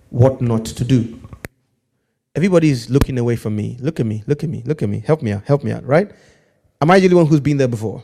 what 0.10 0.42
not 0.42 0.64
to 0.66 0.84
do. 0.86 1.20
Everybody's 2.34 2.90
looking 2.90 3.18
away 3.18 3.36
from 3.36 3.58
me. 3.58 3.78
Look 3.82 4.00
at 4.00 4.06
me, 4.06 4.24
look 4.26 4.42
at 4.44 4.50
me, 4.50 4.64
look 4.66 4.82
at 4.82 4.88
me. 4.88 5.00
Help 5.06 5.22
me 5.22 5.34
out, 5.34 5.44
help 5.44 5.66
me 5.66 5.72
out, 5.74 5.86
right? 5.86 6.10
Am 6.80 6.90
I 6.90 7.00
the 7.00 7.08
only 7.08 7.16
one 7.16 7.26
who's 7.26 7.42
been 7.42 7.58
there 7.58 7.68
before? 7.68 8.04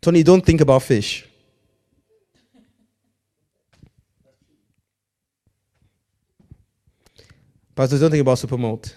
Tony, 0.00 0.22
don't 0.22 0.44
think 0.44 0.62
about 0.62 0.82
fish. 0.82 1.26
Pastors, 7.76 8.00
don't 8.00 8.10
think 8.10 8.22
about 8.22 8.38
super 8.38 8.56
supermalt. 8.56 8.94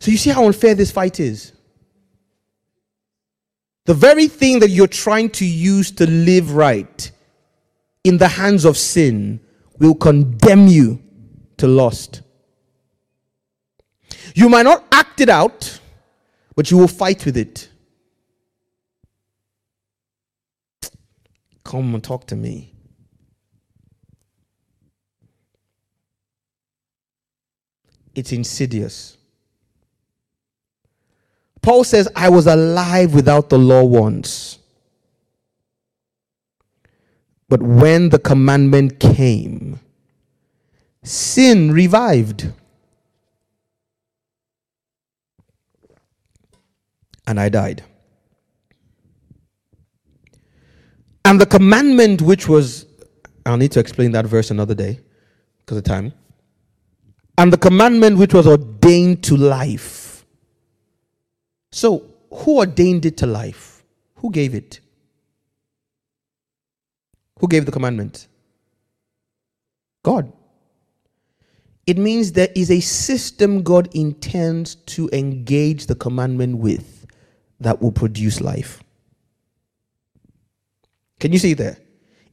So 0.00 0.10
you 0.10 0.16
see 0.16 0.30
how 0.30 0.44
unfair 0.44 0.74
this 0.74 0.90
fight 0.90 1.20
is? 1.20 1.52
The 3.84 3.94
very 3.94 4.26
thing 4.26 4.58
that 4.58 4.70
you're 4.70 4.88
trying 4.88 5.30
to 5.30 5.46
use 5.46 5.92
to 5.92 6.10
live 6.10 6.54
right 6.54 7.10
in 8.02 8.18
the 8.18 8.26
hands 8.26 8.64
of 8.64 8.76
sin 8.76 9.40
will 9.78 9.94
condemn 9.94 10.66
you 10.66 11.00
to 11.58 11.68
lust. 11.68 12.22
You 14.34 14.48
might 14.48 14.64
not 14.64 14.84
act 14.90 15.20
it 15.20 15.28
out, 15.28 15.80
but 16.56 16.68
you 16.70 16.78
will 16.78 16.88
fight 16.88 17.24
with 17.24 17.36
it. 17.36 17.68
Come 21.62 21.94
and 21.94 22.02
talk 22.02 22.26
to 22.26 22.36
me. 22.36 22.75
It's 28.16 28.32
insidious. 28.32 29.18
Paul 31.60 31.84
says, 31.84 32.08
I 32.16 32.30
was 32.30 32.46
alive 32.46 33.14
without 33.14 33.50
the 33.50 33.58
law 33.58 33.84
once. 33.84 34.58
But 37.48 37.62
when 37.62 38.08
the 38.08 38.18
commandment 38.18 38.98
came, 38.98 39.80
sin 41.02 41.70
revived. 41.72 42.52
And 47.26 47.38
I 47.38 47.48
died. 47.50 47.84
And 51.24 51.40
the 51.40 51.46
commandment, 51.46 52.22
which 52.22 52.48
was, 52.48 52.86
I'll 53.44 53.56
need 53.56 53.72
to 53.72 53.80
explain 53.80 54.12
that 54.12 54.24
verse 54.24 54.50
another 54.50 54.74
day 54.74 55.00
because 55.60 55.76
of 55.76 55.84
time. 55.84 56.14
And 57.38 57.52
the 57.52 57.58
commandment, 57.58 58.18
which 58.18 58.32
was 58.32 58.46
ordained 58.46 59.22
to 59.24 59.36
life. 59.36 60.24
So, 61.70 62.04
who 62.30 62.58
ordained 62.58 63.04
it 63.04 63.18
to 63.18 63.26
life? 63.26 63.84
Who 64.16 64.30
gave 64.30 64.54
it? 64.54 64.80
Who 67.38 67.48
gave 67.48 67.66
the 67.66 67.72
commandment? 67.72 68.28
God. 70.02 70.32
It 71.86 71.98
means 71.98 72.32
there 72.32 72.48
is 72.54 72.70
a 72.70 72.80
system 72.80 73.62
God 73.62 73.88
intends 73.94 74.74
to 74.74 75.08
engage 75.12 75.86
the 75.86 75.94
commandment 75.94 76.58
with 76.58 77.06
that 77.60 77.80
will 77.80 77.92
produce 77.92 78.40
life. 78.40 78.82
Can 81.20 81.32
you 81.32 81.38
see 81.38 81.54
there? 81.54 81.78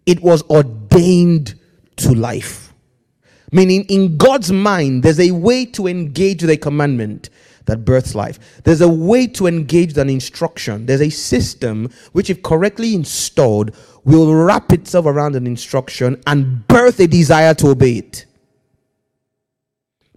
It 0.06 0.22
was 0.22 0.42
ordained 0.50 1.56
to 1.98 2.14
life. 2.14 2.73
Meaning, 3.54 3.84
in 3.84 4.18
God's 4.18 4.52
mind, 4.52 5.04
there's 5.04 5.20
a 5.20 5.30
way 5.30 5.64
to 5.68 5.86
engage 5.86 6.42
the 6.42 6.58
commandment 6.58 7.30
that 7.66 7.86
births 7.86 8.16
life. 8.16 8.62
There's 8.64 8.82
a 8.82 8.90
way 8.90 9.28
to 9.28 9.46
engage 9.46 9.96
an 9.96 10.10
instruction. 10.10 10.88
There's 10.88 11.02
a 11.02 11.12
system 11.12 11.92
which, 12.14 12.32
if 12.32 12.42
correctly 12.42 12.96
installed, 12.96 13.76
will 14.04 14.34
wrap 14.34 14.74
itself 14.74 15.06
around 15.06 15.36
an 15.36 15.46
instruction 15.46 16.20
and 16.26 16.68
birth 16.68 17.00
a 17.00 17.06
desire 17.06 17.54
to 17.54 17.68
obey 17.70 17.94
it. 17.94 18.26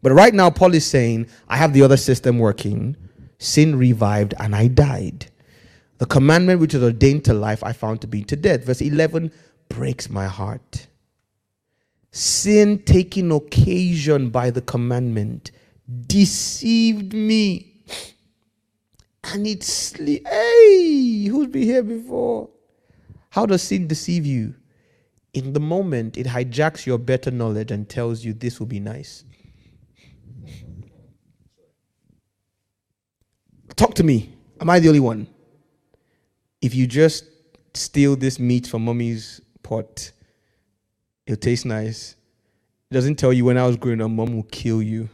But 0.00 0.12
right 0.12 0.32
now, 0.32 0.48
Paul 0.48 0.72
is 0.72 0.86
saying, 0.86 1.28
I 1.46 1.58
have 1.58 1.74
the 1.74 1.82
other 1.82 1.98
system 1.98 2.38
working. 2.38 2.96
Sin 3.38 3.76
revived 3.76 4.32
and 4.38 4.56
I 4.56 4.68
died. 4.68 5.26
The 5.98 6.06
commandment 6.06 6.60
which 6.60 6.72
is 6.72 6.82
ordained 6.82 7.26
to 7.26 7.34
life, 7.34 7.62
I 7.62 7.74
found 7.74 8.00
to 8.00 8.06
be 8.06 8.24
to 8.24 8.36
death. 8.36 8.64
Verse 8.64 8.80
11 8.80 9.30
breaks 9.68 10.08
my 10.08 10.26
heart. 10.26 10.86
Sin 12.16 12.78
taking 12.78 13.30
occasion 13.30 14.30
by 14.30 14.48
the 14.48 14.62
commandment 14.62 15.51
deceived 16.06 17.12
me. 17.12 17.74
And 19.22 19.47
it's 19.47 19.70
sleep. 19.70 20.26
Hey, 20.26 21.26
who's 21.26 21.48
been 21.48 21.64
here 21.64 21.82
before? 21.82 22.48
How 23.28 23.44
does 23.44 23.60
sin 23.60 23.86
deceive 23.86 24.24
you? 24.24 24.55
In 25.34 25.52
the 25.52 25.60
moment, 25.60 26.16
it 26.16 26.26
hijacks 26.26 26.86
your 26.86 26.97
better 26.97 27.30
knowledge 27.30 27.70
and 27.70 27.86
tells 27.86 28.24
you 28.24 28.32
this 28.32 28.59
will 28.59 28.66
be 28.66 28.80
nice. 28.80 29.22
Talk 33.76 33.93
to 33.97 34.02
me. 34.02 34.34
Am 34.59 34.70
I 34.70 34.80
the 34.80 34.88
only 34.88 35.01
one? 35.01 35.28
If 36.62 36.74
you 36.74 36.86
just 36.86 37.26
steal 37.74 38.16
this 38.16 38.38
meat 38.38 38.66
from 38.66 38.86
mommy's 38.86 39.43
pot, 39.62 40.12
it'll 41.26 41.40
taste 41.40 41.66
nice. 41.66 42.16
It 42.90 42.94
doesn't 42.94 43.16
tell 43.16 43.32
you 43.32 43.44
when 43.44 43.58
I 43.58 43.66
was 43.66 43.76
growing 43.76 44.00
up, 44.00 44.10
mom 44.10 44.34
will 44.34 44.44
kill 44.44 44.80
you. 44.80 45.08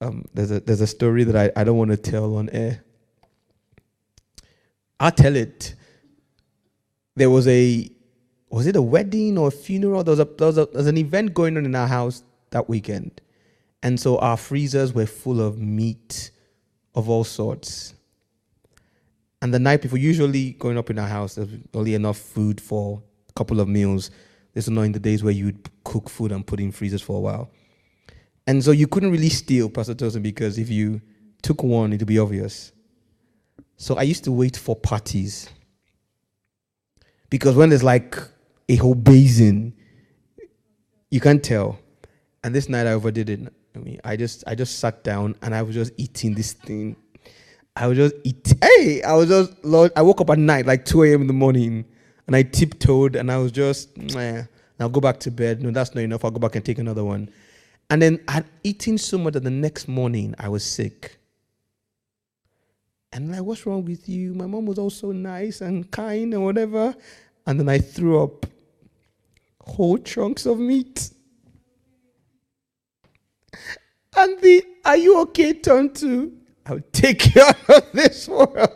Um, 0.00 0.24
there's 0.32 0.50
a 0.50 0.60
there's 0.60 0.80
a 0.80 0.86
story 0.86 1.24
that 1.24 1.36
I, 1.36 1.60
I 1.60 1.64
don't 1.64 1.76
want 1.76 1.90
to 1.90 1.96
tell 1.96 2.36
on 2.36 2.48
air. 2.50 2.82
I'll 5.00 5.10
tell 5.12 5.36
it. 5.36 5.74
There 7.16 7.30
was 7.30 7.48
a 7.48 7.90
was 8.50 8.66
it 8.66 8.76
a 8.76 8.82
wedding 8.82 9.38
or 9.38 9.48
a 9.48 9.52
funeral? 9.52 10.04
There 10.04 10.12
was 10.12 10.20
a 10.20 10.24
there 10.24 10.46
was, 10.46 10.58
a, 10.58 10.66
there 10.66 10.78
was 10.78 10.86
an 10.86 10.98
event 10.98 11.34
going 11.34 11.56
on 11.56 11.64
in 11.64 11.74
our 11.74 11.88
house 11.88 12.22
that 12.50 12.68
weekend. 12.68 13.20
And 13.82 13.98
so 13.98 14.18
our 14.18 14.36
freezers 14.36 14.92
were 14.92 15.06
full 15.06 15.40
of 15.40 15.58
meat 15.58 16.30
of 16.94 17.08
all 17.08 17.24
sorts. 17.24 17.94
And 19.40 19.54
the 19.54 19.60
night 19.60 19.82
before, 19.82 19.98
usually 19.98 20.52
going 20.52 20.76
up 20.76 20.90
in 20.90 20.98
our 20.98 21.06
house, 21.06 21.36
there's 21.36 21.48
only 21.72 21.94
enough 21.94 22.18
food 22.18 22.60
for 22.60 23.02
couple 23.38 23.60
of 23.60 23.68
meals. 23.68 24.10
This 24.54 24.64
is 24.64 24.70
not 24.70 24.82
in 24.82 24.92
the 24.92 24.98
days 24.98 25.22
where 25.22 25.32
you 25.32 25.46
would 25.46 25.70
cook 25.84 26.10
food 26.10 26.32
and 26.32 26.46
put 26.46 26.60
in 26.60 26.72
freezers 26.72 27.02
for 27.02 27.16
a 27.16 27.20
while. 27.20 27.50
And 28.46 28.64
so 28.64 28.72
you 28.72 28.86
couldn't 28.86 29.12
really 29.12 29.28
steal, 29.28 29.70
Pastor 29.70 29.94
Tosin, 29.94 30.22
because 30.22 30.58
if 30.58 30.68
you 30.68 31.00
took 31.42 31.62
one, 31.62 31.92
it 31.92 32.00
would 32.00 32.08
be 32.08 32.18
obvious. 32.18 32.72
So 33.76 33.94
I 33.96 34.02
used 34.02 34.24
to 34.24 34.32
wait 34.32 34.56
for 34.56 34.74
parties. 34.74 35.48
Because 37.30 37.54
when 37.54 37.68
there's 37.68 37.84
like 37.84 38.16
a 38.68 38.76
whole 38.76 38.94
basin, 38.94 39.74
you 41.10 41.20
can't 41.20 41.42
tell. 41.42 41.78
And 42.42 42.54
this 42.54 42.68
night 42.68 42.86
I 42.86 42.92
overdid 42.92 43.30
it. 43.30 43.52
I 43.76 43.78
mean, 43.78 44.00
I 44.02 44.16
just 44.16 44.44
I 44.46 44.54
just 44.54 44.78
sat 44.78 45.04
down 45.04 45.36
and 45.42 45.54
I 45.54 45.62
was 45.62 45.74
just 45.74 45.92
eating 45.96 46.34
this 46.34 46.54
thing. 46.54 46.96
I 47.76 47.86
was 47.86 47.96
just 47.96 48.14
eat. 48.24 48.54
Hey, 48.62 49.02
I 49.02 49.12
was 49.14 49.28
just 49.28 49.64
Lord. 49.64 49.92
I 49.94 50.02
woke 50.02 50.20
up 50.20 50.30
at 50.30 50.38
night 50.38 50.66
like 50.66 50.84
2 50.84 51.04
a.m. 51.04 51.20
in 51.20 51.26
the 51.26 51.32
morning, 51.32 51.84
and 52.28 52.36
I 52.36 52.44
tiptoed 52.44 53.16
and 53.16 53.32
I 53.32 53.38
was 53.38 53.50
just. 53.50 53.88
I'll 54.80 54.88
go 54.88 55.00
back 55.00 55.18
to 55.20 55.30
bed. 55.30 55.62
No, 55.62 55.70
that's 55.72 55.94
not 55.94 56.02
enough. 56.02 56.24
I'll 56.24 56.30
go 56.30 56.38
back 56.38 56.54
and 56.54 56.64
take 56.64 56.78
another 56.78 57.04
one. 57.04 57.30
And 57.90 58.00
then 58.00 58.20
I'd 58.28 58.44
eaten 58.62 58.96
so 58.98 59.18
much 59.18 59.34
that 59.34 59.42
the 59.42 59.50
next 59.50 59.88
morning 59.88 60.34
I 60.38 60.48
was 60.48 60.64
sick. 60.64 61.18
And 63.12 63.32
like, 63.32 63.42
what's 63.42 63.66
wrong 63.66 63.84
with 63.84 64.08
you? 64.08 64.34
My 64.34 64.46
mom 64.46 64.66
was 64.66 64.78
also 64.78 65.10
nice 65.10 65.62
and 65.62 65.90
kind 65.90 66.32
and 66.34 66.44
whatever. 66.44 66.94
And 67.46 67.58
then 67.58 67.68
I 67.68 67.78
threw 67.78 68.22
up 68.22 68.46
whole 69.60 69.98
chunks 69.98 70.46
of 70.46 70.58
meat. 70.58 71.10
And 74.16 74.40
the 74.40 74.64
are 74.84 74.96
you 74.96 75.20
okay 75.22 75.54
turn 75.54 75.92
to 75.94 76.32
I'll 76.66 76.80
take 76.92 77.34
you 77.34 77.42
out 77.42 77.70
of 77.70 77.92
this 77.92 78.28
world. 78.28 78.70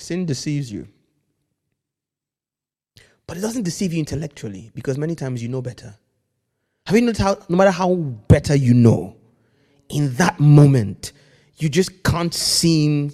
Sin 0.00 0.24
deceives 0.26 0.72
you. 0.72 0.88
But 3.26 3.36
it 3.36 3.40
doesn't 3.40 3.62
deceive 3.62 3.92
you 3.92 4.00
intellectually 4.00 4.70
because 4.74 4.98
many 4.98 5.14
times 5.14 5.42
you 5.42 5.48
know 5.48 5.62
better. 5.62 5.94
Have 6.86 6.96
you 6.96 7.02
noticed 7.02 7.20
how, 7.20 7.38
no 7.48 7.56
matter 7.56 7.70
how 7.70 7.94
better 7.94 8.56
you 8.56 8.74
know, 8.74 9.16
in 9.88 10.14
that 10.14 10.40
moment, 10.40 11.12
you 11.56 11.68
just 11.68 12.02
can't 12.02 12.32
seem 12.34 13.12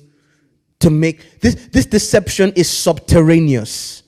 to 0.78 0.90
make 0.90 1.40
this, 1.40 1.54
this 1.72 1.86
deception 1.86 2.52
is 2.54 2.70
subterraneous. 2.70 4.04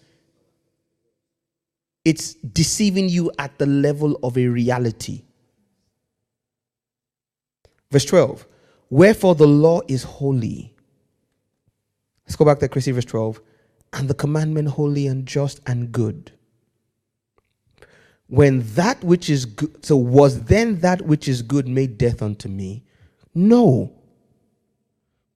It's 2.05 2.35
deceiving 2.35 3.09
you 3.09 3.33
at 3.39 3.59
the 3.59 3.67
level 3.67 4.19
of 4.23 4.39
a 4.39 4.47
reality. 4.47 5.23
Verse 7.91 8.05
12 8.05 8.47
Wherefore 8.91 9.35
the 9.35 9.47
law 9.47 9.81
is 9.89 10.05
holy. 10.05 10.75
Let's 12.29 12.37
go 12.37 12.45
back 12.45 12.59
to 12.59 12.69
Chrissy, 12.69 12.93
verse 12.93 13.07
12. 13.07 13.41
And 13.95 14.07
the 14.07 14.13
commandment 14.13 14.69
holy 14.69 15.07
and 15.07 15.25
just 15.25 15.61
and 15.67 15.91
good. 15.91 16.31
When 18.27 18.63
that 18.75 19.03
which 19.03 19.31
is 19.31 19.47
good, 19.47 19.83
so 19.83 19.97
was 19.97 20.45
then 20.45 20.81
that 20.81 21.01
which 21.01 21.27
is 21.27 21.41
good 21.41 21.67
made 21.67 21.97
death 21.97 22.21
unto 22.21 22.51
me? 22.51 22.85
No. 23.35 23.91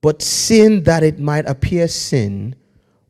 But 0.02 0.20
sin 0.20 0.82
that 0.82 1.02
it 1.02 1.18
might 1.18 1.46
appear 1.46 1.88
sin, 1.88 2.56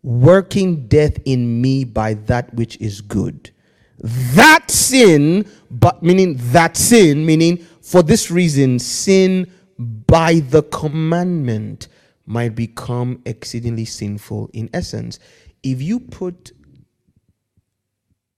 working 0.04 0.86
death 0.86 1.18
in 1.24 1.60
me 1.60 1.82
by 1.82 2.14
that 2.14 2.54
which 2.54 2.76
is 2.76 3.00
good. 3.00 3.50
That 3.98 4.70
sin, 4.70 5.50
but 5.72 6.04
meaning 6.04 6.36
that 6.52 6.76
sin, 6.76 7.26
meaning 7.26 7.56
for 7.80 8.04
this 8.04 8.30
reason, 8.30 8.78
sin 8.78 9.50
by 9.76 10.34
the 10.34 10.62
commandment 10.62 11.88
might 12.32 12.54
become 12.54 13.20
exceedingly 13.26 13.84
sinful 13.84 14.48
in 14.54 14.70
essence. 14.72 15.18
If 15.62 15.82
you 15.82 16.00
put 16.00 16.52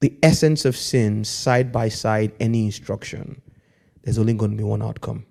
the 0.01 0.19
essence 0.21 0.65
of 0.65 0.77
sin 0.77 1.23
side 1.23 1.71
by 1.71 1.89
side 1.89 2.33
any 2.41 2.65
instruction, 2.65 3.41
there's 4.03 4.19
only 4.19 4.35
going 4.35 4.51
to 4.51 4.57
be 4.57 4.65
one 4.65 4.83
outcome. 4.83 5.25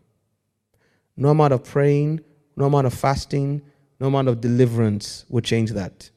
No 1.17 1.27
amount 1.29 1.51
of 1.51 1.65
praying, 1.65 2.21
no 2.55 2.65
amount 2.65 2.87
of 2.87 2.93
fasting, 2.93 3.61
no 3.99 4.07
amount 4.07 4.29
of 4.29 4.39
deliverance 4.39 5.25
will 5.27 5.41
change 5.41 5.71
that. 5.71 6.09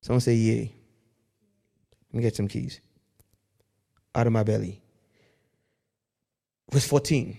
Someone 0.00 0.20
say, 0.20 0.34
Yay. 0.34 0.72
Let 2.12 2.16
me 2.16 2.22
get 2.22 2.36
some 2.36 2.46
keys 2.46 2.80
out 4.14 4.28
of 4.28 4.32
my 4.32 4.44
belly. 4.44 4.80
Verse 6.70 6.86
14. 6.86 7.36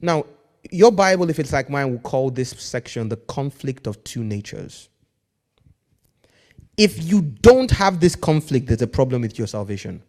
Now, 0.00 0.24
your 0.70 0.92
Bible, 0.92 1.30
if 1.30 1.38
it's 1.38 1.52
like 1.52 1.70
mine, 1.70 1.90
will 1.90 2.00
call 2.00 2.30
this 2.30 2.50
section 2.50 3.08
the 3.08 3.16
conflict 3.16 3.86
of 3.86 4.02
two 4.04 4.24
natures. 4.24 4.88
If 6.76 7.02
you 7.04 7.22
don't 7.22 7.70
have 7.72 8.00
this 8.00 8.16
conflict, 8.16 8.66
there's 8.68 8.82
a 8.82 8.86
problem 8.86 9.22
with 9.22 9.38
your 9.38 9.46
salvation. 9.46 10.02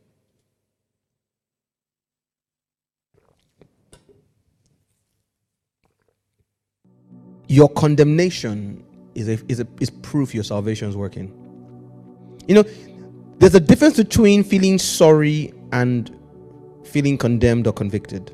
Your 7.48 7.70
condemnation 7.70 8.84
is, 9.16 9.30
a, 9.30 9.40
is, 9.50 9.60
a, 9.60 9.68
is 9.82 9.90
proof 9.90 10.34
your 10.34 10.44
salvation 10.44 10.90
is 10.90 10.98
working. 10.98 11.50
You 12.48 12.56
know, 12.56 12.64
there's 13.40 13.56
a 13.56 13.60
difference 13.60 13.98
between 13.98 14.44
feeling 14.44 14.80
sorry 14.80 15.54
and 15.72 16.16
feeling 16.86 17.18
condemned 17.18 17.68
or 17.68 17.74
convicted. 17.74 18.34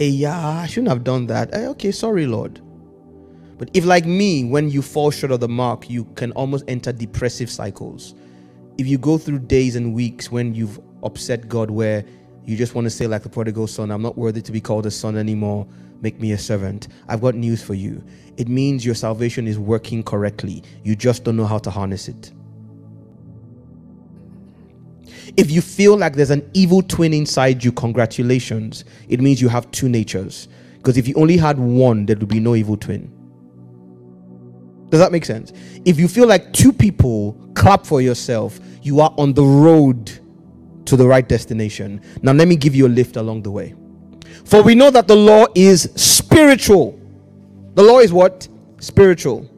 Hey, 0.00 0.08
yeah, 0.08 0.48
I 0.48 0.66
shouldn't 0.66 0.88
have 0.88 1.04
done 1.04 1.26
that. 1.28 1.54
Hey, 1.54 1.66
okay, 1.68 1.92
sorry, 1.92 2.26
Lord. 2.26 2.62
But 3.58 3.70
if, 3.74 3.84
like 3.84 4.06
me, 4.06 4.44
when 4.44 4.70
you 4.70 4.82
fall 4.82 5.10
short 5.10 5.32
of 5.32 5.40
the 5.40 5.48
mark, 5.48 5.90
you 5.90 6.06
can 6.16 6.32
almost 6.32 6.64
enter 6.68 6.92
depressive 6.92 7.50
cycles. 7.50 8.14
If 8.78 8.86
you 8.86 8.98
go 8.98 9.18
through 9.18 9.40
days 9.40 9.76
and 9.76 9.94
weeks 9.94 10.32
when 10.32 10.54
you've 10.54 10.80
upset 11.04 11.50
God, 11.50 11.70
where 11.70 12.04
you 12.46 12.56
just 12.56 12.74
want 12.74 12.86
to 12.86 12.90
say, 12.90 13.08
like 13.08 13.24
the 13.24 13.30
prodigal 13.30 13.68
son, 13.68 13.90
I'm 13.90 14.02
not 14.02 14.18
worthy 14.18 14.42
to 14.42 14.52
be 14.52 14.60
called 14.62 14.86
a 14.86 14.92
son 14.92 15.18
anymore, 15.18 15.68
make 16.02 16.20
me 16.20 16.32
a 16.32 16.38
servant. 16.38 16.88
I've 17.08 17.20
got 17.22 17.36
news 17.36 17.62
for 17.62 17.74
you. 17.74 18.02
It 18.38 18.48
means 18.48 18.86
your 18.86 18.96
salvation 18.96 19.46
is 19.48 19.58
working 19.58 20.02
correctly. 20.02 20.64
You 20.84 20.96
just 20.96 21.24
don't 21.24 21.36
know 21.36 21.46
how 21.46 21.58
to 21.58 21.70
harness 21.70 22.08
it. 22.08 22.32
If 25.36 25.50
you 25.50 25.60
feel 25.60 25.96
like 25.96 26.14
there's 26.14 26.30
an 26.30 26.48
evil 26.54 26.82
twin 26.82 27.12
inside 27.12 27.62
you, 27.62 27.72
congratulations. 27.72 28.84
It 29.08 29.20
means 29.20 29.40
you 29.40 29.48
have 29.48 29.70
two 29.70 29.88
natures. 29.88 30.48
Because 30.76 30.96
if 30.96 31.06
you 31.06 31.14
only 31.14 31.36
had 31.36 31.58
one, 31.58 32.06
there 32.06 32.16
would 32.16 32.28
be 32.28 32.40
no 32.40 32.54
evil 32.54 32.76
twin. 32.76 33.12
Does 34.88 34.98
that 34.98 35.12
make 35.12 35.24
sense? 35.24 35.52
If 35.84 36.00
you 36.00 36.08
feel 36.08 36.26
like 36.26 36.52
two 36.52 36.72
people, 36.72 37.34
clap 37.54 37.86
for 37.86 38.00
yourself. 38.00 38.58
You 38.82 39.00
are 39.00 39.14
on 39.18 39.34
the 39.34 39.44
road 39.44 40.10
to 40.86 40.96
the 40.96 41.06
right 41.06 41.28
destination. 41.28 42.00
Now, 42.22 42.32
let 42.32 42.48
me 42.48 42.56
give 42.56 42.74
you 42.74 42.86
a 42.86 42.88
lift 42.88 43.16
along 43.16 43.42
the 43.42 43.50
way. 43.50 43.74
For 44.44 44.62
we 44.62 44.74
know 44.74 44.90
that 44.90 45.06
the 45.06 45.14
law 45.14 45.46
is 45.54 45.92
spiritual. 45.94 46.98
The 47.74 47.82
law 47.82 48.00
is 48.00 48.12
what? 48.12 48.48
Spiritual. 48.80 49.48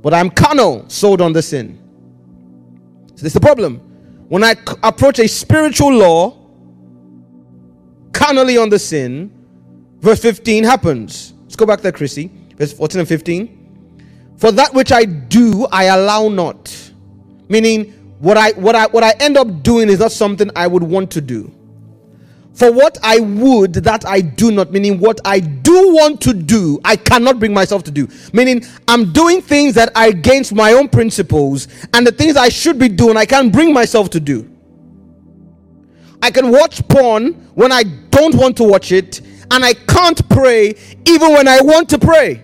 But 0.00 0.14
I'm 0.14 0.30
carnal, 0.30 0.88
sold 0.88 1.20
on 1.20 1.32
the 1.32 1.42
sin. 1.42 1.78
So 3.08 3.22
this 3.22 3.24
is 3.24 3.32
the 3.34 3.40
problem. 3.40 3.82
When 4.28 4.42
I 4.42 4.56
approach 4.82 5.18
a 5.18 5.28
spiritual 5.28 5.92
law, 5.92 6.36
carnally 8.12 8.58
on 8.58 8.70
the 8.70 8.78
sin, 8.78 9.30
verse 10.00 10.20
15 10.20 10.64
happens. 10.64 11.34
Let's 11.42 11.56
go 11.56 11.66
back 11.66 11.80
there, 11.80 11.92
Chrissy. 11.92 12.30
Verse 12.56 12.72
14 12.72 13.00
and 13.00 13.08
15. 13.08 14.34
For 14.36 14.50
that 14.52 14.74
which 14.74 14.92
I 14.92 15.04
do, 15.04 15.66
I 15.70 15.84
allow 15.84 16.28
not. 16.28 16.92
Meaning, 17.48 17.92
what 18.18 18.36
I 18.36 18.52
what 18.52 18.74
I 18.74 18.86
what 18.86 19.04
I 19.04 19.12
end 19.20 19.36
up 19.36 19.62
doing 19.62 19.88
is 19.88 20.00
not 20.00 20.10
something 20.10 20.50
I 20.56 20.66
would 20.66 20.82
want 20.82 21.10
to 21.12 21.20
do. 21.20 21.52
For 22.56 22.72
what 22.72 22.96
I 23.02 23.20
would, 23.20 23.74
that 23.74 24.06
I 24.06 24.22
do 24.22 24.50
not, 24.50 24.72
meaning 24.72 24.98
what 24.98 25.20
I 25.26 25.40
do 25.40 25.94
want 25.94 26.22
to 26.22 26.32
do, 26.32 26.80
I 26.82 26.96
cannot 26.96 27.38
bring 27.38 27.52
myself 27.52 27.84
to 27.84 27.90
do. 27.90 28.08
Meaning, 28.32 28.64
I'm 28.88 29.12
doing 29.12 29.42
things 29.42 29.74
that 29.74 29.94
are 29.94 30.06
against 30.06 30.54
my 30.54 30.72
own 30.72 30.88
principles, 30.88 31.68
and 31.92 32.06
the 32.06 32.12
things 32.12 32.34
I 32.34 32.48
should 32.48 32.78
be 32.78 32.88
doing, 32.88 33.18
I 33.18 33.26
can't 33.26 33.52
bring 33.52 33.74
myself 33.74 34.08
to 34.10 34.20
do. 34.20 34.50
I 36.22 36.30
can 36.30 36.50
watch 36.50 36.86
porn 36.88 37.34
when 37.54 37.72
I 37.72 37.82
don't 37.82 38.34
want 38.34 38.56
to 38.56 38.64
watch 38.64 38.90
it, 38.90 39.20
and 39.50 39.62
I 39.62 39.74
can't 39.74 40.26
pray 40.30 40.74
even 41.04 41.32
when 41.34 41.46
I 41.46 41.60
want 41.60 41.90
to 41.90 41.98
pray. 41.98 42.42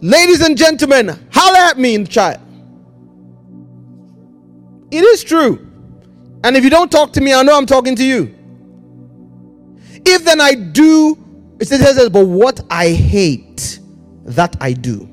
Ladies 0.00 0.40
and 0.40 0.56
gentlemen, 0.56 1.08
holler 1.30 1.58
at 1.58 1.76
me 1.76 1.94
in 1.94 2.04
the 2.04 2.08
chat. 2.08 2.40
It 4.90 5.04
is 5.04 5.22
true. 5.22 5.70
And 6.42 6.56
if 6.56 6.64
you 6.64 6.70
don't 6.70 6.90
talk 6.90 7.12
to 7.14 7.20
me, 7.20 7.34
I 7.34 7.42
know 7.42 7.54
I'm 7.54 7.66
talking 7.66 7.96
to 7.96 8.04
you. 8.04 8.35
If 10.08 10.24
then 10.24 10.40
I 10.40 10.54
do, 10.54 11.18
it 11.60 11.66
says, 11.66 12.08
but 12.10 12.26
what 12.26 12.60
I 12.70 12.90
hate, 12.90 13.80
that 14.24 14.56
I 14.60 14.72
do. 14.72 15.08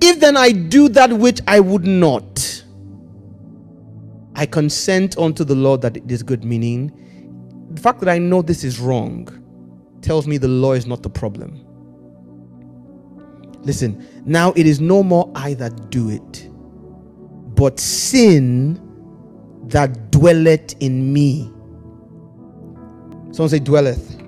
If 0.00 0.20
then 0.20 0.36
I 0.36 0.52
do 0.52 0.88
that 0.90 1.12
which 1.12 1.40
I 1.46 1.60
would 1.60 1.86
not, 1.86 2.64
I 4.34 4.46
consent 4.46 5.16
unto 5.18 5.44
the 5.44 5.54
Lord 5.54 5.80
that 5.82 5.96
it 5.96 6.10
is 6.10 6.22
good, 6.22 6.44
meaning 6.44 6.92
the 7.70 7.80
fact 7.80 8.00
that 8.00 8.08
I 8.08 8.18
know 8.18 8.42
this 8.42 8.64
is 8.64 8.78
wrong 8.80 9.28
tells 10.02 10.26
me 10.26 10.38
the 10.38 10.48
law 10.48 10.72
is 10.72 10.86
not 10.86 11.02
the 11.02 11.10
problem. 11.10 11.64
Listen, 13.62 14.06
now 14.24 14.52
it 14.56 14.66
is 14.66 14.80
no 14.80 15.02
more 15.02 15.30
I 15.34 15.54
that 15.54 15.90
do 15.90 16.10
it, 16.10 16.50
but 17.54 17.80
sin 17.80 18.80
that 19.68 20.10
dwelleth 20.10 20.74
in 20.80 21.12
me. 21.12 21.53
Someone 23.34 23.50
say, 23.50 23.60
dwelleth. 23.60 24.22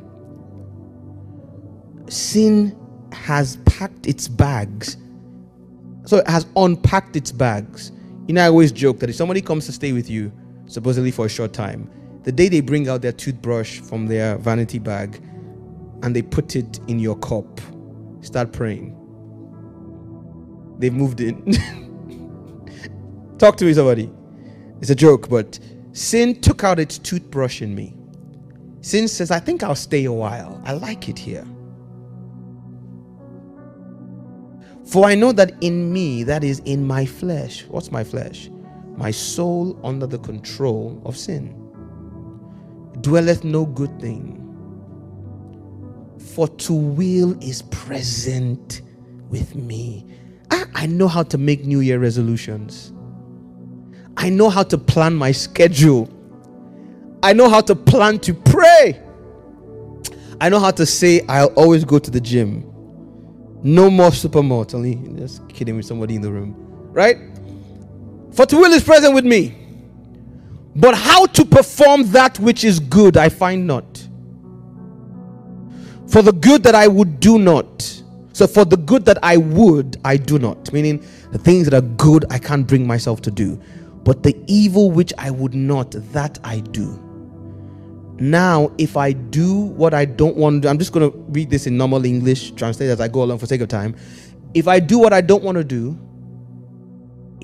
Sin 2.09 2.77
has 3.13 3.59
packed 3.67 4.07
its 4.09 4.29
bags 4.29 4.97
So 6.07 6.19
it 6.19 6.29
has 6.29 6.47
unpacked 6.57 7.17
its 7.17 7.33
bags. 7.33 7.93
You 8.29 8.35
know, 8.35 8.45
I 8.45 8.49
always 8.49 8.73
joke 8.73 9.01
that 9.01 9.11
if 9.11 9.17
somebody 9.17 9.43
comes 9.43 9.67
to 9.67 9.73
stay 9.73 9.93
with 9.93 10.11
you, 10.11 10.33
supposedly 10.67 11.11
for 11.11 11.27
a 11.27 11.29
short 11.31 11.53
time, 11.53 11.91
the 12.25 12.33
day 12.33 12.49
they 12.49 12.61
bring 12.61 12.89
out 12.89 13.03
their 13.03 13.13
toothbrush 13.13 13.81
from 13.81 14.07
their 14.07 14.39
vanity 14.39 14.79
bag 14.79 15.21
and 16.03 16.15
they 16.15 16.23
put 16.23 16.57
it 16.57 16.81
in 16.89 17.01
your 17.01 17.17
cup, 17.19 17.47
start 18.23 18.53
praying. 18.53 18.97
They've 20.79 20.95
moved 20.95 21.21
in. 21.21 21.55
Talk 23.39 23.57
to 23.59 23.65
me, 23.67 23.75
somebody. 23.75 24.11
It's 24.81 24.91
a 24.91 24.95
joke, 24.97 25.29
but 25.29 25.59
sin 25.93 26.41
took 26.41 26.65
out 26.65 26.79
its 26.81 26.99
toothbrush 26.99 27.63
in 27.63 27.75
me. 27.75 27.97
Sin 28.87 29.09
says, 29.09 29.33
I 29.33 29.41
think 29.41 29.65
I'll 29.65 29.75
stay 29.75 30.05
a 30.05 30.13
while. 30.13 30.63
I 30.65 30.75
like 30.75 31.09
it 31.09 31.19
here. 31.19 31.45
For 34.85 35.07
I 35.07 35.17
know 35.17 35.33
that 35.33 35.61
in 35.61 35.93
me, 35.93 36.23
that 36.23 36.45
is 36.45 36.61
in 36.61 36.87
my 36.87 37.05
flesh. 37.05 37.65
What's 37.67 37.91
my 37.91 38.05
flesh? 38.05 38.49
My 38.97 39.11
soul 39.11 39.77
under 39.83 40.07
the 40.07 40.21
control 40.21 41.03
of 41.05 41.17
sin. 41.17 41.53
Dwelleth 43.01 43.43
no 43.43 43.67
good 43.67 44.01
thing. 44.01 44.41
For 46.37 46.47
to 46.47 46.73
will 46.73 47.37
is 47.43 47.63
present 47.63 48.83
with 49.31 49.57
me. 49.57 50.07
I, 50.53 50.65
I 50.75 50.87
know 50.87 51.09
how 51.09 51.25
to 51.25 51.37
make 51.37 51.65
New 51.65 51.81
Year 51.81 51.99
resolutions. 51.99 52.93
I 54.17 54.31
know 54.31 54.49
how 54.49 54.63
to 54.63 54.79
plan 54.79 55.17
my 55.17 55.33
schedule. 55.33 56.09
I 57.23 57.33
know 57.33 57.49
how 57.49 57.61
to 57.63 57.75
plan 57.75 58.19
to 58.21 58.35
pray. 58.35 59.03
I 60.41 60.49
know 60.49 60.61
how 60.61 60.71
to 60.73 60.85
say 60.85 61.23
I'll 61.29 61.53
always 61.55 61.85
go 61.85 61.99
to 61.99 62.11
the 62.11 62.21
gym. 62.21 62.73
No 63.63 63.91
more 63.91 64.11
supermalt. 64.11 64.75
Only 64.75 64.97
just 65.19 65.49
kidding 65.49 65.77
with 65.77 65.87
somebody 65.87 66.15
in 66.15 66.23
the 66.23 66.31
room, 66.31 66.55
right? 66.93 67.19
For 68.33 68.45
to 68.47 68.57
will 68.57 68.73
is 68.73 68.85
present 68.85 69.15
with 69.15 69.25
me. 69.25 69.57
But 70.75 70.95
how 70.95 71.25
to 71.27 71.45
perform 71.45 72.05
that 72.13 72.39
which 72.39 72.63
is 72.63 72.81
good, 72.81 73.17
I 73.17 73.31
find 73.31 73.67
not. 73.67 74.07
For 76.07 76.21
the 76.21 76.33
good 76.33 76.63
that 76.65 76.75
I 76.75 76.87
would 76.87 77.19
do 77.19 77.39
not. 77.39 77.83
So 78.35 78.47
for 78.47 78.67
the 78.67 78.77
good 78.77 79.07
that 79.07 79.19
I 79.23 79.39
would, 79.39 79.97
I 80.05 80.19
do 80.19 80.39
not. 80.39 80.71
Meaning 80.75 81.03
the 81.33 81.39
things 81.39 81.65
that 81.67 81.73
are 81.73 81.87
good, 81.87 82.27
I 82.31 82.39
can't 82.39 82.67
bring 82.67 82.87
myself 82.87 83.23
to 83.23 83.31
do. 83.31 83.59
But 84.05 84.23
the 84.23 84.37
evil 84.47 84.91
which 84.91 85.15
I 85.17 85.31
would 85.31 85.55
not, 85.55 85.93
that 86.13 86.39
I 86.45 86.61
do. 86.61 87.03
Now, 88.19 88.73
if 88.79 88.97
I 88.97 89.13
do 89.13 89.55
what 89.55 89.93
I 89.93 90.07
don't 90.07 90.37
want 90.37 90.57
to 90.57 90.61
do, 90.63 90.69
I'm 90.69 90.79
just 90.79 90.93
going 90.93 91.11
to 91.11 91.17
read 91.29 91.51
this 91.51 91.67
in 91.67 91.77
normal 91.77 92.05
English, 92.05 92.53
translate 92.53 92.89
as 92.89 93.01
I 93.01 93.09
go 93.09 93.23
along 93.23 93.39
for 93.39 93.47
sake 93.47 93.61
of 93.61 93.69
time. 93.69 93.95
If 94.55 94.69
I 94.69 94.81
do 94.81 94.99
what 94.99 95.13
I 95.13 95.21
don't 95.21 95.45
want 95.45 95.59
to 95.59 95.65
do, 95.65 95.99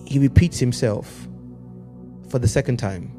he 0.07 0.19
repeats 0.19 0.59
himself 0.59 1.29
for 2.31 2.39
the 2.39 2.49
second 2.49 2.79
time. 2.79 3.13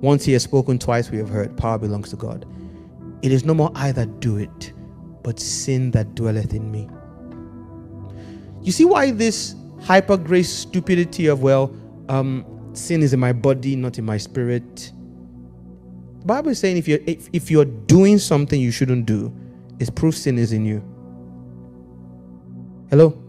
Once 0.00 0.24
he 0.24 0.32
has 0.34 0.44
spoken, 0.44 0.78
twice 0.78 1.10
we 1.10 1.18
have 1.18 1.28
heard. 1.28 1.56
Power 1.56 1.78
belongs 1.78 2.10
to 2.10 2.16
God. 2.16 2.46
It 3.22 3.32
is 3.32 3.44
no 3.44 3.52
more 3.52 3.72
I 3.74 3.90
that 3.92 4.20
do 4.20 4.36
it, 4.36 4.72
but 5.24 5.40
sin 5.40 5.90
that 5.90 6.14
dwelleth 6.14 6.54
in 6.54 6.70
me. 6.70 6.88
You 8.62 8.70
see 8.70 8.84
why 8.84 9.10
this 9.10 9.56
hyper 9.82 10.16
grace 10.16 10.48
stupidity 10.48 11.26
of, 11.26 11.42
well, 11.42 11.74
um, 12.08 12.44
sin 12.74 13.02
is 13.02 13.12
in 13.12 13.18
my 13.18 13.32
body, 13.32 13.74
not 13.74 13.98
in 13.98 14.04
my 14.04 14.16
spirit 14.16 14.92
Bible 16.24 16.50
is 16.50 16.58
saying 16.58 16.76
if 16.76 16.88
you're 16.88 17.00
if, 17.06 17.28
if 17.32 17.50
you're 17.50 17.64
doing 17.64 18.18
something 18.18 18.60
you 18.60 18.70
shouldn't 18.70 19.06
do, 19.06 19.32
it's 19.78 19.90
proof 19.90 20.16
sin 20.16 20.38
is 20.38 20.52
in 20.52 20.64
you. 20.64 20.82
Hello? 22.90 23.22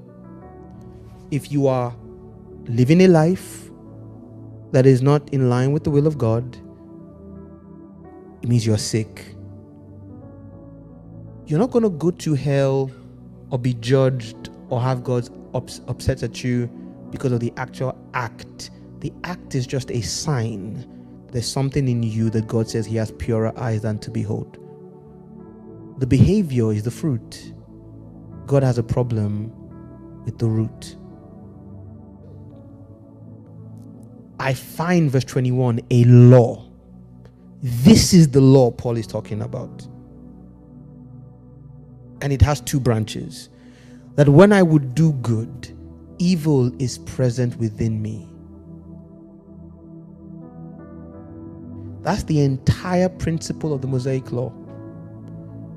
If 1.32 1.52
you 1.52 1.68
are 1.68 1.94
living 2.66 3.02
a 3.02 3.07
life 3.07 3.70
that 4.72 4.86
is 4.86 5.02
not 5.02 5.30
in 5.30 5.49
line 5.49 5.72
with 5.72 5.84
the 5.84 5.91
will 5.91 6.07
of 6.07 6.18
God, 6.18 6.57
it 8.41 8.49
means 8.49 8.66
you're 8.66 8.78
sick. 8.78 9.36
You're 11.45 11.60
not 11.60 11.72
going 11.72 11.84
to 11.84 11.90
go 11.90 12.11
to 12.11 12.34
hell 12.36 12.91
or 13.52 13.60
be 13.60 13.74
judged 13.76 14.49
or 14.70 14.82
have 14.82 15.03
God 15.03 15.30
ups, 15.53 15.82
upset 15.88 16.24
at 16.24 16.44
you 16.44 16.68
because 17.11 17.32
of 17.32 17.40
the 17.40 17.52
actual 17.57 17.98
act. 18.14 18.72
The 18.99 19.11
act 19.24 19.56
is 19.56 19.66
just 19.66 19.91
a 19.91 20.02
sign 20.02 20.98
there's 21.31 21.47
something 21.47 21.88
in 21.88 22.03
you 22.03 22.30
that 22.31 22.47
God 22.47 22.69
says 22.69 22.85
He 22.85 22.95
has 22.97 23.11
purer 23.11 23.53
eyes 23.57 23.81
than 23.81 23.99
to 23.99 24.11
behold. 24.11 24.57
The 25.99 26.07
behavior 26.07 26.72
is 26.72 26.84
the 26.84 26.91
fruit. 26.91 27.53
God 28.45 28.64
has 28.64 28.77
a 28.77 28.84
problem 28.84 29.51
with 30.26 30.38
the 30.39 30.47
root. 30.47 30.95
I 34.39 34.53
find 34.53 35.11
verse 35.11 35.26
21 35.26 35.81
a 35.91 36.03
law. 36.06 36.65
This 37.61 38.14
is 38.14 38.30
the 38.30 38.41
law 38.41 38.72
Paul 38.72 38.97
is 38.97 39.06
talking 39.06 39.41
about. 39.41 39.85
And 42.22 42.31
it 42.31 42.41
has 42.41 42.61
two 42.61 42.80
branches. 42.80 43.49
That 44.15 44.30
when 44.30 44.53
I 44.53 44.64
would 44.64 44.95
do 44.95 45.14
good, 45.14 45.77
evil 46.19 46.72
is 46.81 46.97
present 46.99 47.57
within 47.57 48.01
me. 48.01 48.30
That's 52.01 52.23
the 52.23 52.41
entire 52.41 53.09
principle 53.09 53.73
of 53.73 53.81
the 53.81 53.88
Mosaic 53.88 54.31
Law. 54.31 54.53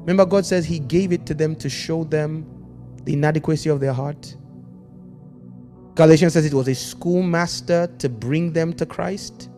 Remember, 0.00 0.24
God 0.26 0.46
says 0.46 0.64
He 0.64 0.78
gave 0.78 1.12
it 1.12 1.26
to 1.26 1.34
them 1.34 1.56
to 1.56 1.68
show 1.68 2.04
them 2.04 2.46
the 3.04 3.14
inadequacy 3.14 3.68
of 3.68 3.80
their 3.80 3.92
heart. 3.92 4.36
Galatians 5.94 6.32
says 6.32 6.46
it 6.46 6.54
was 6.54 6.68
a 6.68 6.74
schoolmaster 6.74 7.86
to 7.98 8.08
bring 8.08 8.52
them 8.52 8.72
to 8.74 8.86
Christ. 8.86 9.50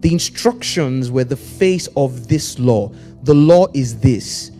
The 0.00 0.12
instructions 0.12 1.10
were 1.10 1.24
the 1.24 1.36
face 1.36 1.88
of 1.96 2.26
this 2.26 2.58
law. 2.58 2.92
The 3.22 3.34
law 3.34 3.68
is 3.72 4.00
this 4.00 4.50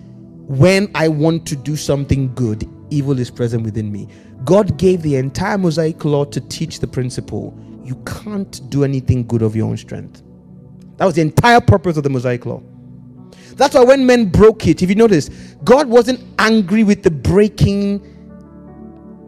when 0.46 0.90
I 0.94 1.08
want 1.08 1.46
to 1.46 1.56
do 1.56 1.76
something 1.76 2.32
good, 2.34 2.68
evil 2.90 3.18
is 3.18 3.30
present 3.30 3.64
within 3.64 3.90
me. 3.90 4.08
God 4.44 4.76
gave 4.76 5.02
the 5.02 5.16
entire 5.16 5.58
Mosaic 5.58 6.04
law 6.04 6.24
to 6.26 6.40
teach 6.40 6.80
the 6.80 6.86
principle 6.86 7.58
you 7.84 7.96
can't 8.06 8.70
do 8.70 8.84
anything 8.84 9.26
good 9.26 9.42
of 9.42 9.56
your 9.56 9.68
own 9.68 9.76
strength. 9.76 10.22
That 11.02 11.06
was 11.06 11.16
the 11.16 11.22
entire 11.22 11.60
purpose 11.60 11.96
of 11.96 12.04
the 12.04 12.10
Mosaic 12.10 12.46
Law. 12.46 12.62
That's 13.56 13.74
why 13.74 13.82
when 13.82 14.06
men 14.06 14.26
broke 14.26 14.68
it, 14.68 14.84
if 14.84 14.88
you 14.88 14.94
notice, 14.94 15.30
God 15.64 15.88
wasn't 15.88 16.20
angry 16.38 16.84
with 16.84 17.02
the 17.02 17.10
breaking 17.10 18.06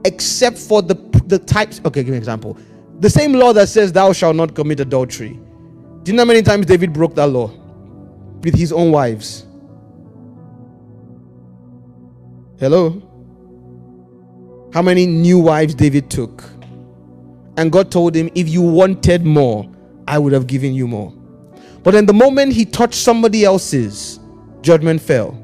except 0.04 0.56
for 0.56 0.82
the, 0.82 0.94
the 1.26 1.40
types. 1.40 1.80
Okay, 1.84 2.04
give 2.04 2.10
me 2.10 2.16
an 2.18 2.18
example. 2.18 2.56
The 3.00 3.10
same 3.10 3.32
law 3.32 3.52
that 3.54 3.68
says, 3.68 3.90
Thou 3.90 4.12
shalt 4.12 4.36
not 4.36 4.54
commit 4.54 4.78
adultery. 4.78 5.30
Do 6.04 6.12
you 6.12 6.16
know 6.16 6.22
how 6.22 6.28
many 6.28 6.42
times 6.42 6.66
David 6.66 6.92
broke 6.92 7.16
that 7.16 7.26
law? 7.26 7.50
With 8.44 8.54
his 8.54 8.72
own 8.72 8.92
wives. 8.92 9.44
Hello? 12.60 13.02
How 14.72 14.80
many 14.80 15.06
new 15.06 15.40
wives 15.40 15.74
David 15.74 16.08
took? 16.08 16.44
And 17.56 17.72
God 17.72 17.90
told 17.90 18.14
him, 18.14 18.30
If 18.36 18.48
you 18.48 18.62
wanted 18.62 19.26
more, 19.26 19.68
I 20.06 20.20
would 20.20 20.32
have 20.32 20.46
given 20.46 20.72
you 20.72 20.86
more. 20.86 21.12
But 21.84 21.94
in 21.94 22.06
the 22.06 22.14
moment 22.14 22.54
he 22.54 22.64
touched 22.64 22.94
somebody 22.94 23.44
else's, 23.44 24.18
judgment 24.62 25.00
fell. 25.00 25.38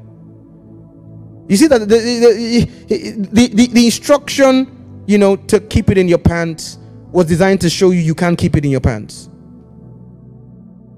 You 1.47 1.55
see 1.55 1.67
that 1.67 1.79
the, 1.79 1.85
the, 1.85 3.27
the, 3.31 3.47
the, 3.47 3.67
the 3.67 3.85
instruction, 3.85 5.03
you 5.05 5.17
know, 5.17 5.35
to 5.35 5.59
keep 5.59 5.89
it 5.89 5.97
in 5.97 6.07
your 6.07 6.17
pants 6.17 6.79
was 7.11 7.27
designed 7.27 7.61
to 7.61 7.69
show 7.69 7.91
you 7.91 7.99
you 7.99 8.15
can't 8.15 8.37
keep 8.37 8.55
it 8.55 8.65
in 8.65 8.71
your 8.71 8.79
pants. 8.79 9.29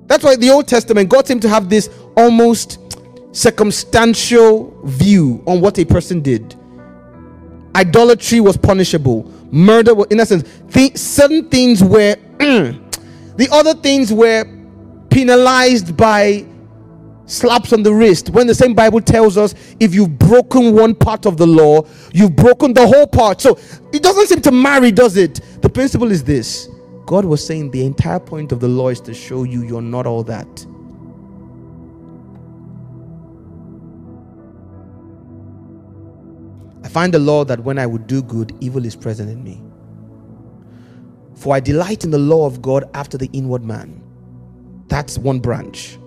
That's 0.08 0.24
why 0.24 0.36
the 0.36 0.50
Old 0.50 0.68
Testament 0.68 1.10
got 1.10 1.30
him 1.30 1.40
to 1.42 1.50
have 1.50 1.70
this 1.70 1.90
almost 2.16 2.80
circumstantial 3.36 4.80
view 4.86 5.44
on 5.46 5.60
what 5.60 5.78
a 5.80 5.86
person 5.86 6.22
did. 6.22 6.56
Idolatry 7.76 8.40
was 8.40 8.56
punishable. 8.56 9.24
Murder, 9.52 9.96
was, 9.96 10.08
in 10.12 10.20
essence, 10.20 10.48
th- 10.72 10.96
certain 10.98 11.50
things 11.50 11.84
were. 11.84 12.16
the 12.38 13.50
other 13.52 13.74
things 13.74 14.14
were 14.14 14.46
penalized 15.14 15.96
by 15.96 16.44
slaps 17.28 17.72
on 17.72 17.84
the 17.84 17.94
wrist. 17.94 18.32
When 18.32 18.48
the 18.48 18.56
same 18.56 18.74
bible 18.74 19.00
tells 19.00 19.38
us 19.38 19.54
if 19.80 19.94
you've 19.94 20.18
broken 20.18 20.76
one 20.76 20.96
part 20.96 21.26
of 21.28 21.38
the 21.38 21.46
law 21.46 21.84
you've 22.12 22.36
broken 22.36 22.74
the 22.74 22.86
whole 22.86 23.08
part. 23.08 23.40
So 23.40 23.58
it 23.94 24.02
doesn't 24.02 24.28
seem 24.28 24.42
to 24.42 24.52
marry 24.52 24.92
does 24.92 25.16
it? 25.16 25.40
The 25.62 25.70
principle 25.70 26.12
is 26.12 26.24
this. 26.24 26.68
God 27.06 27.26
was 27.26 27.46
saying 27.46 27.72
the 27.72 27.86
entire 27.86 28.20
point 28.20 28.52
of 28.52 28.60
the 28.60 28.68
law 28.68 28.90
is 28.90 29.00
to 29.02 29.14
show 29.14 29.44
you 29.44 29.64
you're 29.64 29.82
not 29.82 30.08
all 30.08 30.24
that. 30.24 30.66
I 36.84 36.90
find 36.90 37.14
the 37.14 37.20
law 37.20 37.46
that 37.46 37.60
when 37.60 37.78
i 37.78 37.86
would 37.86 38.08
do 38.08 38.22
good 38.24 38.56
evil 38.62 38.84
is 38.86 38.96
present 38.96 39.30
in 39.30 39.44
me. 39.44 39.62
For 41.36 41.54
i 41.56 41.60
delight 41.60 42.04
in 42.04 42.10
the 42.10 42.18
law 42.20 42.48
of 42.48 42.62
god 42.64 42.90
after 42.96 43.18
the 43.18 43.30
inward 43.32 43.64
man 43.64 44.03
that's 44.88 45.18
one 45.18 45.40
branch. 45.40 45.98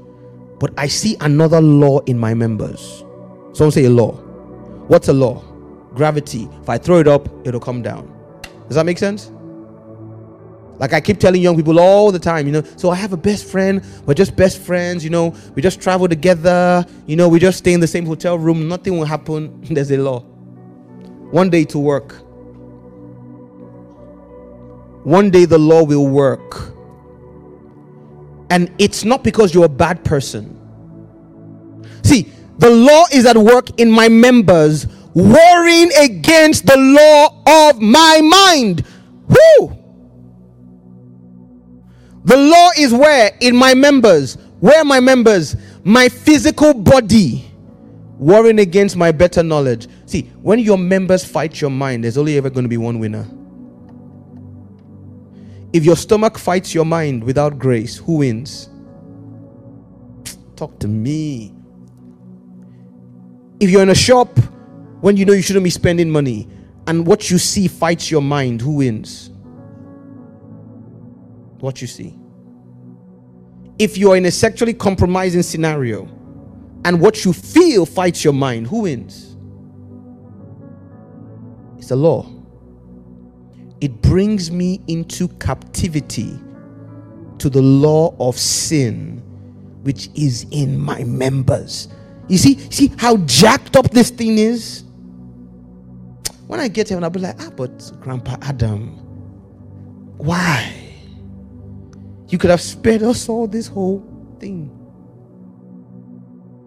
But 0.59 0.73
I 0.79 0.87
see 0.87 1.17
another 1.21 1.61
law 1.61 2.01
in 2.01 2.19
my 2.19 2.35
members. 2.35 3.05
Someone 3.53 3.73
say 3.73 3.85
a 3.85 3.91
law. 3.91 4.13
What's 4.89 5.09
a 5.09 5.13
law? 5.13 5.43
gravity. 5.97 6.49
If 6.63 6.69
I 6.69 6.79
throw 6.79 7.01
it 7.01 7.09
up, 7.09 7.29
it'll 7.45 7.59
come 7.59 7.83
down. 7.83 8.07
Does 8.69 8.77
that 8.77 8.87
make 8.87 8.99
sense? 8.99 9.33
Like 10.79 10.93
I 10.93 11.01
keep 11.01 11.19
telling 11.19 11.41
young 11.41 11.57
people 11.57 11.81
all 11.81 12.13
the 12.13 12.19
time, 12.19 12.47
you 12.47 12.53
know, 12.53 12.63
so 12.77 12.91
I 12.91 12.97
have 12.97 13.15
a 13.15 13.17
best 13.17 13.47
friend, 13.47 13.83
we're 14.05 14.13
just 14.13 14.37
best 14.37 14.61
friends, 14.61 15.03
you 15.03 15.09
know, 15.09 15.35
we 15.55 15.63
just 15.63 15.81
travel 15.81 16.07
together, 16.07 16.85
you 17.07 17.17
know, 17.17 17.31
we 17.31 17.39
just 17.39 17.59
stay 17.59 17.73
in 17.73 17.81
the 17.81 17.87
same 17.87 18.05
hotel 18.05 18.39
room, 18.39 18.69
nothing 18.69 18.99
will 18.99 19.07
happen. 19.07 19.59
There's 19.71 19.91
a 19.91 19.97
law. 19.97 20.21
One 21.31 21.49
day 21.49 21.65
to 21.65 21.79
work. 21.79 22.13
One 25.05 25.31
day 25.31 25.47
the 25.47 25.59
law 25.59 25.83
will 25.83 26.07
work. 26.07 26.76
And 28.51 28.73
it's 28.79 29.05
not 29.05 29.25
because 29.25 29.53
you're 29.53 29.65
a 29.65 29.69
bad 29.69 30.05
person. 30.05 30.53
See, 32.03 32.31
the 32.59 32.71
law 32.71 33.05
is 33.13 33.27
at 33.27 33.37
work 33.37 33.79
in 33.79 33.91
my 33.91 34.09
members, 34.09 34.87
warring 35.15 35.91
against 35.99 36.67
the 36.67 36.77
law 36.77 37.69
of 37.69 37.81
my 37.81 38.21
mind. 38.23 38.87
Whoo! 39.29 39.77
The 42.25 42.37
law 42.37 42.71
is 42.77 42.93
where? 42.93 43.37
In 43.41 43.57
my 43.57 43.75
members. 43.75 44.37
Where 44.61 44.85
my 44.85 45.01
members? 45.01 45.57
My 45.85 46.09
physical 46.09 46.75
body. 46.75 47.51
Warring 48.19 48.59
against 48.59 48.97
my 48.97 49.13
better 49.13 49.43
knowledge. 49.43 49.87
See, 50.07 50.23
when 50.43 50.59
your 50.59 50.79
members 50.79 51.25
fight 51.25 51.61
your 51.61 51.71
mind, 51.71 52.05
there's 52.05 52.19
only 52.19 52.37
ever 52.37 52.51
going 52.51 52.65
to 52.65 52.69
be 52.69 52.79
one 52.79 52.99
winner. 52.99 53.27
If 55.77 55.85
your 55.85 55.97
stomach 55.97 56.39
fights 56.39 56.75
your 56.75 56.87
mind 56.87 57.23
without 57.23 57.59
grace, 57.59 57.99
who 57.99 58.17
wins? 58.17 58.71
Talk 60.57 60.79
to 60.79 60.89
me. 60.89 61.53
If 63.61 63.69
you're 63.69 63.83
in 63.83 63.91
a 63.91 63.95
shop 63.95 64.39
when 65.03 65.19
you 65.19 65.27
know 65.27 65.35
you 65.35 65.43
shouldn't 65.43 65.65
be 65.65 65.69
spending 65.69 66.11
money 66.11 66.49
and 66.87 67.07
what 67.07 67.31
you 67.31 67.37
see 67.37 67.69
fights 67.69 68.11
your 68.11 68.23
mind, 68.23 68.63
who 68.63 68.77
wins? 68.77 69.29
What 71.61 71.83
you 71.83 71.87
see. 71.87 72.19
If 73.79 73.99
you're 73.99 74.17
in 74.17 74.25
a 74.25 74.31
sexually 74.31 74.73
compromising 74.73 75.43
scenario 75.43 76.05
and 76.87 77.03
what 77.03 77.23
you 77.23 77.35
feel 77.35 77.85
fights 77.85 78.25
your 78.25 78.33
mind, 78.33 78.67
who 78.67 78.81
wins? 78.81 79.37
It's 81.77 81.89
the 81.89 81.97
law 81.97 82.33
it 83.81 84.01
brings 84.03 84.51
me 84.51 84.81
into 84.87 85.29
captivity 85.29 86.39
to 87.39 87.51
the 87.51 87.63
law 87.63 88.15
of 88.19 88.37
sin 88.39 89.23
which 89.83 90.09
is 90.15 90.47
in 90.51 90.79
my 90.79 91.05
members. 91.05 91.89
You 92.29 92.39
see, 92.39 92.59
see 92.71 92.93
how 92.97 93.19
jacked 93.19 93.77
up 93.77 93.91
this 93.91 94.11
thing 94.11 94.39
is? 94.39 94.83
When 96.49 96.59
I 96.59 96.69
get 96.69 96.89
here, 96.89 97.01
I'll 97.01 97.11
be 97.11 97.21
like, 97.21 97.37
ah, 97.41 97.51
but 97.55 97.93
Grandpa 98.01 98.37
Adam, 98.43 98.89
why? 100.17 100.73
You 102.29 102.39
could 102.39 102.51
have 102.51 102.61
spared 102.61 103.03
us 103.03 103.29
all 103.29 103.47
this 103.47 103.69
whole 103.69 104.01
thing. 104.41 104.71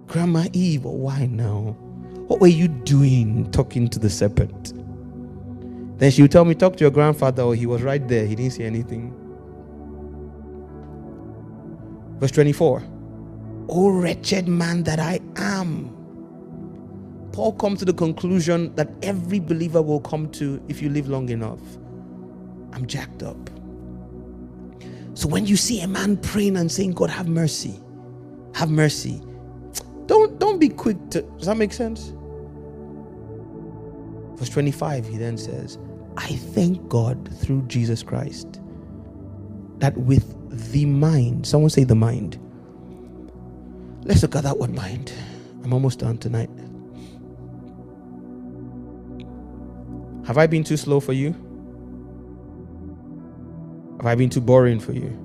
Grandma 0.07 0.45
Eve, 0.53 0.85
why 0.85 1.25
now? 1.25 1.75
What 2.27 2.39
were 2.39 2.47
you 2.47 2.67
doing 2.67 3.51
talking 3.51 3.89
to 3.89 3.99
the 3.99 4.09
serpent? 4.09 4.78
Then 5.99 6.11
she 6.11 6.23
would 6.23 6.31
tell 6.31 6.45
me, 6.45 6.55
Talk 6.55 6.77
to 6.77 6.85
your 6.85 6.91
grandfather. 6.91 7.43
Oh, 7.43 7.51
he 7.53 7.67
was 7.67 7.83
right 7.83 8.07
there. 8.07 8.25
He 8.27 8.35
didn't 8.35 8.53
see 8.53 8.65
anything. 8.65 9.15
Verse 12.19 12.31
24. 12.31 12.83
Oh, 13.69 13.91
wretched 13.91 14.47
man 14.47 14.83
that 14.83 14.99
I 14.99 15.21
am. 15.37 15.95
Paul 17.33 17.53
comes 17.53 17.79
to 17.79 17.85
the 17.85 17.93
conclusion 17.93 18.75
that 18.75 18.89
every 19.03 19.39
believer 19.39 19.81
will 19.81 20.01
come 20.01 20.29
to 20.31 20.61
if 20.69 20.81
you 20.81 20.89
live 20.89 21.09
long 21.09 21.29
enough. 21.29 21.59
I'm 22.73 22.87
jacked 22.87 23.23
up. 23.23 23.49
So 25.13 25.27
when 25.27 25.45
you 25.45 25.57
see 25.57 25.81
a 25.81 25.87
man 25.87 26.17
praying 26.17 26.57
and 26.57 26.71
saying, 26.71 26.93
God, 26.93 27.09
have 27.09 27.27
mercy, 27.27 27.79
have 28.55 28.71
mercy, 28.71 29.21
don't, 30.07 30.39
don't 30.39 30.59
be 30.59 30.69
quick 30.69 30.97
to. 31.11 31.21
Does 31.23 31.47
that 31.47 31.57
make 31.57 31.73
sense? 31.73 32.13
Verse 34.35 34.49
25, 34.49 35.07
he 35.07 35.17
then 35.17 35.37
says, 35.37 35.77
I 36.19 36.27
thank 36.33 36.89
God 36.89 37.33
through 37.39 37.63
Jesus 37.63 38.03
Christ 38.03 38.59
that 39.79 39.97
with 39.97 40.35
the 40.73 40.85
mind, 40.85 41.47
someone 41.47 41.69
say 41.69 41.85
the 41.85 41.95
mind. 41.95 42.37
Let's 44.03 44.21
look 44.21 44.35
at 44.35 44.43
that 44.43 44.57
one 44.57 44.75
mind. 44.75 45.13
I'm 45.63 45.73
almost 45.73 45.99
done 45.99 46.17
tonight. 46.17 46.49
Have 50.25 50.37
I 50.37 50.47
been 50.47 50.63
too 50.63 50.77
slow 50.77 50.99
for 50.99 51.13
you? 51.13 51.35
Have 53.97 54.05
I 54.05 54.15
been 54.15 54.29
too 54.29 54.41
boring 54.41 54.79
for 54.79 54.93
you? 54.93 55.17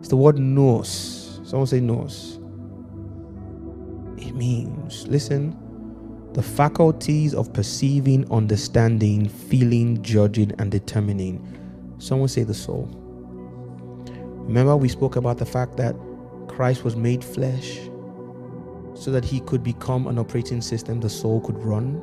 It's 0.00 0.08
the 0.08 0.16
word 0.16 0.38
nous. 0.38 1.40
Someone 1.44 1.66
say 1.68 1.80
nous. 1.80 2.38
It 4.18 4.34
means, 4.34 5.06
listen, 5.08 5.56
the 6.32 6.42
faculties 6.42 7.34
of 7.34 7.52
perceiving, 7.52 8.30
understanding, 8.30 9.28
feeling, 9.28 10.00
judging, 10.02 10.52
and 10.58 10.70
determining. 10.70 11.44
Someone 11.98 12.28
say 12.28 12.44
the 12.44 12.54
soul. 12.54 12.88
Remember, 14.46 14.76
we 14.76 14.88
spoke 14.88 15.16
about 15.16 15.38
the 15.38 15.46
fact 15.46 15.76
that 15.76 15.96
Christ 16.46 16.84
was 16.84 16.94
made 16.94 17.24
flesh 17.24 17.80
so 18.94 19.10
that 19.10 19.24
he 19.24 19.40
could 19.40 19.64
become 19.64 20.06
an 20.06 20.18
operating 20.18 20.60
system 20.60 21.00
the 21.00 21.10
soul 21.10 21.40
could 21.40 21.60
run. 21.62 21.94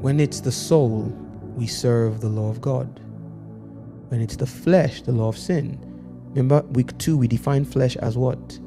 When 0.00 0.18
it's 0.18 0.40
the 0.40 0.52
soul, 0.52 1.12
we 1.56 1.66
serve 1.66 2.20
the 2.20 2.28
law 2.28 2.50
of 2.50 2.60
God. 2.60 3.00
When 4.08 4.20
it's 4.20 4.36
the 4.36 4.46
flesh, 4.46 5.02
the 5.02 5.12
law 5.12 5.28
of 5.28 5.38
sin. 5.38 5.78
Remember, 6.30 6.62
week 6.68 6.96
two, 6.98 7.16
we 7.16 7.28
define 7.28 7.64
flesh 7.64 7.96
as 7.96 8.16
what? 8.16 8.58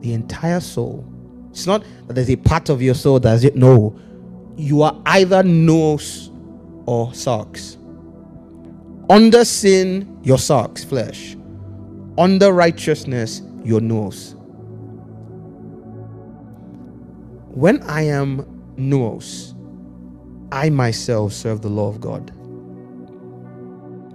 The 0.00 0.12
entire 0.14 0.60
soul 0.60 1.11
it's 1.52 1.66
not 1.66 1.84
that 2.06 2.14
there's 2.14 2.30
a 2.30 2.36
part 2.36 2.70
of 2.70 2.80
your 2.80 2.94
soul 2.94 3.20
that's 3.20 3.44
it. 3.44 3.54
No. 3.54 3.94
You 4.56 4.82
are 4.82 4.98
either 5.04 5.42
nous 5.42 6.30
or 6.86 7.08
sarx. 7.08 7.76
Under 9.10 9.44
sin, 9.44 10.18
your 10.22 10.38
sarx, 10.38 10.84
flesh. 10.84 11.36
Under 12.16 12.52
righteousness, 12.52 13.42
your 13.62 13.82
nous. 13.82 14.34
When 17.50 17.82
I 17.82 18.02
am 18.02 18.46
nous, 18.78 19.54
I 20.50 20.70
myself 20.70 21.34
serve 21.34 21.60
the 21.60 21.68
law 21.68 21.88
of 21.88 22.00
God. 22.00 22.26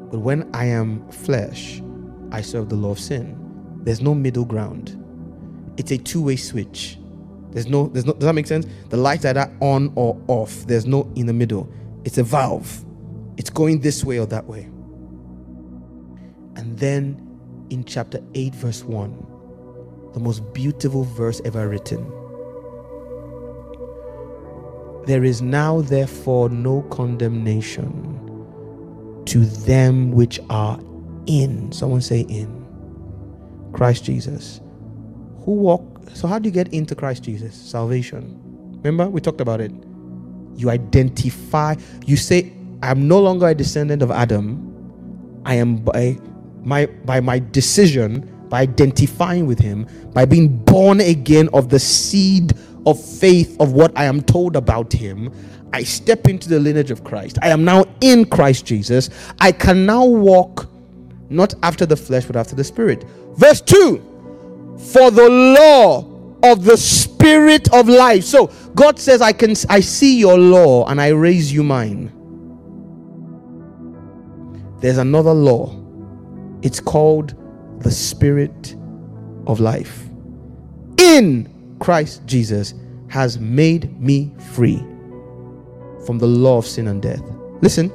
But 0.10 0.20
when 0.20 0.50
I 0.56 0.66
am 0.66 1.08
flesh, 1.12 1.84
I 2.32 2.42
serve 2.42 2.70
the 2.70 2.76
law 2.76 2.92
of 2.92 3.00
sin. 3.00 3.38
There's 3.84 4.02
no 4.02 4.16
middle 4.16 4.46
ground. 4.46 5.04
It's 5.78 5.92
a 5.92 5.98
two 6.00 6.24
way 6.24 6.36
switch. 6.36 6.98
There's 7.58 7.66
no, 7.66 7.88
there's 7.88 8.06
no, 8.06 8.14
does 8.14 8.26
that 8.26 8.36
make 8.36 8.46
sense? 8.46 8.68
The 8.90 8.98
lights 8.98 9.26
either 9.26 9.52
on 9.62 9.92
or 9.96 10.16
off. 10.28 10.68
There's 10.68 10.86
no 10.86 11.12
in 11.16 11.26
the 11.26 11.34
middle. 11.34 11.68
It's 12.06 12.20
a 12.20 12.24
valve. 12.24 12.86
It's 13.36 13.50
going 13.50 13.82
this 13.82 14.04
way 14.04 14.20
or 14.20 14.28
that 14.28 14.46
way. 14.46 14.66
And 16.56 16.78
then 16.78 17.66
in 17.72 17.84
chapter 17.84 18.20
8, 18.36 18.54
verse 18.54 18.84
1, 18.84 20.12
the 20.14 20.20
most 20.20 20.54
beautiful 20.54 21.04
verse 21.04 21.42
ever 21.46 21.68
written. 21.68 22.06
There 25.08 25.24
is 25.24 25.42
now, 25.42 25.82
therefore, 25.82 26.50
no 26.50 26.84
condemnation 26.92 28.14
to 29.26 29.46
them 29.46 30.12
which 30.12 30.40
are 30.52 30.80
in. 31.26 31.72
Someone 31.72 32.02
say 32.02 32.20
in 32.20 32.64
Christ 33.74 34.04
Jesus. 34.04 34.62
Who 35.44 35.54
walk 35.54 35.97
so, 36.14 36.28
how 36.28 36.40
do 36.40 36.48
you 36.48 36.54
get 36.54 36.74
into 36.74 36.96
Christ 36.96 37.24
Jesus? 37.24 37.56
Salvation. 37.56 38.40
Remember, 38.78 39.10
we 39.10 39.22
talked 39.22 39.42
about 39.42 39.62
it. 39.62 39.72
You 40.56 40.70
identify, 40.70 41.76
you 42.06 42.18
say, 42.18 42.54
I'm 42.82 43.08
no 43.08 43.20
longer 43.20 43.48
a 43.48 43.56
descendant 43.56 44.02
of 44.02 44.12
Adam. 44.12 44.64
I 45.46 45.56
am 45.56 45.78
by 45.78 46.18
my 46.64 46.86
by 46.86 47.20
my 47.20 47.40
decision, 47.40 48.46
by 48.50 48.62
identifying 48.62 49.46
with 49.46 49.60
him, 49.60 49.88
by 50.14 50.26
being 50.26 50.58
born 50.58 51.00
again 51.00 51.50
of 51.54 51.70
the 51.70 51.80
seed 51.80 52.54
of 52.86 53.04
faith 53.04 53.56
of 53.60 53.74
what 53.74 53.92
I 53.98 54.06
am 54.06 54.22
told 54.22 54.56
about 54.56 54.94
him. 54.94 55.32
I 55.74 55.84
step 55.84 56.28
into 56.28 56.48
the 56.50 56.60
lineage 56.60 56.92
of 56.92 57.04
Christ. 57.04 57.38
I 57.42 57.50
am 57.50 57.66
now 57.66 57.86
in 58.02 58.26
Christ 58.26 58.66
Jesus. 58.66 59.10
I 59.40 59.52
can 59.52 59.86
now 59.86 60.06
walk 60.06 60.70
not 61.30 61.54
after 61.62 61.86
the 61.86 61.98
flesh, 61.98 62.26
but 62.26 62.36
after 62.36 62.56
the 62.56 62.64
spirit. 62.64 63.04
Verse 63.36 63.62
2 63.62 64.17
for 64.78 65.12
the 65.12 65.30
law 65.30 66.06
of 66.44 66.64
the 66.64 66.78
spirit 66.78 67.74
of 67.74 67.90
life. 67.90 68.24
So 68.24 68.48
God 68.76 69.00
says, 69.00 69.22
I 69.22 69.34
can 69.34 69.56
I 69.70 69.80
see 69.80 70.18
your 70.20 70.38
law 70.38 70.88
and 70.88 71.02
I 71.02 71.10
raise 71.10 71.52
you 71.52 71.64
mine. 71.64 72.14
There's 74.80 75.00
another 75.00 75.34
law. 75.34 75.76
It's 76.62 76.80
called 76.80 77.34
the 77.82 77.92
spirit 77.92 78.76
of 79.48 79.60
life. 79.60 80.10
In 81.00 81.76
Christ 81.80 82.26
Jesus, 82.26 82.74
has 83.08 83.40
made 83.40 84.00
me 84.00 84.34
free 84.54 84.78
from 86.06 86.18
the 86.18 86.28
law 86.28 86.58
of 86.58 86.66
sin 86.66 86.88
and 86.88 87.02
death. 87.02 87.22
Listen, 87.62 87.90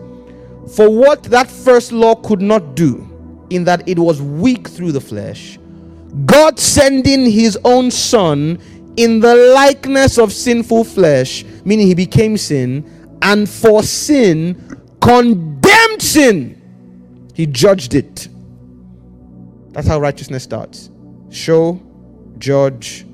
for 0.74 0.88
what 0.88 1.22
that 1.24 1.50
first 1.50 1.92
law 1.92 2.14
could 2.14 2.40
not 2.40 2.74
do, 2.74 3.08
in 3.50 3.64
that 3.64 3.86
it 3.88 3.98
was 3.98 4.22
weak 4.22 4.68
through 4.68 4.92
the 4.92 5.00
flesh, 5.00 5.58
God 6.26 6.58
sending 6.58 7.30
his 7.30 7.58
own 7.64 7.90
son 7.90 8.58
in 8.96 9.20
the 9.20 9.34
likeness 9.54 10.18
of 10.18 10.32
sinful 10.32 10.84
flesh, 10.84 11.44
meaning 11.64 11.86
he 11.86 11.94
became 11.94 12.36
sin, 12.36 13.18
and 13.22 13.48
for 13.48 13.82
sin 13.82 14.84
condemned 15.00 16.02
sin. 16.02 16.58
He 17.34 17.46
judged 17.46 17.94
it. 17.94 18.28
That's 19.70 19.88
how 19.88 20.00
righteousness 20.00 20.42
starts. 20.42 20.90
Show, 21.30 21.80
judge, 22.38 23.06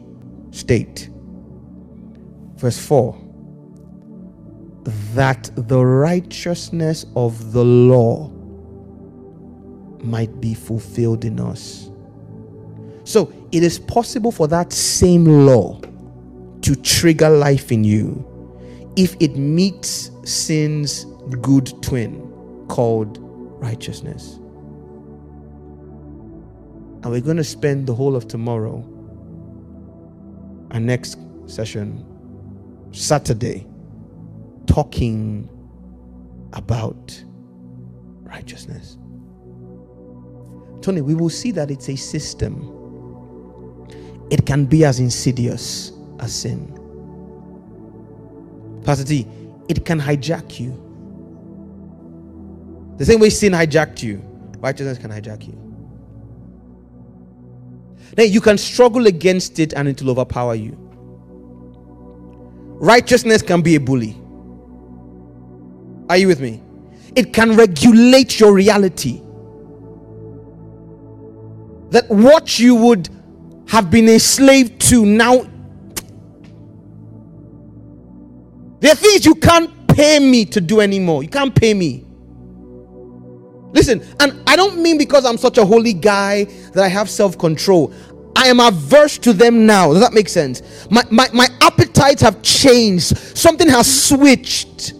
state. 0.50 1.08
Verse 2.56 2.78
4 2.84 3.28
that 5.14 5.50
the 5.54 5.84
righteousness 5.84 7.04
of 7.16 7.52
the 7.52 7.64
law 7.64 8.28
might 10.02 10.40
be 10.40 10.54
fulfilled 10.54 11.24
in 11.24 11.40
us. 11.40 11.87
So 13.08 13.32
it 13.52 13.62
is 13.62 13.78
possible 13.78 14.30
for 14.30 14.46
that 14.48 14.70
same 14.70 15.24
law 15.24 15.80
to 16.60 16.76
trigger 16.76 17.30
life 17.30 17.72
in 17.72 17.82
you 17.82 18.22
if 18.96 19.16
it 19.18 19.34
meets 19.34 20.10
sin's 20.24 21.06
good 21.40 21.72
twin 21.82 22.20
called 22.68 23.16
righteousness. 23.62 24.34
And 27.02 27.06
we're 27.06 27.22
going 27.22 27.38
to 27.38 27.44
spend 27.44 27.86
the 27.86 27.94
whole 27.94 28.14
of 28.14 28.28
tomorrow, 28.28 28.84
our 30.72 30.80
next 30.80 31.18
session, 31.46 32.04
Saturday, 32.92 33.66
talking 34.66 35.48
about 36.52 37.24
righteousness. 38.24 38.98
Tony, 40.82 41.00
we 41.00 41.14
will 41.14 41.30
see 41.30 41.52
that 41.52 41.70
it's 41.70 41.88
a 41.88 41.96
system. 41.96 42.74
It 44.30 44.44
can 44.44 44.66
be 44.66 44.84
as 44.84 45.00
insidious 45.00 45.92
as 46.20 46.34
sin. 46.34 46.74
Pastor 48.84 49.04
T, 49.04 49.26
it 49.68 49.84
can 49.84 50.00
hijack 50.00 50.60
you. 50.60 50.84
The 52.96 53.04
same 53.04 53.20
way 53.20 53.30
sin 53.30 53.52
hijacked 53.52 54.02
you, 54.02 54.22
righteousness 54.58 54.98
can 54.98 55.10
hijack 55.10 55.46
you. 55.46 55.58
Then 58.16 58.30
you 58.32 58.40
can 58.40 58.58
struggle 58.58 59.06
against 59.06 59.58
it 59.58 59.72
and 59.74 59.88
it 59.88 60.02
will 60.02 60.10
overpower 60.10 60.54
you. 60.54 60.76
Righteousness 62.80 63.42
can 63.42 63.62
be 63.62 63.76
a 63.76 63.80
bully. 63.80 64.16
Are 66.08 66.16
you 66.16 66.26
with 66.28 66.40
me? 66.40 66.62
It 67.14 67.32
can 67.32 67.56
regulate 67.56 68.40
your 68.40 68.52
reality. 68.52 69.20
That 71.90 72.08
what 72.08 72.58
you 72.58 72.74
would 72.74 73.08
have 73.68 73.90
been 73.90 74.08
a 74.08 74.18
slave 74.18 74.78
to 74.78 75.04
now. 75.04 75.46
There 78.80 78.92
are 78.92 78.96
things 78.96 79.26
you 79.26 79.34
can't 79.34 79.88
pay 79.88 80.18
me 80.18 80.44
to 80.46 80.60
do 80.60 80.80
anymore. 80.80 81.22
You 81.22 81.28
can't 81.28 81.54
pay 81.54 81.74
me. 81.74 82.04
Listen, 83.72 84.02
and 84.20 84.42
I 84.46 84.56
don't 84.56 84.80
mean 84.82 84.96
because 84.96 85.24
I'm 85.24 85.36
such 85.36 85.58
a 85.58 85.64
holy 85.64 85.92
guy 85.92 86.44
that 86.44 86.82
I 86.82 86.88
have 86.88 87.10
self 87.10 87.36
control. 87.36 87.92
I 88.34 88.46
am 88.46 88.60
averse 88.60 89.18
to 89.18 89.32
them 89.32 89.66
now. 89.66 89.92
Does 89.92 90.00
that 90.00 90.12
make 90.12 90.28
sense? 90.28 90.62
My, 90.90 91.02
my, 91.10 91.28
my 91.34 91.48
appetites 91.60 92.22
have 92.22 92.40
changed, 92.40 93.16
something 93.36 93.68
has 93.68 94.08
switched. 94.08 94.94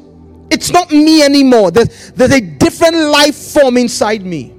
It's 0.51 0.71
not 0.71 0.91
me 0.91 1.23
anymore. 1.23 1.71
There's, 1.71 2.11
there's 2.13 2.33
a 2.33 2.41
different 2.41 2.97
life 2.97 3.37
form 3.37 3.77
inside 3.77 4.25
me. 4.25 4.55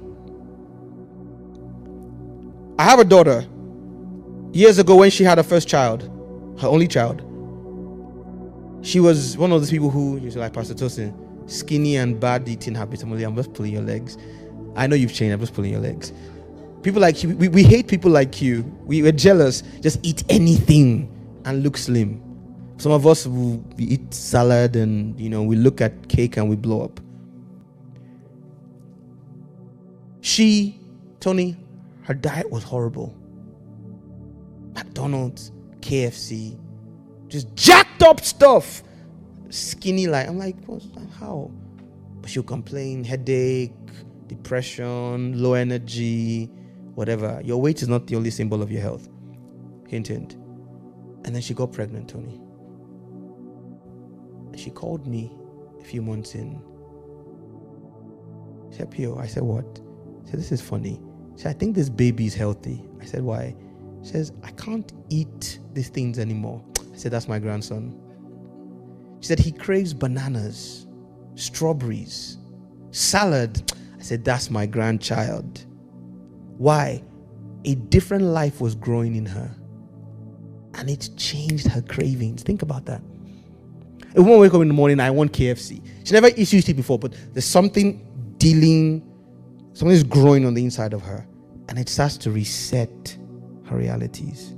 I 2.78 2.84
have 2.84 2.98
a 2.98 3.04
daughter. 3.04 3.46
Years 4.52 4.78
ago, 4.78 4.96
when 4.96 5.10
she 5.10 5.24
had 5.24 5.38
her 5.38 5.44
first 5.44 5.68
child, 5.68 6.02
her 6.60 6.68
only 6.68 6.88
child, 6.88 7.22
she 8.82 8.98
was 8.98 9.36
one 9.36 9.52
of 9.52 9.60
those 9.60 9.70
people 9.70 9.90
who, 9.90 10.18
you 10.18 10.30
like 10.30 10.52
Pastor 10.52 10.74
Tosin, 10.74 11.14
skinny 11.50 11.96
and 11.96 12.18
bad 12.18 12.48
eating 12.48 12.74
habits. 12.74 13.02
I'm, 13.02 13.12
only, 13.12 13.24
I'm 13.24 13.36
just 13.36 13.52
pulling 13.52 13.72
your 13.72 13.82
legs. 13.82 14.16
I 14.74 14.86
know 14.86 14.96
you've 14.96 15.12
changed. 15.12 15.34
I'm 15.34 15.40
just 15.40 15.54
pulling 15.54 15.72
your 15.72 15.80
legs. 15.80 16.12
People 16.82 17.00
like 17.00 17.22
you, 17.22 17.36
we, 17.36 17.48
we 17.48 17.62
hate 17.62 17.88
people 17.88 18.10
like 18.10 18.40
you. 18.40 18.62
We, 18.84 19.02
we're 19.02 19.12
jealous. 19.12 19.62
Just 19.80 20.00
eat 20.02 20.24
anything 20.28 21.14
and 21.44 21.62
look 21.62 21.76
slim. 21.76 22.22
Some 22.78 22.92
of 22.92 23.06
us 23.06 23.26
will 23.26 23.62
eat 23.76 24.14
salad 24.14 24.74
and 24.74 25.18
you 25.20 25.28
know 25.28 25.42
we 25.42 25.54
look 25.54 25.82
at 25.82 26.08
cake 26.08 26.38
and 26.38 26.48
we 26.48 26.56
blow 26.56 26.82
up. 26.82 26.98
She, 30.22 30.80
Tony, 31.20 31.58
her 32.04 32.14
diet 32.14 32.50
was 32.50 32.62
horrible. 32.62 33.14
McDonald's, 34.74 35.52
KFC, 35.80 36.58
just 37.28 37.54
jacked 37.54 38.02
up 38.02 38.24
stuff. 38.24 38.82
Skinny 39.50 40.06
like 40.06 40.28
I'm 40.28 40.38
like, 40.38 40.56
how? 41.18 41.50
But 42.20 42.30
she'll 42.30 42.42
complain, 42.42 43.02
headache, 43.04 43.72
depression, 44.26 45.42
low 45.42 45.54
energy, 45.54 46.46
whatever. 46.94 47.40
Your 47.44 47.60
weight 47.60 47.82
is 47.82 47.88
not 47.88 48.06
the 48.06 48.16
only 48.16 48.30
symbol 48.30 48.62
of 48.62 48.70
your 48.70 48.82
health. 48.82 49.08
Hint, 49.88 50.08
hint. 50.08 50.34
And 51.24 51.34
then 51.34 51.42
she 51.42 51.54
got 51.54 51.72
pregnant, 51.72 52.08
Tony. 52.08 52.40
She 54.56 54.70
called 54.70 55.06
me 55.06 55.32
a 55.80 55.84
few 55.84 56.02
months 56.02 56.34
in. 56.34 56.60
She 58.70 58.78
said, 58.78 58.90
Pio, 58.90 59.18
I 59.18 59.26
said, 59.26 59.42
what? 59.42 59.80
She 60.24 60.30
said, 60.30 60.40
this 60.40 60.52
is 60.52 60.60
funny. 60.60 61.00
She 61.36 61.42
said, 61.42 61.56
I 61.56 61.58
think 61.58 61.74
this 61.74 61.88
baby 61.88 62.26
is 62.26 62.34
healthy. 62.34 62.84
I 63.00 63.04
said, 63.04 63.22
why? 63.22 63.56
She 64.02 64.10
says, 64.10 64.32
I 64.42 64.50
can't 64.52 64.92
eat 65.08 65.58
these 65.72 65.88
things 65.88 66.18
anymore. 66.18 66.62
I 66.92 66.96
said, 66.96 67.12
that's 67.12 67.28
my 67.28 67.38
grandson. 67.38 67.98
She 69.20 69.26
said, 69.26 69.38
he 69.38 69.52
craves 69.52 69.92
bananas, 69.92 70.86
strawberries, 71.34 72.38
salad. 72.90 73.72
I 73.98 74.02
said, 74.02 74.24
that's 74.24 74.50
my 74.50 74.66
grandchild. 74.66 75.66
Why? 76.56 77.02
A 77.64 77.74
different 77.74 78.24
life 78.24 78.60
was 78.60 78.74
growing 78.74 79.16
in 79.16 79.26
her. 79.26 79.54
And 80.74 80.88
it 80.88 81.10
changed 81.16 81.66
her 81.66 81.82
cravings. 81.82 82.42
Think 82.42 82.62
about 82.62 82.86
that. 82.86 83.02
A 84.16 84.22
woman 84.22 84.40
wake 84.40 84.54
up 84.54 84.62
in 84.62 84.68
the 84.68 84.74
morning, 84.74 84.98
I 84.98 85.10
want 85.10 85.32
KFC. 85.32 85.84
She 86.04 86.12
never 86.12 86.28
used 86.28 86.50
to 86.50 86.56
eat 86.56 86.76
before, 86.76 86.98
but 86.98 87.14
there's 87.32 87.44
something 87.44 88.34
dealing, 88.38 89.02
something 89.74 89.94
is 89.94 90.02
growing 90.02 90.46
on 90.46 90.54
the 90.54 90.64
inside 90.64 90.94
of 90.94 91.02
her. 91.02 91.26
And 91.68 91.78
it 91.78 91.88
starts 91.88 92.16
to 92.18 92.30
reset 92.30 93.16
realities. 93.72 94.54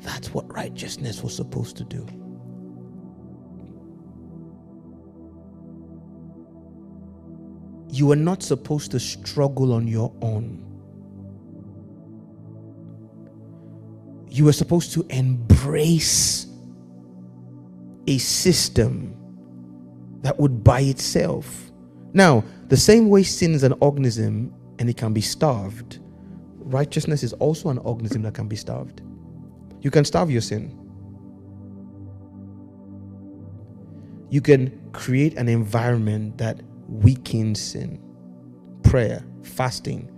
That's 0.00 0.34
what 0.34 0.52
righteousness 0.52 1.22
was 1.22 1.34
supposed 1.34 1.76
to 1.76 1.84
do. 1.84 2.06
You 7.88 8.06
were 8.06 8.16
not 8.16 8.42
supposed 8.42 8.90
to 8.92 9.00
struggle 9.00 9.72
on 9.72 9.86
your 9.86 10.12
own. 10.22 10.64
You 14.28 14.46
were 14.46 14.52
supposed 14.52 14.92
to 14.94 15.06
embrace 15.10 16.46
a 18.06 18.18
system 18.18 19.14
that 20.22 20.38
would 20.40 20.64
by 20.64 20.80
itself. 20.80 21.70
Now, 22.14 22.44
the 22.68 22.76
same 22.76 23.08
way 23.10 23.22
sin 23.22 23.54
is 23.54 23.62
an 23.62 23.74
organism 23.80 24.54
and 24.78 24.88
it 24.88 24.96
can 24.96 25.12
be 25.12 25.20
starved, 25.20 25.98
righteousness 26.72 27.22
is 27.22 27.32
also 27.34 27.68
an 27.68 27.78
organism 27.78 28.22
that 28.22 28.34
can 28.34 28.48
be 28.48 28.56
starved. 28.56 29.02
You 29.80 29.90
can 29.90 30.04
starve 30.04 30.30
your 30.30 30.40
sin. 30.40 30.78
You 34.30 34.40
can 34.40 34.80
create 34.92 35.34
an 35.36 35.48
environment 35.48 36.38
that 36.38 36.60
weakens 36.88 37.60
sin. 37.60 38.00
Prayer, 38.82 39.24
fasting, 39.42 40.10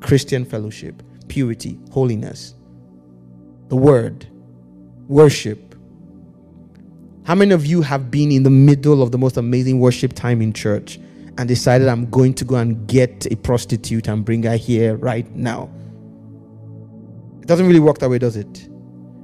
Christian 0.00 0.44
fellowship, 0.44 1.02
purity, 1.28 1.78
holiness, 1.90 2.54
the 3.68 3.76
word, 3.76 4.26
worship. 5.08 5.74
How 7.24 7.34
many 7.34 7.52
of 7.52 7.66
you 7.66 7.82
have 7.82 8.10
been 8.10 8.32
in 8.32 8.42
the 8.42 8.50
middle 8.50 9.02
of 9.02 9.12
the 9.12 9.18
most 9.18 9.36
amazing 9.36 9.78
worship 9.78 10.14
time 10.14 10.40
in 10.40 10.52
church 10.52 10.98
and 11.36 11.46
decided, 11.48 11.88
I'm 11.88 12.08
going 12.10 12.34
to 12.34 12.44
go 12.44 12.56
and 12.56 12.86
get 12.88 13.30
a 13.30 13.36
prostitute 13.36 14.08
and 14.08 14.24
bring 14.24 14.42
her 14.44 14.56
here 14.56 14.96
right 14.96 15.30
now? 15.34 15.70
Doesn't 17.50 17.66
really 17.66 17.80
work 17.80 17.98
that 17.98 18.08
way, 18.08 18.18
does 18.20 18.36
it? 18.36 18.68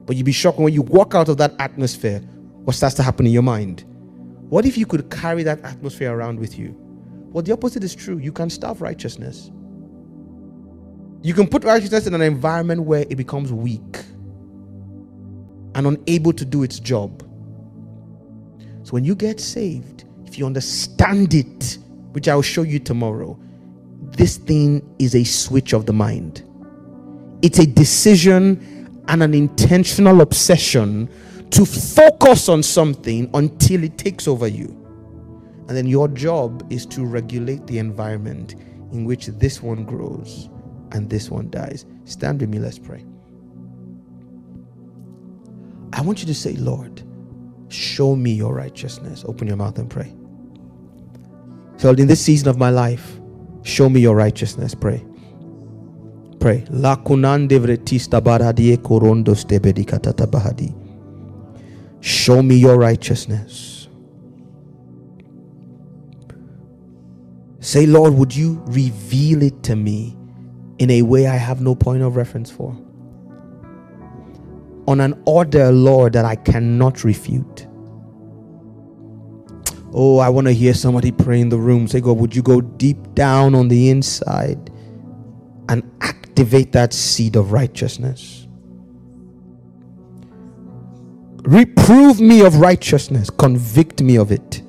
But 0.05 0.17
you'd 0.17 0.27
be 0.27 0.33
shocked 0.33 0.59
when 0.59 0.73
you 0.73 0.83
walk 0.83 1.15
out 1.15 1.29
of 1.29 1.37
that 1.37 1.55
atmosphere, 1.61 2.19
what 2.65 2.75
starts 2.75 2.97
to 2.97 3.05
happen 3.05 3.25
in 3.25 3.31
your 3.31 3.45
mind? 3.45 3.85
What 4.49 4.67
if 4.67 4.77
you 4.77 4.85
could 4.85 5.09
carry 5.13 5.45
that 5.45 5.61
atmosphere 5.63 6.13
around 6.13 6.41
with 6.41 6.59
you? 6.59 6.75
Well, 7.31 7.45
the 7.45 7.53
opposite 7.53 7.85
is 7.85 7.95
true. 7.95 8.19
You 8.19 8.33
can 8.33 8.51
starve 8.51 8.83
righteousness. 8.83 9.53
You 11.23 11.35
can 11.35 11.47
put 11.47 11.63
righteousness 11.63 12.09
in 12.09 12.15
an 12.15 12.21
environment 12.21 12.83
where 12.83 13.03
it 13.09 13.15
becomes 13.15 13.53
weak 13.53 13.97
and 15.77 15.87
unable 15.87 16.33
to 16.33 16.45
do 16.45 16.65
its 16.65 16.81
job. 16.81 17.23
So 18.83 18.91
when 18.91 19.05
you 19.05 19.15
get 19.15 19.39
saved, 19.39 20.05
if 20.25 20.37
you 20.37 20.47
understand 20.47 21.33
it, 21.33 21.79
which 22.11 22.27
I'll 22.27 22.43
show 22.43 22.63
you 22.63 22.81
tomorrow, 22.81 23.39
this 24.03 24.37
thing 24.37 24.83
is 24.99 25.15
a 25.15 25.23
switch 25.23 25.73
of 25.73 25.87
the 25.87 25.93
mind. 25.93 26.43
It's 27.47 27.61
a 27.61 27.67
decision 27.67 29.05
and 29.07 29.23
an 29.23 29.33
intentional 29.33 30.21
obsession 30.21 31.09
to 31.51 31.65
focus 31.65 32.49
on 32.49 32.61
something 32.65 33.31
until 33.35 33.85
it 33.85 33.97
takes 33.99 34.27
over 34.27 34.49
you. 34.49 34.67
And 35.69 35.77
then 35.77 35.87
your 35.87 36.09
job 36.09 36.67
is 36.73 36.85
to 36.87 37.07
regulate 37.07 37.65
the 37.69 37.79
environment 37.79 38.57
in 38.91 39.05
which 39.05 39.29
this 39.29 39.63
one 39.63 39.85
grows 39.85 40.49
and 40.91 41.09
this 41.09 41.31
one 41.31 41.49
dies. 41.49 41.87
Stand 42.05 42.41
with 42.41 42.51
me, 42.51 42.59
let's 42.59 42.81
pray. 42.81 43.05
I 45.93 46.01
want 46.01 46.19
you 46.19 46.27
to 46.27 46.35
say, 46.35 46.55
Lord, 46.55 47.01
show 47.69 48.17
me 48.17 48.33
your 48.33 48.57
righteousness. 48.57 49.25
Open 49.25 49.47
your 49.47 49.57
mouth 49.57 49.79
and 49.79 49.89
pray. 49.89 50.13
So, 51.77 51.91
in 51.91 52.09
this 52.09 52.21
season 52.21 52.49
of 52.49 52.59
my 52.59 52.71
life, 52.71 53.21
show 53.63 53.89
me 53.89 54.01
your 54.01 54.17
righteousness. 54.17 54.75
Pray. 54.75 55.05
Bahadi. 60.27 60.75
Show 62.01 62.43
me 62.43 62.57
your 62.57 62.79
righteousness. 62.79 63.89
Say, 67.61 67.87
Lord, 67.87 68.15
would 68.15 68.35
you 68.37 68.63
reveal 68.67 69.43
it 69.43 69.63
to 69.65 69.75
me 69.75 70.17
in 70.79 70.91
a 70.91 71.03
way 71.03 71.27
I 71.27 71.35
have 71.37 71.61
no 71.61 71.75
point 71.75 72.03
of 72.03 72.15
reference 72.15 72.51
for? 72.51 72.77
On 74.87 75.01
an 75.01 75.21
order, 75.27 75.73
Lord, 75.73 76.13
that 76.13 76.25
I 76.25 76.37
cannot 76.37 77.03
refute. 77.03 77.67
Oh, 79.93 80.19
I 80.19 80.29
want 80.29 80.47
to 80.47 80.53
hear 80.53 80.75
somebody 80.75 81.11
pray 81.11 81.41
in 81.41 81.49
the 81.49 81.59
room. 81.59 81.89
Say, 81.89 82.01
God, 82.01 82.19
would 82.19 82.37
you 82.37 82.43
go 82.43 82.61
deep 82.61 83.15
down 83.15 83.55
on 83.55 83.67
the 83.67 83.91
inside 83.91 84.71
and 85.69 85.83
activate 86.37 86.73
that 86.73 86.93
seed 86.93 87.35
of 87.35 87.51
righteousness? 87.51 88.47
Reprove 91.45 92.21
me 92.21 92.45
of 92.45 92.57
righteousness, 92.57 93.31
convict 93.31 94.03
me 94.03 94.19
of 94.19 94.31
it. 94.31 94.61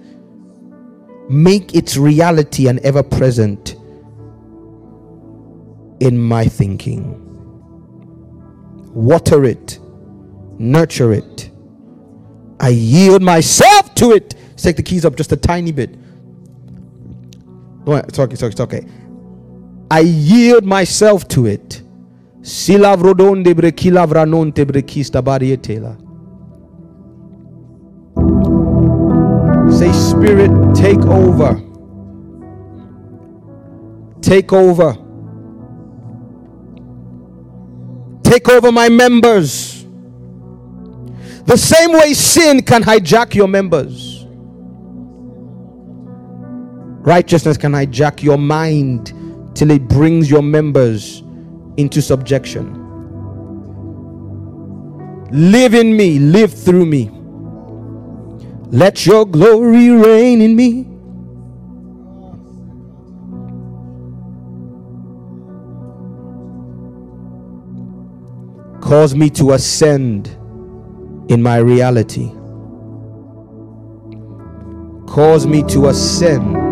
Make 1.27 1.75
its 1.75 1.97
reality 1.97 2.69
and 2.69 2.79
ever 2.79 3.03
present 3.03 3.75
in 5.99 6.17
my 6.17 6.45
thinking. 6.45 7.21
Water 8.93 9.43
it, 9.43 9.79
nurture 10.57 11.11
it. 11.11 11.49
I 12.61 12.69
yield 12.69 13.21
myself 13.21 13.93
to 13.95 14.11
it. 14.11 14.35
Let's 14.51 14.63
take 14.63 14.77
the 14.77 14.83
keys 14.83 15.03
up 15.03 15.17
just 15.17 15.33
a 15.33 15.37
tiny 15.37 15.73
bit. 15.73 15.97
It's 17.85 18.19
okay, 18.19 18.33
it's 18.33 18.59
okay. 18.61 18.85
I 19.89 20.01
yield 20.01 20.65
myself 20.65 21.27
to 21.29 21.45
it. 21.45 21.81
Say, 22.43 22.77
Spirit, 29.93 30.75
take 30.75 30.99
over. 31.05 31.61
Take 34.21 34.53
over. 34.53 34.97
Take 38.23 38.49
over 38.49 38.71
my 38.71 38.89
members. 38.89 39.85
The 41.45 41.57
same 41.57 41.93
way 41.93 42.13
sin 42.13 42.61
can 42.61 42.83
hijack 42.83 43.33
your 43.33 43.47
members, 43.47 44.25
righteousness 46.91 47.55
can 47.57 47.71
hijack 47.71 48.21
your 48.21 48.37
mind 48.37 49.13
till 49.57 49.71
it 49.71 49.87
brings 49.87 50.29
your 50.29 50.43
members 50.43 51.23
into 51.77 51.99
subjection. 51.99 52.75
Live 55.31 55.73
in 55.73 55.97
me, 55.97 56.19
live 56.19 56.53
through 56.53 56.85
me. 56.85 57.09
Let 58.69 59.07
your 59.07 59.25
glory 59.25 59.89
reign 59.89 60.41
in 60.41 60.55
me. 60.55 60.83
Cause 68.79 69.15
me 69.15 69.31
to 69.31 69.53
ascend 69.53 70.27
in 71.31 71.41
my 71.41 71.57
reality. 71.57 72.29
Cause 75.07 75.47
me 75.47 75.63
to 75.63 75.87
ascend 75.87 76.66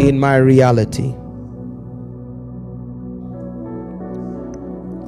in 0.00 0.18
my 0.18 0.36
reality. 0.36 1.14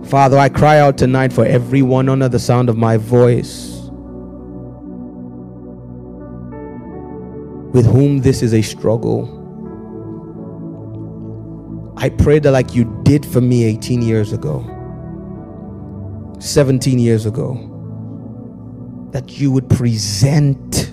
Father, 0.09 0.39
I 0.39 0.49
cry 0.49 0.79
out 0.81 0.99
tonight 0.99 1.33
for 1.33 1.45
everyone 1.45 2.09
under 2.09 2.29
the 2.29 2.41
sound 2.41 2.69
of 2.69 2.77
my 2.77 2.97
voice 2.97 3.71
with 7.73 7.87
whom 7.87 8.19
this 8.19 8.43
is 8.43 8.53
a 8.53 8.63
struggle. 8.63 9.37
I 11.97 12.09
pray 12.09 12.41
that, 12.41 12.51
like 12.51 12.75
you 12.75 13.01
did 13.05 13.25
for 13.25 13.41
me 13.41 13.65
18 13.65 14.03
years 14.03 14.33
ago, 14.33 14.65
17 16.41 16.99
years 16.99 17.27
ago, 17.27 17.67
that 19.13 19.39
you 19.39 19.53
would 19.53 19.69
present 19.71 20.90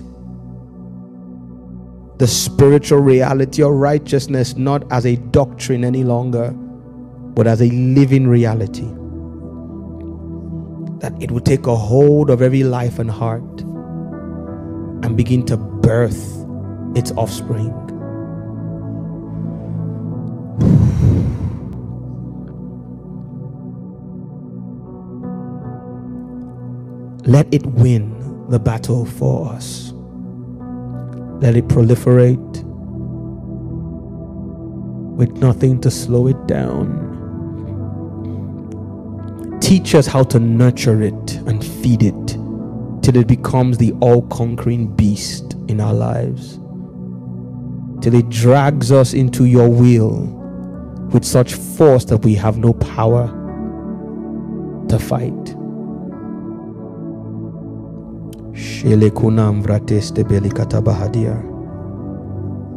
the 2.18 2.26
spiritual 2.26 2.98
reality 2.98 3.62
of 3.62 3.70
righteousness 3.70 4.56
not 4.56 4.82
as 4.90 5.06
a 5.06 5.16
doctrine 5.16 5.84
any 5.84 6.02
longer, 6.02 6.50
but 6.50 7.46
as 7.46 7.62
a 7.62 7.70
living 7.70 8.26
reality. 8.26 8.88
That 10.98 11.14
it 11.22 11.30
would 11.30 11.46
take 11.46 11.68
a 11.68 11.76
hold 11.76 12.30
of 12.30 12.42
every 12.42 12.64
life 12.64 12.98
and 12.98 13.08
heart 13.08 13.60
and 15.04 15.16
begin 15.16 15.46
to 15.46 15.56
birth 15.56 16.44
its 16.96 17.12
offspring. 17.12 17.72
Let 27.24 27.46
it 27.54 27.64
win 27.64 28.48
the 28.48 28.58
battle 28.58 29.04
for 29.04 29.52
us. 29.52 29.92
Let 31.40 31.56
it 31.56 31.68
proliferate 31.68 32.64
with 35.14 35.30
nothing 35.38 35.80
to 35.82 35.90
slow 35.90 36.26
it 36.26 36.46
down. 36.46 37.06
Teach 39.60 39.94
us 39.94 40.06
how 40.06 40.22
to 40.24 40.38
nurture 40.38 41.02
it 41.02 41.34
and 41.46 41.64
feed 41.64 42.02
it 42.02 42.26
till 43.02 43.16
it 43.16 43.26
becomes 43.26 43.78
the 43.78 43.92
all 44.00 44.22
conquering 44.22 44.94
beast 44.94 45.54
in 45.68 45.80
our 45.80 45.94
lives. 45.94 46.58
Till 48.00 48.14
it 48.14 48.28
drags 48.30 48.90
us 48.92 49.14
into 49.14 49.44
your 49.44 49.68
will 49.68 50.26
with 51.12 51.24
such 51.24 51.54
force 51.54 52.04
that 52.06 52.18
we 52.18 52.34
have 52.34 52.58
no 52.58 52.72
power 52.74 53.26
to 54.88 54.98
fight. 54.98 55.57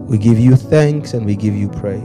We 0.08 0.20
give 0.20 0.40
you 0.40 0.56
thanks 0.56 1.16
and 1.16 1.26
we 1.26 1.36
give 1.36 1.56
you 1.56 1.70
praise. 1.70 2.02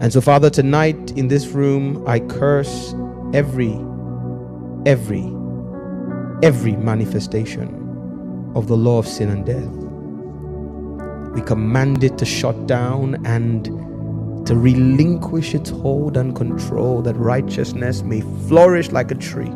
And 0.00 0.12
so, 0.12 0.20
Father, 0.20 0.50
tonight 0.50 1.12
in 1.12 1.28
this 1.28 1.46
room, 1.48 2.02
I 2.08 2.18
curse 2.18 2.92
every, 3.32 3.78
every, 4.84 5.32
every 6.42 6.72
manifestation 6.74 7.78
of 8.56 8.66
the 8.66 8.76
law 8.76 8.98
of 8.98 9.06
sin 9.06 9.28
and 9.30 9.46
death. 9.46 9.70
We 11.34 11.40
command 11.42 12.02
it 12.02 12.18
to 12.18 12.24
shut 12.24 12.66
down 12.66 13.24
and 13.24 13.66
to 14.46 14.56
relinquish 14.56 15.54
its 15.54 15.70
hold 15.70 16.16
and 16.16 16.34
control 16.34 17.00
that 17.02 17.14
righteousness 17.14 18.02
may 18.02 18.22
flourish 18.48 18.90
like 18.90 19.12
a 19.12 19.14
tree. 19.14 19.52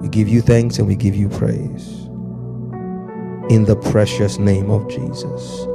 We 0.00 0.08
give 0.08 0.28
you 0.28 0.40
thanks 0.40 0.78
and 0.78 0.88
we 0.88 0.96
give 0.96 1.14
you 1.14 1.28
praise. 1.28 2.06
In 3.50 3.64
the 3.66 3.76
precious 3.76 4.38
name 4.38 4.70
of 4.70 4.88
Jesus. 4.88 5.66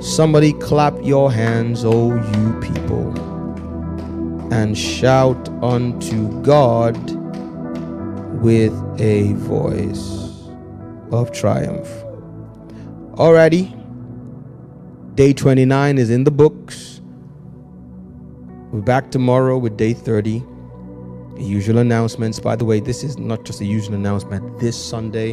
Somebody 0.00 0.54
clap 0.54 0.94
your 1.02 1.30
hands, 1.30 1.84
O 1.84 2.14
you 2.14 2.60
people, 2.60 3.12
and 4.50 4.76
shout 4.76 5.48
unto 5.62 6.42
God 6.42 6.96
with 8.40 8.72
a 8.98 9.34
voice 9.34 10.48
of 11.12 11.30
triumph. 11.32 11.88
Alrighty. 13.12 13.76
Day 15.16 15.34
29 15.34 15.98
is 15.98 16.08
in 16.08 16.24
the 16.24 16.30
books. 16.30 17.02
We're 18.72 18.80
back 18.80 19.10
tomorrow 19.10 19.58
with 19.58 19.76
day 19.76 19.92
30. 19.92 20.42
Usual 21.40 21.78
announcements. 21.78 22.38
By 22.38 22.54
the 22.54 22.66
way, 22.66 22.80
this 22.80 23.02
is 23.02 23.16
not 23.16 23.44
just 23.44 23.62
a 23.62 23.64
usual 23.64 23.94
announcement. 23.94 24.60
This 24.60 24.76
Sunday 24.76 25.30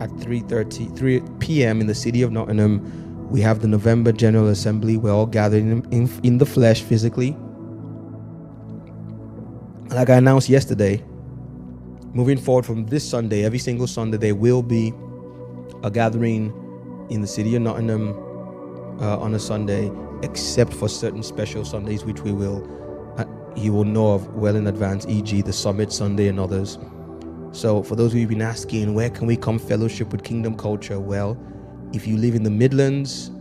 at 0.00 0.08
3:30 0.10 0.96
3 0.96 1.22
p.m. 1.38 1.80
in 1.80 1.86
the 1.86 1.94
city 1.94 2.22
of 2.22 2.32
Nottingham, 2.32 3.28
we 3.30 3.42
have 3.42 3.60
the 3.60 3.68
November 3.68 4.12
General 4.12 4.48
Assembly. 4.48 4.96
We're 4.96 5.12
all 5.12 5.26
gathered 5.26 5.62
in, 5.62 5.84
in, 5.92 6.10
in 6.22 6.38
the 6.38 6.46
flesh 6.46 6.82
physically. 6.82 7.36
Like 9.90 10.08
I 10.08 10.16
announced 10.16 10.48
yesterday, 10.48 11.04
moving 12.14 12.38
forward 12.38 12.64
from 12.64 12.86
this 12.86 13.08
Sunday, 13.08 13.44
every 13.44 13.58
single 13.58 13.86
Sunday, 13.86 14.16
there 14.16 14.34
will 14.34 14.62
be 14.62 14.94
a 15.82 15.90
gathering 15.90 16.52
in 17.10 17.20
the 17.20 17.26
city 17.26 17.54
of 17.56 17.62
Nottingham 17.62 18.14
uh, 19.00 19.18
on 19.18 19.34
a 19.34 19.38
Sunday, 19.38 19.92
except 20.22 20.72
for 20.72 20.88
certain 20.88 21.22
special 21.22 21.64
Sundays, 21.64 22.04
which 22.04 22.20
we 22.22 22.32
will 22.32 22.66
you 23.56 23.72
will 23.72 23.84
know 23.84 24.12
of 24.12 24.26
well 24.34 24.56
in 24.56 24.66
advance, 24.66 25.06
e.g., 25.08 25.42
the 25.42 25.52
Summit 25.52 25.92
Sunday 25.92 26.28
and 26.28 26.38
others. 26.38 26.78
So, 27.52 27.82
for 27.82 27.96
those 27.96 28.12
of 28.12 28.14
you 28.14 28.20
who've 28.20 28.28
been 28.28 28.42
asking, 28.42 28.94
where 28.94 29.10
can 29.10 29.26
we 29.26 29.36
come 29.36 29.58
fellowship 29.58 30.12
with 30.12 30.22
Kingdom 30.22 30.56
Culture? 30.56 31.00
Well, 31.00 31.36
if 31.92 32.06
you 32.06 32.16
live 32.16 32.34
in 32.34 32.44
the 32.44 32.50
Midlands 32.50 33.32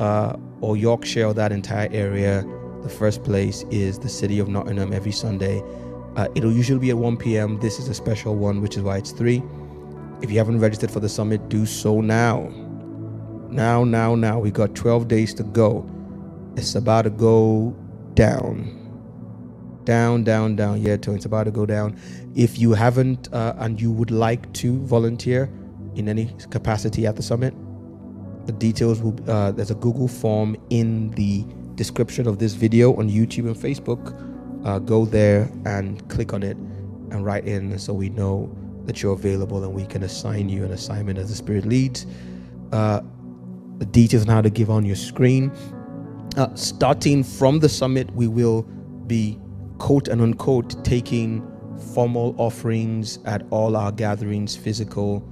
uh, 0.00 0.36
or 0.60 0.76
Yorkshire 0.76 1.26
or 1.26 1.34
that 1.34 1.52
entire 1.52 1.88
area, 1.92 2.44
the 2.82 2.88
first 2.88 3.22
place 3.22 3.64
is 3.70 3.98
the 3.98 4.08
city 4.08 4.38
of 4.38 4.48
Nottingham 4.48 4.92
every 4.92 5.12
Sunday. 5.12 5.62
Uh, 6.16 6.28
it'll 6.34 6.52
usually 6.52 6.78
be 6.78 6.90
at 6.90 6.98
1 6.98 7.16
p.m. 7.16 7.58
This 7.60 7.78
is 7.78 7.88
a 7.88 7.94
special 7.94 8.34
one, 8.36 8.60
which 8.60 8.76
is 8.76 8.82
why 8.82 8.98
it's 8.98 9.12
3. 9.12 9.42
If 10.22 10.30
you 10.30 10.38
haven't 10.38 10.60
registered 10.60 10.90
for 10.90 11.00
the 11.00 11.08
summit, 11.08 11.48
do 11.48 11.64
so 11.66 12.00
now. 12.00 12.52
Now, 13.50 13.84
now, 13.84 14.14
now. 14.14 14.38
We 14.38 14.50
got 14.50 14.74
12 14.74 15.06
days 15.06 15.32
to 15.34 15.44
go. 15.44 15.88
It's 16.56 16.74
about 16.74 17.02
to 17.02 17.10
go 17.10 17.76
down. 18.14 18.83
Down, 19.84 20.24
down, 20.24 20.56
down. 20.56 20.80
Yeah, 20.80 20.96
Tony, 20.96 21.16
it's 21.16 21.26
about 21.26 21.44
to 21.44 21.50
go 21.50 21.66
down. 21.66 21.98
If 22.34 22.58
you 22.58 22.72
haven't 22.72 23.32
uh, 23.32 23.54
and 23.58 23.80
you 23.80 23.92
would 23.92 24.10
like 24.10 24.50
to 24.54 24.78
volunteer 24.84 25.50
in 25.94 26.08
any 26.08 26.34
capacity 26.50 27.06
at 27.06 27.16
the 27.16 27.22
summit, 27.22 27.54
the 28.46 28.52
details 28.52 29.02
will. 29.02 29.16
Uh, 29.28 29.52
there's 29.52 29.70
a 29.70 29.76
Google 29.76 30.08
form 30.08 30.56
in 30.70 31.10
the 31.10 31.44
description 31.74 32.26
of 32.26 32.38
this 32.38 32.54
video 32.54 32.94
on 32.96 33.10
YouTube 33.10 33.46
and 33.46 33.56
Facebook. 33.56 34.20
Uh, 34.64 34.78
go 34.78 35.04
there 35.04 35.50
and 35.66 36.08
click 36.08 36.32
on 36.32 36.42
it 36.42 36.56
and 36.56 37.24
write 37.24 37.44
in 37.46 37.78
so 37.78 37.92
we 37.92 38.08
know 38.08 38.54
that 38.86 39.02
you're 39.02 39.12
available 39.12 39.62
and 39.62 39.72
we 39.72 39.86
can 39.86 40.02
assign 40.02 40.48
you 40.48 40.64
an 40.64 40.72
assignment 40.72 41.18
as 41.18 41.28
the 41.28 41.34
Spirit 41.34 41.66
leads. 41.66 42.06
Uh, 42.72 43.00
the 43.78 43.86
details 43.86 44.22
on 44.22 44.28
how 44.28 44.40
to 44.40 44.50
give 44.50 44.70
on 44.70 44.84
your 44.84 44.96
screen. 44.96 45.50
Uh, 46.36 46.52
starting 46.54 47.22
from 47.22 47.60
the 47.60 47.68
summit, 47.68 48.10
we 48.12 48.26
will 48.26 48.62
be 49.06 49.38
quote 49.84 50.08
and 50.08 50.22
unquote 50.22 50.82
taking 50.82 51.46
formal 51.92 52.34
offerings 52.38 53.18
at 53.26 53.42
all 53.50 53.76
our 53.76 53.92
gatherings, 53.92 54.56
physical 54.56 55.22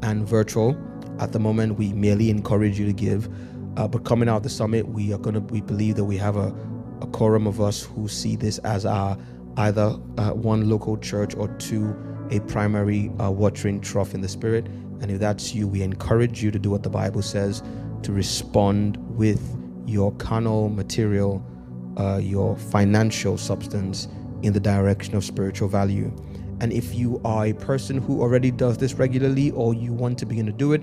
and 0.00 0.26
virtual. 0.26 0.74
At 1.18 1.32
the 1.32 1.38
moment, 1.38 1.76
we 1.76 1.92
merely 1.92 2.30
encourage 2.30 2.78
you 2.78 2.86
to 2.86 2.94
give. 2.94 3.28
Uh, 3.76 3.86
but 3.86 4.06
coming 4.06 4.30
out 4.30 4.38
of 4.38 4.44
the 4.44 4.48
summit, 4.48 4.88
we 4.88 5.12
are 5.12 5.18
going 5.18 5.34
to, 5.34 5.40
we 5.40 5.60
believe 5.60 5.96
that 5.96 6.06
we 6.06 6.16
have 6.16 6.38
a, 6.38 6.54
a 7.02 7.06
quorum 7.08 7.46
of 7.46 7.60
us 7.60 7.82
who 7.82 8.08
see 8.08 8.34
this 8.34 8.56
as 8.60 8.86
our 8.86 9.18
either 9.58 9.94
uh, 10.16 10.30
one 10.30 10.70
local 10.70 10.96
church 10.96 11.36
or 11.36 11.48
two, 11.58 11.94
a 12.30 12.40
primary 12.40 13.10
uh, 13.20 13.30
watering 13.30 13.78
trough 13.78 14.14
in 14.14 14.22
the 14.22 14.28
spirit. 14.28 14.68
And 15.02 15.10
if 15.10 15.20
that's 15.20 15.54
you, 15.54 15.68
we 15.68 15.82
encourage 15.82 16.42
you 16.42 16.50
to 16.50 16.58
do 16.58 16.70
what 16.70 16.82
the 16.82 16.88
Bible 16.88 17.20
says 17.20 17.62
to 18.04 18.12
respond 18.12 18.96
with 19.18 19.42
your 19.86 20.12
carnal 20.12 20.70
material, 20.70 21.46
uh, 21.96 22.18
your 22.22 22.56
financial 22.56 23.36
substance 23.36 24.08
in 24.42 24.52
the 24.52 24.60
direction 24.60 25.14
of 25.14 25.24
spiritual 25.24 25.68
value. 25.68 26.14
And 26.60 26.72
if 26.72 26.94
you 26.94 27.20
are 27.24 27.46
a 27.46 27.52
person 27.52 27.98
who 27.98 28.20
already 28.20 28.50
does 28.50 28.78
this 28.78 28.94
regularly 28.94 29.50
or 29.52 29.74
you 29.74 29.92
want 29.92 30.18
to 30.18 30.26
begin 30.26 30.46
to 30.46 30.52
do 30.52 30.72
it, 30.72 30.82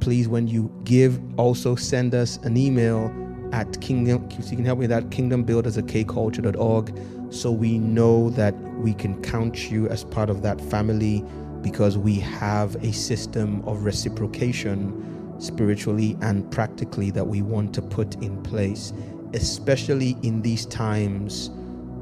please, 0.00 0.28
when 0.28 0.46
you 0.48 0.72
give, 0.84 1.20
also 1.38 1.74
send 1.74 2.14
us 2.14 2.38
an 2.38 2.56
email 2.56 3.12
at 3.52 3.80
kingdom 3.80 4.30
so 4.30 4.50
you 4.50 4.56
can 4.56 4.64
help 4.64 4.78
me 4.78 4.86
with 4.86 4.90
that 4.90 5.08
kingdombuilders 5.10 5.78
at 5.78 5.86
kculture.org 5.86 6.98
so 7.32 7.50
we 7.50 7.78
know 7.78 8.30
that 8.30 8.54
we 8.78 8.92
can 8.94 9.20
count 9.22 9.70
you 9.70 9.88
as 9.88 10.04
part 10.04 10.30
of 10.30 10.42
that 10.42 10.60
family 10.60 11.24
because 11.62 11.98
we 11.98 12.14
have 12.14 12.76
a 12.76 12.92
system 12.92 13.62
of 13.66 13.84
reciprocation 13.84 15.36
spiritually 15.38 16.16
and 16.20 16.50
practically 16.50 17.10
that 17.10 17.26
we 17.26 17.42
want 17.42 17.74
to 17.74 17.82
put 17.82 18.14
in 18.22 18.40
place 18.42 18.92
especially 19.34 20.16
in 20.22 20.42
these 20.42 20.66
times 20.66 21.50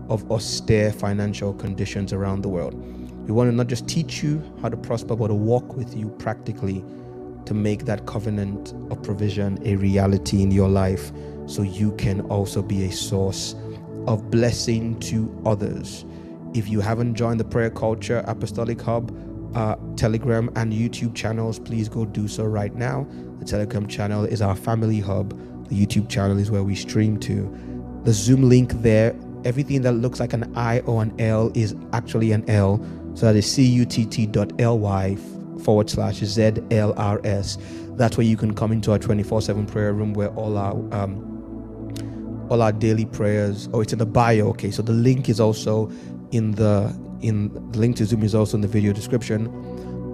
of 0.09 0.31
austere 0.31 0.93
financial 0.93 1.53
conditions 1.55 2.13
around 2.13 2.43
the 2.43 2.49
world 2.49 2.75
we 3.27 3.33
want 3.33 3.51
to 3.51 3.55
not 3.55 3.67
just 3.67 3.89
teach 3.89 4.23
you 4.23 4.43
how 4.63 4.69
to 4.69 4.77
prosper 4.77 5.17
but 5.17 5.29
to 5.29 5.35
walk 5.35 5.77
with 5.77 5.97
you 5.97 6.09
practically 6.19 6.85
to 7.45 7.55
make 7.55 7.85
that 7.85 8.07
covenant 8.07 8.75
of 8.91 9.03
provision 9.03 9.59
a 9.65 9.77
reality 9.77 10.43
in 10.43 10.51
your 10.51 10.69
life 10.69 11.13
so 11.47 11.63
you 11.63 11.93
can 11.93 12.21
also 12.23 12.61
be 12.61 12.85
a 12.85 12.93
source 12.93 13.55
of 14.07 14.31
blessing 14.31 14.99
to 15.01 15.43
others. 15.47 16.05
If 16.55 16.69
you 16.69 16.81
haven't 16.81 17.15
joined 17.15 17.41
the 17.41 17.45
Prayer 17.45 17.71
Culture 17.71 18.25
Apostolic 18.27 18.81
Hub 18.81 19.17
uh, 19.55 19.77
Telegram 19.97 20.51
and 20.57 20.73
YouTube 20.73 21.15
channels, 21.15 21.59
please 21.59 21.89
go 21.89 22.05
do 22.05 22.29
so 22.29 22.45
right 22.45 22.75
now. 22.75 23.07
The 23.39 23.45
Telegram 23.45 23.87
channel 23.87 24.25
is 24.25 24.43
our 24.43 24.55
family 24.55 25.01
hub, 25.01 25.39
the 25.69 25.87
YouTube 25.87 26.09
channel 26.09 26.39
is 26.39 26.51
where 26.51 26.63
we 26.63 26.75
stream 26.75 27.19
to. 27.21 28.01
The 28.05 28.13
Zoom 28.13 28.49
link 28.49 28.73
there, 28.83 29.17
everything 29.45 29.83
that 29.83 29.93
looks 29.93 30.21
like 30.21 30.33
an 30.33 30.53
I 30.57 30.81
or 30.81 31.03
an 31.03 31.15
L 31.21 31.51
is 31.55 31.75
actually 31.93 32.33
an 32.33 32.49
L. 32.49 32.85
So 33.15 33.27
that 33.27 33.37
is 33.37 33.57
cutt.ly 33.57 35.17
forward 35.63 35.91
slash 35.91 36.21
ZLRS. 36.21 37.97
That's 37.97 38.17
where 38.17 38.27
you 38.27 38.37
can 38.37 38.55
come 38.55 38.73
into 38.73 38.93
our 38.93 38.99
24 38.99 39.43
7 39.43 39.67
prayer 39.67 39.93
room 39.93 40.13
where 40.13 40.29
all 40.31 40.59
our 40.59 40.73
um, 40.95 42.47
all 42.51 42.63
our 42.63 42.73
daily 42.73 43.07
prayers. 43.07 43.69
Oh, 43.73 43.81
it's 43.81 43.93
in 43.93 43.99
the 43.99 44.07
bio. 44.07 44.49
Okay, 44.49 44.71
so 44.71 44.83
the 44.83 44.93
link 44.93 45.29
is 45.29 45.41
also 45.41 45.91
in 46.31 46.53
the 46.53 46.95
in 47.23 47.53
the 47.73 47.79
link 47.79 47.97
to 47.97 48.05
Zoom 48.05 48.23
is 48.23 48.35
also 48.35 48.57
in 48.57 48.61
the 48.61 48.69
video 48.69 48.93
description. 48.93 49.47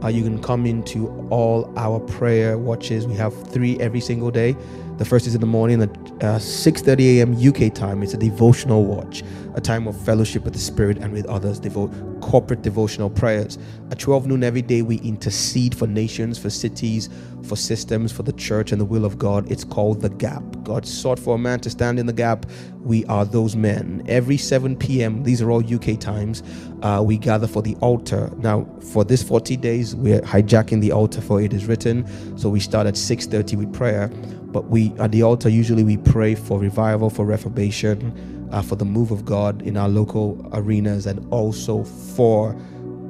Uh, 0.02 0.08
you 0.08 0.22
can 0.22 0.42
come 0.42 0.66
into 0.66 1.08
all 1.30 1.72
our 1.76 2.00
prayer 2.00 2.58
watches. 2.58 3.06
We 3.06 3.14
have 3.14 3.34
three 3.50 3.78
every 3.78 4.00
single 4.00 4.30
day. 4.30 4.56
The 4.98 5.04
first 5.04 5.26
is 5.26 5.34
in 5.34 5.40
the 5.40 5.46
morning 5.46 5.82
at 5.82 5.90
uh, 6.22 6.38
6:30 6.38 7.18
a.m. 7.18 7.34
UK 7.34 7.72
time. 7.72 8.02
It's 8.02 8.14
a 8.14 8.18
devotional 8.18 8.84
watch, 8.84 9.22
a 9.54 9.60
time 9.60 9.86
of 9.86 10.00
fellowship 10.04 10.44
with 10.44 10.52
the 10.52 10.58
Spirit 10.58 10.98
and 10.98 11.12
with 11.12 11.26
others. 11.26 11.58
Devote 11.58 11.92
corporate 12.20 12.62
devotional 12.62 13.10
prayers. 13.10 13.58
At 13.90 13.98
12 13.98 14.26
noon 14.26 14.44
every 14.44 14.62
day, 14.62 14.82
we 14.82 14.96
intercede 14.98 15.74
for 15.76 15.86
nations, 15.86 16.38
for 16.38 16.50
cities, 16.50 17.08
for 17.42 17.56
systems, 17.56 18.12
for 18.12 18.22
the 18.22 18.32
church 18.32 18.72
and 18.72 18.80
the 18.80 18.84
will 18.84 19.04
of 19.04 19.18
God. 19.18 19.50
It's 19.50 19.64
called 19.64 20.00
the 20.00 20.08
Gap. 20.08 20.42
God 20.62 20.86
sought 20.86 21.18
for 21.18 21.34
a 21.34 21.38
man 21.38 21.60
to 21.60 21.70
stand 21.70 21.98
in 21.98 22.06
the 22.06 22.12
gap. 22.12 22.46
We 22.82 23.04
are 23.06 23.24
those 23.24 23.56
men. 23.56 24.04
Every 24.08 24.36
7 24.36 24.76
p.m. 24.76 25.24
These 25.24 25.42
are 25.42 25.50
all 25.50 25.62
UK 25.62 25.98
times. 25.98 26.42
Uh, 26.82 27.02
we 27.04 27.18
gather 27.18 27.46
for 27.46 27.62
the 27.62 27.74
altar. 27.76 28.32
Now, 28.38 28.66
for 28.92 29.04
this 29.04 29.22
40 29.22 29.56
days, 29.56 29.94
we're 29.96 30.20
hijacking 30.20 30.80
the 30.80 30.92
altar 30.92 31.20
for 31.20 31.40
it 31.40 31.52
is 31.52 31.66
written. 31.66 32.06
So 32.38 32.48
we 32.48 32.60
start 32.60 32.86
at 32.86 32.94
6:30 32.94 33.56
with 33.56 33.72
prayer 33.72 34.10
but 34.52 34.68
we 34.68 34.92
at 34.98 35.10
the 35.12 35.22
altar 35.22 35.48
usually 35.48 35.82
we 35.82 35.96
pray 35.96 36.34
for 36.34 36.58
revival 36.58 37.08
for 37.08 37.24
reformation 37.24 38.41
uh, 38.52 38.62
for 38.62 38.76
the 38.76 38.84
move 38.84 39.10
of 39.10 39.24
god 39.24 39.62
in 39.62 39.76
our 39.76 39.88
local 39.88 40.48
arenas 40.52 41.06
and 41.06 41.26
also 41.32 41.84
for 41.84 42.56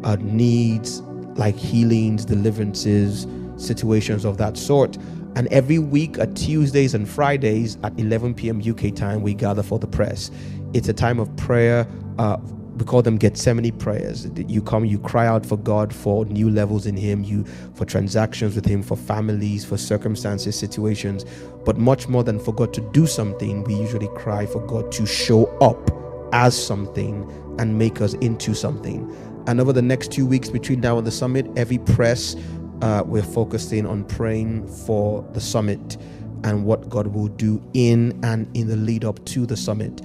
uh, 0.04 0.16
needs 0.20 1.00
like 1.36 1.56
healings 1.56 2.24
deliverances 2.24 3.26
situations 3.56 4.24
of 4.24 4.38
that 4.38 4.56
sort. 4.56 4.96
And 5.34 5.46
every 5.48 5.78
week 5.78 6.18
at 6.18 6.36
tuesdays 6.36 6.94
and 6.94 7.08
fridays 7.08 7.78
at 7.82 7.98
11 7.98 8.34
p.m 8.34 8.60
uk 8.68 8.94
time 8.94 9.22
we 9.22 9.34
gather 9.34 9.62
for 9.62 9.78
the 9.78 9.86
press. 9.86 10.30
It's 10.74 10.88
a 10.88 10.92
time 10.92 11.18
of 11.18 11.34
prayer 11.36 11.86
uh, 12.18 12.36
we 12.82 12.86
call 12.86 13.00
them 13.00 13.16
Gethsemane 13.16 13.70
prayers. 13.78 14.26
You 14.48 14.60
come, 14.60 14.84
you 14.84 14.98
cry 14.98 15.28
out 15.28 15.46
for 15.46 15.56
God 15.56 15.94
for 15.94 16.24
new 16.24 16.50
levels 16.50 16.84
in 16.84 16.96
Him, 16.96 17.22
you 17.22 17.44
for 17.74 17.84
transactions 17.84 18.56
with 18.56 18.66
Him, 18.66 18.82
for 18.82 18.96
families, 18.96 19.64
for 19.64 19.78
circumstances, 19.78 20.58
situations. 20.58 21.24
But 21.64 21.78
much 21.78 22.08
more 22.08 22.24
than 22.24 22.40
for 22.40 22.52
God 22.52 22.74
to 22.74 22.80
do 22.90 23.06
something, 23.06 23.62
we 23.62 23.74
usually 23.76 24.08
cry 24.16 24.46
for 24.46 24.66
God 24.66 24.90
to 24.92 25.06
show 25.06 25.44
up 25.58 25.92
as 26.32 26.60
something 26.60 27.24
and 27.60 27.78
make 27.78 28.00
us 28.00 28.14
into 28.14 28.52
something. 28.52 29.08
And 29.46 29.60
over 29.60 29.72
the 29.72 29.80
next 29.80 30.10
two 30.10 30.26
weeks 30.26 30.48
between 30.48 30.80
now 30.80 30.98
and 30.98 31.06
the 31.06 31.12
summit, 31.12 31.46
every 31.54 31.78
press, 31.78 32.34
uh, 32.80 33.04
we're 33.06 33.22
focusing 33.22 33.86
on 33.86 34.02
praying 34.06 34.66
for 34.66 35.22
the 35.34 35.40
summit 35.40 35.98
and 36.42 36.64
what 36.64 36.88
God 36.88 37.06
will 37.06 37.28
do 37.28 37.62
in 37.74 38.18
and 38.24 38.48
in 38.56 38.66
the 38.66 38.74
lead 38.74 39.04
up 39.04 39.24
to 39.26 39.46
the 39.46 39.56
summit. 39.56 40.00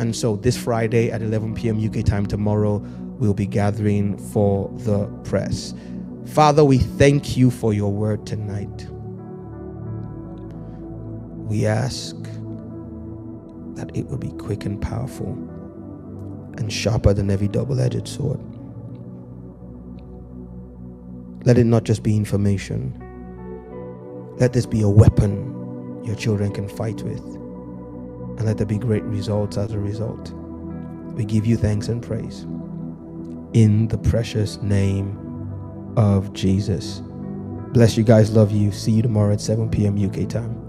And 0.00 0.16
so 0.16 0.36
this 0.36 0.56
Friday 0.56 1.10
at 1.10 1.20
11 1.20 1.56
p.m. 1.56 1.78
UK 1.78 2.02
time 2.02 2.24
tomorrow, 2.24 2.78
we'll 3.18 3.34
be 3.34 3.44
gathering 3.44 4.16
for 4.16 4.70
the 4.78 5.08
press. 5.24 5.74
Father, 6.24 6.64
we 6.64 6.78
thank 6.78 7.36
you 7.36 7.50
for 7.50 7.74
your 7.74 7.92
word 7.92 8.26
tonight. 8.26 8.86
We 11.50 11.66
ask 11.66 12.16
that 13.74 13.94
it 13.94 14.06
will 14.06 14.16
be 14.16 14.30
quick 14.38 14.64
and 14.64 14.80
powerful, 14.80 15.32
and 16.56 16.72
sharper 16.72 17.12
than 17.12 17.30
every 17.30 17.48
double 17.48 17.78
edged 17.78 18.08
sword. 18.08 18.40
Let 21.44 21.58
it 21.58 21.64
not 21.64 21.84
just 21.84 22.02
be 22.02 22.16
information. 22.16 22.94
Let 24.38 24.54
this 24.54 24.64
be 24.64 24.80
a 24.80 24.88
weapon 24.88 26.02
your 26.06 26.16
children 26.16 26.52
can 26.52 26.70
fight 26.70 27.02
with. 27.02 27.49
And 28.40 28.46
let 28.48 28.56
there 28.56 28.66
be 28.66 28.78
great 28.78 29.02
results 29.02 29.58
as 29.58 29.72
a 29.72 29.78
result. 29.78 30.32
We 31.12 31.26
give 31.26 31.44
you 31.44 31.58
thanks 31.58 31.88
and 31.88 32.02
praise. 32.02 32.46
In 33.52 33.86
the 33.88 33.98
precious 33.98 34.62
name 34.62 35.18
of 35.98 36.32
Jesus. 36.32 37.02
Bless 37.74 37.98
you 37.98 38.02
guys. 38.02 38.32
Love 38.34 38.50
you. 38.50 38.72
See 38.72 38.92
you 38.92 39.02
tomorrow 39.02 39.34
at 39.34 39.42
7 39.42 39.68
p.m. 39.68 40.02
UK 40.02 40.26
time. 40.26 40.59